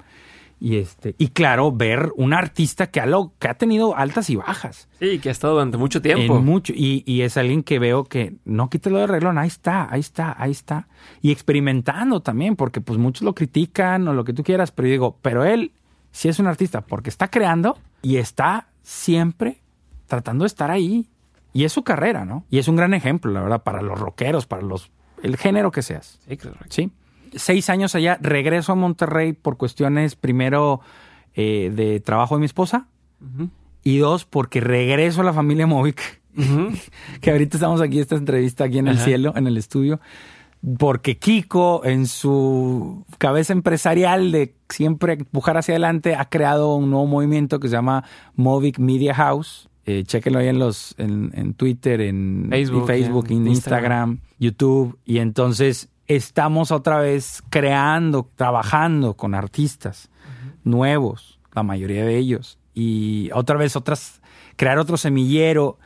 Y 0.59 0.77
este, 0.77 1.13
y 1.19 1.29
claro, 1.29 1.71
ver 1.71 2.11
un 2.15 2.33
artista 2.33 2.87
que 2.87 2.99
ha, 2.99 3.05
lo, 3.05 3.33
que 3.37 3.47
ha 3.47 3.53
tenido 3.53 3.95
altas 3.95 4.29
y 4.29 4.35
bajas. 4.35 4.89
Sí, 4.99 5.19
que 5.19 5.29
ha 5.29 5.31
estado 5.31 5.53
durante 5.53 5.77
mucho 5.77 6.01
tiempo. 6.01 6.37
En 6.37 6.45
mucho, 6.45 6.73
y, 6.75 7.03
y 7.05 7.21
es 7.21 7.37
alguien 7.37 7.61
que 7.61 7.77
veo 7.77 8.05
que 8.05 8.35
no 8.43 8.69
quítelo 8.69 8.97
de 8.97 9.07
reglón, 9.07 9.37
ahí 9.37 9.47
está, 9.47 9.87
ahí 9.91 9.99
está, 9.99 10.35
ahí 10.37 10.51
está. 10.51 10.87
Y 11.21 11.31
experimentando 11.31 12.21
también, 12.21 12.55
porque 12.55 12.81
pues 12.81 12.97
muchos 12.97 13.21
lo 13.21 13.35
critican 13.35 14.07
o 14.07 14.13
lo 14.13 14.23
que 14.23 14.33
tú 14.33 14.43
quieras, 14.43 14.71
pero 14.71 14.87
yo 14.87 14.91
digo, 14.93 15.19
pero 15.21 15.45
él 15.45 15.73
sí 16.11 16.27
es 16.27 16.39
un 16.39 16.47
artista 16.47 16.81
porque 16.81 17.09
está 17.09 17.27
creando 17.27 17.77
y 18.01 18.17
está 18.17 18.69
siempre 18.81 19.61
tratando 20.07 20.43
de 20.43 20.47
estar 20.47 20.71
ahí. 20.71 21.07
Y 21.53 21.63
es 21.63 21.73
su 21.73 21.83
carrera, 21.83 22.25
¿no? 22.25 22.45
Y 22.49 22.59
es 22.59 22.67
un 22.67 22.75
gran 22.75 22.93
ejemplo, 22.93 23.31
la 23.31 23.41
verdad, 23.41 23.63
para 23.63 23.81
los 23.81 23.99
rockeros, 23.99 24.45
para 24.45 24.61
los 24.61 24.91
el 25.23 25.37
género 25.37 25.71
que 25.71 25.81
seas. 25.81 26.19
Sí, 26.27 26.37
claro. 26.37 26.57
Sí. 26.69 26.91
Seis 27.35 27.69
años 27.69 27.95
allá, 27.95 28.17
regreso 28.21 28.71
a 28.71 28.75
Monterrey 28.75 29.33
por 29.33 29.57
cuestiones, 29.57 30.15
primero, 30.15 30.81
eh, 31.35 31.71
de 31.75 31.99
trabajo 31.99 32.35
de 32.35 32.39
mi 32.39 32.45
esposa. 32.45 32.87
Y 33.83 33.97
dos, 33.97 34.25
porque 34.25 34.59
regreso 34.61 35.21
a 35.21 35.23
la 35.23 35.33
familia 35.33 35.67
Movic. 35.67 36.21
Que 37.21 37.31
ahorita 37.31 37.57
estamos 37.57 37.81
aquí, 37.81 37.99
esta 37.99 38.15
entrevista 38.15 38.65
aquí 38.65 38.77
en 38.77 38.87
el 38.87 38.97
Ajá. 38.97 39.05
cielo, 39.05 39.33
en 39.35 39.47
el 39.47 39.57
estudio. 39.57 39.99
Porque 40.77 41.17
Kiko, 41.17 41.81
en 41.85 42.07
su 42.07 43.05
cabeza 43.17 43.53
empresarial 43.53 44.31
de 44.31 44.55
siempre 44.69 45.13
empujar 45.13 45.57
hacia 45.57 45.73
adelante, 45.73 46.15
ha 46.15 46.29
creado 46.29 46.75
un 46.75 46.89
nuevo 46.89 47.05
movimiento 47.05 47.59
que 47.59 47.67
se 47.67 47.73
llama 47.75 48.03
Movic 48.35 48.79
Media 48.79 49.13
House. 49.15 49.69
Eh, 49.85 50.03
chéquenlo 50.05 50.39
ahí 50.39 50.47
en 50.47 50.59
los 50.59 50.93
en, 50.97 51.31
en 51.33 51.53
Twitter, 51.53 52.01
en 52.01 52.47
Facebook, 52.49 52.87
Facebook, 52.87 53.27
en 53.29 53.37
en 53.37 53.47
Instagram. 53.47 54.09
Instagram, 54.11 54.19
YouTube. 54.37 54.99
Y 55.05 55.19
entonces 55.19 55.89
estamos 56.07 56.71
otra 56.71 56.99
vez 56.99 57.43
creando, 57.49 58.29
trabajando 58.35 59.15
con 59.15 59.35
artistas 59.35 60.09
nuevos, 60.63 61.39
la 61.53 61.63
mayoría 61.63 62.05
de 62.05 62.17
ellos. 62.17 62.57
Y 62.73 63.29
otra 63.33 63.57
vez 63.57 63.75
otras, 63.75 64.21
crear 64.55 64.77
otro 64.77 64.97
semillero 64.97 65.79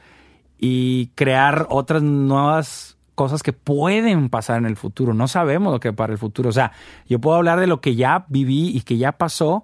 y 0.60 1.07
crear 1.15 1.68
otras 1.69 2.03
nuevas 2.03 2.98
cosas 3.15 3.43
que 3.43 3.53
pueden 3.53 4.30
pasar 4.30 4.57
en 4.57 4.65
el 4.65 4.76
futuro. 4.76 5.14
No 5.14 5.27
sabemos 5.27 5.73
lo 5.73 5.80
que 5.80 5.93
para 5.93 6.14
el 6.14 6.19
futuro. 6.19 6.49
O 6.49 6.53
sea, 6.53 6.72
yo 7.07 7.19
puedo 7.19 7.38
hablar 7.38 7.60
de 7.60 7.68
lo 7.68 7.81
que 7.81 7.95
ya 7.95 8.26
viví 8.30 8.69
y 8.69 8.81
que 8.81 8.98
ya 8.98 9.14
pasó, 9.14 9.64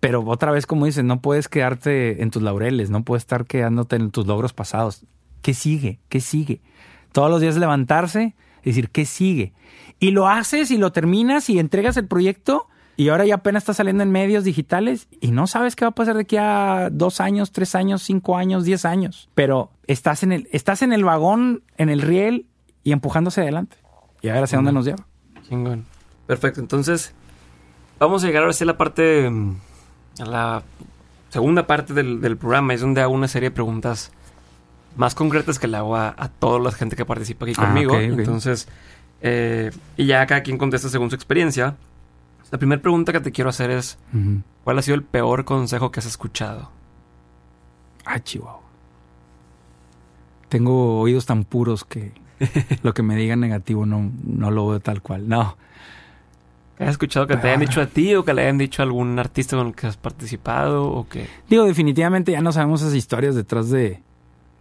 pero 0.00 0.22
otra 0.24 0.52
vez, 0.52 0.66
como 0.66 0.86
dices, 0.86 1.04
no 1.04 1.20
puedes 1.20 1.48
quedarte 1.48 2.22
en 2.22 2.30
tus 2.30 2.42
laureles, 2.42 2.90
no 2.90 3.02
puedes 3.02 3.22
estar 3.22 3.46
quedándote 3.46 3.96
en 3.96 4.10
tus 4.10 4.26
logros 4.26 4.52
pasados. 4.52 5.04
¿Qué 5.42 5.54
sigue? 5.54 5.98
¿Qué 6.08 6.20
sigue? 6.20 6.60
Todos 7.12 7.30
los 7.30 7.40
días 7.40 7.56
levantarse 7.56 8.34
y 8.62 8.70
decir, 8.70 8.90
¿qué 8.90 9.04
sigue? 9.04 9.52
Y 9.98 10.10
lo 10.10 10.28
haces 10.28 10.70
y 10.70 10.78
lo 10.78 10.92
terminas 10.92 11.50
y 11.50 11.58
entregas 11.58 11.96
el 11.96 12.06
proyecto 12.06 12.66
y 12.98 13.10
ahora 13.10 13.24
ya 13.24 13.36
apenas 13.36 13.62
está 13.62 13.74
saliendo 13.74 14.02
en 14.02 14.10
medios 14.10 14.42
digitales 14.42 15.06
y 15.20 15.30
no 15.30 15.46
sabes 15.46 15.76
qué 15.76 15.84
va 15.84 15.90
a 15.90 15.94
pasar 15.94 16.16
de 16.16 16.22
aquí 16.22 16.36
a 16.36 16.88
dos 16.90 17.20
años, 17.20 17.52
tres 17.52 17.76
años, 17.76 18.02
cinco 18.02 18.36
años, 18.36 18.64
diez 18.64 18.84
años. 18.84 19.28
Pero 19.36 19.70
estás 19.86 20.24
en 20.24 20.32
el, 20.32 20.48
estás 20.50 20.82
en 20.82 20.92
el 20.92 21.04
vagón, 21.04 21.62
en 21.76 21.90
el 21.90 22.02
riel 22.02 22.46
y 22.82 22.90
empujándose 22.90 23.40
adelante. 23.40 23.76
Y 24.20 24.28
a 24.30 24.34
ver 24.34 24.42
hacia 24.42 24.58
dónde 24.58 24.72
nos 24.72 24.84
lleva. 24.84 25.06
Chingón. 25.48 25.86
Perfecto, 26.26 26.60
entonces 26.60 27.14
vamos 28.00 28.24
a 28.24 28.26
llegar 28.26 28.42
ahora 28.42 28.52
sí 28.52 28.64
a 28.64 28.66
la 28.66 28.76
parte, 28.76 29.30
mm, 29.30 29.56
a 30.18 30.26
la 30.26 30.62
segunda 31.28 31.68
parte 31.68 31.94
del, 31.94 32.20
del 32.20 32.36
programa, 32.36 32.74
es 32.74 32.80
donde 32.80 33.00
hago 33.00 33.14
una 33.14 33.28
serie 33.28 33.50
de 33.50 33.54
preguntas 33.54 34.10
más 34.96 35.14
concretas 35.14 35.58
que 35.58 35.68
le 35.68 35.76
hago 35.76 35.96
a, 35.96 36.14
a 36.16 36.28
toda 36.28 36.58
la 36.58 36.72
gente 36.72 36.96
que 36.96 37.04
participa 37.04 37.46
aquí 37.46 37.54
Ah, 37.58 37.66
conmigo. 37.66 37.92
ok. 37.94 37.98
Entonces, 38.00 38.68
eh, 39.22 39.70
y 39.96 40.06
ya 40.06 40.26
cada 40.26 40.42
quien 40.42 40.58
contesta 40.58 40.88
según 40.88 41.08
su 41.10 41.16
experiencia. 41.16 41.76
La 42.50 42.58
primera 42.58 42.80
pregunta 42.80 43.12
que 43.12 43.20
te 43.20 43.30
quiero 43.32 43.50
hacer 43.50 43.70
es. 43.70 43.98
¿cuál 44.64 44.78
ha 44.78 44.82
sido 44.82 44.94
el 44.96 45.02
peor 45.02 45.44
consejo 45.44 45.90
que 45.90 46.00
has 46.00 46.06
escuchado? 46.06 46.70
Ah, 48.04 48.18
Chihuahua. 48.20 48.60
Tengo 50.48 51.00
oídos 51.00 51.26
tan 51.26 51.44
puros 51.44 51.84
que 51.84 52.12
lo 52.82 52.94
que 52.94 53.02
me 53.02 53.16
digan 53.16 53.40
negativo 53.40 53.84
no, 53.86 54.10
no 54.24 54.50
lo 54.50 54.68
veo 54.68 54.80
tal 54.80 55.02
cual. 55.02 55.28
No. 55.28 55.56
¿Que 56.78 56.84
has 56.84 56.90
escuchado 56.90 57.26
que 57.26 57.36
te 57.36 57.48
hayan 57.48 57.60
dicho 57.60 57.80
a 57.80 57.86
ti 57.86 58.14
o 58.14 58.24
que 58.24 58.32
le 58.32 58.42
hayan 58.42 58.56
dicho 58.56 58.80
a 58.82 58.84
algún 58.84 59.18
artista 59.18 59.56
con 59.56 59.66
el 59.68 59.74
que 59.74 59.88
has 59.88 59.96
participado 59.96 60.86
o 60.90 61.08
que... 61.08 61.26
Digo, 61.50 61.64
definitivamente 61.64 62.32
ya 62.32 62.40
no 62.40 62.52
sabemos 62.52 62.82
esas 62.82 62.94
historias 62.94 63.34
detrás 63.34 63.68
de, 63.68 63.80
de 63.80 64.00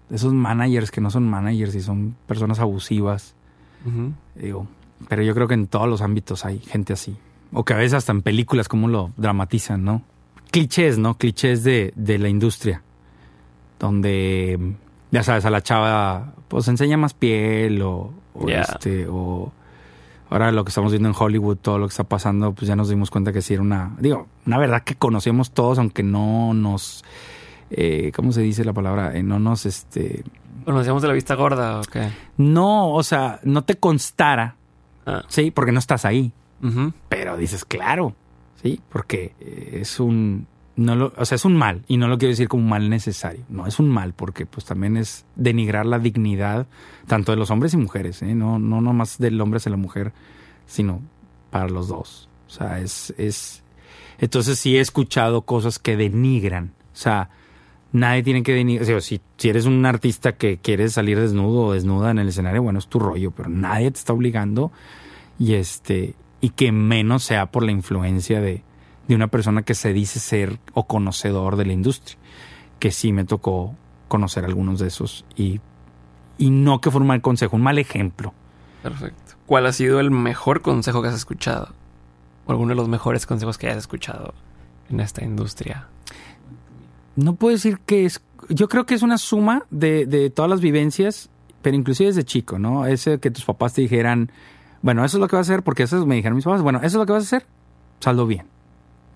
esos 0.10 0.34
managers 0.34 0.92
que 0.92 1.02
no 1.02 1.10
son 1.10 1.28
managers 1.30 1.76
y 1.76 1.82
son 1.82 2.16
personas 2.28 2.60
abusivas. 2.60 3.36
Digo, 4.36 4.68
pero 5.08 5.24
yo 5.24 5.34
creo 5.34 5.48
que 5.48 5.54
en 5.54 5.68
todos 5.68 5.88
los 5.88 6.02
ámbitos 6.02 6.44
hay 6.44 6.60
gente 6.60 6.94
así. 6.94 7.16
O 7.54 7.64
que 7.64 7.74
a 7.74 7.78
veces 7.78 7.94
hasta 7.94 8.12
en 8.12 8.22
películas 8.22 8.68
como 8.68 8.88
lo 8.88 9.12
dramatizan, 9.16 9.84
¿no? 9.86 10.02
Clichés, 10.52 10.98
¿no? 10.98 11.18
Clichés 11.18 11.64
de, 11.64 11.94
de 11.96 12.18
la 12.18 12.28
industria. 12.28 12.82
Donde, 13.80 14.76
ya 15.12 15.24
sabes, 15.24 15.46
a 15.46 15.50
la 15.50 15.62
chava 15.62 16.34
pues 16.48 16.68
enseña 16.68 16.98
más 16.98 17.14
piel 17.14 17.82
o, 17.82 18.14
o 18.34 18.50
este, 18.50 19.08
o 19.08 19.52
ahora 20.30 20.52
lo 20.52 20.64
que 20.64 20.70
estamos 20.70 20.92
viendo 20.92 21.10
en 21.10 21.16
Hollywood, 21.18 21.58
todo 21.58 21.78
lo 21.78 21.88
que 21.88 21.92
está 21.92 22.04
pasando, 22.04 22.54
pues 22.54 22.68
ya 22.68 22.76
nos 22.76 22.90
dimos 22.90 23.10
cuenta 23.10 23.32
que 23.32 23.42
sí 23.42 23.54
era 23.54 23.64
una, 23.64 23.96
digo, 24.00 24.28
una 24.46 24.58
verdad 24.58 24.84
que 24.84 24.96
conocemos 24.96 25.52
todos, 25.52 25.80
aunque 25.80 26.04
no 26.04 26.54
nos, 26.54 27.04
eh, 27.69 28.11
¿cómo 28.15 28.31
se 28.31 28.41
dice 28.41 28.64
la 28.65 28.73
palabra? 28.73 29.15
Eh, 29.18 29.23
no 29.23 29.39
nos, 29.39 29.65
este, 29.65 30.23
Bueno, 30.65 30.80
decíamos 30.80 31.02
de 31.02 31.07
la 31.07 31.14
vista 31.14 31.35
gorda 31.35 31.80
o 31.80 31.84
qué. 31.84 32.10
no, 32.38 32.91
o 32.94 33.03
sea, 33.03 33.39
no 33.44 33.64
te 33.64 33.76
constara, 33.77 34.56
Ah. 35.06 35.23
sí, 35.30 35.52
porque 35.52 35.72
no 35.72 35.80
estás 35.80 36.03
ahí. 36.06 36.34
Pero 37.07 37.38
dices, 37.38 37.64
claro, 37.64 38.14
sí, 38.61 38.81
porque 38.89 39.34
eh, 39.39 39.80
es 39.81 39.99
un, 40.02 40.48
no 40.76 40.95
lo, 40.95 41.14
o 41.15 41.23
sea, 41.23 41.35
es 41.38 41.45
un 41.45 41.56
mal 41.56 41.84
y 41.88 41.95
no 41.98 42.07
lo 42.10 42.18
quiero 42.18 42.31
decir 42.31 42.48
como 42.49 42.64
un 42.64 42.69
mal 42.69 42.89
necesario. 42.89 43.44
No 43.48 43.68
es 43.68 43.80
un 43.80 43.88
mal 43.89 44.14
porque 44.14 44.45
pues 44.45 44.65
también 44.65 44.98
es 44.98 45.26
denigrar 45.35 45.85
la 45.85 45.99
dignidad 45.99 46.68
tanto 47.06 47.31
de 47.31 47.38
los 47.38 47.52
hombres 47.52 47.73
y 47.73 47.77
mujeres, 47.77 48.22
¿eh? 48.22 48.35
no, 48.35 48.60
no 48.60 48.81
nomás 48.81 49.18
del 49.18 49.39
hombre 49.39 49.57
hacia 49.57 49.69
la 49.69 49.77
mujer, 49.77 50.11
sino 50.65 51.02
para 51.52 51.69
los 51.69 51.88
dos. 51.88 52.27
O 52.48 52.49
sea, 52.49 52.80
es, 52.80 53.14
es, 53.18 53.64
entonces 54.19 54.60
sí 54.60 54.77
he 54.77 54.81
escuchado 54.81 55.44
cosas 55.44 55.80
que 55.80 55.95
denigran. 55.95 56.73
O 56.91 56.95
sea, 56.98 57.30
nadie 57.91 58.23
tiene 58.23 58.43
que 58.43 58.53
denigrar. 58.53 58.84
O 58.84 58.85
sea, 58.85 59.01
si, 59.01 59.22
si 59.38 59.49
eres 59.49 59.65
un 59.65 59.85
artista 59.85 60.34
que 60.34 60.57
quieres 60.57 60.93
salir 60.93 61.19
desnudo 61.19 61.68
o 61.68 61.73
desnuda 61.73 62.11
en 62.11 62.19
el 62.19 62.30
escenario, 62.30 62.64
bueno, 62.64 62.80
es 62.80 62.88
tu 62.88 62.99
rollo, 62.99 63.31
pero 63.31 63.49
nadie 63.49 63.91
te 63.91 63.97
está 63.97 64.14
obligando 64.14 64.72
y 65.39 65.53
este 65.53 66.15
y 66.39 66.49
que 66.49 66.72
menos 66.72 67.23
sea 67.23 67.47
por 67.47 67.64
la 67.64 67.72
influencia 67.72 68.41
de, 68.41 68.64
de 69.07 69.15
una 69.15 69.27
persona 69.27 69.64
que 69.64 69.73
se 69.73 69.93
dice 69.93 70.19
ser 70.19 70.59
o 70.73 70.85
conocedor 70.85 71.55
de 71.55 71.65
la 71.65 71.73
industria. 71.73 72.18
Que 72.80 72.91
sí 72.91 73.11
me 73.11 73.26
tocó 73.26 73.76
conocer 74.07 74.45
algunos 74.45 74.80
de 74.80 74.88
esos 74.88 75.26
y, 75.35 75.59
y 76.38 76.51
no 76.51 76.80
que 76.80 76.91
fue 76.91 77.01
un 77.01 77.07
mal 77.07 77.22
consejo, 77.22 77.55
un 77.55 77.64
mal 77.64 77.80
ejemplo. 77.80 78.34
Perfecto. 78.84 79.34
¿Cuál 79.45 79.65
ha 79.65 79.73
sido 79.73 79.99
el 79.99 80.11
mejor 80.11 80.61
consejo 80.61 81.01
que 81.01 81.07
has 81.07 81.15
escuchado? 81.15 81.73
O 82.45 82.51
alguno 82.51 82.69
de 82.69 82.76
los 82.76 82.88
mejores 82.88 83.26
consejos 83.26 83.57
que 83.57 83.68
hayas 83.68 83.80
escuchado 83.80 84.34
en 84.89 84.99
esta 84.99 85.23
industria. 85.23 85.88
No 87.18 87.35
puedo 87.35 87.53
decir 87.53 87.80
que 87.85 88.06
es. 88.06 88.22
Yo 88.48 88.69
creo 88.69 88.85
que 88.85 88.94
es 88.95 89.02
una 89.02 89.18
suma 89.18 89.65
de, 89.72 90.06
de 90.06 90.30
todas 90.30 90.49
las 90.49 90.61
vivencias, 90.61 91.30
pero 91.61 91.76
inclusive 91.76 92.07
desde 92.07 92.23
chico, 92.23 92.57
¿no? 92.60 92.85
Ese 92.85 93.19
que 93.19 93.30
tus 93.31 93.44
papás 93.44 93.73
te 93.73 93.81
dijeran, 93.81 94.31
bueno, 94.81 95.03
eso 95.03 95.18
es 95.18 95.22
lo 95.22 95.27
que 95.27 95.35
vas 95.35 95.49
a 95.49 95.52
hacer, 95.53 95.64
porque 95.64 95.84
eso 95.84 96.06
me 96.06 96.15
dijeron 96.15 96.35
mis 96.38 96.45
papás, 96.45 96.61
bueno, 96.61 96.77
eso 96.80 96.85
es 96.88 96.94
lo 96.94 97.06
que 97.06 97.11
vas 97.11 97.23
a 97.23 97.26
hacer, 97.38 97.45
saldo 97.99 98.26
bien, 98.27 98.45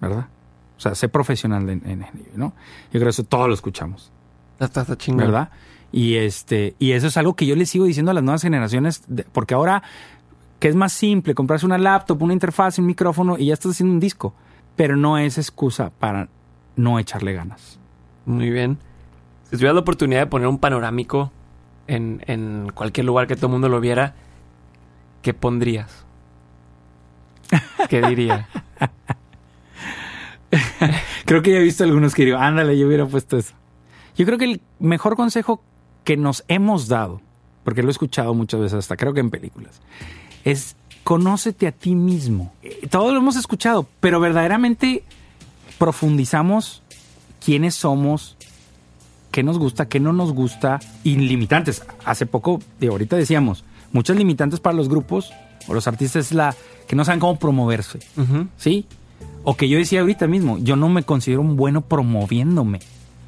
¿verdad? 0.01 0.27
O 0.77 0.81
sea, 0.81 0.95
sé 0.95 1.07
profesional 1.07 1.69
en, 1.69 1.81
en 1.87 2.01
ello, 2.03 2.31
¿no? 2.35 2.47
Yo 2.85 2.93
creo 2.99 3.03
que 3.03 3.09
eso 3.11 3.23
todos 3.23 3.47
lo 3.47 3.53
escuchamos. 3.53 4.11
Está, 4.59 4.81
está 4.81 4.97
chingón. 4.97 5.25
¿verdad? 5.27 5.49
Y 5.91 6.15
este, 6.15 6.75
y 6.79 6.91
eso 6.93 7.07
es 7.07 7.17
algo 7.17 7.35
que 7.35 7.45
yo 7.45 7.55
le 7.55 7.65
sigo 7.67 7.85
diciendo 7.85 8.11
a 8.11 8.13
las 8.15 8.23
nuevas 8.23 8.41
generaciones, 8.41 9.03
de- 9.07 9.23
porque 9.31 9.53
ahora 9.53 9.83
que 10.59 10.67
es 10.67 10.75
más 10.75 10.93
simple, 10.93 11.35
comprarse 11.35 11.65
una 11.65 11.77
laptop, 11.77 12.21
una 12.21 12.33
interfaz, 12.33 12.79
un 12.79 12.85
micrófono 12.87 13.37
y 13.37 13.45
ya 13.47 13.53
estás 13.53 13.71
haciendo 13.73 13.93
un 13.93 13.99
disco, 13.99 14.33
pero 14.75 14.95
no 14.97 15.17
es 15.19 15.37
excusa 15.37 15.91
para 15.91 16.29
no 16.75 16.97
echarle 16.99 17.33
ganas. 17.33 17.77
Muy 18.25 18.49
bien. 18.49 18.77
Si 19.45 19.51
tuvieras 19.51 19.75
la 19.75 19.81
oportunidad 19.81 20.21
de 20.21 20.27
poner 20.27 20.47
un 20.47 20.59
panorámico 20.59 21.31
en, 21.87 22.23
en 22.27 22.71
cualquier 22.73 23.05
lugar 23.05 23.27
que 23.27 23.35
todo 23.35 23.47
el 23.47 23.53
mundo 23.53 23.69
lo 23.69 23.79
viera, 23.79 24.15
¿qué 25.21 25.33
pondrías? 25.33 26.05
¿Qué 27.89 28.01
diría? 28.01 28.47
Creo 31.25 31.41
que 31.41 31.51
ya 31.51 31.57
he 31.57 31.63
visto 31.63 31.83
algunos 31.83 32.13
que 32.13 32.25
digo, 32.25 32.37
ándale, 32.37 32.77
yo 32.77 32.87
hubiera 32.87 33.05
puesto 33.05 33.37
eso. 33.37 33.53
Yo 34.15 34.25
creo 34.25 34.37
que 34.37 34.45
el 34.45 34.61
mejor 34.79 35.15
consejo 35.15 35.63
que 36.03 36.17
nos 36.17 36.43
hemos 36.47 36.87
dado, 36.87 37.21
porque 37.63 37.81
lo 37.81 37.89
he 37.89 37.91
escuchado 37.91 38.33
muchas 38.33 38.59
veces, 38.59 38.79
hasta 38.79 38.97
creo 38.97 39.13
que 39.13 39.21
en 39.21 39.29
películas, 39.29 39.81
es 40.43 40.75
conócete 41.03 41.67
a 41.67 41.71
ti 41.71 41.95
mismo. 41.95 42.53
Eh, 42.61 42.87
Todo 42.89 43.11
lo 43.11 43.19
hemos 43.19 43.35
escuchado, 43.35 43.87
pero 43.99 44.19
verdaderamente 44.19 45.03
profundizamos 45.77 46.83
quiénes 47.43 47.75
somos, 47.75 48.37
qué 49.31 49.43
nos 49.43 49.57
gusta, 49.57 49.87
qué 49.87 49.99
no 49.99 50.13
nos 50.13 50.33
gusta, 50.33 50.79
y 51.03 51.15
limitantes. 51.15 51.83
Hace 52.05 52.25
poco, 52.25 52.61
de 52.79 52.87
ahorita 52.87 53.15
decíamos, 53.15 53.63
muchas 53.91 54.17
limitantes 54.17 54.59
para 54.59 54.75
los 54.75 54.89
grupos 54.89 55.31
o 55.67 55.73
los 55.73 55.87
artistas 55.87 56.27
es 56.27 56.31
la 56.33 56.55
que 56.87 56.95
no 56.95 57.05
saben 57.05 57.19
cómo 57.19 57.37
promoverse. 57.39 57.99
Ujú. 58.17 58.47
¿sí? 58.57 58.85
O 59.43 59.55
que 59.55 59.69
yo 59.69 59.77
decía 59.77 60.01
ahorita 60.01 60.27
mismo, 60.27 60.57
yo 60.59 60.75
no 60.75 60.89
me 60.89 61.03
considero 61.03 61.41
un 61.41 61.55
bueno 61.55 61.81
promoviéndome. 61.81 62.79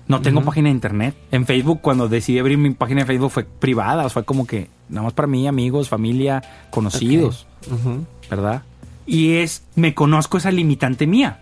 No 0.06 0.22
tengo 0.22 0.40
Ujú. 0.40 0.48
página 0.48 0.68
de 0.68 0.73
internet. 0.76 1.15
En 1.31 1.45
Facebook, 1.45 1.80
cuando 1.81 2.10
decidí 2.10 2.38
abrir 2.38 2.57
mi 2.57 2.72
página 2.72 3.02
de 3.02 3.06
Facebook, 3.07 3.31
fue 3.31 3.45
privada. 3.45 4.10
Fue 4.10 4.26
como 4.26 4.45
que 4.45 4.68
nada 4.90 5.03
más 5.06 5.14
para 5.14 5.27
mí, 5.30 5.48
amigos, 5.48 5.88
familia, 5.88 6.44
conocidos, 6.72 7.48
Ujú. 7.72 8.06
¿verdad? 8.30 8.64
Y 9.06 9.35
es, 9.35 9.64
me 9.76 9.94
conozco 9.94 10.38
esa 10.38 10.52
limitante 10.52 11.07
mía. 11.07 11.40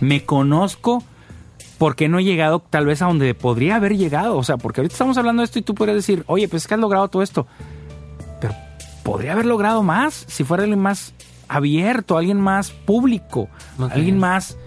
Me 0.00 0.24
conozco 0.24 1.04
porque 1.80 2.10
no 2.10 2.18
he 2.18 2.24
llegado 2.24 2.58
tal 2.58 2.84
vez 2.84 3.00
a 3.00 3.06
donde 3.06 3.32
podría 3.34 3.76
haber 3.76 3.96
llegado. 3.96 4.36
O 4.36 4.44
sea, 4.44 4.58
porque 4.58 4.82
ahorita 4.82 4.92
estamos 4.92 5.16
hablando 5.16 5.40
de 5.40 5.46
esto 5.46 5.58
y 5.60 5.62
tú 5.62 5.74
podrías 5.74 5.96
decir, 5.96 6.24
oye, 6.26 6.46
pues 6.46 6.64
es 6.64 6.68
que 6.68 6.74
has 6.74 6.80
logrado 6.80 7.08
todo 7.08 7.22
esto. 7.22 7.46
Pero 8.38 8.54
podría 9.02 9.32
haber 9.32 9.46
logrado 9.46 9.82
más 9.82 10.26
si 10.28 10.44
fuera 10.44 10.64
alguien 10.64 10.78
más 10.78 11.14
abierto, 11.48 12.18
alguien 12.18 12.38
más 12.38 12.70
público, 12.70 13.48
alguien 13.78 14.18
más 14.18 14.58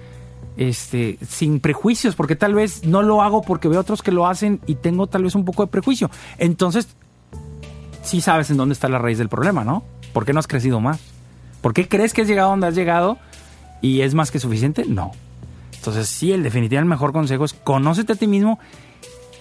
este 0.58 1.20
sin 1.24 1.60
prejuicios, 1.60 2.16
porque 2.16 2.36
tal 2.36 2.56
vez 2.56 2.84
no 2.84 3.04
lo 3.04 3.22
hago 3.22 3.44
porque 3.44 3.68
veo 3.68 3.82
otros 3.82 4.02
que 4.02 4.12
lo 4.12 4.26
hacen 4.26 4.60
y 4.66 4.74
tengo 4.74 5.06
tal 5.06 5.22
vez 5.22 5.36
un 5.36 5.46
poco 5.46 5.64
de 5.64 5.68
prejuicio. 5.72 6.10
Entonces, 6.40 6.88
sí 8.02 8.22
sabes 8.22 8.50
en 8.50 8.58
dónde 8.58 8.74
está 8.74 8.90
la 8.90 8.98
raíz 8.98 9.20
del 9.20 9.30
problema, 9.30 9.64
¿no? 9.64 9.84
¿Por 10.14 10.26
qué 10.26 10.34
no 10.34 10.40
has 10.40 10.48
crecido 10.48 10.80
más? 10.80 11.00
¿Por 11.62 11.76
qué 11.76 11.88
crees 11.88 12.12
que 12.12 12.24
has 12.24 12.28
llegado 12.28 12.50
donde 12.50 12.66
has 12.66 12.76
llegado 12.76 13.20
y 13.84 14.02
es 14.02 14.16
más 14.16 14.32
que 14.32 14.40
suficiente? 14.40 14.86
No. 14.88 15.12
Entonces, 15.84 16.08
sí, 16.08 16.32
el 16.32 16.44
definitivamente 16.44 16.86
el 16.86 16.90
mejor 16.90 17.12
consejo 17.12 17.44
es 17.44 17.52
conócete 17.52 18.14
a 18.14 18.16
ti 18.16 18.26
mismo 18.26 18.58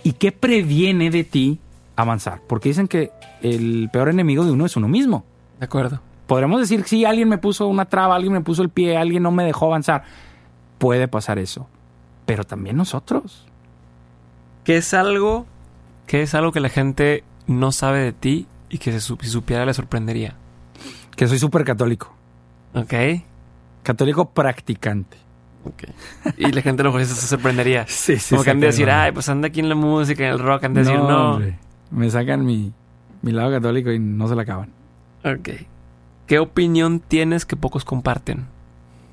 y 0.02 0.14
qué 0.14 0.32
previene 0.32 1.08
de 1.08 1.22
ti 1.22 1.60
avanzar. 1.94 2.40
Porque 2.48 2.68
dicen 2.68 2.88
que 2.88 3.12
el 3.42 3.88
peor 3.92 4.08
enemigo 4.08 4.44
de 4.44 4.50
uno 4.50 4.66
es 4.66 4.76
uno 4.76 4.88
mismo. 4.88 5.24
De 5.60 5.66
acuerdo. 5.66 6.00
Podremos 6.26 6.58
decir, 6.58 6.82
sí, 6.84 7.04
alguien 7.04 7.28
me 7.28 7.38
puso 7.38 7.68
una 7.68 7.84
traba, 7.84 8.16
alguien 8.16 8.32
me 8.32 8.40
puso 8.40 8.62
el 8.62 8.70
pie, 8.70 8.96
alguien 8.96 9.22
no 9.22 9.30
me 9.30 9.44
dejó 9.44 9.66
avanzar. 9.66 10.02
Puede 10.78 11.06
pasar 11.06 11.38
eso. 11.38 11.68
Pero 12.26 12.42
también 12.42 12.76
nosotros. 12.76 13.46
¿Qué 14.64 14.78
es 14.78 14.94
algo, 14.94 15.46
qué 16.08 16.22
es 16.22 16.34
algo 16.34 16.50
que 16.50 16.58
la 16.58 16.70
gente 16.70 17.22
no 17.46 17.70
sabe 17.70 18.00
de 18.00 18.12
ti 18.12 18.48
y 18.68 18.78
que 18.78 18.90
si 18.98 18.98
supiera 19.28 19.64
le 19.64 19.74
sorprendería? 19.74 20.34
Que 21.14 21.28
soy 21.28 21.38
súper 21.38 21.62
católico. 21.62 22.12
Ok. 22.74 22.94
Católico 23.84 24.30
practicante. 24.30 25.21
Y 26.36 26.50
la 26.52 26.62
gente 26.62 26.82
a 26.82 26.84
lo 26.84 26.92
mejor 26.92 27.06
se 27.06 27.26
sorprendería. 27.26 27.84
Sí, 27.88 28.16
sí. 28.18 28.30
Como 28.34 28.44
que 28.44 28.50
han 28.50 28.60
de 28.60 28.66
decir, 28.68 28.90
ay, 28.90 29.12
pues 29.12 29.28
anda 29.28 29.48
aquí 29.48 29.60
en 29.60 29.68
la 29.68 29.74
música, 29.74 30.24
en 30.24 30.32
el 30.32 30.38
rock, 30.38 30.64
han 30.64 30.74
de 30.74 30.80
decir, 30.84 30.98
no. 30.98 31.32
hombre. 31.34 31.58
Me 31.90 32.08
sacan 32.10 32.44
mi, 32.44 32.72
mi 33.22 33.32
lado 33.32 33.50
católico 33.50 33.90
y 33.92 33.98
no 33.98 34.26
se 34.28 34.34
la 34.34 34.42
acaban. 34.42 34.70
Ok. 35.24 35.48
¿Qué 36.26 36.38
opinión 36.38 37.00
tienes 37.00 37.44
que 37.44 37.56
pocos 37.56 37.84
comparten? 37.84 38.46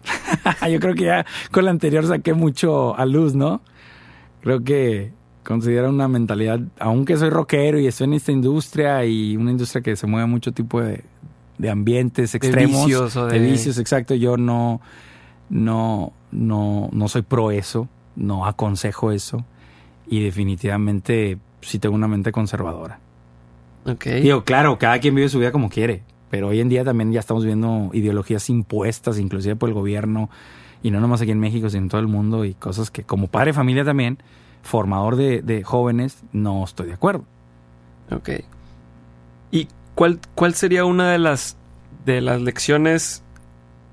Yo 0.71 0.79
creo 0.79 0.95
que 0.95 1.03
ya 1.05 1.25
con 1.51 1.65
la 1.65 1.71
anterior 1.71 2.05
saqué 2.07 2.33
mucho 2.33 2.97
a 2.97 3.05
luz, 3.05 3.35
¿no? 3.35 3.61
Creo 4.41 4.63
que 4.63 5.11
considera 5.43 5.89
una 5.89 6.07
mentalidad, 6.07 6.59
aunque 6.79 7.17
soy 7.17 7.29
rockero 7.29 7.79
y 7.79 7.87
estoy 7.87 8.05
en 8.05 8.13
esta 8.13 8.31
industria 8.31 9.03
y 9.05 9.35
una 9.35 9.51
industria 9.51 9.81
que 9.81 9.95
se 9.95 10.07
mueve 10.07 10.23
a 10.23 10.27
mucho 10.27 10.51
tipo 10.53 10.81
de, 10.81 11.03
de 11.57 11.69
ambientes 11.69 12.33
extremos, 12.35 12.85
vicios 12.85 13.15
o 13.17 13.25
de- 13.25 13.39
vicios, 13.39 13.77
exacto. 13.79 14.15
Yo 14.15 14.37
no, 14.37 14.79
no, 15.49 16.13
no, 16.31 16.89
no 16.91 17.07
soy 17.07 17.21
pro 17.21 17.51
eso, 17.51 17.87
no 18.15 18.45
aconsejo 18.45 19.11
eso 19.11 19.45
y 20.07 20.23
definitivamente 20.23 21.37
sí 21.61 21.79
tengo 21.79 21.95
una 21.95 22.07
mente 22.07 22.31
conservadora. 22.31 22.99
Ok. 23.85 24.05
Digo, 24.05 24.43
claro, 24.43 24.77
cada 24.77 24.99
quien 24.99 25.15
vive 25.15 25.29
su 25.29 25.39
vida 25.39 25.51
como 25.51 25.69
quiere, 25.69 26.03
pero 26.29 26.47
hoy 26.49 26.59
en 26.59 26.69
día 26.69 26.83
también 26.83 27.11
ya 27.11 27.19
estamos 27.19 27.45
viendo 27.45 27.89
ideologías 27.93 28.49
impuestas, 28.49 29.19
inclusive 29.19 29.55
por 29.55 29.69
el 29.69 29.75
gobierno, 29.75 30.29
y 30.81 30.91
no 30.91 30.99
nomás 30.99 31.21
aquí 31.21 31.31
en 31.31 31.39
México, 31.39 31.69
sino 31.69 31.83
en 31.83 31.89
todo 31.89 32.01
el 32.01 32.07
mundo, 32.07 32.45
y 32.45 32.53
cosas 32.53 32.91
que 32.91 33.03
como 33.03 33.27
padre 33.27 33.47
de 33.47 33.53
familia 33.53 33.85
también, 33.85 34.17
formador 34.61 35.15
de, 35.15 35.41
de 35.41 35.63
jóvenes, 35.63 36.23
no 36.31 36.63
estoy 36.63 36.87
de 36.87 36.93
acuerdo. 36.93 37.25
Ok. 38.11 38.29
¿Y 39.51 39.67
cuál, 39.95 40.19
cuál 40.35 40.53
sería 40.55 40.85
una 40.85 41.11
de 41.11 41.19
las, 41.19 41.57
de 42.05 42.21
las 42.21 42.41
lecciones 42.41 43.23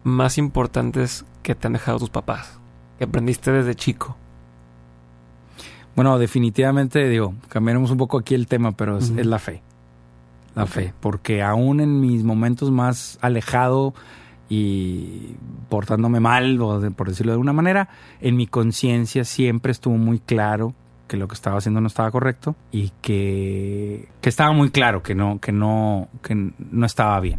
más 0.05 0.39
importantes 0.39 1.25
que 1.47 1.55
te 1.55 1.68
han 1.68 1.74
dejado 1.74 2.01
tus 2.01 2.10
papás? 2.10 2.59
Que 2.98 3.05
aprendiste 3.05 3.52
desde 3.52 3.77
chico. 3.77 4.16
Bueno, 5.94 6.18
definitivamente, 6.18 7.09
digo, 7.09 7.35
cambiaremos 7.48 7.93
un 7.93 7.98
poco 7.98 8.18
aquí 8.18 8.35
el 8.35 8.48
tema, 8.48 8.73
pero 8.73 8.98
es, 8.98 9.10
la 9.10 9.39
fe. 9.39 9.62
La 10.56 10.66
fe, 10.66 10.93
porque 11.01 11.43
aún 11.43 11.78
en 11.81 12.01
mis 12.01 12.24
momentos 12.24 12.73
más 12.73 13.16
alejado 13.23 13.94
y 14.48 15.35
portándome 15.68 16.18
mal, 16.18 16.60
o 16.60 16.81
de- 16.81 16.90
por 16.90 17.09
decirlo 17.09 17.31
de 17.31 17.35
alguna 17.35 17.52
manera, 17.52 17.89
en 18.20 18.35
mi 18.36 18.47
conciencia 18.48 19.24
siempre 19.24 19.70
estuvo 19.70 19.97
muy 19.97 20.18
claro 20.18 20.74
que 21.06 21.16
lo 21.16 21.28
que 21.28 21.35
estaba 21.35 21.59
haciendo 21.59 21.81
no 21.81 21.86
estaba 21.86 22.10
correcto 22.10 22.56
y 22.73 22.90
que, 23.02 24.09
que 24.20 24.28
estaba 24.28 24.51
muy 24.52 24.70
claro 24.70 25.02
que 25.05 25.14
no, 25.14 25.39
que 25.40 25.52
no, 25.52 26.09
que 26.23 26.35
no 26.35 26.86
estaba 26.86 27.20
bien. 27.20 27.39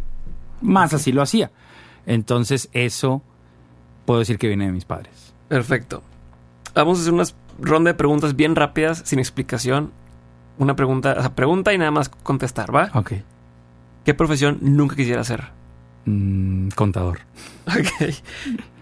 Más 0.62 0.94
así 0.94 1.12
lo 1.12 1.20
hacía. 1.20 1.50
Entonces, 2.06 2.70
eso 2.72 3.22
puedo 4.08 4.20
decir 4.20 4.38
que 4.38 4.48
viene 4.48 4.64
de 4.64 4.72
mis 4.72 4.86
padres. 4.86 5.34
Perfecto. 5.48 6.02
Vamos 6.74 6.96
a 6.98 7.02
hacer 7.02 7.12
unas 7.12 7.34
ronda 7.60 7.90
de 7.90 7.94
preguntas 7.94 8.34
bien 8.36 8.56
rápidas, 8.56 9.02
sin 9.04 9.18
explicación. 9.18 9.92
Una 10.56 10.74
pregunta, 10.76 11.14
o 11.18 11.20
sea, 11.20 11.34
pregunta 11.34 11.74
y 11.74 11.78
nada 11.78 11.90
más 11.90 12.08
contestar, 12.08 12.74
¿va? 12.74 12.88
Ok. 12.94 13.12
¿Qué 14.06 14.14
profesión 14.14 14.56
nunca 14.62 14.96
quisiera 14.96 15.20
hacer? 15.20 15.48
Mm, 16.06 16.68
contador. 16.70 17.18
Ok. 17.66 18.14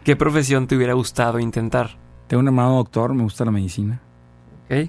¿Qué 0.04 0.14
profesión 0.14 0.68
te 0.68 0.76
hubiera 0.76 0.92
gustado 0.92 1.40
intentar? 1.40 1.96
Tengo 2.28 2.40
un 2.40 2.46
hermano 2.46 2.76
doctor, 2.76 3.12
me 3.12 3.24
gusta 3.24 3.44
la 3.44 3.50
medicina. 3.50 4.00
Ok. 4.66 4.88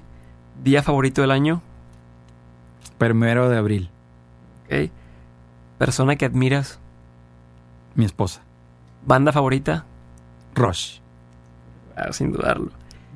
¿Día 0.62 0.84
favorito 0.84 1.20
del 1.20 1.32
año? 1.32 1.62
Primero 2.96 3.48
de 3.48 3.58
abril, 3.58 3.90
Ok. 4.66 4.90
¿Persona 5.78 6.14
que 6.14 6.26
admiras? 6.26 6.78
mi 7.96 8.04
esposa. 8.04 8.42
¿Banda 9.04 9.32
favorita? 9.32 9.84
Rush. 10.54 10.98
Ah, 11.96 12.12
sin 12.12 12.32
dudarlo. 12.32 12.70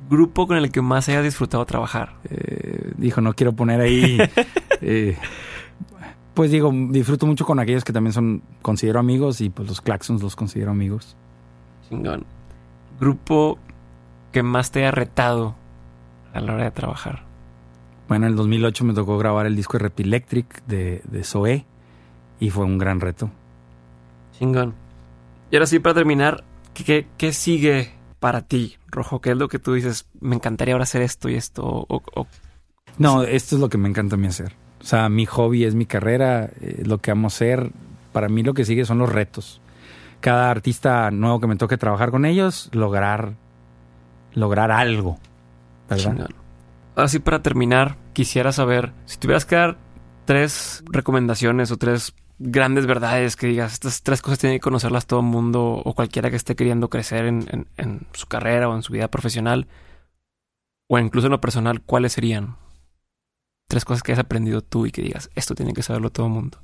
¿Grupo 0.09 0.47
con 0.47 0.57
el 0.57 0.71
que 0.71 0.81
más 0.81 1.07
hayas 1.09 1.23
disfrutado 1.23 1.65
trabajar? 1.65 2.15
Eh, 2.29 2.91
dijo, 2.97 3.21
no 3.21 3.33
quiero 3.33 3.53
poner 3.53 3.79
ahí. 3.81 4.17
eh, 4.81 5.17
pues 6.33 6.51
digo, 6.51 6.71
disfruto 6.89 7.25
mucho 7.25 7.45
con 7.45 7.59
aquellos 7.59 7.83
que 7.83 7.93
también 7.93 8.13
son, 8.13 8.41
considero 8.61 8.99
amigos 8.99 9.39
y 9.41 9.49
pues 9.49 9.67
los 9.67 9.81
Claxons 9.81 10.21
los 10.21 10.35
considero 10.35 10.71
amigos. 10.71 11.15
Chingón. 11.87 12.25
¿Grupo 12.99 13.59
que 14.31 14.43
más 14.43 14.71
te 14.71 14.79
haya 14.79 14.91
retado 14.91 15.55
a 16.33 16.41
la 16.41 16.53
hora 16.53 16.63
de 16.65 16.71
trabajar? 16.71 17.23
Bueno, 18.07 18.25
en 18.25 18.31
el 18.31 18.37
2008 18.37 18.83
me 18.85 18.93
tocó 18.93 19.17
grabar 19.17 19.45
el 19.45 19.55
disco 19.55 19.77
de 19.77 19.83
Rep 19.83 19.99
Electric 20.01 20.65
de, 20.65 21.01
de 21.05 21.23
Zoé 21.23 21.65
y 22.39 22.49
fue 22.49 22.65
un 22.65 22.77
gran 22.77 22.99
reto. 22.99 23.29
Chingón. 24.37 24.73
Y 25.49 25.55
ahora 25.55 25.67
sí, 25.67 25.79
para 25.79 25.93
terminar, 25.93 26.43
¿qué, 26.73 27.07
qué, 27.17 27.33
sigue 27.33 27.91
para 28.19 28.41
ti, 28.41 28.77
Rojo? 28.87 29.21
¿Qué 29.21 29.31
es 29.31 29.37
lo 29.37 29.47
que 29.47 29.59
tú 29.59 29.73
dices? 29.73 30.07
Me 30.19 30.35
encantaría 30.35 30.73
ahora 30.73 30.83
hacer 30.83 31.01
esto 31.01 31.29
y 31.29 31.35
esto. 31.35 31.63
O, 31.65 32.01
o- 32.15 32.27
No, 32.97 33.23
esto 33.23 33.55
es 33.55 33.61
lo 33.61 33.69
que 33.69 33.77
me 33.77 33.89
encanta 33.89 34.15
a 34.15 34.17
mí 34.17 34.27
hacer. 34.27 34.53
O 34.81 34.85
sea, 34.85 35.07
mi 35.09 35.25
hobby 35.25 35.63
es 35.63 35.75
mi 35.75 35.85
carrera, 35.85 36.49
eh, 36.61 36.83
lo 36.85 36.97
que 36.99 37.11
amo 37.11 37.27
hacer. 37.27 37.71
Para 38.11 38.27
mí 38.29 38.43
lo 38.43 38.53
que 38.53 38.65
sigue 38.65 38.85
son 38.85 38.97
los 38.99 39.11
retos. 39.11 39.61
Cada 40.19 40.49
artista 40.51 41.09
nuevo 41.11 41.39
que 41.39 41.47
me 41.47 41.55
toque 41.55 41.77
trabajar 41.77 42.11
con 42.11 42.25
ellos, 42.25 42.69
lograr, 42.73 43.33
lograr 44.33 44.71
algo. 44.71 45.19
¿Verdad? 45.89 46.29
Ahora 46.95 47.07
sí, 47.07 47.19
para 47.19 47.41
terminar, 47.41 47.97
quisiera 48.13 48.51
saber 48.51 48.93
si 49.05 49.17
tuvieras 49.17 49.45
que 49.45 49.55
dar 49.55 49.77
tres 50.25 50.83
recomendaciones 50.91 51.71
o 51.71 51.77
tres 51.77 52.13
grandes 52.45 52.85
verdades 52.85 53.35
que 53.35 53.47
digas, 53.47 53.73
estas 53.73 54.03
tres 54.03 54.21
cosas 54.21 54.39
tiene 54.39 54.55
que 54.57 54.61
conocerlas 54.61 55.07
todo 55.07 55.21
el 55.21 55.25
mundo 55.25 55.81
o 55.83 55.93
cualquiera 55.93 56.29
que 56.29 56.35
esté 56.35 56.55
queriendo 56.55 56.89
crecer 56.89 57.25
en, 57.25 57.45
en- 57.51 57.67
en 57.77 58.01
su 58.13 58.27
carrera 58.27 58.67
o 58.69 58.75
en 58.75 58.83
su 58.83 58.93
vida 58.93 59.07
profesional 59.07 59.67
o 60.89 60.99
incluso 60.99 61.27
en 61.27 61.31
lo 61.31 61.41
personal, 61.41 61.81
¿cuáles 61.81 62.13
serían? 62.13 62.57
Tres 63.67 63.85
cosas 63.85 64.03
que 64.03 64.11
has 64.11 64.19
aprendido 64.19 64.61
tú 64.61 64.85
y 64.85 64.91
que 64.91 65.01
digas, 65.01 65.29
esto 65.35 65.55
tiene 65.55 65.73
que 65.73 65.81
saberlo 65.81 66.09
todo 66.09 66.27
el 66.27 66.33
mundo. 66.33 66.59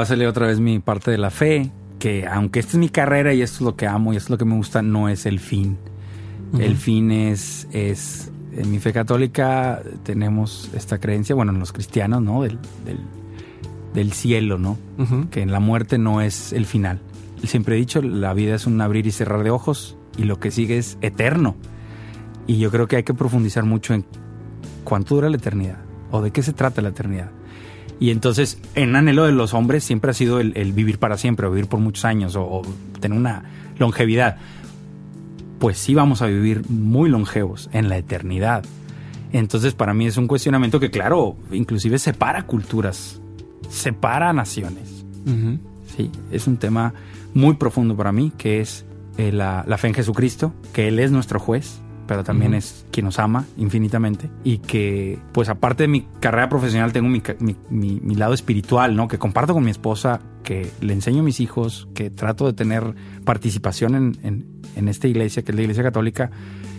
A 0.00 0.04
salir 0.04 0.26
otra 0.26 0.48
vez 0.48 0.58
mi 0.58 0.80
parte 0.80 1.10
de 1.12 1.18
la 1.18 1.30
fe, 1.30 1.70
que 2.00 2.26
aunque 2.26 2.58
esta 2.58 2.72
es 2.72 2.78
mi 2.78 2.88
carrera 2.88 3.32
y 3.32 3.40
esto 3.42 3.56
es 3.58 3.60
lo 3.62 3.76
que 3.76 3.86
amo 3.86 4.12
y 4.12 4.16
esto 4.16 4.26
es 4.26 4.30
lo 4.30 4.38
que 4.38 4.44
me 4.44 4.56
gusta, 4.56 4.82
no 4.82 5.08
es 5.08 5.26
el 5.26 5.38
fin. 5.38 5.78
El 6.58 6.76
fin 6.76 7.12
es, 7.12 7.68
es, 7.72 8.32
en 8.56 8.70
mi 8.72 8.80
fe 8.80 8.92
católica 8.92 9.80
tenemos 10.02 10.68
esta 10.74 10.98
creencia, 10.98 11.36
bueno, 11.36 11.52
en 11.52 11.60
los 11.60 11.72
cristianos, 11.72 12.20
¿no? 12.22 12.42
Del, 12.42 12.58
del, 12.84 12.98
del 13.94 14.12
cielo, 14.12 14.58
¿no? 14.58 14.78
Que 15.30 15.42
en 15.42 15.50
la 15.50 15.60
muerte 15.60 15.98
no 15.98 16.20
es 16.20 16.52
el 16.52 16.66
final. 16.66 17.00
Siempre 17.44 17.76
he 17.76 17.78
dicho, 17.78 18.02
la 18.02 18.34
vida 18.34 18.54
es 18.54 18.66
un 18.66 18.80
abrir 18.80 19.06
y 19.06 19.12
cerrar 19.12 19.42
de 19.42 19.50
ojos 19.50 19.96
y 20.16 20.24
lo 20.24 20.38
que 20.38 20.50
sigue 20.50 20.78
es 20.78 20.98
eterno. 21.00 21.56
Y 22.46 22.58
yo 22.58 22.70
creo 22.70 22.86
que 22.86 22.96
hay 22.96 23.02
que 23.02 23.14
profundizar 23.14 23.64
mucho 23.64 23.94
en 23.94 24.04
cuánto 24.84 25.14
dura 25.14 25.30
la 25.30 25.36
eternidad 25.36 25.78
o 26.10 26.20
de 26.20 26.30
qué 26.30 26.42
se 26.42 26.52
trata 26.52 26.82
la 26.82 26.90
eternidad. 26.90 27.30
Y 27.98 28.10
entonces, 28.10 28.58
en 28.74 28.96
anhelo 28.96 29.24
de 29.24 29.32
los 29.32 29.52
hombres 29.52 29.84
siempre 29.84 30.10
ha 30.10 30.14
sido 30.14 30.40
el, 30.40 30.52
el 30.56 30.72
vivir 30.72 30.98
para 30.98 31.18
siempre, 31.18 31.46
o 31.46 31.50
vivir 31.50 31.68
por 31.68 31.80
muchos 31.80 32.06
años, 32.06 32.34
o, 32.34 32.42
o 32.42 32.62
tener 32.98 33.18
una 33.18 33.44
longevidad. 33.78 34.38
Pues 35.58 35.78
sí 35.78 35.94
vamos 35.94 36.22
a 36.22 36.26
vivir 36.26 36.68
muy 36.70 37.10
longevos 37.10 37.68
en 37.72 37.88
la 37.88 37.98
eternidad. 37.98 38.64
Entonces 39.32 39.74
para 39.74 39.94
mí 39.94 40.06
es 40.06 40.16
un 40.16 40.26
cuestionamiento 40.26 40.80
que 40.80 40.90
claro, 40.90 41.36
inclusive 41.52 41.98
separa 41.98 42.46
culturas, 42.46 43.20
separa 43.70 44.32
naciones. 44.32 45.04
Sí, 45.96 46.10
es 46.30 46.46
un 46.46 46.56
tema 46.56 46.92
muy 47.34 47.54
profundo 47.54 47.96
para 47.96 48.12
mí, 48.12 48.32
que 48.36 48.60
es 48.60 48.84
eh, 49.16 49.32
la, 49.32 49.64
fe 49.78 49.88
en 49.88 49.94
Jesucristo, 49.94 50.52
que 50.72 50.88
Él 50.88 50.98
es 50.98 51.10
nuestro 51.10 51.38
juez, 51.40 51.80
pero 52.06 52.24
también 52.24 52.54
es 52.54 52.84
quien 52.90 53.06
nos 53.06 53.20
ama 53.20 53.44
infinitamente 53.56 54.28
y 54.42 54.58
que, 54.58 55.18
pues 55.32 55.48
aparte 55.48 55.84
de 55.84 55.88
mi 55.88 56.06
carrera 56.18 56.48
profesional, 56.48 56.92
tengo 56.92 57.08
mi, 57.08 57.22
mi, 57.70 58.14
lado 58.16 58.34
espiritual, 58.34 58.96
¿no? 58.96 59.06
Que 59.06 59.18
comparto 59.18 59.54
con 59.54 59.62
mi 59.62 59.70
esposa, 59.70 60.20
que 60.42 60.68
le 60.80 60.92
enseño 60.92 61.20
a 61.20 61.22
mis 61.22 61.38
hijos, 61.38 61.86
que 61.94 62.10
trato 62.10 62.46
de 62.46 62.52
tener 62.52 62.94
participación 63.24 63.94
en, 63.94 64.46
en, 64.74 64.88
esta 64.88 65.06
iglesia, 65.06 65.44
que 65.44 65.52
es 65.52 65.56
la 65.56 65.62
iglesia 65.62 65.84
católica, 65.84 66.32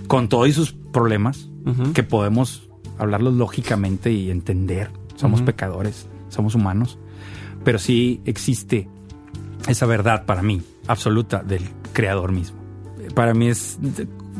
con 0.07 0.27
todos 0.27 0.51
sus 0.53 0.73
problemas, 0.73 1.49
que 1.93 2.03
podemos 2.03 2.69
hablarlos 2.97 3.35
lógicamente 3.35 4.11
y 4.11 4.31
entender. 4.31 4.89
Somos 5.15 5.41
pecadores, 5.43 6.07
somos 6.31 6.55
humanos, 6.55 6.97
pero 7.63 7.79
sí 7.79 8.21
existe 8.25 8.87
esa 9.67 9.85
verdad 9.85 10.25
para 10.25 10.41
mí, 10.41 10.61
absoluta, 10.87 11.43
del 11.43 11.63
creador 11.93 12.31
mismo. 12.31 12.59
Para 13.13 13.33
mí 13.33 13.47
es, 13.47 13.79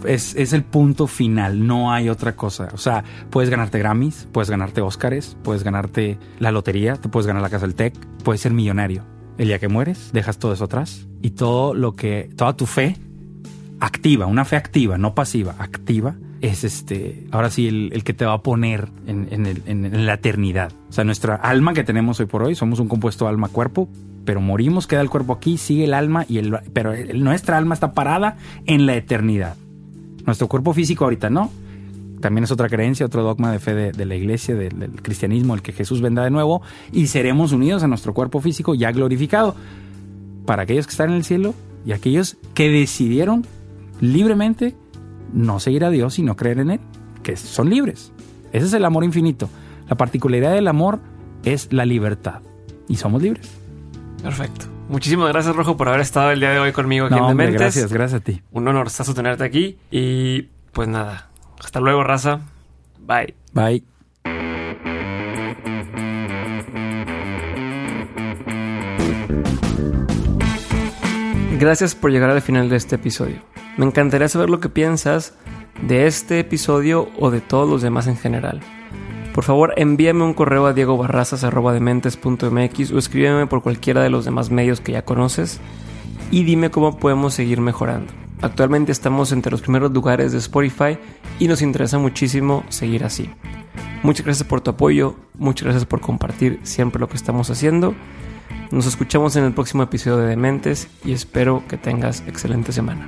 es, 0.05 0.53
el 0.53 0.63
punto 0.63 1.07
final, 1.07 1.65
no 1.65 1.91
hay 1.91 2.09
otra 2.09 2.35
cosa. 2.35 2.69
O 2.73 2.77
sea, 2.77 3.03
puedes 3.29 3.49
ganarte 3.49 3.79
Grammys, 3.79 4.27
puedes 4.31 4.49
ganarte 4.49 4.81
Oscars, 4.81 5.37
puedes 5.43 5.63
ganarte 5.63 6.17
la 6.39 6.51
lotería, 6.51 6.95
te 6.95 7.09
puedes 7.09 7.27
ganar 7.27 7.41
la 7.41 7.49
casa 7.49 7.65
del 7.65 7.75
tech, 7.75 7.93
puedes 8.23 8.41
ser 8.41 8.53
millonario. 8.53 9.03
El 9.37 9.47
día 9.47 9.59
que 9.59 9.67
mueres, 9.67 10.11
dejas 10.13 10.37
todo 10.37 10.53
eso 10.53 10.65
atrás 10.65 11.07
y 11.21 11.31
todo 11.31 11.73
lo 11.73 11.95
que, 11.95 12.29
toda 12.35 12.55
tu 12.55 12.65
fe 12.65 12.97
activa, 13.79 14.27
una 14.27 14.45
fe 14.45 14.55
activa, 14.55 14.97
no 14.97 15.15
pasiva, 15.15 15.55
activa, 15.57 16.15
es 16.41 16.63
este, 16.63 17.27
ahora 17.31 17.49
sí, 17.49 17.67
el, 17.67 18.03
que 18.03 18.13
te 18.13 18.25
va 18.25 18.33
a 18.33 18.41
poner 18.41 18.89
en, 19.05 19.27
en, 19.31 20.05
la 20.05 20.15
eternidad. 20.15 20.71
O 20.89 20.93
sea, 20.93 21.03
nuestra 21.03 21.35
alma 21.35 21.73
que 21.73 21.83
tenemos 21.83 22.19
hoy 22.19 22.25
por 22.25 22.43
hoy, 22.43 22.55
somos 22.55 22.79
un 22.79 22.87
compuesto 22.87 23.27
alma-cuerpo, 23.27 23.87
pero 24.25 24.41
morimos, 24.41 24.87
queda 24.87 25.01
el 25.01 25.09
cuerpo 25.09 25.33
aquí, 25.33 25.57
sigue 25.57 25.85
el 25.85 25.93
alma, 25.93 26.25
y 26.27 26.39
el, 26.39 26.57
pero 26.73 26.93
nuestra 27.13 27.57
alma 27.57 27.75
está 27.75 27.93
parada 27.93 28.37
en 28.65 28.87
la 28.87 28.95
eternidad. 28.95 29.55
Nuestro 30.25 30.47
cuerpo 30.47 30.73
físico 30.73 31.03
ahorita 31.03 31.29
no. 31.29 31.51
También 32.21 32.43
es 32.43 32.51
otra 32.51 32.69
creencia, 32.69 33.05
otro 33.05 33.23
dogma 33.23 33.51
de 33.51 33.59
fe 33.59 33.73
de, 33.73 34.05
la 34.05 34.15
iglesia, 34.15 34.53
del 34.53 35.01
cristianismo, 35.01 35.55
el 35.55 35.63
que 35.63 35.73
Jesús 35.73 36.01
venda 36.01 36.23
de 36.23 36.29
nuevo 36.29 36.61
y 36.91 37.07
seremos 37.07 37.51
unidos 37.51 37.81
a 37.81 37.87
nuestro 37.87 38.13
cuerpo 38.13 38.39
físico 38.41 38.75
ya 38.75 38.91
glorificado. 38.91 39.55
Para 40.45 40.63
aquellos 40.63 40.85
que 40.85 40.91
están 40.91 41.09
en 41.09 41.15
el 41.15 41.23
cielo 41.23 41.55
y 41.83 41.93
aquellos 41.93 42.37
que 42.53 42.69
decidieron 42.69 43.45
libremente 44.01 44.75
no 45.33 45.59
seguir 45.59 45.85
a 45.85 45.89
Dios 45.89 46.19
y 46.19 46.23
no 46.23 46.35
creer 46.35 46.59
en 46.59 46.71
Él, 46.71 46.79
que 47.23 47.37
son 47.37 47.69
libres. 47.69 48.11
Ese 48.51 48.65
es 48.65 48.73
el 48.73 48.85
amor 48.85 49.03
infinito. 49.03 49.49
La 49.89 49.95
particularidad 49.95 50.53
del 50.53 50.67
amor 50.67 50.99
es 51.43 51.71
la 51.71 51.85
libertad 51.85 52.41
y 52.87 52.95
somos 52.95 53.21
libres. 53.21 53.51
Perfecto. 54.21 54.65
Muchísimas 54.89 55.29
gracias, 55.29 55.55
Rojo, 55.55 55.77
por 55.77 55.87
haber 55.87 56.01
estado 56.01 56.31
el 56.31 56.39
día 56.39 56.51
de 56.51 56.59
hoy 56.59 56.73
conmigo 56.73 57.05
aquí 57.05 57.15
en 57.15 57.27
Dementes. 57.27 57.59
Gracias, 57.59 57.93
gracias 57.93 58.21
a 58.21 58.23
ti. 58.23 58.41
Un 58.51 58.67
honor 58.67 58.89
tenerte 59.15 59.43
aquí. 59.43 59.77
Y 59.89 60.43
pues 60.73 60.87
nada, 60.87 61.29
hasta 61.63 61.79
luego, 61.79 62.03
raza. 62.03 62.41
Bye. 62.99 63.33
Bye. 63.53 63.83
Gracias 71.57 71.93
por 71.93 72.11
llegar 72.11 72.31
al 72.31 72.41
final 72.41 72.69
de 72.69 72.75
este 72.75 72.95
episodio. 72.95 73.50
Me 73.77 73.85
encantaría 73.85 74.27
saber 74.27 74.49
lo 74.49 74.59
que 74.59 74.67
piensas 74.69 75.35
de 75.81 76.07
este 76.07 76.39
episodio 76.39 77.09
o 77.19 77.29
de 77.31 77.39
todos 77.41 77.69
los 77.69 77.81
demás 77.81 78.07
en 78.07 78.17
general. 78.17 78.59
Por 79.33 79.43
favor, 79.45 79.73
envíame 79.77 80.23
un 80.23 80.33
correo 80.33 80.65
a 80.65 80.73
diegobarrazas.dementes.mx 80.73 82.91
o 82.91 82.97
escríbeme 82.97 83.47
por 83.47 83.63
cualquiera 83.63 84.03
de 84.03 84.09
los 84.09 84.25
demás 84.25 84.51
medios 84.51 84.81
que 84.81 84.91
ya 84.91 85.05
conoces 85.05 85.61
y 86.31 86.43
dime 86.43 86.69
cómo 86.69 86.97
podemos 86.97 87.33
seguir 87.33 87.61
mejorando. 87.61 88.11
Actualmente 88.41 88.91
estamos 88.91 89.31
entre 89.31 89.51
los 89.51 89.61
primeros 89.61 89.91
lugares 89.91 90.33
de 90.33 90.39
Spotify 90.39 90.97
y 91.39 91.47
nos 91.47 91.61
interesa 91.61 91.97
muchísimo 91.97 92.65
seguir 92.69 93.05
así. 93.05 93.29
Muchas 94.03 94.25
gracias 94.25 94.47
por 94.47 94.61
tu 94.61 94.71
apoyo, 94.71 95.15
muchas 95.35 95.65
gracias 95.65 95.85
por 95.85 96.01
compartir 96.01 96.59
siempre 96.63 96.99
lo 96.99 97.07
que 97.07 97.17
estamos 97.17 97.51
haciendo. 97.51 97.93
Nos 98.71 98.87
escuchamos 98.87 99.35
en 99.35 99.43
el 99.43 99.53
próximo 99.53 99.83
episodio 99.83 100.17
de 100.17 100.25
Dementes 100.27 100.87
y 101.05 101.13
espero 101.13 101.63
que 101.67 101.77
tengas 101.77 102.23
excelente 102.27 102.71
semana. 102.71 103.07